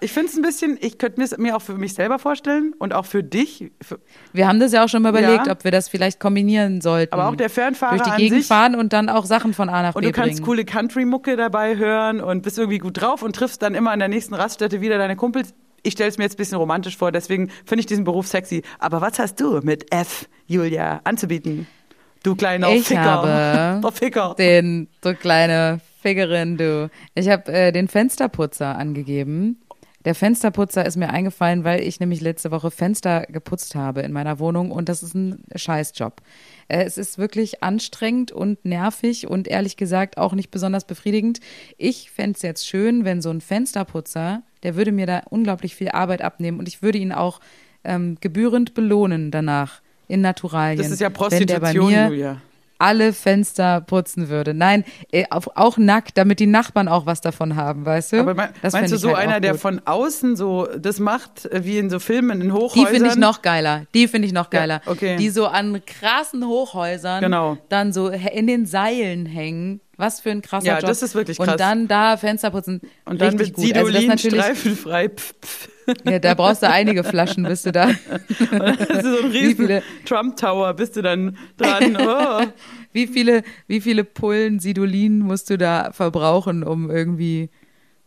ich 0.00 0.12
finde 0.12 0.28
es 0.28 0.36
ein 0.36 0.42
bisschen, 0.42 0.76
ich 0.80 0.98
könnte 0.98 1.18
mir 1.20 1.24
es 1.24 1.36
mir 1.38 1.56
auch 1.56 1.62
für 1.62 1.74
mich 1.74 1.94
selber 1.94 2.18
vorstellen 2.18 2.74
und 2.78 2.92
auch 2.92 3.06
für 3.06 3.22
dich. 3.22 3.70
Für, 3.80 3.98
Wir 4.32 4.46
haben 4.48 4.60
das 4.60 4.72
ja 4.72 4.84
auch 4.84 4.88
schon 4.88 5.02
mal 5.02 5.10
überlegt, 5.10 5.46
Ja. 5.46 5.52
ob 5.52 5.64
wir 5.64 5.70
das 5.70 5.88
vielleicht 5.88 6.20
kombinieren 6.20 6.80
sollten. 6.80 7.14
aber 7.14 7.28
auch 7.28 7.36
der 7.36 7.50
Fernfahrer 7.50 7.96
durch 7.98 8.10
die 8.10 8.22
Gegend 8.22 8.38
sich. 8.40 8.46
fahren 8.48 8.74
und 8.74 8.92
dann 8.92 9.08
auch 9.08 9.24
Sachen 9.24 9.54
von 9.54 9.68
A 9.70 9.82
nach 9.82 9.94
Und 9.94 10.02
B 10.02 10.08
du 10.08 10.12
kannst 10.12 10.36
bringen. 10.36 10.44
coole 10.44 10.64
Country-Mucke 10.64 11.36
dabei 11.36 11.76
hören 11.76 12.20
und 12.20 12.42
bist 12.42 12.58
irgendwie 12.58 12.78
gut 12.78 13.00
drauf 13.00 13.22
und 13.22 13.34
triffst 13.36 13.62
dann 13.62 13.74
immer 13.74 13.90
an 13.92 14.00
der 14.00 14.08
nächsten 14.08 14.34
Raststätte 14.34 14.80
wieder 14.80 14.98
deine 14.98 15.16
Kumpels. 15.16 15.54
Ich 15.84 15.94
stelle 15.94 16.10
es 16.10 16.18
mir 16.18 16.24
jetzt 16.24 16.34
ein 16.34 16.36
bisschen 16.36 16.58
romantisch 16.58 16.96
vor, 16.96 17.10
deswegen 17.10 17.48
finde 17.64 17.80
ich 17.80 17.86
diesen 17.86 18.04
Beruf 18.04 18.26
sexy. 18.28 18.62
Aber 18.78 19.00
was 19.00 19.18
hast 19.18 19.40
du 19.40 19.60
mit 19.62 19.92
F, 19.92 20.28
Julia, 20.46 21.00
anzubieten? 21.04 21.66
Du 22.22 22.34
kleiner 22.36 22.70
Ich 22.70 22.86
Ficker. 22.86 23.02
habe 23.02 23.80
Der 23.82 23.92
Ficker. 23.92 24.34
den, 24.38 24.88
du 25.00 25.14
kleine 25.14 25.80
Figgerin, 26.00 26.56
du. 26.56 26.90
Ich 27.14 27.28
habe 27.28 27.52
äh, 27.52 27.72
den 27.72 27.88
Fensterputzer 27.88 28.76
angegeben. 28.76 29.58
Der 30.04 30.16
Fensterputzer 30.16 30.84
ist 30.84 30.96
mir 30.96 31.10
eingefallen, 31.10 31.62
weil 31.62 31.80
ich 31.80 32.00
nämlich 32.00 32.20
letzte 32.20 32.50
Woche 32.50 32.72
Fenster 32.72 33.22
geputzt 33.28 33.76
habe 33.76 34.00
in 34.02 34.10
meiner 34.10 34.40
Wohnung 34.40 34.72
und 34.72 34.88
das 34.88 35.04
ist 35.04 35.14
ein 35.14 35.44
Scheißjob. 35.54 36.20
Äh, 36.66 36.82
es 36.84 36.98
ist 36.98 37.18
wirklich 37.18 37.62
anstrengend 37.62 38.32
und 38.32 38.64
nervig 38.64 39.28
und 39.28 39.46
ehrlich 39.46 39.76
gesagt 39.76 40.18
auch 40.18 40.32
nicht 40.32 40.50
besonders 40.50 40.86
befriedigend. 40.86 41.38
Ich 41.78 42.10
fände 42.10 42.36
es 42.36 42.42
jetzt 42.42 42.66
schön, 42.66 43.04
wenn 43.04 43.22
so 43.22 43.30
ein 43.30 43.40
Fensterputzer, 43.40 44.42
der 44.64 44.74
würde 44.74 44.90
mir 44.90 45.06
da 45.06 45.22
unglaublich 45.30 45.76
viel 45.76 45.90
Arbeit 45.90 46.22
abnehmen 46.22 46.58
und 46.58 46.66
ich 46.66 46.82
würde 46.82 46.98
ihn 46.98 47.12
auch 47.12 47.38
ähm, 47.84 48.16
gebührend 48.20 48.74
belohnen 48.74 49.30
danach 49.30 49.81
in 50.12 50.20
Naturalien. 50.20 50.78
Das 50.78 50.90
ist 50.90 51.00
ja 51.00 51.06
Wenn 51.08 51.46
der 51.46 51.60
bei 51.60 51.72
Prostitution, 51.72 51.90
mir 51.90 52.06
Julia. 52.08 52.36
alle 52.78 53.12
Fenster 53.12 53.80
putzen 53.80 54.28
würde. 54.28 54.54
Nein, 54.54 54.84
äh, 55.12 55.24
auch 55.30 55.78
nackt, 55.78 56.18
damit 56.18 56.40
die 56.40 56.46
Nachbarn 56.46 56.88
auch 56.88 57.06
was 57.06 57.20
davon 57.20 57.54
haben, 57.56 57.86
weißt 57.86 58.12
du? 58.12 58.20
Aber 58.20 58.34
mein, 58.34 58.48
Das 58.60 58.72
meinst 58.72 58.92
du 58.92 58.96
so 58.98 59.08
halt 59.16 59.18
einer, 59.28 59.40
der 59.40 59.54
von 59.54 59.80
außen 59.84 60.34
so 60.36 60.66
das 60.78 60.98
macht, 60.98 61.46
äh, 61.46 61.64
wie 61.64 61.78
in 61.78 61.90
so 61.90 61.98
Filmen 62.00 62.40
in 62.40 62.48
Die 62.48 62.52
Hochhäusern? 62.52 62.86
finde 62.92 63.08
ich 63.10 63.16
noch 63.16 63.40
geiler. 63.42 63.86
Die 63.94 64.08
finde 64.08 64.26
ich 64.26 64.32
noch 64.34 64.52
Ja, 64.52 64.58
geiler. 64.60 64.82
okay. 64.86 65.16
Die 65.16 65.30
so 65.30 65.46
an 65.46 65.80
krassen 65.86 66.44
Hochhäusern 66.46 67.20
Genau. 67.22 67.56
dann 67.68 67.92
so 67.92 68.08
in 68.08 68.46
den 68.48 68.66
Seilen 68.66 69.26
hängen. 69.26 69.80
Was 70.02 70.18
für 70.18 70.32
ein 70.32 70.42
krasser 70.42 70.66
Ja, 70.66 70.78
Job. 70.80 70.88
das 70.88 71.00
ist 71.00 71.14
wirklich 71.14 71.38
krass. 71.38 71.46
Und 71.52 71.60
dann 71.60 71.86
da 71.86 72.16
Fenster 72.16 72.50
putzen. 72.50 72.80
Und 73.04 73.20
dann 73.20 73.36
mit 73.36 73.54
gut. 73.54 73.72
Also 73.72 73.86
Sidolin 73.86 74.08
natürlich, 74.08 74.40
streifenfrei. 74.40 75.08
Pf, 75.10 75.34
pf. 75.40 75.68
ja, 76.04 76.18
da 76.18 76.34
brauchst 76.34 76.60
du 76.64 76.68
einige 76.68 77.04
Flaschen, 77.04 77.44
bist 77.44 77.66
du 77.66 77.70
da. 77.70 77.86
Das 78.50 78.80
ist 78.80 79.02
so 79.04 79.18
ein 79.22 79.30
riesen 79.30 79.80
Trump 80.04 80.36
Tower, 80.36 80.74
bist 80.74 80.96
du 80.96 81.02
dann 81.02 81.36
dran. 81.56 81.96
Oh. 82.00 82.42
Wie 82.92 83.06
viele, 83.06 83.44
wie 83.68 83.80
viele 83.80 84.02
Pullen 84.02 84.58
Sidolin 84.58 85.20
musst 85.20 85.48
du 85.50 85.56
da 85.56 85.92
verbrauchen, 85.92 86.64
um 86.64 86.90
irgendwie 86.90 87.48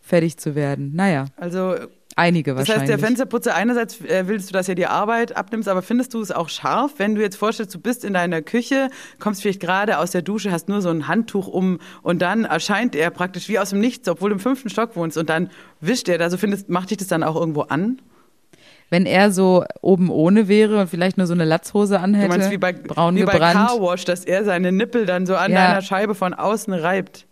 fertig 0.02 0.36
zu 0.38 0.54
werden? 0.54 0.92
Naja, 0.96 1.26
Also 1.38 1.76
einige 2.16 2.52
Das 2.52 2.60
wahrscheinlich. 2.60 2.82
heißt, 2.92 3.02
der 3.02 3.08
Fensterputzer, 3.08 3.56
einerseits 3.56 4.02
äh, 4.02 4.28
willst 4.28 4.50
du, 4.50 4.54
dass 4.54 4.70
er 4.70 4.76
dir 4.76 4.90
Arbeit 4.92 5.36
abnimmst, 5.36 5.68
aber 5.68 5.82
findest 5.82 6.14
du 6.14 6.22
es 6.22 6.32
auch 6.32 6.50
scharf, 6.50 6.94
wenn 6.98 7.16
du 7.16 7.22
jetzt 7.22 7.36
vorstellst, 7.36 7.74
du 7.76 7.80
bist 7.80 8.04
in 8.06 8.14
deiner 8.14 8.42
Küche, 8.42 8.90
kommst 9.20 9.42
vielleicht 9.42 9.60
gerade 9.60 10.00
aus 10.00 10.12
der 10.12 10.22
Dusche, 10.22 10.52
hast 10.52 10.70
nur 10.70 10.82
so 10.82 10.90
ein 10.90 11.08
Handtuch 11.08 11.48
um 11.48 11.80
und 12.04 12.22
dann 12.22 12.46
erscheint 12.46 12.96
er 12.96 13.10
praktisch 13.10 13.50
wie 13.50 13.60
aus 13.60 13.72
dem 13.72 13.80
Nichts, 13.80 14.08
obwohl 14.08 14.30
du 14.30 14.36
im 14.36 14.40
fünften 14.40 14.70
Stock 14.70 14.96
wohnst 14.96 15.18
und 15.18 15.30
dann 15.30 15.50
wischt 15.82 16.08
er 16.10 16.18
da. 16.18 16.30
So 16.30 16.38
findest, 16.38 16.70
macht 16.70 16.90
dich 16.92 16.98
das 16.98 17.08
dann 17.08 17.24
auch 17.24 17.36
irgendwo 17.36 17.62
an? 17.62 18.02
Wenn 18.92 19.06
er 19.08 19.32
so 19.32 19.66
oben 19.82 20.12
ohne 20.12 20.48
wäre 20.48 20.80
und 20.80 20.90
vielleicht 20.90 21.18
nur 21.18 21.26
so 21.26 21.34
eine 21.34 21.44
Latzhose 21.44 21.96
Du 21.96 22.02
anhätte, 22.02 22.28
meinst 22.30 22.52
wie 22.52 22.58
bei, 22.60 22.72
braun 22.72 23.16
wie 23.16 23.24
bei 23.24 23.40
Carwash, 23.40 24.06
dass 24.06 24.24
er 24.26 24.46
seine 24.46 24.72
Nippel 24.72 25.06
dann 25.08 25.26
so 25.26 25.36
an 25.36 25.52
Ja. 25.52 25.68
deiner 25.70 25.82
Scheibe 25.82 26.14
von 26.14 26.34
außen 26.36 26.72
reibt. 26.72 27.26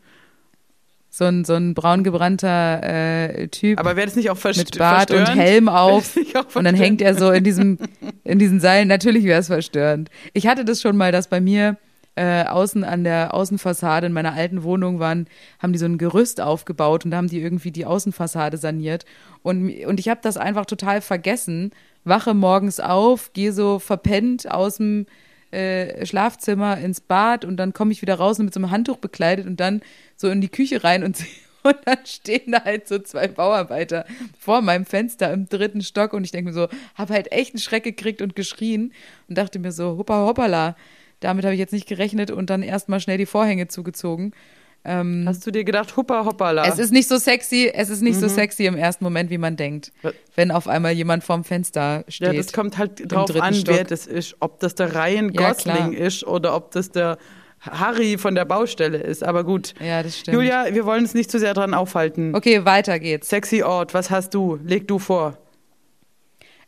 So 1.15 1.25
ein, 1.25 1.45
so 1.45 1.53
ein 1.53 1.75
braun 1.75 2.03
gebrannter 2.03 2.81
äh, 2.81 3.47
Typ 3.49 3.77
Aber 3.79 3.95
wäre 3.95 4.07
das 4.07 4.15
nicht 4.15 4.31
auch 4.31 4.37
verst 4.37 4.57
mit 4.57 4.79
Bart 4.79 5.11
und 5.11 5.17
verstörend? 5.17 5.41
Helm 5.43 5.69
auf 5.69 6.15
und 6.15 6.25
dann 6.33 6.49
verstörend? 6.49 6.79
hängt 6.79 7.01
er 7.03 7.13
so 7.13 7.29
in 7.29 7.43
diesem 7.43 7.77
in 8.23 8.39
diesen 8.39 8.59
Seilen. 8.59 8.87
Natürlich 8.87 9.23
wäre 9.23 9.39
es 9.39 9.45
verstörend. 9.45 10.09
Ich 10.33 10.47
hatte 10.47 10.65
das 10.65 10.81
schon 10.81 10.97
mal, 10.97 11.11
dass 11.11 11.27
bei 11.27 11.39
mir 11.39 11.77
äh, 12.15 12.45
außen 12.45 12.83
an 12.83 13.03
der 13.03 13.35
Außenfassade 13.35 14.07
in 14.07 14.13
meiner 14.13 14.33
alten 14.33 14.63
Wohnung 14.63 14.97
waren, 14.97 15.27
haben 15.59 15.71
die 15.71 15.77
so 15.77 15.85
ein 15.85 15.99
Gerüst 15.99 16.41
aufgebaut 16.41 17.05
und 17.05 17.11
da 17.11 17.17
haben 17.17 17.29
die 17.29 17.41
irgendwie 17.41 17.71
die 17.71 17.85
Außenfassade 17.85 18.57
saniert. 18.57 19.05
Und, 19.43 19.71
und 19.85 19.99
ich 19.99 20.09
habe 20.09 20.21
das 20.23 20.37
einfach 20.37 20.65
total 20.65 21.01
vergessen. 21.01 21.73
Wache 22.05 22.33
morgens 22.33 22.79
auf, 22.79 23.33
gehe 23.33 23.53
so 23.53 23.77
verpennt 23.77 24.49
aus 24.49 24.77
dem 24.77 25.05
äh, 25.51 26.07
Schlafzimmer 26.07 26.79
ins 26.79 27.01
Bad 27.01 27.45
und 27.45 27.57
dann 27.57 27.73
komme 27.73 27.91
ich 27.91 28.01
wieder 28.01 28.15
raus 28.15 28.39
und 28.39 28.45
mit 28.45 28.53
so 28.55 28.59
einem 28.59 28.71
Handtuch 28.71 28.97
bekleidet 28.97 29.45
und 29.45 29.59
dann 29.59 29.81
so 30.15 30.29
in 30.29 30.41
die 30.41 30.49
Küche 30.49 30.83
rein 30.83 31.03
und 31.03 31.17
und 31.63 31.77
dann 31.85 31.99
stehen 32.05 32.51
da 32.51 32.63
halt 32.65 32.89
so 32.89 32.99
zwei 32.99 33.29
Bauarbeiter 33.29 34.05
vor 34.37 34.61
meinem 34.61 34.85
Fenster 34.85 35.31
im 35.31 35.47
dritten 35.47 35.81
Stock 35.81 36.11
und 36.11 36.25
ich 36.25 36.31
denke 36.31 36.49
mir 36.49 36.53
so, 36.53 36.67
habe 36.95 37.13
halt 37.13 37.31
echt 37.31 37.53
einen 37.53 37.59
Schreck 37.61 37.83
gekriegt 37.85 38.21
und 38.21 38.35
geschrien 38.35 38.91
und 39.29 39.37
dachte 39.37 39.59
mir 39.59 39.71
so, 39.71 39.95
hoppa 39.97 40.25
hoppala, 40.25 40.75
damit 41.21 41.45
habe 41.45 41.53
ich 41.53 41.59
jetzt 41.59 41.71
nicht 41.71 41.87
gerechnet 41.87 42.31
und 42.31 42.49
dann 42.49 42.63
erstmal 42.63 42.99
schnell 42.99 43.17
die 43.17 43.25
Vorhänge 43.25 43.69
zugezogen. 43.69 44.33
Ähm, 44.85 45.23
Hast 45.25 45.47
du 45.47 45.51
dir 45.51 45.63
gedacht, 45.63 45.95
huppa 45.95 46.25
hoppala? 46.25 46.67
es 46.67 46.77
ist 46.79 46.91
nicht 46.91 47.07
so 47.07 47.17
sexy, 47.17 47.71
es 47.73 47.89
ist 47.89 48.01
nicht 48.01 48.19
so 48.19 48.25
Mhm. 48.25 48.31
sexy 48.31 48.65
im 48.65 48.75
ersten 48.75 49.05
Moment, 49.05 49.29
wie 49.29 49.37
man 49.37 49.55
denkt, 49.55 49.93
Ja. 50.03 50.11
wenn 50.35 50.51
auf 50.51 50.67
einmal 50.67 50.91
jemand 50.91 51.23
vorm 51.23 51.45
Fenster 51.45 52.03
steht. 52.09 52.27
ja, 52.27 52.33
das 52.33 52.51
kommt 52.51 52.77
halt 52.77 53.09
drauf 53.09 53.33
an, 53.39 53.53
Stock. 53.53 53.73
wer 53.73 53.83
das 53.85 54.05
ist. 54.05 54.35
Ob 54.41 54.59
das 54.59 54.75
der 54.75 54.93
Ryan 54.93 55.31
Ja, 55.31 55.47
Gosling 55.53 55.75
klar. 55.75 55.93
ist 55.93 56.25
oder 56.27 56.53
ob 56.57 56.71
das 56.71 56.91
der 56.91 57.17
Harry 57.69 58.17
von 58.17 58.35
der 58.35 58.45
Baustelle 58.45 58.97
ist. 58.97 59.23
Aber 59.23 59.43
gut. 59.43 59.73
Ja, 59.79 60.03
das 60.03 60.19
stimmt. 60.19 60.35
Julia, 60.35 60.65
wir 60.73 60.85
wollen 60.85 61.01
uns 61.03 61.13
nicht 61.13 61.31
zu 61.31 61.39
sehr 61.39 61.53
dran 61.53 61.73
aufhalten. 61.73 62.35
Okay, 62.35 62.65
weiter 62.65 62.99
geht's. 62.99 63.29
Sexy 63.29 63.63
Ort, 63.63 63.93
was 63.93 64.09
hast 64.09 64.33
du? 64.33 64.59
Leg 64.63 64.87
du 64.87 64.99
vor. 64.99 65.37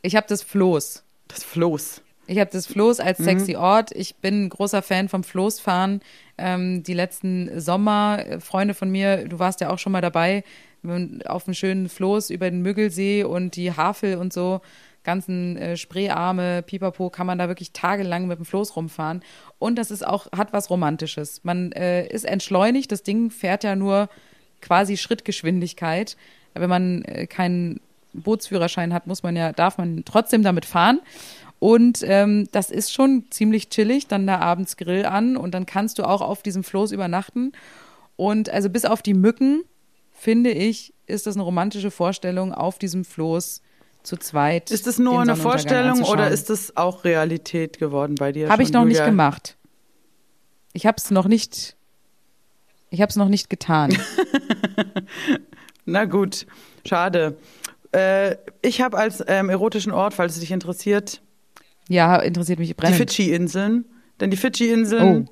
Ich 0.01 0.15
habe 0.15 0.25
das 0.29 0.41
Floß. 0.43 1.03
Das 1.27 1.43
Floß. 1.43 2.01
Ich 2.27 2.39
habe 2.39 2.49
das 2.51 2.65
Floß 2.65 2.99
als 2.99 3.19
Mhm. 3.19 3.23
sexy 3.25 3.55
Ort. 3.55 3.91
Ich 3.93 4.15
bin 4.15 4.45
ein 4.45 4.49
großer 4.49 4.81
Fan 4.81 5.09
vom 5.09 5.23
Floßfahren. 5.23 6.01
Ähm, 6.37 6.83
die 6.83 6.93
letzten 6.93 7.59
Sommer, 7.59 8.23
äh, 8.25 8.39
Freunde 8.39 8.73
von 8.73 8.89
mir, 8.89 9.27
du 9.27 9.37
warst 9.39 9.61
ja 9.61 9.69
auch 9.69 9.79
schon 9.79 9.91
mal 9.91 10.01
dabei, 10.01 10.43
auf 11.25 11.47
einem 11.47 11.55
schönen 11.55 11.89
Floß 11.89 12.29
über 12.29 12.47
den 12.49 12.61
Müggelsee 12.61 13.23
und 13.23 13.55
die 13.55 13.71
Havel 13.75 14.17
und 14.17 14.31
so, 14.33 14.61
ganzen 15.05 15.55
äh, 15.55 15.77
Spreearme, 15.77 16.61
Pipapo, 16.63 17.09
kann 17.09 17.27
man 17.27 17.37
da 17.37 17.47
wirklich 17.47 17.71
tagelang 17.71 18.27
mit 18.27 18.39
dem 18.39 18.45
Floß 18.45 18.75
rumfahren. 18.75 19.21
Und 19.59 19.77
das 19.77 19.91
ist 19.91 20.05
auch, 20.05 20.31
hat 20.33 20.51
was 20.51 20.69
Romantisches. 20.69 21.41
Man 21.43 21.71
äh, 21.71 22.05
ist 22.07 22.25
entschleunigt, 22.25 22.91
das 22.91 23.03
Ding 23.03 23.31
fährt 23.31 23.63
ja 23.63 23.75
nur 23.75 24.09
quasi 24.61 24.97
Schrittgeschwindigkeit. 24.97 26.17
Wenn 26.53 26.69
man 26.69 27.03
äh, 27.03 27.27
keinen 27.27 27.79
Bootsführerschein 28.13 28.93
hat, 28.93 29.07
muss 29.07 29.23
man 29.23 29.35
ja, 29.35 29.53
darf 29.53 29.77
man 29.77 30.03
trotzdem 30.05 30.43
damit 30.43 30.65
fahren. 30.65 30.99
Und 31.59 32.03
ähm, 32.03 32.47
das 32.51 32.69
ist 32.69 32.93
schon 32.93 33.25
ziemlich 33.29 33.69
chillig, 33.69 34.07
dann 34.07 34.27
da 34.27 34.39
abends 34.39 34.77
Grill 34.77 35.05
an 35.05 35.37
und 35.37 35.53
dann 35.53 35.65
kannst 35.65 35.99
du 35.99 36.03
auch 36.03 36.21
auf 36.21 36.43
diesem 36.43 36.63
Floß 36.63 36.91
übernachten. 36.91 37.53
Und 38.17 38.49
also 38.49 38.69
bis 38.69 38.85
auf 38.85 39.01
die 39.01 39.13
Mücken, 39.13 39.63
finde 40.11 40.51
ich, 40.51 40.93
ist 41.07 41.27
das 41.27 41.35
eine 41.35 41.43
romantische 41.43 41.91
Vorstellung, 41.91 42.53
auf 42.53 42.77
diesem 42.77 43.05
Floß 43.05 43.61
zu 44.05 44.17
zweit. 44.17 44.71
Ist 44.71 44.87
das 44.87 44.99
nur 44.99 45.21
eine 45.21 45.35
Vorstellung 45.35 46.03
oder 46.03 46.29
ist 46.29 46.49
das 46.49 46.75
auch 46.77 47.03
Realität 47.03 47.79
geworden 47.79 48.15
bei 48.15 48.31
dir? 48.31 48.49
Habe 48.49 48.63
ich 48.63 48.71
noch 48.71 48.85
nicht 48.85 48.97
Julia? 48.97 49.09
gemacht. 49.09 49.57
Ich 50.73 50.85
habe 50.85 50.97
es 50.97 51.11
noch 51.11 51.27
nicht. 51.27 51.75
Ich 52.89 53.01
habe 53.01 53.09
es 53.09 53.15
noch 53.15 53.29
nicht 53.29 53.49
getan. 53.49 53.97
Na 55.85 56.05
gut, 56.05 56.45
schade. 56.85 57.37
Äh, 57.91 58.35
ich 58.61 58.81
habe 58.81 58.97
als 58.97 59.23
ähm, 59.27 59.49
erotischen 59.49 59.91
Ort, 59.91 60.13
falls 60.13 60.33
es 60.33 60.39
dich 60.39 60.51
interessiert, 60.51 61.21
ja, 61.87 62.17
interessiert 62.17 62.59
mich 62.59 62.69
die 62.69 62.73
brennend. 62.73 62.97
Fidschi-Inseln. 62.97 63.85
Denn 64.19 64.31
die 64.31 64.37
Fidschi-Inseln 64.37 65.29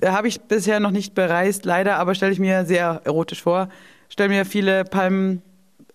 äh, 0.00 0.08
habe 0.08 0.28
ich 0.28 0.40
bisher 0.42 0.80
noch 0.80 0.90
nicht 0.90 1.14
bereist, 1.14 1.64
leider, 1.64 1.96
aber 1.96 2.14
stelle 2.14 2.32
ich 2.32 2.38
mir 2.38 2.64
sehr 2.64 3.02
erotisch 3.04 3.42
vor. 3.42 3.68
Stelle 4.08 4.28
mir 4.28 4.44
viele 4.44 4.84
Palmen, 4.84 5.42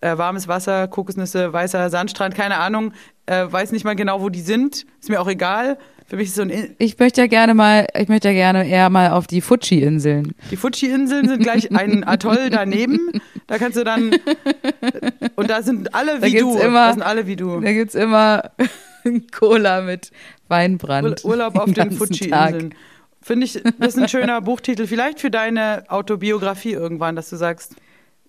äh, 0.04 0.18
warmes 0.18 0.48
Wasser, 0.48 0.88
Kokosnüsse, 0.88 1.54
weißer 1.54 1.90
Sandstrand, 1.90 2.36
keine 2.36 2.58
Ahnung. 2.58 2.94
Äh, 3.26 3.46
weiß 3.50 3.72
nicht 3.72 3.86
mal 3.86 3.96
genau, 3.96 4.22
wo 4.22 4.30
die 4.30 4.42
sind. 4.42 4.86
Ist 5.00 5.10
mir 5.10 5.22
auch 5.22 5.28
egal. 5.28 5.78
Für 6.06 6.18
mich 6.18 6.28
ist 6.28 6.36
so 6.36 6.42
ein. 6.42 6.50
In 6.50 6.76
Ich 6.80 7.00
möchte 7.00 7.22
ja 7.22 7.28
gerne 7.28 7.54
mal, 7.54 7.88
ich 7.98 8.10
möchte 8.10 8.28
ja 8.28 8.34
gerne 8.34 8.68
eher 8.68 8.90
mal 8.90 9.12
auf 9.12 9.26
die 9.28 9.40
Fuji-Inseln. 9.40 10.36
die 10.52 10.58
Fuji-Inseln 10.58 11.28
sind 11.30 11.42
gleich 11.42 11.72
ein 11.72 12.04
Atoll 12.08 12.50
daneben. 12.50 13.00
Da 13.48 13.58
kannst 13.58 13.78
du 13.78 13.84
dann. 13.86 14.12
Und 15.36 15.50
da 15.50 15.62
sind 15.62 15.96
alle 15.96 16.20
Da 16.20 16.28
wie 16.28 16.32
gibt's 16.32 16.54
du. 16.56 16.60
immer- 16.60 16.88
da 16.88 16.94
sind 16.94 17.02
alle 17.04 17.26
wie 17.28 17.36
du. 17.38 17.60
Da 17.62 17.72
gibt's 17.72 17.96
immer 17.96 18.52
Cola 19.38 19.82
mit 19.82 20.12
Weinbrand. 20.50 21.24
Ur 21.24 21.32
Urlaub 21.32 21.58
auf 21.58 21.66
den 21.66 21.74
ganzen 21.74 21.98
Fuji-Inseln. 21.98 22.76
Finde 23.22 23.46
ich, 23.46 23.54
das 23.80 23.96
ist 23.96 23.98
ein 24.02 24.10
schöner 24.10 24.42
Buchtitel. 24.42 24.86
Vielleicht 24.86 25.22
für 25.22 25.32
deine 25.32 25.86
Autobiografie 25.88 26.74
irgendwann, 26.74 27.16
dass 27.16 27.30
du 27.30 27.38
sagst, 27.38 27.76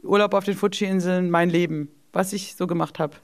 Urlaub 0.05 0.35
auf 0.35 0.45
den 0.45 0.55
Fuji-Inseln, 0.55 1.31
mein 1.31 1.51
Leben, 1.51 1.89
was 2.13 2.33
ich 2.33 2.55
so 2.57 2.67
gemacht 2.67 2.99
habe. 2.99 3.15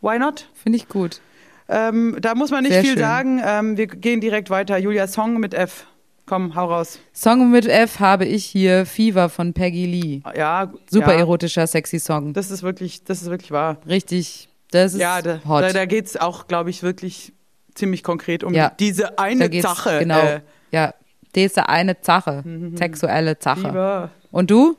Why 0.00 0.18
not? 0.18 0.48
Finde 0.54 0.76
ich 0.76 0.88
gut. 0.88 1.20
Ähm, 1.68 2.16
da 2.20 2.34
muss 2.34 2.50
man 2.50 2.64
nicht 2.64 2.72
Sehr 2.72 2.82
viel 2.82 2.92
schön. 2.92 2.98
sagen. 3.00 3.40
Ähm, 3.44 3.76
wir 3.76 3.86
gehen 3.86 4.20
direkt 4.20 4.50
weiter. 4.50 4.76
Julia, 4.78 5.06
Song 5.06 5.38
mit 5.38 5.54
F. 5.54 5.86
Komm, 6.26 6.54
hau 6.54 6.66
raus. 6.66 6.98
Song 7.12 7.50
mit 7.50 7.66
F 7.66 8.00
habe 8.00 8.24
ich 8.24 8.44
hier 8.44 8.86
Fever 8.86 9.28
von 9.28 9.52
Peggy 9.52 9.86
Lee. 9.86 10.22
Ja, 10.36 10.72
Super 10.90 11.12
ja, 11.14 11.18
erotischer, 11.20 11.66
sexy 11.66 11.98
Song. 11.98 12.32
Das 12.32 12.50
ist 12.50 12.62
wirklich, 12.62 13.04
das 13.04 13.22
ist 13.22 13.30
wirklich 13.30 13.50
wahr. 13.50 13.78
Richtig. 13.86 14.48
Das 14.70 14.94
ist 14.94 15.00
ja, 15.00 15.20
da, 15.20 15.40
hot. 15.46 15.62
da, 15.62 15.72
da 15.72 15.84
geht 15.84 16.06
es 16.06 16.16
auch, 16.16 16.46
glaube 16.46 16.70
ich, 16.70 16.82
wirklich 16.82 17.32
ziemlich 17.74 18.02
konkret 18.02 18.44
um 18.44 18.54
Ja. 18.54 18.72
diese 18.78 19.18
eine 19.18 19.50
Sache. 19.60 19.98
Genau. 20.00 20.20
Äh, 20.20 20.40
ja. 20.70 20.94
Diese 21.34 21.68
eine 21.68 21.96
Sache. 22.00 22.44
Sexuelle 22.74 23.36
Sache. 23.40 24.10
Und 24.30 24.50
du? 24.50 24.76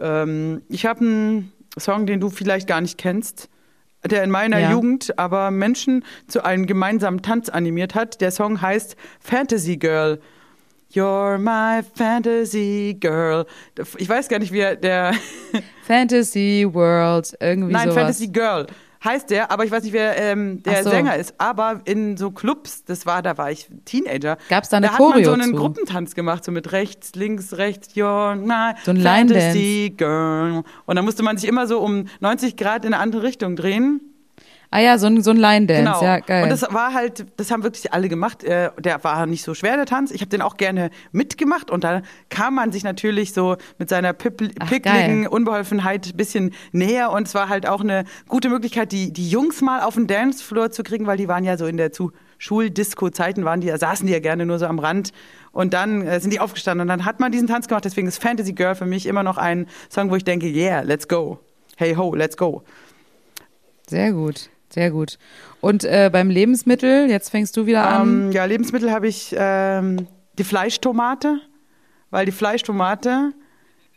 Ähm, 0.00 0.62
ich 0.68 0.86
habe 0.86 1.00
einen 1.00 1.52
Song, 1.78 2.06
den 2.06 2.20
du 2.20 2.30
vielleicht 2.30 2.66
gar 2.66 2.80
nicht 2.80 2.98
kennst, 2.98 3.48
der 4.04 4.24
in 4.24 4.30
meiner 4.30 4.58
Ja. 4.58 4.70
Jugend 4.72 5.18
aber 5.18 5.50
Menschen 5.50 6.04
zu 6.26 6.44
einem 6.44 6.66
gemeinsamen 6.66 7.22
Tanz 7.22 7.48
animiert 7.48 7.94
hat. 7.94 8.20
Der 8.20 8.30
Song 8.30 8.60
heißt 8.62 8.96
Fantasy 9.20 9.76
Girl. 9.76 10.20
You're 10.92 11.38
my 11.38 11.84
fantasy 11.94 12.96
girl. 12.98 13.46
Ich 13.98 14.08
weiß 14.08 14.26
gar 14.28 14.40
nicht, 14.40 14.52
wie 14.52 14.58
er- 14.58 14.74
der. 14.74 15.12
Fantasy 15.86 16.66
World, 16.68 17.36
irgendwie 17.38 17.72
Nein, 17.72 17.82
sowas. 17.90 17.94
Fantasy 17.94 18.26
Girl 18.28 18.66
heißt 19.02 19.30
der, 19.30 19.50
aber 19.50 19.64
ich 19.64 19.70
weiß 19.70 19.82
nicht, 19.82 19.92
wer 19.92 20.16
ähm, 20.18 20.62
der 20.62 20.84
so. 20.84 20.90
Sänger 20.90 21.16
ist. 21.16 21.34
Aber 21.38 21.80
in 21.84 22.16
so 22.16 22.30
Clubs, 22.30 22.84
das 22.84 23.06
war, 23.06 23.22
da 23.22 23.38
war 23.38 23.50
ich 23.50 23.68
Teenager. 23.84 24.36
Gab's 24.48 24.68
da 24.68 24.76
eine 24.76 24.88
da 24.88 24.92
hat 24.94 25.00
man 25.00 25.08
so 25.08 25.14
Choreo 25.14 25.32
einen 25.32 25.54
zu? 25.54 25.56
Gruppentanz 25.56 26.14
gemacht, 26.14 26.44
so 26.44 26.52
mit 26.52 26.72
rechts, 26.72 27.14
links, 27.14 27.54
rechts, 27.56 27.94
you're 27.94 28.36
my 28.36 28.74
So 28.84 28.90
ein 28.90 28.96
Line 28.96 29.32
fantasy 29.32 29.94
girl. 29.96 30.62
Und 30.86 30.96
dann 30.96 31.04
musste 31.04 31.22
man 31.22 31.36
sich 31.36 31.48
immer 31.48 31.66
so 31.66 31.80
um 31.80 32.06
90 32.20 32.56
Grad 32.56 32.84
in 32.84 32.92
eine 32.92 33.02
andere 33.02 33.22
Richtung 33.22 33.56
drehen. 33.56 34.09
Ah 34.72 34.78
ja, 34.78 34.98
so 34.98 35.08
ein, 35.08 35.20
so 35.22 35.32
ein 35.32 35.36
Line-Dance. 35.36 35.82
Genau. 35.82 36.00
Ja, 36.02 36.20
geil. 36.20 36.44
Und 36.44 36.50
das 36.50 36.62
war 36.72 36.94
halt, 36.94 37.26
das 37.36 37.50
haben 37.50 37.64
wirklich 37.64 37.92
alle 37.92 38.08
gemacht. 38.08 38.44
Äh, 38.44 38.70
Der 38.78 39.02
war 39.02 39.26
nicht 39.26 39.42
so 39.42 39.52
schwer, 39.54 39.74
der 39.76 39.84
Tanz. 39.86 40.12
Ich 40.12 40.20
habe 40.20 40.28
den 40.28 40.42
auch 40.42 40.56
gerne 40.56 40.90
mitgemacht. 41.10 41.72
Und 41.72 41.82
da 41.82 42.02
kam 42.28 42.54
man 42.54 42.70
sich 42.70 42.84
natürlich 42.84 43.32
so 43.32 43.56
mit 43.78 43.88
seiner 43.88 44.12
pippl- 44.12 44.52
Ach, 44.60 44.68
pickligen 44.68 45.22
geil. 45.22 45.26
Unbeholfenheit 45.28 46.06
ein 46.12 46.16
bisschen 46.16 46.54
näher. 46.70 47.10
Und 47.10 47.26
es 47.26 47.34
war 47.34 47.48
halt 47.48 47.66
auch 47.66 47.80
eine 47.80 48.04
gute 48.28 48.48
Möglichkeit, 48.48 48.92
die, 48.92 49.12
die 49.12 49.28
Jungs 49.28 49.60
mal 49.60 49.80
auf 49.80 49.94
den 49.96 50.06
Dancefloor 50.06 50.70
zu 50.70 50.84
kriegen, 50.84 51.06
weil 51.08 51.16
die 51.16 51.26
waren 51.26 51.42
ja 51.42 51.56
so 51.56 51.66
in 51.66 51.76
der 51.76 51.90
zu 51.90 52.12
Schuldisco-Zeiten, 52.38 53.44
waren 53.44 53.60
die, 53.60 53.76
saßen 53.76 54.06
die 54.06 54.12
ja 54.12 54.20
gerne 54.20 54.46
nur 54.46 54.60
so 54.60 54.66
am 54.66 54.78
Rand. 54.78 55.12
Und 55.50 55.74
dann 55.74 56.02
äh, 56.06 56.20
sind 56.20 56.32
die 56.32 56.38
aufgestanden 56.38 56.82
und 56.82 56.88
dann 56.88 57.04
hat 57.04 57.18
man 57.18 57.32
diesen 57.32 57.48
Tanz 57.48 57.66
gemacht. 57.66 57.84
Deswegen 57.84 58.06
ist 58.06 58.22
Fantasy 58.22 58.52
Girl 58.52 58.76
für 58.76 58.86
mich 58.86 59.06
immer 59.06 59.24
noch 59.24 59.36
ein 59.36 59.66
Song, 59.92 60.10
wo 60.12 60.16
ich 60.16 60.22
denke, 60.24 60.46
yeah, 60.46 60.82
let's 60.82 61.08
go. 61.08 61.40
Hey 61.76 61.94
ho, 61.96 62.14
let's 62.14 62.36
go. 62.36 62.62
Sehr 63.88 64.12
gut, 64.12 64.48
sehr 64.72 64.90
gut. 64.90 65.18
Und 65.60 65.84
äh, 65.84 66.10
beim 66.12 66.30
Lebensmittel, 66.30 67.10
jetzt 67.10 67.30
fängst 67.30 67.56
du 67.56 67.66
wieder 67.66 67.88
an. 67.88 68.26
Ähm, 68.26 68.32
ja, 68.32 68.44
Lebensmittel 68.44 68.92
habe 68.92 69.08
ich 69.08 69.34
ähm, 69.36 70.06
die 70.38 70.44
Fleischtomate, 70.44 71.40
weil 72.10 72.26
die 72.26 72.32
Fleischtomate 72.32 73.32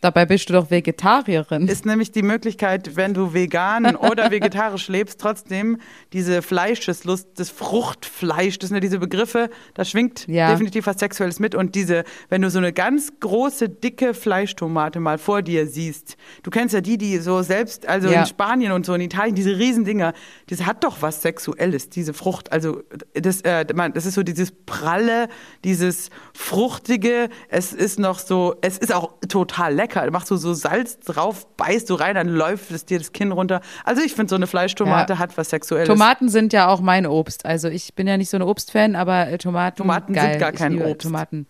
Dabei 0.04 0.26
bist 0.26 0.50
du 0.50 0.52
doch 0.52 0.70
Vegetarierin. 0.70 1.66
ist 1.66 1.86
nämlich 1.86 2.12
die 2.12 2.20
Möglichkeit, 2.20 2.94
wenn 2.94 3.14
du 3.14 3.32
vegan 3.32 3.96
oder 3.96 4.30
vegetarisch 4.30 4.88
lebst, 4.88 5.18
trotzdem 5.18 5.78
diese 6.12 6.42
Fleischeslust, 6.42 7.28
das 7.36 7.48
Fruchtfleisch, 7.48 8.58
das 8.58 8.68
sind 8.68 8.76
ja 8.76 8.80
diese 8.80 8.98
Begriffe, 8.98 9.48
da 9.72 9.82
schwingt 9.82 10.26
Ja. 10.28 10.50
definitiv 10.50 10.86
was 10.86 10.98
Sexuelles 10.98 11.40
mit. 11.40 11.54
Und 11.54 11.74
diese, 11.74 12.04
wenn 12.28 12.42
du 12.42 12.50
so 12.50 12.58
eine 12.58 12.74
ganz 12.74 13.14
große, 13.18 13.70
dicke 13.70 14.12
Fleischtomate 14.12 15.00
mal 15.00 15.16
vor 15.16 15.40
dir 15.40 15.66
siehst, 15.66 16.18
du 16.42 16.50
kennst 16.50 16.74
ja 16.74 16.82
die, 16.82 16.98
die 16.98 17.16
so 17.16 17.40
selbst, 17.40 17.88
also 17.88 18.10
Ja. 18.10 18.20
in 18.20 18.26
Spanien 18.26 18.72
und 18.72 18.84
so 18.84 18.92
in 18.92 19.00
Italien, 19.00 19.34
diese 19.34 19.56
Riesendinger, 19.56 20.12
das 20.50 20.66
hat 20.66 20.84
doch 20.84 21.00
was 21.00 21.22
Sexuelles, 21.22 21.88
diese 21.88 22.12
Frucht. 22.12 22.52
Also 22.52 22.82
das, 23.14 23.40
äh, 23.40 23.64
man, 23.74 23.94
das 23.94 24.04
ist 24.04 24.16
so 24.16 24.22
dieses 24.22 24.52
pralle, 24.66 25.28
dieses 25.64 26.10
fruchtige, 26.34 27.30
es 27.48 27.72
ist 27.72 27.98
noch 27.98 28.18
so, 28.18 28.56
es 28.60 28.76
ist 28.76 28.92
auch 28.94 29.14
total 29.28 29.72
lecker. 29.72 29.93
Da 29.94 30.10
machst 30.10 30.30
du 30.30 30.36
so 30.36 30.52
Salz 30.54 30.98
drauf, 31.00 31.46
beißt 31.56 31.88
du 31.90 31.94
rein, 31.94 32.14
dann 32.14 32.28
läuft 32.28 32.70
es 32.70 32.84
dir 32.84 32.98
das 32.98 33.12
Kinn 33.12 33.32
runter. 33.32 33.60
Also 33.84 34.02
ich 34.02 34.14
finde, 34.14 34.30
so 34.30 34.36
eine 34.36 34.46
Fleischtomate 34.46 35.14
Ja. 35.14 35.18
hat 35.18 35.36
was 35.38 35.50
Sexuelles. 35.50 35.88
Tomaten 35.88 36.28
sind 36.28 36.52
ja 36.52 36.68
auch 36.68 36.80
mein 36.80 37.06
Obst. 37.06 37.44
Also 37.46 37.68
ich 37.68 37.94
bin 37.94 38.06
ja 38.06 38.16
nicht 38.16 38.30
so 38.30 38.36
ein 38.36 38.42
Obstfan, 38.42 38.96
aber 38.96 39.28
äh, 39.28 39.38
Tomaten. 39.38 39.76
Tomaten 39.78 40.12
geil. 40.12 40.30
sind 40.32 40.40
gar 40.40 40.52
kein 40.52 40.80
Obst. 40.82 41.02
Tomaten. 41.02 41.46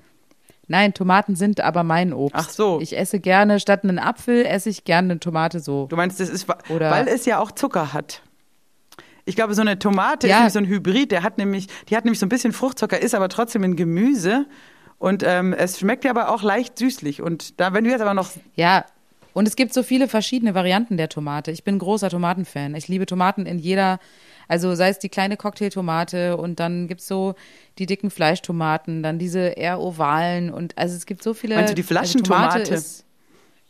Nein, 0.67 0.95
Tomaten 0.95 1.37
sind 1.37 1.61
aber 1.61 1.83
mein 1.85 2.13
Obst. 2.15 2.37
Ach 2.39 2.49
so. 2.49 2.81
Ich 2.81 2.97
esse 2.97 3.21
gerne, 3.21 3.61
statt 3.61 3.85
einen 3.85 3.99
Apfel, 3.99 4.47
esse 4.47 4.71
ich 4.71 4.85
gerne 4.85 5.11
eine 5.13 5.21
Tomate 5.21 5.61
so. 5.61 5.87
Du 5.89 5.97
meinst, 5.97 6.21
das 6.21 6.29
ist, 6.31 6.47
Oder- 6.71 6.91
weil 6.91 7.07
es 7.09 7.27
ja 7.27 7.39
auch 7.39 7.51
Zucker 7.53 7.93
hat. 7.93 8.23
Ich 9.27 9.37
glaube, 9.37 9.55
so 9.55 9.63
eine 9.63 9.79
Tomate 9.79 10.27
ist 10.27 10.31
Ja. 10.31 10.37
nämlich 10.39 10.53
so 10.53 10.59
ein 10.59 10.67
Hybrid, 10.67 11.11
der 11.11 11.23
hat 11.23 11.39
nämlich, 11.39 11.69
die 11.89 11.97
hat 11.97 12.05
nämlich 12.05 12.19
so 12.19 12.27
ein 12.27 12.29
bisschen 12.29 12.53
Fruchtzucker, 12.53 13.01
ist 13.01 13.15
aber 13.15 13.29
trotzdem 13.29 13.63
ein 13.65 13.77
Gemüse. 13.77 14.47
Und 14.99 15.23
ähm, 15.23 15.53
es 15.53 15.79
schmeckt 15.79 16.05
ja 16.05 16.11
aber 16.11 16.31
auch 16.31 16.43
leicht 16.43 16.79
süßlich. 16.79 17.21
Und 17.21 17.61
da, 17.61 17.73
wenn 17.73 17.85
du 17.85 17.91
jetzt 17.91 18.01
aber 18.01 18.15
noch 18.15 18.31
Ja, 18.57 18.85
und 19.35 19.49
es 19.49 19.57
gibt 19.57 19.75
so 19.75 19.83
viele 19.83 20.09
verschiedene 20.09 20.55
Varianten 20.55 20.97
der 20.97 21.09
Tomate. 21.09 21.51
Ich 21.51 21.65
bin 21.65 21.79
großer 21.79 22.09
Tomatenfan. 22.09 22.75
Ich 22.75 22.89
liebe 22.89 23.05
Tomaten 23.05 23.47
in 23.47 23.59
jeder, 23.59 23.99
also 24.49 24.75
sei 24.77 24.89
es 24.89 25.01
die 25.01 25.09
kleine 25.09 25.37
Cocktailtomate 25.37 26.37
und 26.37 26.61
dann 26.61 26.87
gibt's 26.87 27.09
so 27.09 27.35
die 27.79 27.87
dicken 27.87 28.11
Fleischtomaten, 28.11 29.03
dann 29.03 29.19
diese 29.19 29.41
eher 29.41 29.81
ovalen 29.81 30.51
und 30.51 30.79
also 30.79 30.95
es 30.95 31.05
gibt 31.05 31.23
so 31.23 31.35
viele. 31.35 31.57
Meinst 31.57 31.73
du 31.73 31.75
die 31.75 31.83
Flaschentomate? 31.83 32.61
Also 32.61 32.75
ist, 32.75 33.05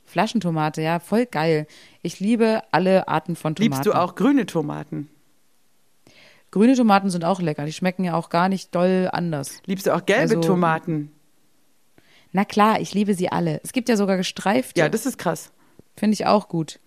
Flaschentomate, 0.04 0.82
ja, 0.82 1.00
voll 1.00 1.24
geil. 1.26 1.66
Ich 2.02 2.20
liebe 2.20 2.62
alle 2.70 3.08
Arten 3.08 3.34
von 3.34 3.54
Tomaten. 3.54 3.72
liebst 3.72 3.86
du 3.86 3.92
auch 3.94 4.14
grüne 4.14 4.44
Tomaten. 4.44 5.08
Grüne 6.54 6.76
Tomaten 6.76 7.10
sind 7.10 7.24
auch 7.24 7.40
lecker. 7.40 7.64
Die 7.64 7.72
schmecken 7.72 8.04
ja 8.04 8.14
auch 8.14 8.28
gar 8.28 8.48
nicht 8.48 8.72
doll 8.76 9.08
anders. 9.12 9.60
Liebst 9.66 9.88
du 9.88 9.90
auch 9.92 10.06
gelbe 10.06 10.36
Also- 10.36 10.40
Tomaten. 10.40 11.10
Na 12.30 12.44
klar, 12.44 12.80
ich 12.80 12.94
liebe 12.94 13.14
sie 13.14 13.28
alle. 13.28 13.60
Es 13.64 13.72
gibt 13.72 13.88
ja 13.88 13.96
sogar 13.96 14.16
gestreifte. 14.16 14.80
Ja, 14.80 14.88
das 14.88 15.04
ist 15.04 15.18
krass. 15.18 15.50
Finde 15.96 16.14
ich 16.14 16.26
auch 16.26 16.46
gut. 16.48 16.78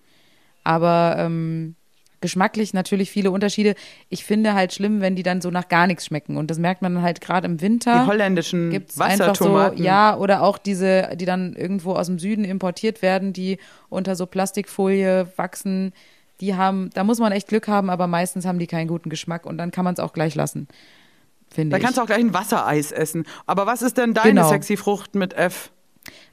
Aber 0.63 1.18
ähm, 1.20 1.76
geschmacklich 2.22 2.74
natürlich 2.74 3.11
viele 3.11 3.30
Unterschiede. 3.30 3.76
Ich 4.07 4.24
finde 4.24 4.53
halt 4.53 4.74
schlimm, 4.74 5.01
wenn 5.01 5.18
die 5.18 5.24
dann 5.24 5.41
so 5.41 5.51
nach 5.51 5.68
gar 5.68 5.86
nichts 5.86 6.05
schmecken. 6.05 6.38
Und 6.38 6.49
das 6.49 6.59
merkt 6.59 6.82
man 6.82 6.93
dann 6.95 7.03
halt 7.03 7.20
gerade 7.20 7.45
im 7.45 7.59
Winter. 7.59 8.03
Die 8.03 8.07
holländischen 8.07 8.70
Gibt's 8.70 8.97
einfach 9.01 9.36
so, 9.36 9.51
Wassertomaten. 9.51 9.84
ja, 9.84 10.15
oder 10.15 10.43
auch 10.43 10.57
diese, 10.57 11.09
die 11.18 11.26
dann 11.26 11.51
irgendwo 11.57 11.91
aus 11.91 12.05
dem 12.07 12.20
Süden 12.20 12.45
importiert 12.45 13.01
werden, 13.01 13.34
die 13.34 13.57
unter 13.89 14.15
so 14.15 14.28
Plastikfolie 14.28 15.28
wachsen. 15.36 15.91
Die 16.41 16.55
haben, 16.55 16.89
da 16.93 17.03
muss 17.03 17.19
man 17.19 17.31
echt 17.31 17.47
Glück 17.47 17.67
haben, 17.67 17.89
aber 17.89 18.07
meistens 18.07 18.45
haben 18.45 18.59
die 18.59 18.67
keinen 18.67 18.88
guten 18.88 19.09
Geschmack 19.09 19.45
und 19.45 19.57
dann 19.57 19.71
kann 19.71 19.83
man 19.85 19.93
es 19.93 19.99
auch 19.99 20.13
gleich 20.13 20.35
lassen. 20.35 20.67
Finde 21.49 21.71
Da 21.71 21.77
ich. 21.77 21.83
kannst 21.83 21.97
du 21.97 22.01
auch 22.01 22.05
gleich 22.07 22.19
ein 22.19 22.33
Wassereis 22.33 22.91
essen. 22.91 23.25
Aber 23.45 23.65
was 23.65 23.81
ist 23.81 23.97
denn 23.97 24.13
deine 24.13 24.29
Genau. 24.41 24.49
sexy 24.49 24.77
Frucht 24.77 25.15
mit 25.15 25.33
F? 25.33 25.71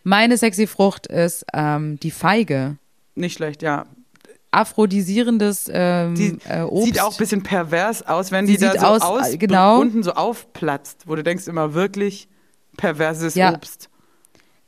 Meine 0.02 0.36
sexy 0.36 0.66
Frucht 0.66 1.07
ist 1.07 1.46
ähm, 1.55 1.98
die 2.00 2.11
Feige. 2.11 2.76
Nicht 3.14 3.34
schlecht, 3.34 3.62
ja. 3.62 3.86
Aphrodisierendes 4.50 5.68
ähm, 5.72 6.14
Die 6.14 6.38
äh, 6.48 6.62
Obst. 6.62 6.84
sieht 6.86 7.00
auch 7.00 7.12
ein 7.12 7.16
bisschen 7.18 7.42
pervers 7.42 8.07
aus, 8.07 8.30
wenn 8.30 8.46
Sie 8.46 8.57
die 8.57 8.61
da 8.64 8.72
so 8.78 8.86
aus, 8.86 9.00
aus, 9.02 9.28
äh, 9.32 9.36
genau. 9.38 9.80
unten 9.80 10.02
so 10.02 10.12
aufplatzt, 10.12 11.05
wo 11.07 11.14
du 11.16 11.22
denkst 11.22 11.46
immer 11.48 11.74
wirklich 11.74 12.28
perverses 12.76 13.34
Ja. 13.34 13.52
Obst. 13.55 13.88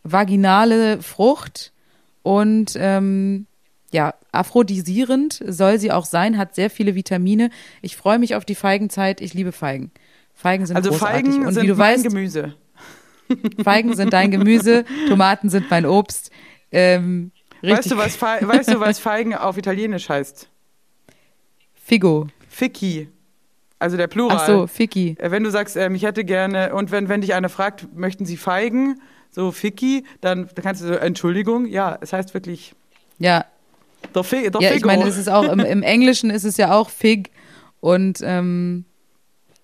vaginale 0.02 1.02
Frucht 1.02 1.72
und 2.22 2.72
ähm, 2.76 3.46
ja, 3.92 4.14
aphrodisierend 4.32 5.40
soll 5.46 5.78
sie 5.78 5.92
auch 5.92 6.04
sein, 6.04 6.38
hat 6.38 6.54
sehr 6.54 6.70
viele 6.70 6.94
Vitamine. 6.94 7.50
Ich 7.82 7.96
freue 7.96 8.18
mich 8.18 8.34
auf 8.34 8.44
die 8.44 8.54
Feigenzeit. 8.54 9.20
Ich 9.20 9.34
liebe 9.34 9.52
Feigen. 9.52 9.90
Feigen 10.34 10.66
sind 10.66 10.76
Also 10.76 10.90
großartig. 10.90 11.32
Feigen 11.32 11.46
und 11.46 11.52
sind 11.54 11.62
wie 11.62 11.68
du 11.68 11.74
mein 11.74 11.94
weißt, 11.94 12.04
Gemüse. 12.04 12.54
Feigen 13.64 13.94
sind 13.96 14.12
dein 14.12 14.30
Gemüse, 14.30 14.84
Tomaten 15.08 15.48
sind 15.48 15.70
mein 15.70 15.86
Obst. 15.86 16.30
Ähm, 16.70 17.32
Weißt 17.62 17.90
du, 17.90 17.96
was 17.96 18.16
Fe 18.16 18.38
weißt 18.42 18.74
du, 18.74 18.80
was 18.80 18.98
Feigen 18.98 19.34
auf 19.34 19.56
Italienisch 19.56 20.08
heißt? 20.08 20.48
Figo. 21.74 22.28
Ficky. 22.48 23.08
Also 23.78 23.96
der 23.96 24.06
Plural. 24.06 24.38
Ach 24.40 24.46
so, 24.46 24.66
Ficky. 24.66 25.16
Äh, 25.18 25.30
Wenn 25.30 25.42
du 25.42 25.50
sagst, 25.50 25.76
ähm, 25.76 25.94
ich 25.94 26.02
hätte 26.02 26.24
gerne, 26.24 26.74
und 26.74 26.90
wenn, 26.90 27.08
wenn 27.08 27.20
dich 27.20 27.34
einer 27.34 27.48
fragt, 27.48 27.94
möchten 27.94 28.24
sie 28.24 28.36
Feigen, 28.36 29.00
so 29.30 29.52
Ficky, 29.52 30.04
dann, 30.20 30.48
dann 30.54 30.62
kannst 30.64 30.82
du 30.82 30.86
so, 30.86 30.94
Entschuldigung, 30.94 31.66
ja, 31.66 31.98
es 32.00 32.12
heißt 32.12 32.34
wirklich 32.34 32.74
Ja, 33.18 33.44
der, 34.14 34.24
Fi 34.24 34.50
der 34.50 34.60
ja, 34.60 34.72
ich 34.72 34.84
meine, 34.84 35.04
das 35.04 35.16
ist 35.16 35.28
auch 35.28 35.44
im, 35.44 35.60
im 35.60 35.82
Englischen 35.84 36.30
ist 36.30 36.44
es 36.44 36.56
ja 36.56 36.72
auch 36.72 36.90
Fig 36.90 37.30
und 37.80 38.20
ähm, 38.22 38.84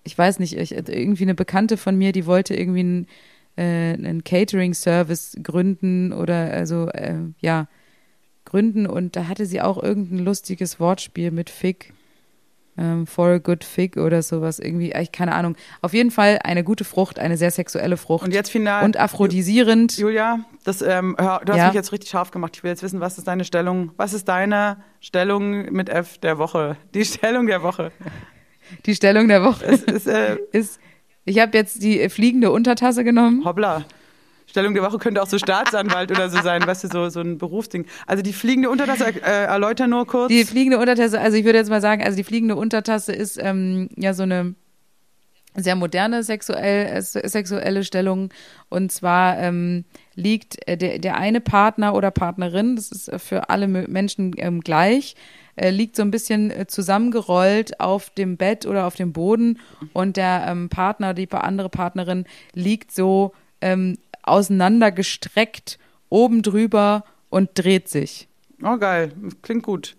ich 0.03 0.17
weiß 0.17 0.39
nicht, 0.39 0.57
ich, 0.57 0.71
irgendwie 0.71 1.23
eine 1.23 1.35
Bekannte 1.35 1.77
von 1.77 1.97
mir, 1.97 2.11
die 2.11 2.25
wollte 2.25 2.55
irgendwie 2.55 2.79
einen, 2.81 3.07
äh, 3.55 3.93
einen 3.93 4.23
Catering-Service 4.23 5.37
gründen 5.41 6.11
oder 6.13 6.51
also 6.51 6.87
äh, 6.89 7.19
ja 7.39 7.67
gründen 8.45 8.85
und 8.85 9.15
da 9.15 9.27
hatte 9.27 9.45
sie 9.45 9.61
auch 9.61 9.81
irgendein 9.81 10.19
lustiges 10.19 10.79
Wortspiel 10.79 11.31
mit 11.31 11.49
Fig. 11.49 11.93
Ähm, 12.75 13.05
for 13.05 13.27
a 13.29 13.37
good 13.37 13.63
fig 13.63 13.97
oder 13.97 14.23
sowas 14.23 14.57
irgendwie, 14.57 14.93
ich 14.99 15.11
keine 15.11 15.35
Ahnung. 15.35 15.55
Auf 15.83 15.93
jeden 15.93 16.09
Fall 16.09 16.39
eine 16.43 16.63
gute 16.63 16.83
Frucht, 16.83 17.19
eine 17.19 17.37
sehr 17.37 17.51
sexuelle 17.51 17.97
Frucht. 17.97 18.25
Und 18.25 18.33
jetzt 18.33 18.49
final. 18.49 18.83
und 18.83 18.97
aphrodisierend. 18.97 19.95
Julia, 19.97 20.39
das, 20.63 20.81
ähm, 20.81 21.15
hör, 21.19 21.41
du 21.45 21.51
hast 21.53 21.59
Ja. 21.59 21.65
mich 21.67 21.75
jetzt 21.75 21.91
richtig 21.91 22.09
scharf 22.09 22.31
gemacht. 22.31 22.53
Ich 22.55 22.63
will 22.63 22.71
jetzt 22.71 22.81
wissen, 22.81 22.99
was 22.99 23.19
ist 23.19 23.27
deine 23.27 23.45
Stellung? 23.45 23.91
Was 23.97 24.13
ist 24.13 24.27
deine 24.27 24.77
Stellung 25.01 25.71
mit 25.71 25.89
F 25.89 26.17
der 26.17 26.39
Woche? 26.39 26.75
Die 26.95 27.05
Stellung 27.05 27.45
der 27.45 27.61
Woche. 27.61 27.91
Die 28.87 28.95
Stellung 28.95 29.27
der 29.27 29.43
Woche 29.43 29.65
Es 29.65 29.83
ist, 29.83 30.07
äh, 30.07 30.37
ist, 30.51 30.79
ich 31.25 31.39
habe 31.39 31.55
jetzt 31.55 31.83
die 31.83 32.09
fliegende 32.09 32.49
Untertasse 32.51 33.03
genommen. 33.03 33.45
hoppla. 33.45 33.85
Stellung 34.53 34.75
der 34.75 34.83
Woche 34.83 34.99
könnte 34.99 35.19
auch 35.19 35.27
so 35.27 35.39
Staatsanwalt 35.39 36.11
oder 36.11 36.29
so 36.29 36.39
sein, 36.43 36.61
weißt 36.61 36.83
du, 36.83 36.87
so, 36.87 37.09
so 37.09 37.21
ein 37.21 37.39
Berufsding. 37.39 37.87
Also 38.05 38.21
die 38.21 38.33
fliegende 38.33 38.69
Untertasse, 38.69 39.07
äh, 39.07 39.45
erläuter 39.45 39.87
nur 39.87 40.05
kurz. 40.05 40.27
Die 40.27 40.45
fliegende 40.45 40.77
Untertasse, 40.77 41.19
also 41.19 41.35
ich 41.35 41.43
würde 41.43 41.57
jetzt 41.57 41.71
mal 41.71 41.81
sagen, 41.81 42.03
also 42.03 42.15
die 42.15 42.23
fliegende 42.23 42.55
Untertasse 42.55 43.13
ist 43.13 43.41
ähm, 43.41 43.89
ja 43.97 44.13
so 44.13 44.21
eine 44.21 44.53
sehr 45.55 45.75
moderne 45.75 46.21
sexuell, 46.21 46.85
äh, 46.85 47.01
sexuelle 47.01 47.83
Stellung. 47.83 48.29
Und 48.69 48.91
zwar 48.91 49.39
ähm, 49.39 49.85
liegt 50.13 50.67
äh, 50.67 50.77
der, 50.77 50.99
der 50.99 51.17
eine 51.17 51.41
Partner 51.41 51.95
oder 51.95 52.11
Partnerin, 52.11 52.75
das 52.75 52.91
ist 52.91 53.07
äh, 53.07 53.17
für 53.17 53.49
alle 53.49 53.67
Menschen 53.67 54.33
ähm, 54.37 54.61
gleich, 54.61 55.15
äh, 55.55 55.71
liegt 55.71 55.95
so 55.95 56.03
ein 56.03 56.11
bisschen 56.11 56.51
äh, 56.51 56.67
zusammengerollt 56.67 57.79
auf 57.79 58.11
dem 58.11 58.37
Bett 58.37 58.67
oder 58.67 58.85
auf 58.85 58.93
dem 58.93 59.13
Boden 59.13 59.57
und 59.93 60.15
der 60.15 60.45
ähm, 60.47 60.69
Partner, 60.69 61.15
die 61.15 61.27
andere 61.31 61.69
Partnerin 61.69 62.25
liegt 62.53 62.91
so 62.91 63.33
ähm, 63.63 63.97
auseinandergestreckt 64.23 65.79
oben 66.09 66.41
drüber 66.41 67.03
und 67.29 67.49
dreht 67.55 67.89
sich. 67.89 68.27
Oh, 68.61 68.77
geil. 68.77 69.11
Klingt 69.41 69.63
gut. 69.63 69.95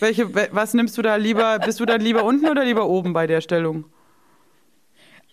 Welche, 0.00 0.34
we- 0.34 0.48
was 0.52 0.74
nimmst 0.74 0.96
du 0.98 1.02
da 1.02 1.16
lieber? 1.16 1.58
Bist 1.58 1.80
du 1.80 1.86
dann 1.86 2.00
lieber 2.00 2.24
unten 2.24 2.46
oder 2.48 2.64
lieber 2.64 2.86
oben 2.86 3.12
bei 3.12 3.26
der 3.26 3.40
Stellung? 3.40 3.84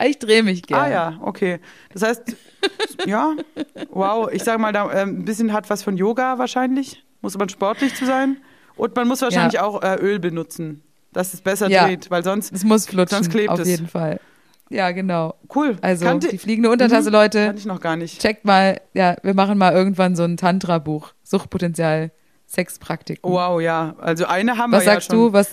Ich 0.04 0.20
drehe 0.20 0.44
mich 0.44 0.62
gerne. 0.64 0.84
Ah 0.84 0.90
ja, 0.90 1.20
okay. 1.22 1.60
Das 1.92 2.04
heißt, 2.04 2.36
ja, 3.06 3.36
wow, 3.90 4.30
ich 4.32 4.44
sage 4.44 4.60
mal, 4.62 4.72
da, 4.72 4.92
ähm, 4.94 5.20
ein 5.22 5.26
bisschen 5.26 5.54
hat 5.54 5.70
was 5.70 5.82
von 5.84 5.98
Yoga 5.98 6.38
wahrscheinlich. 6.38 7.04
Muss 7.22 7.38
man 7.38 7.50
sportlich 7.50 7.96
zu 7.96 8.06
sein. 8.06 8.38
Und 8.76 8.96
man 8.96 9.08
muss 9.08 9.22
wahrscheinlich 9.24 9.54
Ja. 9.56 9.64
auch 9.64 9.82
äh, 9.82 9.96
Öl 10.00 10.20
benutzen, 10.20 10.84
dass 11.14 11.34
es 11.34 11.42
besser 11.42 11.68
Ja. 11.70 11.86
dreht, 11.88 12.12
weil 12.12 12.24
sonst. 12.24 12.54
Es 12.54 12.64
muss 12.64 12.86
flutschen, 12.86 13.18
Sonst 13.24 13.32
klebt 13.32 13.50
auf 13.50 13.60
es. 13.60 13.68
jeden 13.68 13.88
Fall. 13.88 14.20
Ja, 14.70 14.92
genau. 14.92 15.36
Cool. 15.54 15.78
Also 15.82 16.06
Kannte- 16.06 16.28
die 16.30 16.38
fliegende 16.38 16.70
Untertasse, 16.70 17.10
Leute, 17.10 17.46
Kannte 17.46 17.60
ich 17.60 17.66
noch 17.66 17.80
gar 17.80 17.96
nicht. 17.96 18.20
checkt 18.22 18.44
mal, 18.46 18.82
ja, 18.94 19.16
wir 19.24 19.34
machen 19.34 19.58
mal 19.58 19.74
irgendwann 19.74 20.16
so 20.16 20.24
ein 20.24 20.36
Tantra-Buch. 20.38 21.14
Suchtpotenzial, 21.24 22.12
Sexpraktiken. 22.48 23.32
Wow, 23.32 23.62
ja. 23.62 23.96
Also 24.00 24.26
eine 24.26 24.58
haben 24.58 24.72
was 24.72 24.82
wir 24.86 24.92
sagst 24.92 25.10
ja 25.10 25.16
schon. 25.16 25.28
du? 25.28 25.34
Was, 25.34 25.50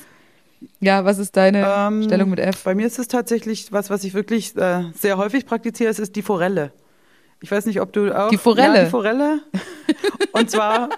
ja, 0.80 1.04
was 1.04 1.18
ist 1.18 1.36
deine 1.36 1.64
Ähm, 1.66 2.02
Stellung 2.04 2.30
mit 2.30 2.38
F? 2.40 2.64
Bei 2.64 2.74
mir 2.74 2.86
ist 2.86 2.98
es 2.98 3.08
tatsächlich 3.08 3.70
was, 3.72 3.90
was 3.90 4.02
ich 4.04 4.14
wirklich 4.14 4.56
äh, 4.56 4.84
sehr 4.94 5.16
häufig 5.16 5.46
praktiziere, 5.46 5.90
es 5.90 5.98
ist 5.98 6.16
die 6.16 6.22
Forelle. 6.22 6.72
Ich 7.40 7.50
weiß 7.50 7.66
nicht, 7.66 7.80
ob 7.80 7.92
du 7.92 8.10
auch. 8.16 8.30
Die 8.30 8.38
Forelle? 8.38 8.78
Ja, 8.78 8.84
die 8.84 8.90
Forelle. 8.90 9.40
Und 10.32 10.50
zwar 10.50 10.88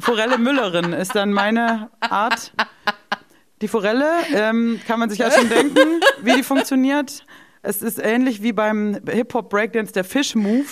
Forelle 0.00 0.38
Müllerin 0.38 0.92
ist 0.94 1.14
dann 1.14 1.32
meine 1.32 1.90
Art. 2.00 2.52
Die 3.60 3.68
Forelle 3.68 4.08
ähm, 4.34 4.80
kann 4.86 4.98
man 4.98 5.10
sich 5.10 5.18
ja 5.18 5.30
schon 5.30 5.48
denken, 5.48 5.78
wie 6.22 6.32
die 6.34 6.42
funktioniert. 6.42 7.24
Es 7.62 7.80
ist 7.82 7.98
ähnlich 8.02 8.42
wie 8.42 8.52
beim 8.52 8.98
Hip-Hop 9.08 9.48
Breakdance 9.48 9.92
der 9.92 10.02
Fish 10.04 10.34
Move, 10.34 10.66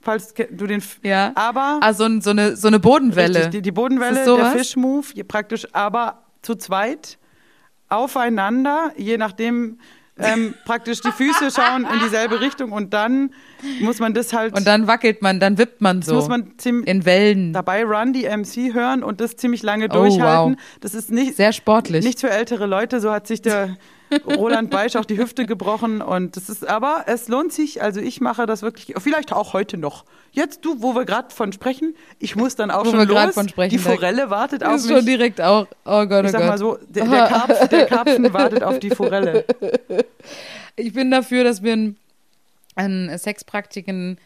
falls 0.00 0.34
du 0.34 0.66
den. 0.66 0.82
Ja. 1.02 1.32
Aber 1.36 1.78
Ah, 1.80 1.92
so, 1.92 2.08
so, 2.20 2.30
eine, 2.30 2.56
so 2.56 2.66
eine 2.68 2.80
Bodenwelle. 2.80 3.36
Richtig, 3.36 3.52
die, 3.52 3.62
die 3.62 3.72
Bodenwelle, 3.72 4.14
der 4.16 4.24
das 4.24 4.34
sowas? 4.36 4.52
Fish 4.52 4.76
Move, 4.76 5.06
hier 5.14 5.24
praktisch 5.24 5.66
aber 5.72 6.24
zu 6.42 6.56
zweit 6.56 7.18
aufeinander, 7.88 8.92
je 8.96 9.16
nachdem 9.18 9.78
ähm, 10.18 10.54
praktisch 10.64 11.00
die 11.00 11.12
Füße 11.12 11.50
schauen 11.50 11.84
in 11.92 12.00
dieselbe 12.00 12.40
Richtung 12.40 12.72
und 12.72 12.92
dann 12.94 13.30
muss 13.80 13.98
man 14.00 14.14
das 14.14 14.32
halt, 14.32 14.56
Und 14.56 14.66
dann 14.66 14.86
wackelt 14.86 15.22
man, 15.22 15.38
dann 15.40 15.58
wippt 15.58 15.80
man 15.80 16.02
so. 16.02 16.14
muss 16.14 16.28
man 16.28 16.54
in 16.64 17.04
Wellen. 17.04 17.52
dabei 17.52 17.84
Run 17.84 18.12
die 18.12 18.24
MC 18.24 18.74
hören 18.74 19.02
und 19.04 19.20
das 19.20 19.36
ziemlich 19.36 19.62
lange 19.62 19.86
Oh, 19.90 19.94
durchhalten. 19.94 20.54
wow. 20.56 20.62
Das 20.80 20.94
ist 20.94 21.10
nicht 21.10 21.36
Sehr 21.36 21.52
sportlich. 21.52 22.04
nichts 22.04 22.20
für 22.20 22.30
ältere 22.30 22.66
Leute, 22.66 23.00
so 23.00 23.12
hat 23.12 23.26
sich 23.26 23.42
der 23.42 23.76
Roland 24.26 24.70
Beisch 24.70 24.96
auch 24.96 25.04
die 25.04 25.18
Hüfte 25.18 25.46
gebrochen 25.46 26.00
und 26.00 26.36
das 26.36 26.48
ist 26.48 26.66
aber 26.66 27.04
es 27.06 27.28
lohnt 27.28 27.52
sich, 27.52 27.82
also 27.82 28.00
ich 28.00 28.20
mache 28.20 28.46
das 28.46 28.62
wirklich 28.62 28.94
vielleicht 28.98 29.32
auch 29.32 29.52
heute 29.52 29.76
noch. 29.76 30.04
Jetzt 30.32 30.64
du, 30.64 30.82
wo 30.82 30.94
wir 30.94 31.04
gerade 31.04 31.32
von 31.34 31.52
sprechen, 31.52 31.94
ich 32.18 32.36
muss 32.36 32.56
dann 32.56 32.70
auch 32.70 32.84
Wo 32.84 32.90
schon 32.90 33.08
los. 33.08 33.34
von 33.34 33.48
sprechen, 33.48 33.70
die 33.70 33.78
Forelle 33.78 34.30
wartet 34.30 34.64
auf 34.64 34.76
ist 34.76 34.86
mich. 34.88 34.96
schon 34.96 35.06
direkt 35.06 35.40
auch, 35.40 35.66
oh 35.84 36.06
Gott, 36.06 36.24
oh 36.24 36.26
Ich 36.26 36.30
sag 36.32 36.40
Gott. 36.40 36.48
mal 36.48 36.58
so, 36.58 36.78
der, 36.88 37.06
der, 37.06 37.26
Karpf, 37.26 37.68
der 37.68 37.86
Karpfen 37.88 38.32
wartet 38.32 38.62
auf 38.62 38.78
die 38.78 38.90
Forelle. 38.90 39.44
Ich 40.76 40.92
bin 40.92 41.10
dafür, 41.10 41.44
dass 41.44 41.62
wir 41.62 41.72
ein, 41.74 41.96
ein 42.74 43.16
Sexpraktiken 43.18 44.18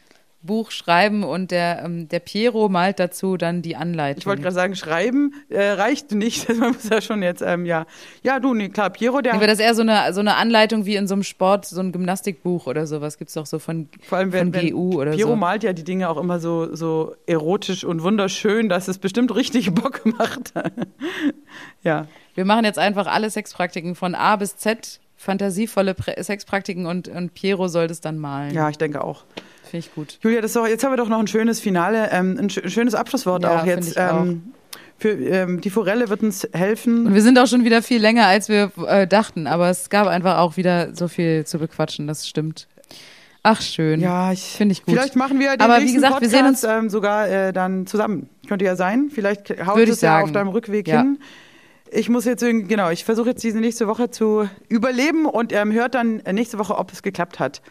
Buch 0.48 0.72
schreiben 0.72 1.22
und 1.22 1.52
der, 1.52 1.82
ähm, 1.84 2.08
der 2.08 2.18
Piero 2.18 2.68
malt 2.68 2.98
dazu 2.98 3.36
dann 3.36 3.62
die 3.62 3.76
Anleitung. 3.76 4.18
Ich 4.18 4.26
wollte 4.26 4.42
gerade 4.42 4.54
sagen, 4.54 4.74
schreiben 4.74 5.34
äh, 5.50 5.62
reicht 5.62 6.10
nicht. 6.10 6.48
Man 6.58 6.72
muss 6.72 6.88
ja 6.88 7.00
schon 7.00 7.22
jetzt, 7.22 7.42
ähm, 7.42 7.66
ja. 7.66 7.86
Ja, 8.24 8.40
du, 8.40 8.54
nee, 8.54 8.70
klar, 8.70 8.90
Piero, 8.90 9.20
der. 9.20 9.34
Wäre 9.34 9.46
das 9.46 9.60
eher 9.60 9.74
so 9.74 9.82
eine, 9.82 10.12
so 10.12 10.20
eine 10.20 10.34
Anleitung 10.34 10.86
wie 10.86 10.96
in 10.96 11.06
so 11.06 11.14
einem 11.14 11.22
Sport, 11.22 11.66
so 11.66 11.80
ein 11.80 11.92
Gymnastikbuch 11.92 12.66
oder 12.66 12.86
sowas. 12.86 13.18
Gibt 13.18 13.28
es 13.28 13.34
doch 13.34 13.46
so 13.46 13.58
von, 13.58 13.88
vor 14.02 14.18
allem, 14.18 14.32
wenn, 14.32 14.52
von 14.52 14.70
GU 14.70 15.00
oder 15.00 15.12
Piero 15.12 15.30
so. 15.30 15.36
malt 15.36 15.62
ja 15.62 15.72
die 15.72 15.84
Dinge 15.84 16.08
auch 16.08 16.16
immer 16.16 16.40
so, 16.40 16.74
so 16.74 17.14
erotisch 17.26 17.84
und 17.84 18.02
wunderschön, 18.02 18.68
dass 18.68 18.88
es 18.88 18.98
bestimmt 18.98 19.34
richtig 19.36 19.72
Bock 19.74 20.04
macht. 20.04 20.54
ja. 21.84 22.08
Wir 22.34 22.44
machen 22.44 22.64
jetzt 22.64 22.78
einfach 22.78 23.06
alle 23.06 23.30
Sexpraktiken 23.30 23.94
von 23.94 24.14
A 24.14 24.36
bis 24.36 24.56
Z, 24.56 25.00
fantasievolle 25.16 25.94
Sexpraktiken 26.20 26.86
und, 26.86 27.08
und 27.08 27.34
Piero 27.34 27.68
soll 27.68 27.86
das 27.86 28.00
dann 28.00 28.18
malen. 28.18 28.54
Ja, 28.54 28.70
ich 28.70 28.78
denke 28.78 29.04
auch. 29.04 29.24
Finde 29.70 29.86
ich 29.86 29.94
gut. 29.94 30.18
Julia, 30.22 30.40
das 30.40 30.50
ist 30.50 30.56
doch, 30.56 30.66
jetzt 30.66 30.84
haben 30.84 30.92
wir 30.92 30.96
doch 30.96 31.08
noch 31.08 31.18
ein 31.18 31.26
schönes 31.26 31.60
Finale, 31.60 32.08
ähm, 32.12 32.36
ein 32.38 32.50
sch 32.50 32.60
schönes 32.66 32.94
Abschlusswort 32.94 33.42
Ja, 33.42 33.60
auch 33.60 33.66
jetzt. 33.66 33.92
ich 33.92 34.00
auch. 34.00 34.22
Ähm, 34.22 34.52
für, 34.98 35.10
ähm, 35.10 35.60
die 35.60 35.70
Forelle 35.70 36.08
wird 36.08 36.22
uns 36.22 36.48
helfen. 36.52 37.06
Und 37.06 37.14
wir 37.14 37.22
sind 37.22 37.38
auch 37.38 37.46
schon 37.46 37.64
wieder 37.64 37.82
viel 37.82 38.00
länger, 38.00 38.26
als 38.26 38.48
wir 38.48 38.72
äh, 38.86 39.06
dachten, 39.06 39.46
aber 39.46 39.70
es 39.70 39.90
gab 39.90 40.08
einfach 40.08 40.38
auch 40.38 40.56
wieder 40.56 40.94
so 40.94 41.06
viel 41.06 41.44
zu 41.46 41.58
bequatschen, 41.58 42.06
das 42.08 42.26
stimmt. 42.28 42.66
Ach, 43.44 43.62
schön. 43.62 44.00
Ja, 44.00 44.32
ich 44.32 44.42
Finde 44.42 44.72
ich 44.72 44.84
gut. 44.84 44.94
Vielleicht 44.94 45.14
machen 45.14 45.38
wir 45.38 45.52
den 45.52 45.60
Aber 45.60 45.76
wie 45.76 45.82
nächsten 45.82 45.96
gesagt, 46.02 46.20
wir 46.20 46.28
Podcast 46.28 46.60
sehen 46.62 46.70
ähm, 46.76 46.90
sogar 46.90 47.28
äh, 47.28 47.52
dann 47.52 47.86
zusammen. 47.86 48.28
Könnte 48.48 48.64
ja 48.64 48.74
sein. 48.74 49.10
Vielleicht 49.14 49.64
haut 49.64 49.78
es 49.78 50.00
ja 50.00 50.20
auf 50.20 50.32
deinem 50.32 50.48
Rückweg 50.48 50.88
Ja. 50.88 51.02
hin. 51.02 51.18
Ich 51.90 52.08
muss 52.10 52.24
jetzt 52.24 52.42
irgendwie, 52.42 52.66
genau, 52.66 52.90
ich 52.90 53.04
versuche 53.04 53.30
jetzt 53.30 53.42
diese 53.42 53.60
nächste 53.60 53.86
Woche 53.86 54.10
zu 54.10 54.48
überleben 54.68 55.24
und 55.24 55.52
ähm, 55.52 55.72
hört 55.72 55.94
dann 55.94 56.20
äh, 56.20 56.32
nächste 56.32 56.58
Woche, 56.58 56.76
ob 56.76 56.92
es 56.92 57.02
geklappt 57.02 57.38
hat. 57.38 57.62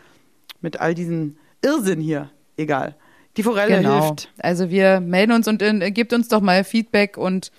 Mit 0.61 0.79
all 0.79 0.95
diesen 0.95 1.37
Irrsinn 1.61 1.99
hier. 2.01 2.29
Egal. 2.57 2.95
Die 3.37 3.43
Forelle 3.43 3.77
Genau. 3.77 4.05
hilft. 4.07 4.31
Also 4.39 4.69
wir 4.69 4.99
melden 4.99 5.31
uns 5.31 5.47
und 5.47 5.61
äh, 5.61 5.91
gebt 5.91 6.13
uns 6.13 6.27
doch 6.27 6.41
mal 6.41 6.63
Feedback 6.63 7.17
und 7.17 7.51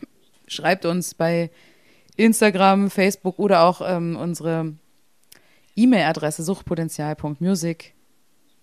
schreibt 0.48 0.84
uns 0.86 1.14
bei 1.14 1.50
Instagram, 2.16 2.90
Facebook 2.90 3.38
oder 3.38 3.62
auch 3.62 3.80
ähm, 3.84 4.16
unsere 4.16 4.74
E-Mail-Adresse 5.76 6.42
suchtpotenzial.music 6.42 7.94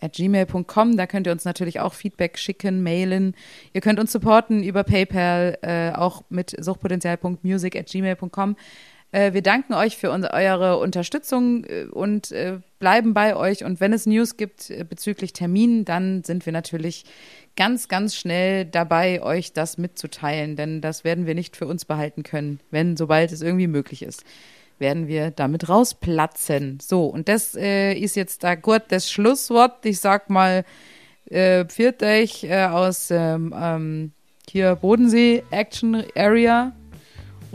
at 0.02 0.12
gmail.com. 0.14 0.98
Da 0.98 1.08
könnt 1.08 1.28
ihr 1.28 1.32
uns 1.32 1.46
natürlich 1.46 1.80
auch 1.80 1.94
Feedback 1.94 2.38
schicken, 2.38 2.84
mailen. 2.84 3.34
Ihr 3.72 3.80
könnt 3.80 4.00
uns 4.00 4.12
supporten 4.12 4.62
über 4.62 4.84
PayPal, 4.84 5.58
äh, 5.62 5.92
auch 5.94 6.24
mit 6.30 6.54
suchtpotenzial.music 6.62 7.78
at 7.78 7.88
gmail.com. 7.88 8.58
Äh, 9.12 9.34
wir 9.34 9.42
danken 9.42 9.74
euch 9.74 9.98
für 9.98 10.10
eure 10.10 10.78
Unterstützung 10.78 11.64
äh, 11.66 11.86
und 11.86 12.32
äh, 12.32 12.60
bleiben 12.80 13.14
bei 13.14 13.36
euch. 13.36 13.64
Und 13.64 13.80
wenn 13.80 13.94
es 13.94 14.06
News 14.06 14.38
gibt 14.38 14.72
bezüglich 14.90 15.34
Terminen, 15.34 15.86
dann 15.86 16.24
sind 16.24 16.46
wir 16.46 16.54
natürlich 16.54 17.06
ganz, 17.56 17.88
ganz 17.88 18.16
schnell 18.16 18.66
dabei, 18.66 19.22
euch 19.22 19.54
das 19.54 19.78
mitzuteilen, 19.78 20.56
denn 20.56 20.82
das 20.82 21.04
werden 21.04 21.26
wir 21.26 21.36
nicht 21.36 21.56
für 21.56 21.68
uns 21.68 21.86
behalten 21.86 22.24
können, 22.24 22.60
wenn, 22.72 22.98
sobald 22.98 23.32
es 23.32 23.42
irgendwie 23.42 23.68
möglich 23.68 24.04
ist, 24.04 24.24
werden 24.78 25.08
wir 25.08 25.32
damit 25.32 25.70
rausplatzen. 25.70 26.80
So, 26.82 27.06
und 27.06 27.30
das 27.30 27.56
äh, 27.56 27.94
ist 27.94 28.16
jetzt 28.16 28.44
da 28.44 28.56
gut 28.56 28.84
das 28.90 29.10
Schlusswort. 29.10 29.86
Ich 29.86 30.00
sag 30.00 30.30
mal, 30.30 30.66
äh, 31.30 31.66
pfiat 31.66 32.04
euch 32.04 32.44
äh, 32.44 32.66
aus 32.66 33.10
ähm, 33.10 33.54
ähm, 33.58 34.12
hier 34.50 34.76
Bodensee 34.76 35.44
Action 35.52 36.04
Area 36.16 36.74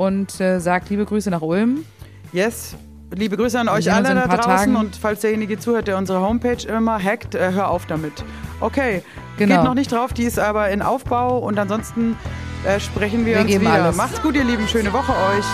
und 0.01 0.41
äh, 0.41 0.61
sagt 0.61 0.89
liebe 0.89 1.05
Grüße 1.05 1.31
nach 1.31 1.43
Ulm. 1.43 1.85
Yes. 2.33 2.75
Liebe 3.15 3.37
Grüße 3.37 3.59
an 3.59 3.69
euch 3.69 3.93
alle 3.93 4.15
da 4.15 4.27
draußen 4.29 4.47
Tagen. 4.73 4.77
und 4.77 4.97
falls 4.97 5.21
derjenige 5.21 5.59
zuhört, 5.59 5.89
der 5.89 5.99
unsere 5.99 6.21
Homepage 6.21 6.67
immer 6.69 7.03
hackt, 7.03 7.35
äh, 7.35 7.53
hör 7.53 7.69
auf 7.71 7.87
damit. 7.87 8.25
Okay, 8.61 9.03
Genau. 9.37 9.57
geht 9.57 9.65
noch 9.65 9.75
nicht 9.75 9.91
drauf, 9.93 10.13
die 10.13 10.23
ist 10.25 10.39
aber 10.39 10.71
in 10.71 10.81
Aufbau 10.81 11.39
und 11.39 11.59
ansonsten 11.59 12.17
äh, 12.65 12.79
sprechen 12.81 13.27
wir, 13.27 13.37
Wir 13.37 13.43
uns 13.43 13.61
wieder. 13.61 13.73
alles. 13.73 13.97
Macht's 13.97 14.23
gut, 14.23 14.37
ihr 14.37 14.45
Lieben, 14.45 14.67
schöne 14.69 14.93
Woche 14.93 15.13
euch. 15.13 15.45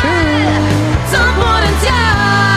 Tschüss. 0.00 1.18
Suchtpotenzial. 1.18 2.51